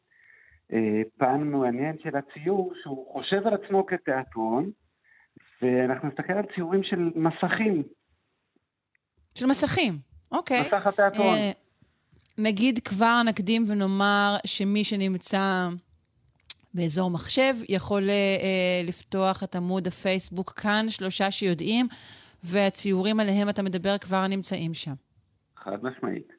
אה, 0.73 1.03
פן 1.19 1.43
מעניין 1.43 1.97
של 2.03 2.17
הציור, 2.17 2.73
שהוא 2.83 3.13
חושב 3.13 3.47
על 3.47 3.55
עצמו 3.55 3.87
כתיאטרון, 3.87 4.71
ואנחנו 5.63 6.09
נסתכל 6.09 6.33
על 6.33 6.45
ציורים 6.55 6.83
של 6.83 7.11
מסכים. 7.15 7.83
של 9.35 9.47
מסכים, 9.47 9.93
אוקיי. 10.33 10.61
מסך 10.61 10.87
התיאטרון. 10.87 11.27
אה, 11.27 11.51
נגיד 12.39 12.79
כבר 12.79 13.23
נקדים 13.27 13.65
ונאמר 13.69 14.37
שמי 14.47 14.85
שנמצא 14.85 15.69
באזור 16.75 17.11
מחשב 17.11 17.55
יכול 17.69 18.03
אה, 18.03 18.15
אה, 18.15 18.83
לפתוח 18.89 19.45
את 19.45 19.57
עמוד 19.57 19.87
הפייסבוק 19.87 20.53
כאן, 20.53 20.87
שלושה 20.89 21.31
שיודעים, 21.31 21.87
והציורים 22.45 23.21
עליהם 23.21 23.49
אתה 23.49 23.63
מדבר 23.63 23.99
כבר 23.99 24.27
נמצאים 24.27 24.75
שם. 24.75 24.95
חד 25.57 25.83
משמעית. 25.83 26.38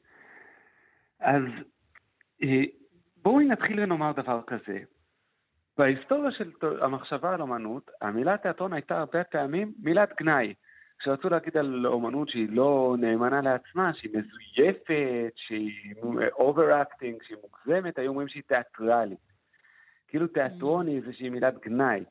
אז 1.20 1.44
אה, 2.44 2.64
בואי 3.24 3.46
נתחיל 3.46 3.80
ונאמר 3.80 4.12
דבר 4.12 4.42
כזה. 4.48 4.80
בהיסטוריה 5.78 6.32
של 6.32 6.52
המחשבה 6.82 7.34
על 7.34 7.42
אומנות, 7.42 7.92
המילה 8.02 8.38
תיאטרון 8.38 8.74
הייתה 8.74 9.00
הרבה 9.00 9.24
פעמים 9.24 9.74
מילת 9.80 10.10
גנאי. 10.20 10.54
כשרצו 11.00 11.30
להגיד 11.30 11.58
על 11.58 11.88
אומנות 11.88 12.30
שהיא 12.30 12.48
לא 12.52 12.96
נאמנה 13.00 13.42
לעצמה, 13.42 13.94
שהיא 13.94 14.12
מזויפת, 14.18 15.34
שהיא 15.36 15.94
overacting, 16.32 17.24
שהיא 17.24 17.38
מוגזמת, 17.42 18.00
היו 18.00 18.10
אומרים 18.10 18.28
שהיא 18.28 18.44
תיאטרלית. 18.48 19.20
כאילו 20.08 20.28
תיאטרון 20.28 20.88
היא 20.88 21.02
איזושהי 21.02 21.30
מילת 21.30 21.60
גנאי. 21.66 22.04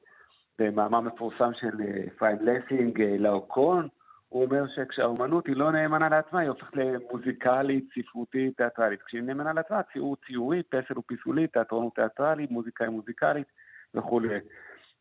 במאמר 0.58 1.00
מפורסם 1.00 1.50
של 1.54 1.80
אה, 1.80 2.04
אפרים 2.08 2.38
לסינג, 2.42 3.02
אה, 3.02 3.16
לאוקרון, 3.18 3.88
הוא 4.28 4.44
אומר 4.44 4.64
שכשהאומנות 4.76 5.46
היא 5.46 5.56
לא 5.56 5.72
נאמנה 5.72 6.08
לעצמה, 6.08 6.40
היא 6.40 6.48
הופכת 6.48 6.76
למוזיקלית, 6.76 7.88
ספרותית, 7.98 8.56
תיאטרלית. 8.56 9.02
כשהיא 9.02 9.22
נאמנה 9.22 9.52
לעצמה, 9.52 9.80
ציור 9.92 10.16
ציורי, 10.26 10.62
פסל 10.62 10.94
הוא 10.94 11.04
פיסולי, 11.06 11.46
תיאטרון 11.46 11.82
הוא 11.82 11.90
תיאטרלי, 11.94 12.46
מוזיקה 12.50 12.84
היא 12.84 12.90
מוזיקלית 12.92 13.46
וכולי. 13.94 14.28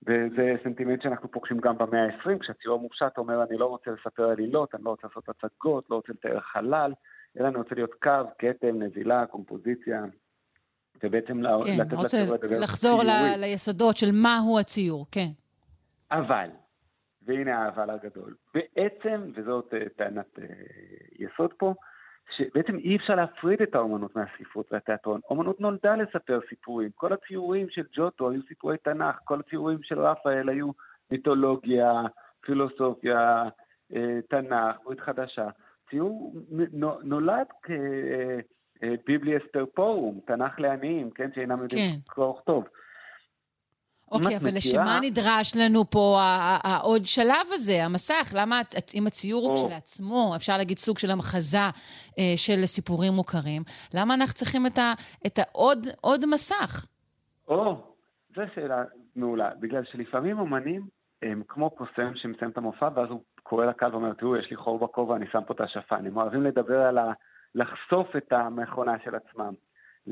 וזה 0.04 0.56
סנטימנט 0.64 1.02
שאנחנו 1.02 1.32
פוגשים 1.32 1.58
גם 1.60 1.78
במאה 1.78 2.04
ה-20, 2.06 2.40
כשהציור 2.40 2.80
המופשט 2.80 3.18
אומר, 3.18 3.44
אני 3.50 3.58
לא 3.58 3.66
רוצה 3.66 3.92
לספר 3.92 4.30
עלילות, 4.30 4.76
אני 4.76 4.84
לא 4.84 4.90
רוצה 4.90 5.08
לעשות 5.08 5.30
הצגות, 5.30 5.90
לא 5.90 5.96
רוצה 5.96 6.14
לתאר 6.14 6.40
חלל, 6.40 6.94
אלא 7.40 7.48
אני 7.48 7.56
רוצה 7.58 7.76
להיות 7.76 7.94
קו, 8.04 8.12
כתם, 8.40 8.84
נזילה, 8.84 9.26
קומפוזיציה, 9.26 10.04
ובעצם 11.04 11.34
כן, 11.66 11.80
לתת 11.80 11.94
לציור 12.04 12.34
לדבר 12.34 12.60
לחזור 12.60 13.02
ציורי. 13.02 13.36
ל- 13.38 13.40
ליסודות 13.42 13.98
של 13.98 14.12
מהו 14.12 14.60
הציור, 14.60 15.06
כן. 15.12 15.28
אבל, 16.12 16.50
והנה 17.28 17.66
האבל 17.66 17.90
הגדול, 17.90 18.36
בעצם, 18.54 19.22
וזאת 19.36 19.74
אה, 19.74 19.90
טענת 19.96 20.40
אה, 20.40 20.46
יסוד 21.20 21.54
פה, 21.54 21.74
שבעצם 22.38 22.78
אי 22.78 22.96
אפשר 22.96 23.16
להפריד 23.16 23.62
את 23.62 23.76
האומנות 23.76 24.16
מהספרות 24.16 24.74
והתיאטרון. 24.74 25.22
אומנות 25.30 25.62
נולדה 25.62 25.96
לספר 25.96 26.40
סיפורים. 26.50 26.90
כל 26.96 27.14
הציורים 27.14 27.70
של 27.70 27.84
ג'וטו 27.96 28.30
היו 28.30 28.42
סיפורי 28.48 28.78
תנ"ך, 28.78 29.16
כל 29.24 29.40
הציורים 29.40 29.84
של 29.84 30.00
רפאל 30.00 30.50
היו 30.50 30.72
מיתולוגיה, 31.12 32.02
פילוסופיה, 32.42 33.44
אה, 33.96 34.20
תנ"ך, 34.30 34.76
ברית 34.86 35.00
חדשה. 35.00 35.48
ציור 35.90 36.34
נולד 37.04 37.48
כביבלי 38.82 39.38
אסטרפורום, 39.38 40.20
תנ"ך 40.26 40.60
לעניים, 40.60 41.12
כן, 41.12 41.30
שאינם 41.36 41.58
יודעים 41.62 41.92
כן. 41.92 42.00
קרוא 42.14 42.28
וכתוב. 42.28 42.68
אוקיי, 44.12 44.38
אבל 44.38 44.50
לשמה 44.56 45.00
נדרש 45.02 45.56
לנו 45.56 45.90
פה 45.90 46.18
העוד 46.64 47.06
שלב 47.06 47.48
הזה, 47.52 47.86
המסך? 47.86 48.34
למה 48.36 48.62
את- 48.62 48.92
אם 48.96 49.08
הציור 49.08 49.48
הוא. 49.48 49.68
כשלעצמו, 49.68 50.34
אפשר 50.36 50.58
להגיד 50.58 50.78
סוג 50.78 50.98
של 51.00 51.12
המחזה 51.12 51.58
אה, 52.20 52.34
של 52.36 52.66
סיפורים 52.66 53.14
מוכרים, 53.14 53.62
למה 53.94 54.14
אנחנו 54.14 54.34
צריכים 54.34 54.66
את 54.68 54.78
ה- 54.78 54.94
את 55.28 55.40
העוד 55.40 55.88
עוד 56.02 56.26
מסך? 56.26 56.86
או, 57.48 57.76
זו 58.36 58.42
שאלה 58.56 58.84
מעולה, 59.16 59.50
בגלל 59.60 59.84
שלפעמים 59.92 60.40
אומנים 60.40 60.88
הם 61.22 61.42
כמו 61.48 61.70
קוסם 61.70 62.12
שמסיים 62.16 62.52
את 62.52 62.58
המופע, 62.58 62.90
ואז 62.96 63.10
הוא 63.10 63.22
קורא 63.44 63.66
לקהל 63.66 63.92
ואומר, 63.92 64.14
תראו, 64.14 64.38
יש 64.38 64.50
לי 64.52 64.56
חור 64.58 64.80
בכובע, 64.80 65.16
אני 65.16 65.26
שם 65.32 65.40
פה 65.48 65.54
את 65.54 65.62
השפן. 65.62 66.06
הם 66.06 66.18
אוהבים 66.18 66.44
לדבר 66.44 66.82
על 66.82 66.98
ה... 66.98 67.12
לחשוף 67.56 68.08
את 68.18 68.32
המכונה 68.34 68.94
של 69.06 69.16
עצמם. 69.16 69.54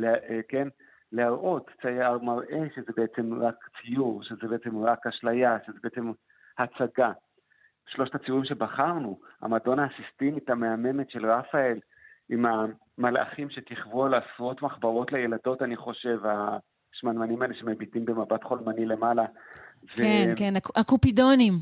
אה, 0.03 0.09
כן? 0.49 0.67
להראות, 1.15 1.69
צייר 1.81 2.17
מראה 2.21 2.65
שזה 2.75 2.91
בעצם 2.97 3.33
רק 3.41 3.55
ציור, 3.81 4.23
שזה 4.23 4.47
בעצם 4.47 4.83
רק 4.83 5.07
אשליה, 5.07 5.57
שזה 5.67 5.77
בעצם 5.83 6.11
הצגה. 6.57 7.11
שלושת 7.87 8.15
הציורים 8.15 8.45
שבחרנו, 8.45 9.19
המדונה 9.41 9.85
הסיסטינית 9.85 10.49
המהממת 10.49 11.09
של 11.09 11.25
רפאל, 11.31 11.79
עם 12.29 12.45
המלאכים 12.97 13.49
שכיכבו 13.49 14.05
על 14.05 14.13
עשרות 14.13 14.61
מחברות 14.61 15.11
לילדות, 15.11 15.61
אני 15.61 15.75
חושב, 15.75 16.19
השמנמנים 16.25 17.41
האלה 17.41 17.53
שמביטים 17.59 18.05
במבט 18.05 18.43
חולמני 18.43 18.85
למעלה. 18.85 19.25
כן, 19.95 20.29
כן, 20.37 20.55
הק- 20.55 20.77
הקופידונים. 20.77 21.53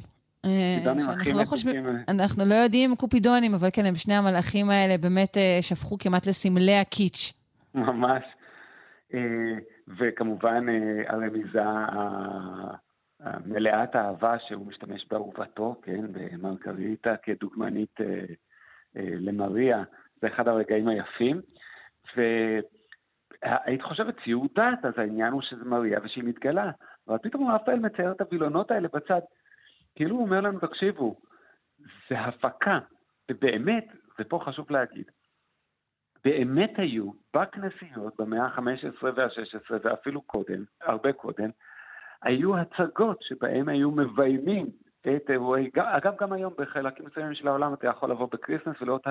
אה, 0.45 0.49
שאנחנו 0.83 1.39
לא 1.39 1.45
חושבים, 1.45 1.81
מתוקים. 1.83 1.99
אנחנו 2.09 2.45
לא 2.45 2.53
יודעים 2.53 2.95
קופידונים, 2.95 3.53
אבל 3.53 3.67
כן, 3.73 3.85
הם 3.85 3.95
שני 3.95 4.13
המלאכים 4.13 4.69
האלה 4.69 4.97
באמת 4.97 5.37
אה, 5.37 5.57
שפכו 5.61 5.97
כמעט 5.97 6.27
לסמלי 6.27 6.75
הקיץ'. 6.77 7.33
ממש. 7.75 8.23
אה, 9.13 9.55
וכמובן 9.97 10.69
אה, 10.69 11.13
הרמיזה 11.13 11.61
המלאת 13.19 13.95
האהבה 13.95 14.39
שהוא 14.39 14.67
משתמש 14.67 15.07
באהובתו, 15.11 15.75
כן, 15.81 16.05
במרגריטה 16.11 17.17
כדוגמנית 17.17 18.01
אה, 18.01 18.25
למריה, 18.95 19.83
זה 20.21 20.27
אחד 20.27 20.47
הרגעים 20.47 20.87
היפים. 20.87 21.41
והיית 22.15 23.81
חושבת 23.81 24.15
ציור 24.23 24.47
דת, 24.55 24.85
אז 24.85 24.93
העניין 24.97 25.33
הוא 25.33 25.41
שזה 25.41 25.65
מריה 25.65 25.99
ושהיא 26.03 26.23
מתגלה. 26.23 26.71
אבל 27.07 27.17
פתאום 27.17 27.51
רפאל 27.51 27.79
מצייר 27.79 28.11
את 28.11 28.21
הווילונות 28.21 28.71
האלה 28.71 28.87
בצד. 28.93 29.21
כאילו 29.95 30.15
הוא 30.15 30.25
אומר 30.25 30.41
לנו, 30.41 30.59
תקשיבו, 30.59 31.15
זה 32.09 32.19
הפקה, 32.19 32.79
ובאמת, 33.31 33.85
ופה 34.19 34.39
חשוב 34.45 34.71
להגיד, 34.71 35.11
באמת 36.25 36.73
היו 36.77 37.11
בכנסיות 37.35 38.13
במאה 38.19 38.45
ה-15 38.45 39.05
וה-16 39.15 39.73
ואפילו 39.83 40.21
קודם, 40.21 40.63
הרבה 40.81 41.13
קודם, 41.13 41.49
היו 42.23 42.57
הצגות 42.57 43.21
שבהן 43.21 43.69
היו 43.69 43.91
מביימים 43.91 44.67
את 45.01 45.29
אירועי, 45.29 45.69
אגב 45.75 46.13
גם 46.19 46.33
היום 46.33 46.53
בחלקים 46.57 47.05
מסוימים 47.05 47.33
של 47.33 47.47
העולם 47.47 47.73
אתה 47.73 47.87
יכול 47.87 48.11
לבוא 48.11 48.27
ב 48.33 48.38
Christmas 48.38 48.81
ולראות 48.81 49.01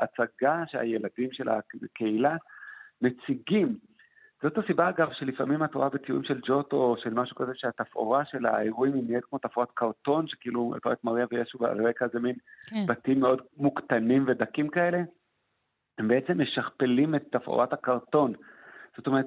הצגה 0.00 0.62
שהילדים 0.66 1.32
של 1.32 1.48
הקהילה 1.48 2.36
מציגים. 3.02 3.78
זאת 4.42 4.58
הסיבה 4.58 4.88
אגב 4.88 5.08
שלפעמים 5.12 5.64
את 5.64 5.74
רואה 5.74 5.88
בציורים 5.88 6.24
של 6.24 6.40
ג'וטו 6.46 6.76
או 6.76 6.96
של 6.96 7.14
משהו 7.14 7.36
כזה 7.36 7.52
שהתפאורה 7.54 8.24
של 8.24 8.46
האירועים 8.46 8.94
היא 8.94 9.02
נהיית 9.06 9.24
כמו 9.24 9.38
תפאורת 9.38 9.68
קרטון, 9.74 10.26
שכאילו 10.28 10.74
את 10.76 10.84
רואה 10.84 10.94
את 10.94 11.04
מריה 11.04 11.26
וישו 11.30 11.66
על 11.66 11.86
רקע 11.86 12.06
זה 12.12 12.20
מין 12.20 12.34
כן. 12.70 12.86
בתים 12.88 13.20
מאוד 13.20 13.42
מוקטנים 13.56 14.24
ודקים 14.28 14.68
כאלה. 14.68 15.02
הם 15.98 16.08
בעצם 16.08 16.40
משכפלים 16.40 17.14
את 17.14 17.22
תפאורת 17.32 17.72
הקרטון. 17.72 18.32
זאת 18.96 19.06
אומרת, 19.06 19.26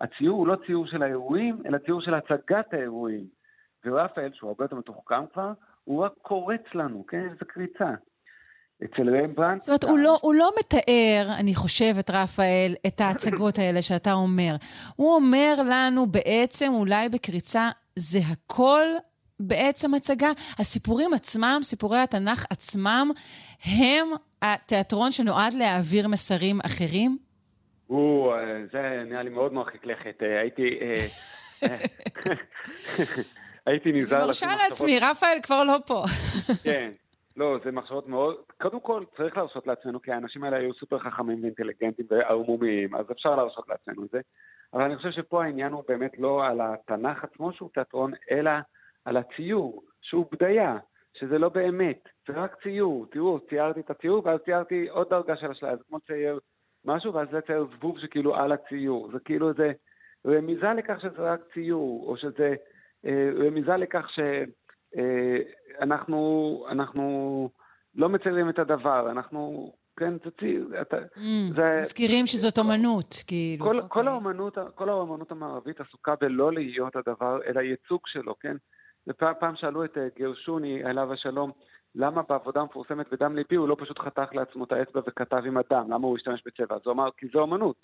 הציור 0.00 0.38
הוא 0.38 0.46
לא 0.46 0.56
ציור 0.66 0.86
של 0.86 1.02
האירועים, 1.02 1.62
אלא 1.66 1.78
ציור 1.78 2.00
של 2.00 2.14
הצגת 2.14 2.74
האירועים. 2.74 3.26
ורפאל, 3.84 4.30
שהוא 4.34 4.48
הרבה 4.48 4.64
יותר 4.64 4.76
מתוחכם 4.76 5.26
כבר, 5.32 5.52
הוא 5.84 6.04
רק 6.04 6.12
קורץ 6.22 6.62
לנו, 6.74 7.06
כן? 7.06 7.28
זו 7.40 7.46
קריצה. 7.46 7.90
אצל 8.84 9.16
רמברנדט... 9.16 9.60
זאת 9.60 9.68
אומרת, 9.68 9.84
הוא 9.84 9.98
לא, 9.98 10.18
הוא 10.22 10.34
לא 10.34 10.50
מתאר, 10.58 11.34
אני 11.38 11.54
חושבת, 11.54 12.10
רפאל, 12.10 12.74
את 12.86 13.00
ההצגות 13.00 13.58
האלה 13.58 13.82
שאתה 13.82 14.12
אומר. 14.12 14.54
הוא 14.96 15.14
אומר 15.14 15.54
לנו 15.70 16.06
בעצם, 16.06 16.72
אולי 16.74 17.08
בקריצה, 17.08 17.70
זה 17.96 18.18
הכל 18.32 18.84
בעצם 19.40 19.94
הצגה. 19.94 20.30
הסיפורים 20.58 21.14
עצמם, 21.14 21.60
סיפורי 21.62 21.98
התנ"ך 21.98 22.46
עצמם, 22.50 23.10
הם 23.64 24.08
התיאטרון 24.42 25.12
שנועד 25.12 25.52
להעביר 25.52 26.08
מסרים 26.08 26.58
אחרים? 26.66 27.18
הוא, 27.86 28.32
אה, 28.34 28.66
זה 28.72 29.02
נראה 29.06 29.22
לי 29.22 29.30
מאוד 29.30 29.52
מרחיק 29.52 29.86
לכת. 29.86 30.22
אה, 30.22 30.40
הייתי... 30.40 30.78
אה, 30.82 30.94
אה, 31.62 31.76
הייתי 33.66 33.92
נזהר... 33.92 34.18
אני 34.18 34.26
מרשה 34.26 34.56
לעצמי, 34.56 34.98
רפאל 34.98 35.38
כבר 35.42 35.64
לא 35.64 35.78
פה. 35.86 36.04
כן. 36.64 36.90
לא, 37.36 37.58
זה 37.64 37.72
מחשבות 37.72 38.08
מאוד... 38.08 38.36
קודם 38.60 38.80
כל, 38.80 39.04
צריך 39.16 39.36
להרשות 39.36 39.66
לעצמנו, 39.66 40.02
כי 40.02 40.12
האנשים 40.12 40.44
האלה 40.44 40.56
היו 40.56 40.74
סופר 40.74 40.98
חכמים 40.98 41.42
ואינטליגנטים 41.42 42.06
וערמומיים, 42.10 42.94
אז 42.94 43.06
אפשר 43.12 43.36
להרשות 43.36 43.68
לעצמנו 43.68 44.04
את 44.04 44.10
זה. 44.10 44.20
אבל 44.74 44.82
אני 44.82 44.96
חושב 44.96 45.10
שפה 45.10 45.44
העניין 45.44 45.72
הוא 45.72 45.82
באמת 45.88 46.18
לא 46.18 46.46
על 46.46 46.60
התנ"ך 46.60 47.24
עצמו 47.24 47.52
שהוא 47.52 47.70
תיאטרון, 47.74 48.12
אלא 48.30 48.50
על 49.04 49.16
הציור, 49.16 49.82
שהוא 50.02 50.26
בדיה, 50.32 50.76
שזה 51.14 51.38
לא 51.38 51.48
באמת, 51.48 52.08
זה 52.28 52.34
רק 52.34 52.56
ציור. 52.62 53.06
תראו, 53.10 53.40
ציירתי 53.48 53.80
את 53.80 53.90
הציור, 53.90 54.26
ואז 54.26 54.40
ציירתי 54.44 54.88
עוד 54.88 55.10
דרגה 55.10 55.36
של 55.36 55.50
אשליה, 55.50 55.76
זה 55.76 55.82
כמו 55.88 56.00
צייר 56.00 56.38
משהו, 56.84 57.14
ואז 57.14 57.28
לצייר 57.32 57.66
זבוב 57.76 57.98
שכאילו 57.98 58.36
על 58.36 58.52
הציור. 58.52 59.10
זה 59.12 59.18
כאילו 59.24 59.48
איזה 59.48 59.72
רמיזה 60.26 60.72
לכך 60.76 61.00
שזה 61.00 61.32
רק 61.32 61.40
ציור, 61.54 62.08
או 62.08 62.16
שזה 62.16 62.54
אה, 63.06 63.30
רמיזה 63.34 63.76
לכך 63.76 64.06
שאנחנו 65.78 66.66
אנחנו 66.70 67.50
לא 67.94 68.08
מציירים 68.08 68.48
את 68.48 68.58
הדבר, 68.58 69.10
אנחנו, 69.10 69.72
כן, 69.96 70.18
תוציא, 70.18 70.60
אתה... 70.80 70.96
Mm, 70.96 71.60
מזכירים 71.80 72.26
שזאת 72.26 72.58
אומנות, 72.58 73.14
כאילו. 73.26 73.64
כל, 73.64 73.76
אוקיי. 73.76 73.88
כל, 73.90 74.08
האומנות, 74.08 74.58
כל 74.74 74.88
האומנות 74.88 75.30
המערבית 75.30 75.80
עסוקה 75.80 76.14
בלא 76.20 76.52
להיות 76.52 76.96
הדבר, 76.96 77.38
אלא 77.46 77.60
ייצוג 77.60 78.00
שלו, 78.06 78.34
כן? 78.40 78.56
פעם 79.40 79.56
שאלו 79.56 79.84
את 79.84 79.98
אה, 79.98 80.08
גרשוני, 80.18 80.84
עליו 80.84 81.12
השלום, 81.12 81.52
למה 81.94 82.22
בעבודה 82.28 82.60
המפורסמת 82.60 83.12
בדם 83.12 83.36
ליבי 83.36 83.56
הוא 83.56 83.68
לא 83.68 83.76
פשוט 83.78 83.98
חתך 83.98 84.28
לעצמו 84.32 84.64
את 84.64 84.72
האצבע 84.72 85.00
וכתב 85.06 85.42
עם 85.46 85.56
הדם? 85.56 85.86
למה 85.90 86.06
הוא 86.06 86.16
השתמש 86.16 86.42
בצבע? 86.46 86.76
אז 86.76 86.80
הוא 86.84 86.92
אמר, 86.92 87.08
כי 87.16 87.26
זה 87.32 87.38
אומנות. 87.38 87.76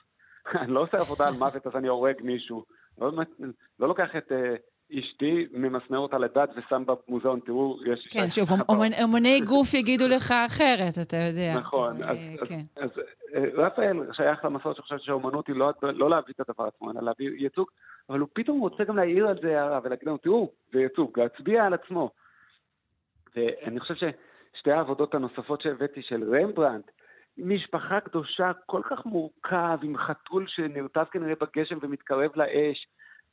אני 0.60 0.72
לא 0.72 0.80
עושה 0.80 0.98
עבודה 0.98 1.28
על 1.28 1.34
מוות 1.34 1.66
אז 1.66 1.76
אני 1.76 1.88
הורג 1.88 2.14
מישהו. 2.22 2.64
לא, 2.98 3.12
לא 3.78 3.88
לוקח 3.88 4.16
את 4.16 4.32
uh, 4.32 4.34
אשתי, 4.92 5.46
ממסמר 5.52 5.98
אותה 5.98 6.18
לדת 6.18 6.50
ושם 6.56 6.84
במוזיאון, 6.86 7.40
תראו, 7.40 7.78
יש... 7.86 8.08
כן, 8.10 8.30
שוב, 8.30 8.48
אומנ- 8.70 9.02
אומני 9.02 9.40
גוף 9.40 9.74
יגידו 9.74 10.04
לך 10.08 10.32
אחרת, 10.46 10.98
אתה 11.02 11.16
יודע. 11.16 11.54
נכון, 11.56 12.02
אז, 12.02 12.16
אה, 12.16 12.32
אז, 12.42 12.48
כן. 12.48 12.60
אז 12.76 12.90
אה, 13.34 13.44
רפאל 13.66 14.12
שייך 14.12 14.44
למסורת 14.44 14.76
שחושבת 14.76 15.02
שהאומנות 15.02 15.46
היא 15.46 15.56
לא, 15.56 15.72
לא 15.82 16.10
להביא 16.10 16.34
את 16.34 16.48
הדבר 16.48 16.64
עצמו, 16.64 16.90
אלא 16.90 17.02
להביא 17.02 17.30
ייצוג, 17.36 17.70
אבל 18.10 18.18
הוא 18.18 18.28
פתאום 18.32 18.60
רוצה 18.60 18.84
גם 18.84 18.96
להעיר 18.96 19.28
על 19.28 19.38
זה 19.42 19.60
הערה 19.60 19.80
ולהגיד 19.84 20.08
לנו, 20.08 20.18
תראו, 20.18 20.50
זה 20.72 20.80
ייצוג, 20.80 21.20
להצביע 21.20 21.64
על 21.64 21.74
עצמו. 21.74 22.10
ואני 23.36 23.80
חושב 23.80 23.94
ששתי 23.94 24.72
העבודות 24.72 25.14
הנוספות 25.14 25.60
שהבאתי 25.60 26.02
של 26.02 26.34
רמברנדט, 26.34 26.90
משפחה 27.38 28.00
קדושה 28.00 28.50
כל 28.66 28.82
כך 28.90 29.06
מורכב, 29.06 29.78
עם 29.82 29.96
חתול 29.98 30.44
שנרטב 30.48 31.04
כנראה 31.04 31.34
בגשם 31.40 31.78
ומתקרב 31.82 32.30
לאש, 32.36 32.86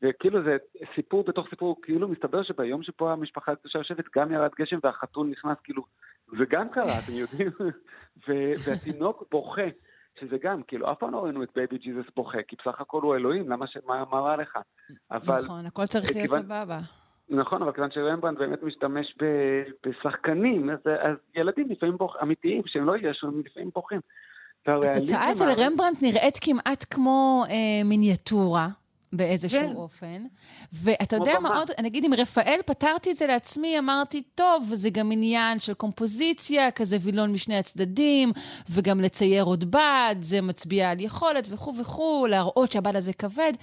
וכאילו 0.06 0.44
זה 0.44 0.58
סיפור 0.96 1.24
בתוך 1.24 1.50
סיפור, 1.50 1.82
כאילו 1.82 2.08
מסתבר 2.08 2.44
שביום 2.44 2.84
שפה 2.84 3.12
המשפחה 3.12 3.52
הקדושה 3.52 3.80
יושבת 3.80 4.06
גם 4.16 4.32
ירד 4.32 4.50
גשם 4.60 4.80
והחתול 4.84 5.28
נכנס, 5.28 5.58
כאילו, 5.64 5.84
זה 6.38 6.46
גם 6.50 6.70
קרה, 6.70 7.00
אתם 7.04 7.14
יודעים? 7.14 7.52
והתינוק 8.66 9.24
בוכה, 9.32 9.68
שזה 10.20 10.38
גם, 10.44 10.64
כאילו, 10.64 10.92
אף 10.92 10.98
פעם 11.00 11.12
לא 11.12 11.24
ראינו 11.24 11.44
את 11.44 11.50
baby 11.56 11.78
Jesus 11.78 12.06
בוכה, 12.16 12.38
כי 12.48 12.56
בסך 12.56 12.82
הכל 12.82 13.02
הוא 13.02 13.16
אלוהים, 13.16 13.50
למה 13.50 13.68
ש... 13.68 13.78
מה, 13.86 14.04
מה 14.12 14.20
רע 14.20 14.36
לך? 14.36 14.60
אבל... 15.12 15.44
נכון, 15.44 15.66
הכל 15.66 15.86
צריך 15.86 16.16
להיות 16.16 16.30
סבבה. 16.30 16.80
נכון, 17.30 17.62
אבל 17.62 17.72
כיוון 17.72 17.92
שרמברנדט 17.92 18.40
באמת 18.40 18.64
משתמש 18.64 19.16
ב- 19.22 19.88
בשחקנים, 19.88 20.70
אז, 20.70 20.80
אז 21.02 21.16
ילדים 21.36 21.70
לפעמים 21.70 21.98
בוכים, 21.98 22.22
אמיתיים, 22.22 22.62
שהם 22.66 22.86
לא 22.86 22.98
ישו, 22.98 23.28
הם 23.28 23.42
לפעמים 23.46 23.70
בוכים. 23.74 24.00
התוצאה 24.68 25.32
אצל 25.32 25.50
רמברנדט 25.58 26.02
נראית 26.02 26.40
כמעט 26.42 26.86
כמו 26.90 27.44
אה, 27.50 27.84
מיניאטורה. 27.86 28.68
באיזשהו 29.14 29.60
כן. 29.60 29.76
אופן. 29.76 30.26
ואתה 30.74 31.16
יודע 31.16 31.40
מה. 31.40 31.58
עוד? 31.60 31.72
נגיד 31.82 32.06
עם 32.06 32.14
רפאל 32.14 32.60
פתרתי 32.66 33.12
את 33.12 33.18
זה 33.18 33.28
לעצמי, 33.28 33.80
אמרתי, 33.80 34.22
טוב, 34.36 34.70
זה 34.74 34.90
גם 34.90 35.12
עניין 35.12 35.60
של 35.60 35.74
קומפוזיציה, 35.74 36.72
כזה 36.72 36.98
וילון 37.02 37.32
משני 37.32 37.58
הצדדים, 37.58 38.32
וגם 38.70 39.02
לצייר 39.02 39.44
עוד 39.44 39.72
בד, 39.72 40.16
זה 40.22 40.42
מצביע 40.42 40.92
על 40.92 41.00
יכולת 41.00 41.48
וכו' 41.52 41.74
וכו', 41.80 42.28
להראות 42.30 42.72
שהבד 42.72 42.96
הזה 42.96 43.14
כבד. 43.14 43.54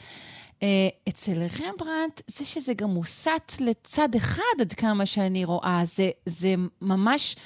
אה, 0.63 0.89
אצל 1.09 1.33
רמברנדט, 1.33 2.23
זה 2.27 2.45
שזה 2.45 2.75
גם 2.75 2.89
מוסט 2.89 3.61
לצד 3.61 4.09
אחד 4.17 4.61
עד 4.61 4.73
כמה 4.73 5.07
שאני 5.07 5.45
רואה, 5.45 5.81
זה, 5.85 6.11
זה 6.27 6.55
ממש 6.83 7.37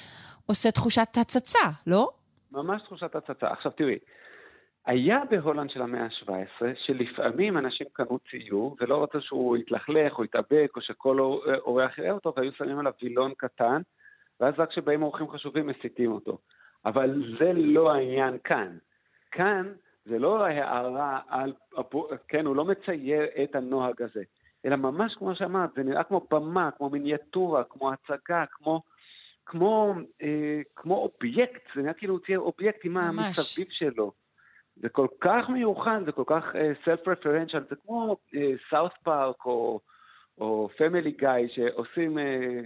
עושה 0.45 0.71
תחושת 0.71 1.17
הצצה, 1.17 1.69
לא? 1.87 2.09
ממש 2.51 2.81
תחושת 2.81 3.15
הצצה. 3.15 3.47
עכשיו 3.47 3.71
תראי, 3.71 3.97
היה 4.87 5.19
בהולנד 5.29 5.69
של 5.69 5.81
המאה 5.81 6.03
ה-17, 6.03 6.65
שלפעמים 6.85 7.57
אנשים 7.57 7.87
קנו 7.93 8.19
ציור 8.31 8.75
ולא 8.79 9.03
רצו 9.03 9.21
שהוא 9.21 9.57
יתלכלך 9.57 10.17
או 10.17 10.23
יתאבק 10.23 10.71
או 10.75 10.81
שכל 10.81 11.19
אור- 11.19 11.43
אורח 11.57 11.97
יראה 11.97 12.11
אותו 12.11 12.33
והיו 12.37 12.51
שמים 12.53 12.79
עליו 12.79 12.91
וילון 13.01 13.33
קטן, 13.37 13.81
ואז 14.39 14.53
רק 14.57 14.69
כשבאים 14.69 15.03
אורחים 15.03 15.29
חשובים 15.29 15.67
מסיתים 15.67 16.11
אותו. 16.11 16.37
אבל 16.85 17.35
זה 17.39 17.51
לא 17.53 17.91
העניין 17.91 18.37
כאן. 18.43 18.77
כאן 19.31 19.73
זה 20.05 20.19
לא 20.19 20.45
הערה 20.45 21.19
על, 21.27 21.53
כן, 22.27 22.45
הוא 22.45 22.55
לא 22.55 22.65
מצייר 22.65 23.23
את 23.43 23.55
הנוהג 23.55 24.01
הזה, 24.01 24.23
אלא 24.65 24.75
ממש 24.75 25.15
כמו 25.15 25.35
שאמרת, 25.35 25.69
זה 25.75 25.83
נראה 25.83 26.03
כמו 26.03 26.27
במה, 26.31 26.69
כמו 26.77 26.89
מיניאטורה, 26.89 27.63
כמו 27.63 27.91
הצגה, 27.93 28.45
כמו, 28.51 28.81
כמו, 29.45 29.93
אה, 30.21 30.61
כמו 30.75 30.95
אובייקט, 30.95 31.61
זה 31.75 31.81
נראה 31.81 31.93
כאילו 31.93 32.13
הוא 32.13 32.21
צייר 32.25 32.39
אובייקט 32.39 32.85
עם. 32.85 32.97
המסביב 32.97 33.67
שלו. 33.69 34.11
זה 34.81 34.89
כל 34.89 35.07
כך 35.21 35.49
מיוחד, 35.49 35.99
זה 36.05 36.11
כל 36.11 36.23
כך 36.27 36.43
self 36.85 37.07
referential, 37.07 37.63
זה 37.69 37.75
כמו 37.85 38.17
סאות' 38.69 38.91
פארק 39.03 39.45
או, 39.45 39.79
או 40.37 40.69
פמילי 40.77 41.11
גיא 41.11 41.47
שעושים 41.47 42.17
אה, 42.17 42.21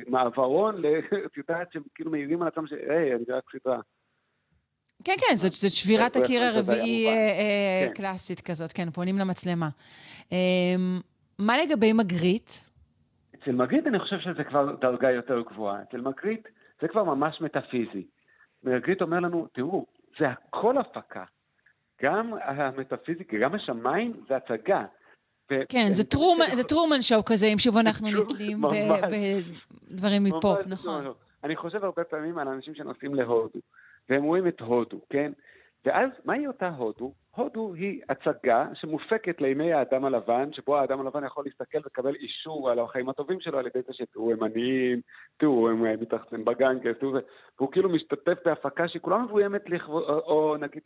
מעברון, 0.10 0.76
את 1.26 1.38
יודעת 1.38 1.74
שהם 1.74 1.84
כאילו 1.96 2.12
מעירים 2.12 2.42
על 2.42 2.48
עצמם 2.48 2.68
ש... 2.68 2.72
היי, 2.72 3.16
אני 3.16 3.24
רק 3.30 3.44
סדרה. 3.52 3.80
כן, 5.04 5.14
כן, 5.20 5.36
זאת, 5.36 5.52
זאת 5.52 5.72
שבירת 5.72 6.16
הקיר 6.16 6.42
הרביעי 6.42 7.08
אה. 7.08 7.14
אה, 7.14 7.88
כן. 7.88 7.94
קלאסית 7.94 8.42
כזאת, 8.42 8.74
כן, 8.74 8.90
פונים 8.90 9.16
למצלמה. 9.20 9.70
אה, 10.32 10.76
מה 11.40 11.54
לגבי 11.58 11.94
מגריט? 11.94 12.52
אצל 13.36 13.52
מגריט 13.52 13.88
אני 13.88 14.00
חושב 14.00 14.20
שזה 14.20 14.44
כבר 14.44 14.76
דרגה 14.82 15.12
יותר 15.12 15.42
גבוהה. 15.42 15.82
אצל 15.82 16.02
מגריט 16.02 16.48
זה 16.82 16.88
כבר 16.88 17.04
ממש 17.04 17.42
מטאפיזי. 17.42 18.08
מגריט 18.64 19.02
אומר 19.02 19.20
לנו, 19.20 19.48
תראו, 19.54 19.86
זה 20.20 20.26
הכל 20.30 20.78
הפקה. 20.78 21.24
גם 22.02 22.34
המטאפיזיקה, 22.44 23.38
גם 23.38 23.56
השמיים 23.56 24.24
זה 24.30 24.36
הצגה. 24.36 24.86
כן, 25.70 25.88
זה 25.90 26.04
טרומן, 26.04 26.46
זה 26.54 26.64
טרומן 26.64 27.02
שואו 27.02 27.26
כזה, 27.26 27.46
אם 27.46 27.58
שוב 27.58 27.78
אנחנו 27.78 28.08
נתלים. 28.10 28.62
בדברים 29.92 30.24
מפופ, 30.24 30.60
ממש 30.60 30.72
נכון. 30.72 31.04
לא. 31.04 31.16
אני 31.44 31.56
חושב 31.56 31.84
הרבה 31.84 32.04
פעמים 32.04 32.38
על 32.38 32.48
אנשים 32.48 32.76
שנוסעים 32.76 33.16
להודו, 33.16 33.60
והם 34.10 34.24
רואים 34.24 34.48
את 34.48 34.62
הודו, 34.62 35.02
כן? 35.10 35.32
ואז, 35.86 36.10
מהי 36.26 36.48
אותה 36.48 36.70
הודו? 36.70 37.14
הודו 37.36 37.74
היא 37.74 38.02
הצגה 38.10 38.68
שמופקת 38.74 39.42
לימי 39.42 39.74
האדם 39.74 40.06
הלבן, 40.06 40.54
שבו 40.54 40.78
האדם 40.78 41.00
הלבן 41.00 41.26
יכול 41.26 41.44
להסתכל 41.46 41.78
ולקבל 41.78 42.16
אישור 42.16 42.70
על 42.70 42.80
החיים 42.80 43.10
הטובים 43.10 43.40
שלו 43.40 43.60
על 43.60 43.68
ידי 43.68 43.80
זה 43.88 43.94
שתראו, 43.94 44.32
הם 44.32 44.44
עניים, 44.44 45.02
תראו, 45.38 45.70
הם 45.70 45.86
אה, 45.86 45.96
מתרחצים 46.02 46.46
בגנגס, 46.46 46.98
תראו 47.00 47.12
זה, 47.14 47.20
והוא 47.58 47.72
כאילו 47.72 47.90
משתתף 47.90 48.38
בהפקה 48.46 48.88
שהיא 48.88 49.02
כולה 49.02 49.18
מבוימת 49.18 49.70
לכבוד, 49.70 50.04
או, 50.04 50.58
נגיד 50.60 50.82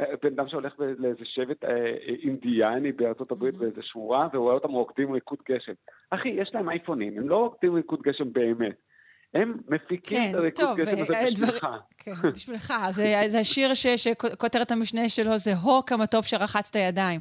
אה, 0.00 0.04
בן 0.22 0.32
אדם 0.32 0.48
שהולך 0.48 0.74
לאיזה 0.78 1.24
שבט 1.24 1.64
אה, 1.64 1.96
אינדיאני 2.22 2.92
בארצות 2.92 3.32
הברית 3.32 3.56
באיזה 3.56 3.82
שורה, 3.82 4.28
ורואה 4.32 4.54
אותם 4.54 4.70
רוקדים 4.70 5.12
ריקוד 5.12 5.38
גשם. 5.48 5.72
אחי, 6.10 6.28
יש 6.28 6.54
להם 6.54 6.68
אייפונים, 6.68 7.18
הם 7.18 7.28
לא 7.28 7.36
רוקדים 7.36 7.74
ריקוד 7.74 8.02
גשם 8.02 8.32
באמת. 8.32 8.91
הם 9.34 9.54
מפיקים 9.68 10.18
כן, 10.18 10.46
את 10.46 10.52
גשם 10.76 11.02
הזה 11.02 11.14
אה, 11.14 11.30
דבר- 11.30 11.46
בשבילך. 11.46 11.66
כן, 11.98 12.12
בשבילך. 12.34 12.74
זה, 12.90 13.22
זה 13.26 13.38
השיר 13.38 13.74
ש, 13.74 13.86
שכותרת 13.86 14.70
המשנה 14.70 15.08
שלו 15.08 15.38
זה 15.38 15.54
הו 15.54 15.84
כמה 15.86 16.06
טוב 16.06 16.24
שרחצת 16.24 16.76
ידיים. 16.76 17.20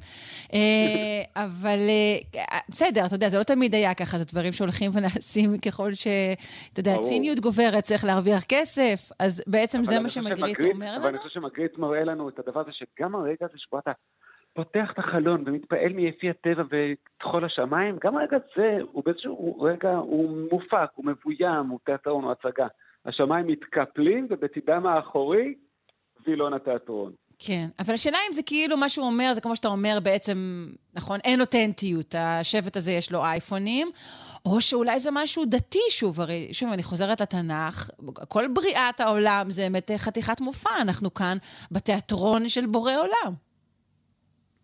אה, 0.54 0.60
אבל 1.44 1.80
אה, 2.36 2.58
בסדר, 2.70 3.06
אתה 3.06 3.16
יודע, 3.16 3.30
זה 3.30 3.38
לא 3.38 3.44
תמיד 3.44 3.76
היה 3.76 3.94
ככה, 3.94 4.18
זה 4.18 4.26
דברים 4.26 4.54
שהולכים 4.54 4.92
ונעשים 4.94 5.58
ככל 5.58 5.94
ש... 5.94 6.08
אתה 6.74 6.80
יודע, 6.80 6.94
ברור. 6.94 7.06
ציניות 7.06 7.40
גוברת, 7.40 7.84
צריך 7.84 8.06
להרוויח 8.06 8.44
כסף, 8.44 9.12
אז 9.20 9.44
בעצם 9.48 9.78
אבל 9.78 9.86
זה 9.88 10.00
מה 10.00 10.10
שמגריט 10.10 10.64
אומר 10.74 10.96
אבל 10.96 10.98
לנו. 10.98 11.08
אני 11.08 11.18
חושב 11.18 11.30
שמגריט 11.30 11.78
מראה 11.78 12.04
לנו 12.04 12.30
את 12.30 12.40
הדבר 12.40 12.60
הזה, 12.60 12.72
שגם 12.74 13.16
הרגע 13.16 13.46
הזה 13.46 13.54
שבו 13.58 13.80
אתה 13.80 13.92
פותח 14.54 14.90
את 14.94 15.00
החלון 15.00 15.44
ומתפעל 15.46 15.94
מיפי 15.94 16.30
הטבע 16.30 16.64
וטחול 16.70 17.46
השמיים, 17.46 17.98
גם 18.04 18.18
הרגע 18.18 18.38
הזה 18.38 18.78
הוא 18.92 19.04
באיזשהו 19.06 19.62
רגע, 19.62 19.92
הוא 19.92 20.48
מופק, 20.52 20.90
הוא 20.96 21.06
מבוים, 21.06 21.68
הוא 21.70 21.80
תיאטרון, 21.86 22.24
הוא 22.24 22.32
הצגה. 22.32 22.68
השמיים 23.06 23.48
מתקפלים 23.48 24.28
ובצדם 24.30 24.86
האחורי, 24.86 25.54
וילון 26.28 26.54
התיאטרון. 26.54 27.12
כן, 27.40 27.66
אבל 27.80 27.94
השאלה 27.94 28.18
אם 28.28 28.34
זה 28.34 28.44
כאילו 28.44 28.78
מה 28.78 28.90
שהוא 28.90 29.06
אומר, 29.06 29.34
זה 29.34 29.42
כמו 29.42 29.56
שאתה 29.56 29.68
אומר 29.68 29.98
בעצם, 30.04 30.68
נכון, 30.94 31.20
אין 31.24 31.42
אותנטיות, 31.42 32.16
השבט 32.18 32.78
הזה 32.78 32.92
יש 32.92 33.12
לו 33.12 33.24
אייפונים, 33.24 33.88
או 34.46 34.62
שאולי 34.62 35.00
זה 35.00 35.10
משהו 35.14 35.46
דתי, 35.46 35.80
שוב, 35.90 36.22
הרי, 36.22 36.50
שוב, 36.52 36.72
אני 36.72 36.84
חוזרת 36.84 37.22
לתנ"ך, 37.22 37.90
כל 38.28 38.48
בריאת 38.48 39.00
העולם 39.00 39.52
זה 39.52 39.62
באמת 39.62 39.92
חתיכת 39.98 40.42
מופע, 40.42 40.70
אנחנו 40.82 41.14
כאן 41.14 41.38
בתיאטרון 41.72 42.50
של 42.50 42.66
בורא 42.66 42.94
עולם. 42.98 43.51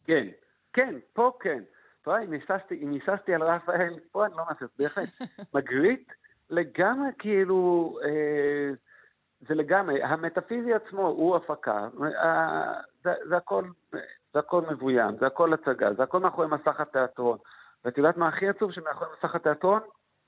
כן, 0.07 0.27
כן, 0.73 0.95
פה 1.13 1.31
כן. 1.39 1.63
אתה 2.01 2.09
רואה, 2.11 2.23
אם 2.23 2.31
היססתי- 2.31 2.79
אם 2.84 2.91
היססתי 2.91 3.35
על 3.35 3.43
רפאל, 3.43 3.99
פה 4.11 4.25
אני 4.25 4.34
לא 4.38 4.43
מהסס, 4.49 4.75
בהחלט. 4.79 5.09
מגריט 5.55 6.11
לגמרי 6.49 7.09
כאילו, 7.19 7.93
אה, 8.03 8.69
זה 9.47 9.55
לגמרי, 9.55 10.03
המטאפיזי 10.03 10.73
עצמו 10.73 11.07
הוא 11.07 11.35
הפקה, 11.35 11.88
אה, 12.15 12.73
זה, 13.03 13.13
זה, 13.29 13.38
הכל, 13.38 13.63
זה 14.34 14.39
הכל 14.39 14.61
מבוים, 14.71 15.17
זה 15.19 15.27
הכל 15.27 15.53
הצגה, 15.53 15.93
זה 15.93 16.03
הכל 16.03 16.19
מאחורי 16.19 16.47
מסך 16.47 16.79
התיאטרון. 16.79 17.38
ואת 17.85 17.97
יודעת 17.97 18.17
מה 18.17 18.27
הכי 18.27 18.47
עצוב? 18.49 18.71
שמאחורי 18.71 19.09
מסך 19.17 19.35
התיאטרון 19.35 19.79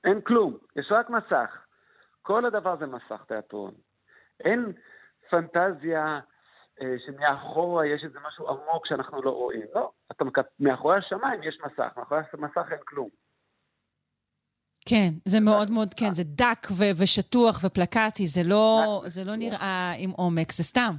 אין 0.04 0.20
כלום, 0.20 0.56
יש 0.76 0.92
רק 0.92 1.10
מסך. 1.10 1.64
כל 2.22 2.44
הדבר 2.46 2.76
זה 2.76 2.86
מסך 2.86 3.24
תיאטרון. 3.28 3.74
אין 4.44 4.72
פנטזיה 5.30 6.20
שמאחורה 7.06 7.86
יש 7.86 8.04
איזה 8.04 8.18
משהו 8.28 8.48
עמוק 8.48 8.86
שאנחנו 8.86 9.22
לא 9.22 9.30
רואים. 9.30 9.66
לא, 9.74 9.90
אתה, 10.12 10.24
מק- 10.24 10.38
מאחורי 10.60 10.96
השמיים 10.98 11.42
יש 11.42 11.58
מסך, 11.64 11.92
מאחורי 11.96 12.20
המסך 12.32 12.70
אין 12.70 12.78
כלום. 12.84 13.08
כן, 14.86 15.10
זה 15.24 15.40
מאוד 15.40 15.70
מאוד, 15.70 15.94
כן, 15.94 16.10
זה 16.10 16.22
דק 16.24 16.66
ו- 16.70 16.90
ושטוח 16.96 17.60
ופלקטי, 17.64 18.26
זה 18.26 18.42
לא, 18.42 19.02
זה 19.06 19.24
לא 19.24 19.36
נראה 19.36 19.92
עם 19.98 20.10
עומק, 20.10 20.52
זה 20.52 20.62
סתם. 20.62 20.94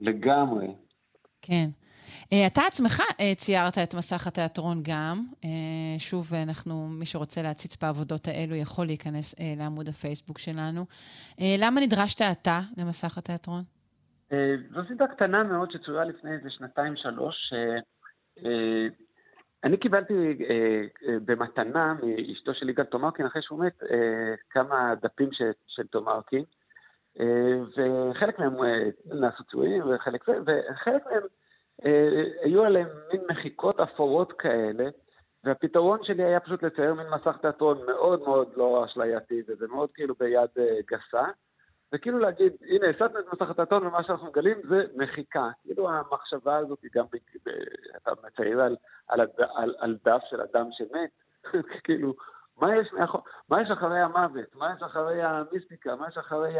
לגמרי. 0.00 0.74
כן. 1.42 1.70
אה, 2.32 2.46
אתה 2.46 2.62
עצמך 2.66 3.02
אה, 3.20 3.32
ציירת 3.36 3.78
את 3.78 3.94
מסך 3.94 4.26
התיאטרון 4.26 4.80
גם. 4.82 5.26
אה, 5.44 5.48
שוב, 5.98 6.34
אנחנו, 6.34 6.88
מי 6.88 7.06
שרוצה 7.06 7.42
להציץ 7.42 7.76
בעבודות 7.76 8.28
האלו 8.28 8.54
יכול 8.54 8.86
להיכנס 8.86 9.34
לעמוד 9.56 9.88
הפייסבוק 9.88 10.38
שלנו. 10.38 10.86
למה 11.38 11.80
נדרשת 11.80 12.22
אתה 12.22 12.60
למסך 12.76 13.18
התיאטרון? 13.18 13.62
זו 14.74 14.80
סדרה 14.88 15.08
קטנה 15.08 15.42
מאוד 15.42 15.70
שצוירה 15.70 16.04
לפני 16.04 16.32
איזה 16.32 16.50
שנתיים-שלוש. 16.50 17.52
אני 19.64 19.76
קיבלתי 19.76 20.38
במתנה 21.24 21.94
מאשתו 22.02 22.54
של 22.54 22.68
יגאל 22.68 22.84
תומרקין, 22.84 23.26
אחרי 23.26 23.42
שהוא 23.42 23.64
מת, 23.64 23.82
כמה 24.50 24.94
דפים 25.02 25.28
של 25.66 25.86
תומרקין, 25.86 26.44
וחלק 27.76 28.38
מהם 28.38 28.54
נעשו 29.06 29.44
צויים, 29.44 29.82
וחלק 29.90 30.28
מהם 30.28 31.22
אה, 31.84 32.24
היו 32.42 32.64
עליהם 32.64 32.88
מין 33.12 33.20
מחיקות 33.30 33.80
אפורות 33.80 34.32
כאלה, 34.32 34.88
והפתרון 35.44 35.98
שלי 36.02 36.24
היה 36.24 36.40
פשוט 36.40 36.62
לצייר 36.62 36.94
מין 36.94 37.06
מסך 37.06 37.36
תיאטרון 37.40 37.86
מאוד 37.86 38.20
מאוד 38.20 38.48
לא 38.56 38.84
אשלייתי, 38.84 39.42
וזה 39.48 39.66
מאוד 39.66 39.90
כאילו 39.94 40.14
ביד 40.20 40.48
אה, 40.58 40.82
גסה, 41.88 41.96
וכאילו 41.96 42.18
להגיד, 42.18 42.52
הנה, 42.68 42.86
הסטנו 42.88 43.20
את 43.20 43.24
מסך 43.32 43.50
התיאטרון, 43.50 43.86
ומה 43.86 44.02
שאנחנו 44.02 44.26
מגלים 44.26 44.56
זה 44.68 44.84
מחיקה. 44.96 45.48
כאילו 45.62 45.90
המחשבה 45.90 46.56
הזאת 46.56 46.78
היא 46.82 46.90
גם, 46.94 47.04
אתה 47.96 48.10
מצייר 48.26 48.60
על, 48.60 48.76
על, 49.08 49.20
על, 49.54 49.74
על 49.78 49.98
דף 50.04 50.22
של 50.30 50.40
אדם 50.40 50.68
שמת, 50.72 51.10
כאילו, 51.84 52.14
מה 52.60 52.76
יש, 52.76 52.92
מאחור, 52.92 53.22
מה 53.48 53.62
יש 53.62 53.70
אחרי 53.70 54.00
המוות? 54.00 54.54
מה 54.54 54.72
יש 54.76 54.82
אחרי 54.82 55.22
המיסטיקה? 55.22 55.96
מה 55.96 56.08
יש 56.08 56.18
אחרי 56.18 56.56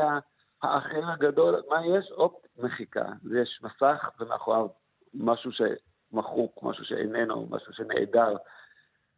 האחר 0.62 1.10
הגדול? 1.10 1.62
מה 1.68 1.86
יש? 1.86 2.10
הופ, 2.10 2.34
מחיקה. 2.58 3.06
יש 3.42 3.60
מסך 3.62 4.10
ומאחוריו 4.20 4.66
משהו 5.14 5.50
שמחוק, 5.52 6.62
משהו 6.62 6.84
שאיננו, 6.84 7.46
משהו 7.50 7.72
שנעדר. 7.72 8.36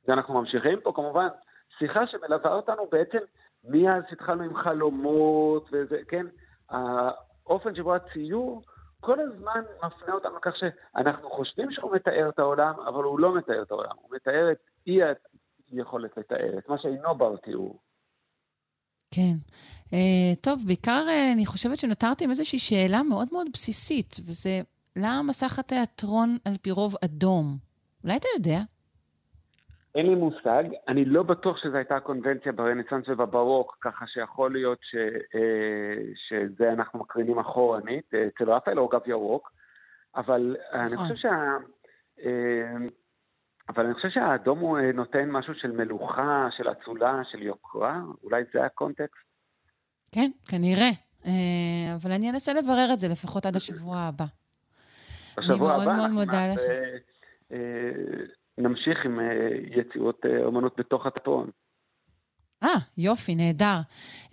ואנחנו 0.09 0.35
ממשיכים 0.35 0.81
פה 0.81 0.93
כמובן 0.95 1.29
שיחה 1.79 2.07
שמלווה 2.07 2.55
אותנו 2.55 2.87
בעצם 2.87 3.19
מאז 3.65 4.03
התחלנו 4.13 4.43
עם 4.43 4.57
חלומות 4.57 5.69
וזה, 5.73 5.97
כן? 6.09 6.27
האופן 6.69 7.75
שבו 7.75 7.95
הציור 7.95 8.63
כל 9.01 9.21
הזמן 9.21 9.61
מפנה 9.77 10.15
אותנו 10.15 10.37
לכך 10.37 10.53
שאנחנו 10.57 11.31
חושבים 11.31 11.73
שהוא 11.73 11.95
מתאר 11.95 12.29
את 12.29 12.39
העולם, 12.39 12.75
אבל 12.89 13.05
הוא 13.05 13.21
לא 13.21 13.37
מתאר 13.37 13.63
את 13.63 13.71
העולם, 13.71 13.97
הוא 14.03 14.17
מתאר 14.17 14.53
את 14.53 14.59
אי 14.87 14.99
היכולת 15.71 16.17
לתאר, 16.17 16.59
את 16.59 16.69
מה 16.69 16.79
שאינו 16.79 17.15
בר 17.15 17.37
תיאור. 17.37 17.81
כן. 19.11 19.35
Uh, 19.87 20.37
טוב, 20.41 20.63
בעיקר 20.67 21.07
uh, 21.07 21.35
אני 21.35 21.47
חושבת 21.47 21.79
שנותרתי 21.79 22.25
עם 22.25 22.31
איזושהי 22.31 22.59
שאלה 22.59 23.03
מאוד 23.03 23.29
מאוד 23.33 23.47
בסיסית, 23.53 24.17
וזה 24.27 24.61
למה 24.97 25.23
מסך 25.23 25.59
התיאטרון 25.59 26.37
על 26.45 26.57
פי 26.63 26.71
רוב 26.71 26.95
אדום? 27.05 27.57
אולי 28.05 28.17
אתה 28.17 28.29
יודע? 28.37 28.61
אין 29.95 30.07
לי 30.07 30.15
מושג. 30.15 30.65
אני 30.89 31.05
לא 31.05 31.23
בטוח 31.23 31.57
שזו 31.63 31.77
הייתה 31.77 31.97
הקונבנציה 31.97 32.53
ברנסאנס 32.53 33.09
ובברוק, 33.09 33.77
ככה 33.81 34.07
שיכול 34.07 34.53
להיות 34.53 34.79
ש, 34.83 34.95
אה, 35.35 36.03
שזה 36.29 36.73
אנחנו 36.73 36.99
מקרינים 36.99 37.39
אחורנית, 37.39 38.15
אה, 38.15 38.27
אצל 38.27 38.51
רפאל 38.51 38.79
או 38.79 38.89
גב 38.89 39.01
ירוק, 39.07 39.53
אבל 40.17 40.57
נכון. 40.69 40.81
אני 40.81 40.97
חושב 40.97 41.15
שה... 41.15 41.57
אה, 42.25 42.77
אבל 43.69 43.85
אני 43.85 43.95
חושב 43.95 44.09
שהאדום 44.09 44.59
הוא 44.59 44.79
נותן 44.95 45.31
משהו 45.31 45.55
של 45.55 45.73
מלוכה, 45.73 46.49
של 46.57 46.71
אצולה, 46.71 47.21
של 47.31 47.43
יוקרה, 47.43 48.01
אולי 48.25 48.43
זה 48.53 48.65
הקונטקסט. 48.65 49.15
כן, 50.13 50.31
כנראה. 50.49 50.91
אבל 51.95 52.13
אני 52.13 52.31
אנסה 52.31 52.53
לברר 52.53 52.89
את 52.93 52.99
זה 52.99 53.09
לפחות 53.13 53.47
עד 53.47 53.57
השבוע 53.57 53.97
הבא. 53.99 54.25
בשבוע 55.39 55.73
הבא 55.73 55.83
אני 55.83 55.97
מאוד 55.97 55.97
מאוד 55.97 56.11
מודה 56.11 56.47
לך. 56.55 56.61
נמשיך 58.61 58.99
עם 59.05 59.21
אה, 59.21 59.27
יצירות 59.81 60.27
אה, 60.27 60.45
אומנות 60.45 60.75
בתוך 60.79 61.07
התיאטרון. 61.07 61.51
אה, 62.63 62.69
יופי, 62.99 63.35
נהדר. 63.35 63.77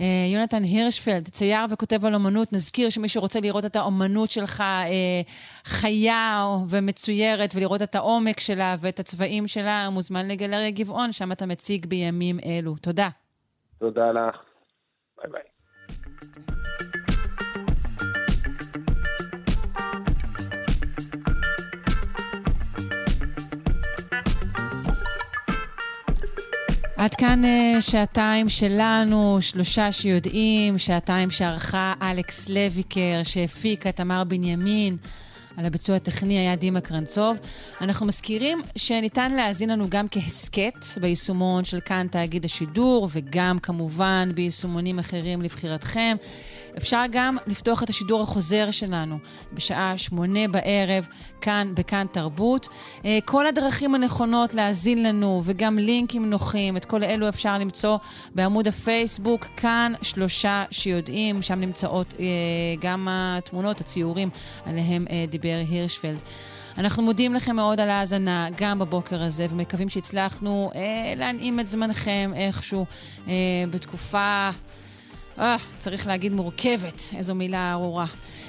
אה, 0.01 0.05
יונתן 0.33 0.63
הירשפלד, 0.63 1.27
צייר 1.27 1.65
וכותב 1.69 2.05
על 2.05 2.13
אומנות, 2.13 2.53
נזכיר 2.53 2.89
שמי 2.89 3.09
שרוצה 3.09 3.39
לראות 3.39 3.65
את 3.65 3.75
האומנות 3.75 4.31
שלך 4.31 4.61
אה, 4.61 5.21
חיה 5.63 6.45
ומצוירת, 6.69 7.49
ולראות 7.55 7.81
את 7.81 7.95
העומק 7.95 8.39
שלה 8.39 8.75
ואת 8.79 8.99
הצבעים 8.99 9.47
שלה, 9.47 9.89
מוזמן 9.89 10.27
לגלריה 10.27 10.71
גבעון, 10.71 11.11
שם 11.11 11.31
אתה 11.31 11.45
מציג 11.45 11.85
בימים 11.85 12.39
אלו. 12.45 12.75
תודה. 12.81 13.09
תודה 13.79 14.11
לך. 14.11 14.35
ביי 15.17 15.31
ביי. 15.31 15.56
עד 26.97 27.15
כאן 27.15 27.41
uh, 27.43 27.81
שעתיים 27.81 28.49
שלנו, 28.49 29.37
שלושה 29.41 29.91
שיודעים, 29.91 30.77
שעתיים 30.77 31.29
שערכה 31.29 31.93
אלכס 32.01 32.49
לויקר, 32.49 33.21
שהפיקה 33.23 33.91
תמר 33.91 34.23
בנימין. 34.23 34.97
על 35.57 35.65
הביצוע 35.65 35.95
הטכני 35.95 36.37
היה 36.37 36.55
דימה 36.55 36.81
קרנצוב. 36.81 37.37
אנחנו 37.81 38.05
מזכירים 38.05 38.61
שניתן 38.75 39.31
להאזין 39.31 39.69
לנו 39.69 39.89
גם 39.89 40.05
כהסכת 40.11 40.85
ביישומון 41.01 41.65
של 41.65 41.79
כאן 41.79 42.07
תאגיד 42.11 42.45
השידור, 42.45 43.07
וגם 43.11 43.59
כמובן 43.59 44.31
ביישומונים 44.35 44.99
אחרים 44.99 45.41
לבחירתכם. 45.41 46.15
אפשר 46.77 47.03
גם 47.11 47.37
לפתוח 47.47 47.83
את 47.83 47.89
השידור 47.89 48.21
החוזר 48.21 48.71
שלנו 48.71 49.17
בשעה 49.53 49.97
שמונה 49.97 50.47
בערב, 50.47 51.07
כאן 51.41 51.71
בכאן 51.75 52.05
תרבות. 52.11 52.67
אה, 53.05 53.19
כל 53.25 53.47
הדרכים 53.47 53.95
הנכונות 53.95 54.53
להאזין 54.53 55.03
לנו 55.03 55.41
וגם 55.45 55.79
לינקים 55.79 56.29
נוחים, 56.29 56.77
את 56.77 56.85
כל 56.85 57.03
אלו 57.03 57.29
אפשר 57.29 57.57
למצוא 57.57 57.97
בעמוד 58.35 58.67
הפייסבוק, 58.67 59.45
כאן 59.45 59.93
שלושה 60.01 60.63
שיודעים, 60.71 61.41
שם 61.41 61.59
נמצאות 61.59 62.13
אה, 62.19 62.25
גם 62.81 63.07
התמונות, 63.11 63.81
הציורים 63.81 64.29
עליהם 64.65 65.05
אה, 65.09 65.25
דיבר 65.47 65.63
הירשפלד. 65.69 66.19
אנחנו 66.77 67.03
מודים 67.03 67.33
לכם 67.33 67.55
מאוד 67.55 67.79
על 67.79 67.89
ההאזנה, 67.89 68.47
גם 68.57 68.79
בבוקר 68.79 69.21
הזה, 69.21 69.45
ומקווים 69.49 69.89
שהצלחנו 69.89 70.71
אה, 70.75 71.13
להנעים 71.15 71.59
את 71.59 71.67
זמנכם 71.67 72.31
איכשהו 72.35 72.85
אה, 73.27 73.33
בתקופה 73.69 74.49
אה, 75.39 75.55
צריך 75.79 76.07
להגיד 76.07 76.33
מורכבת, 76.33 77.01
איזו 77.17 77.35
מילה 77.35 77.71
ארורה. 77.71 78.05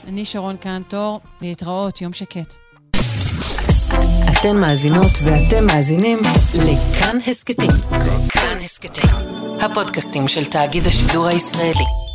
אני 0.06 0.24
שרון 0.24 0.56
קנטור, 0.56 1.20
להתראות, 1.40 2.00
יום 2.00 2.12
שקט. 2.12 2.54
אתן 4.32 4.56
מאזינות 4.56 5.12
ואתם 5.24 5.66
מאזינים 5.66 6.18
לכאן 6.54 7.18
הסכתים. 7.26 7.70
כאן 8.28 8.58
הסכתים, 8.62 9.10
הפודקאסטים 9.60 10.28
של 10.28 10.44
תאגיד 10.44 10.86
השידור 10.86 11.26
הישראלי. 11.26 12.07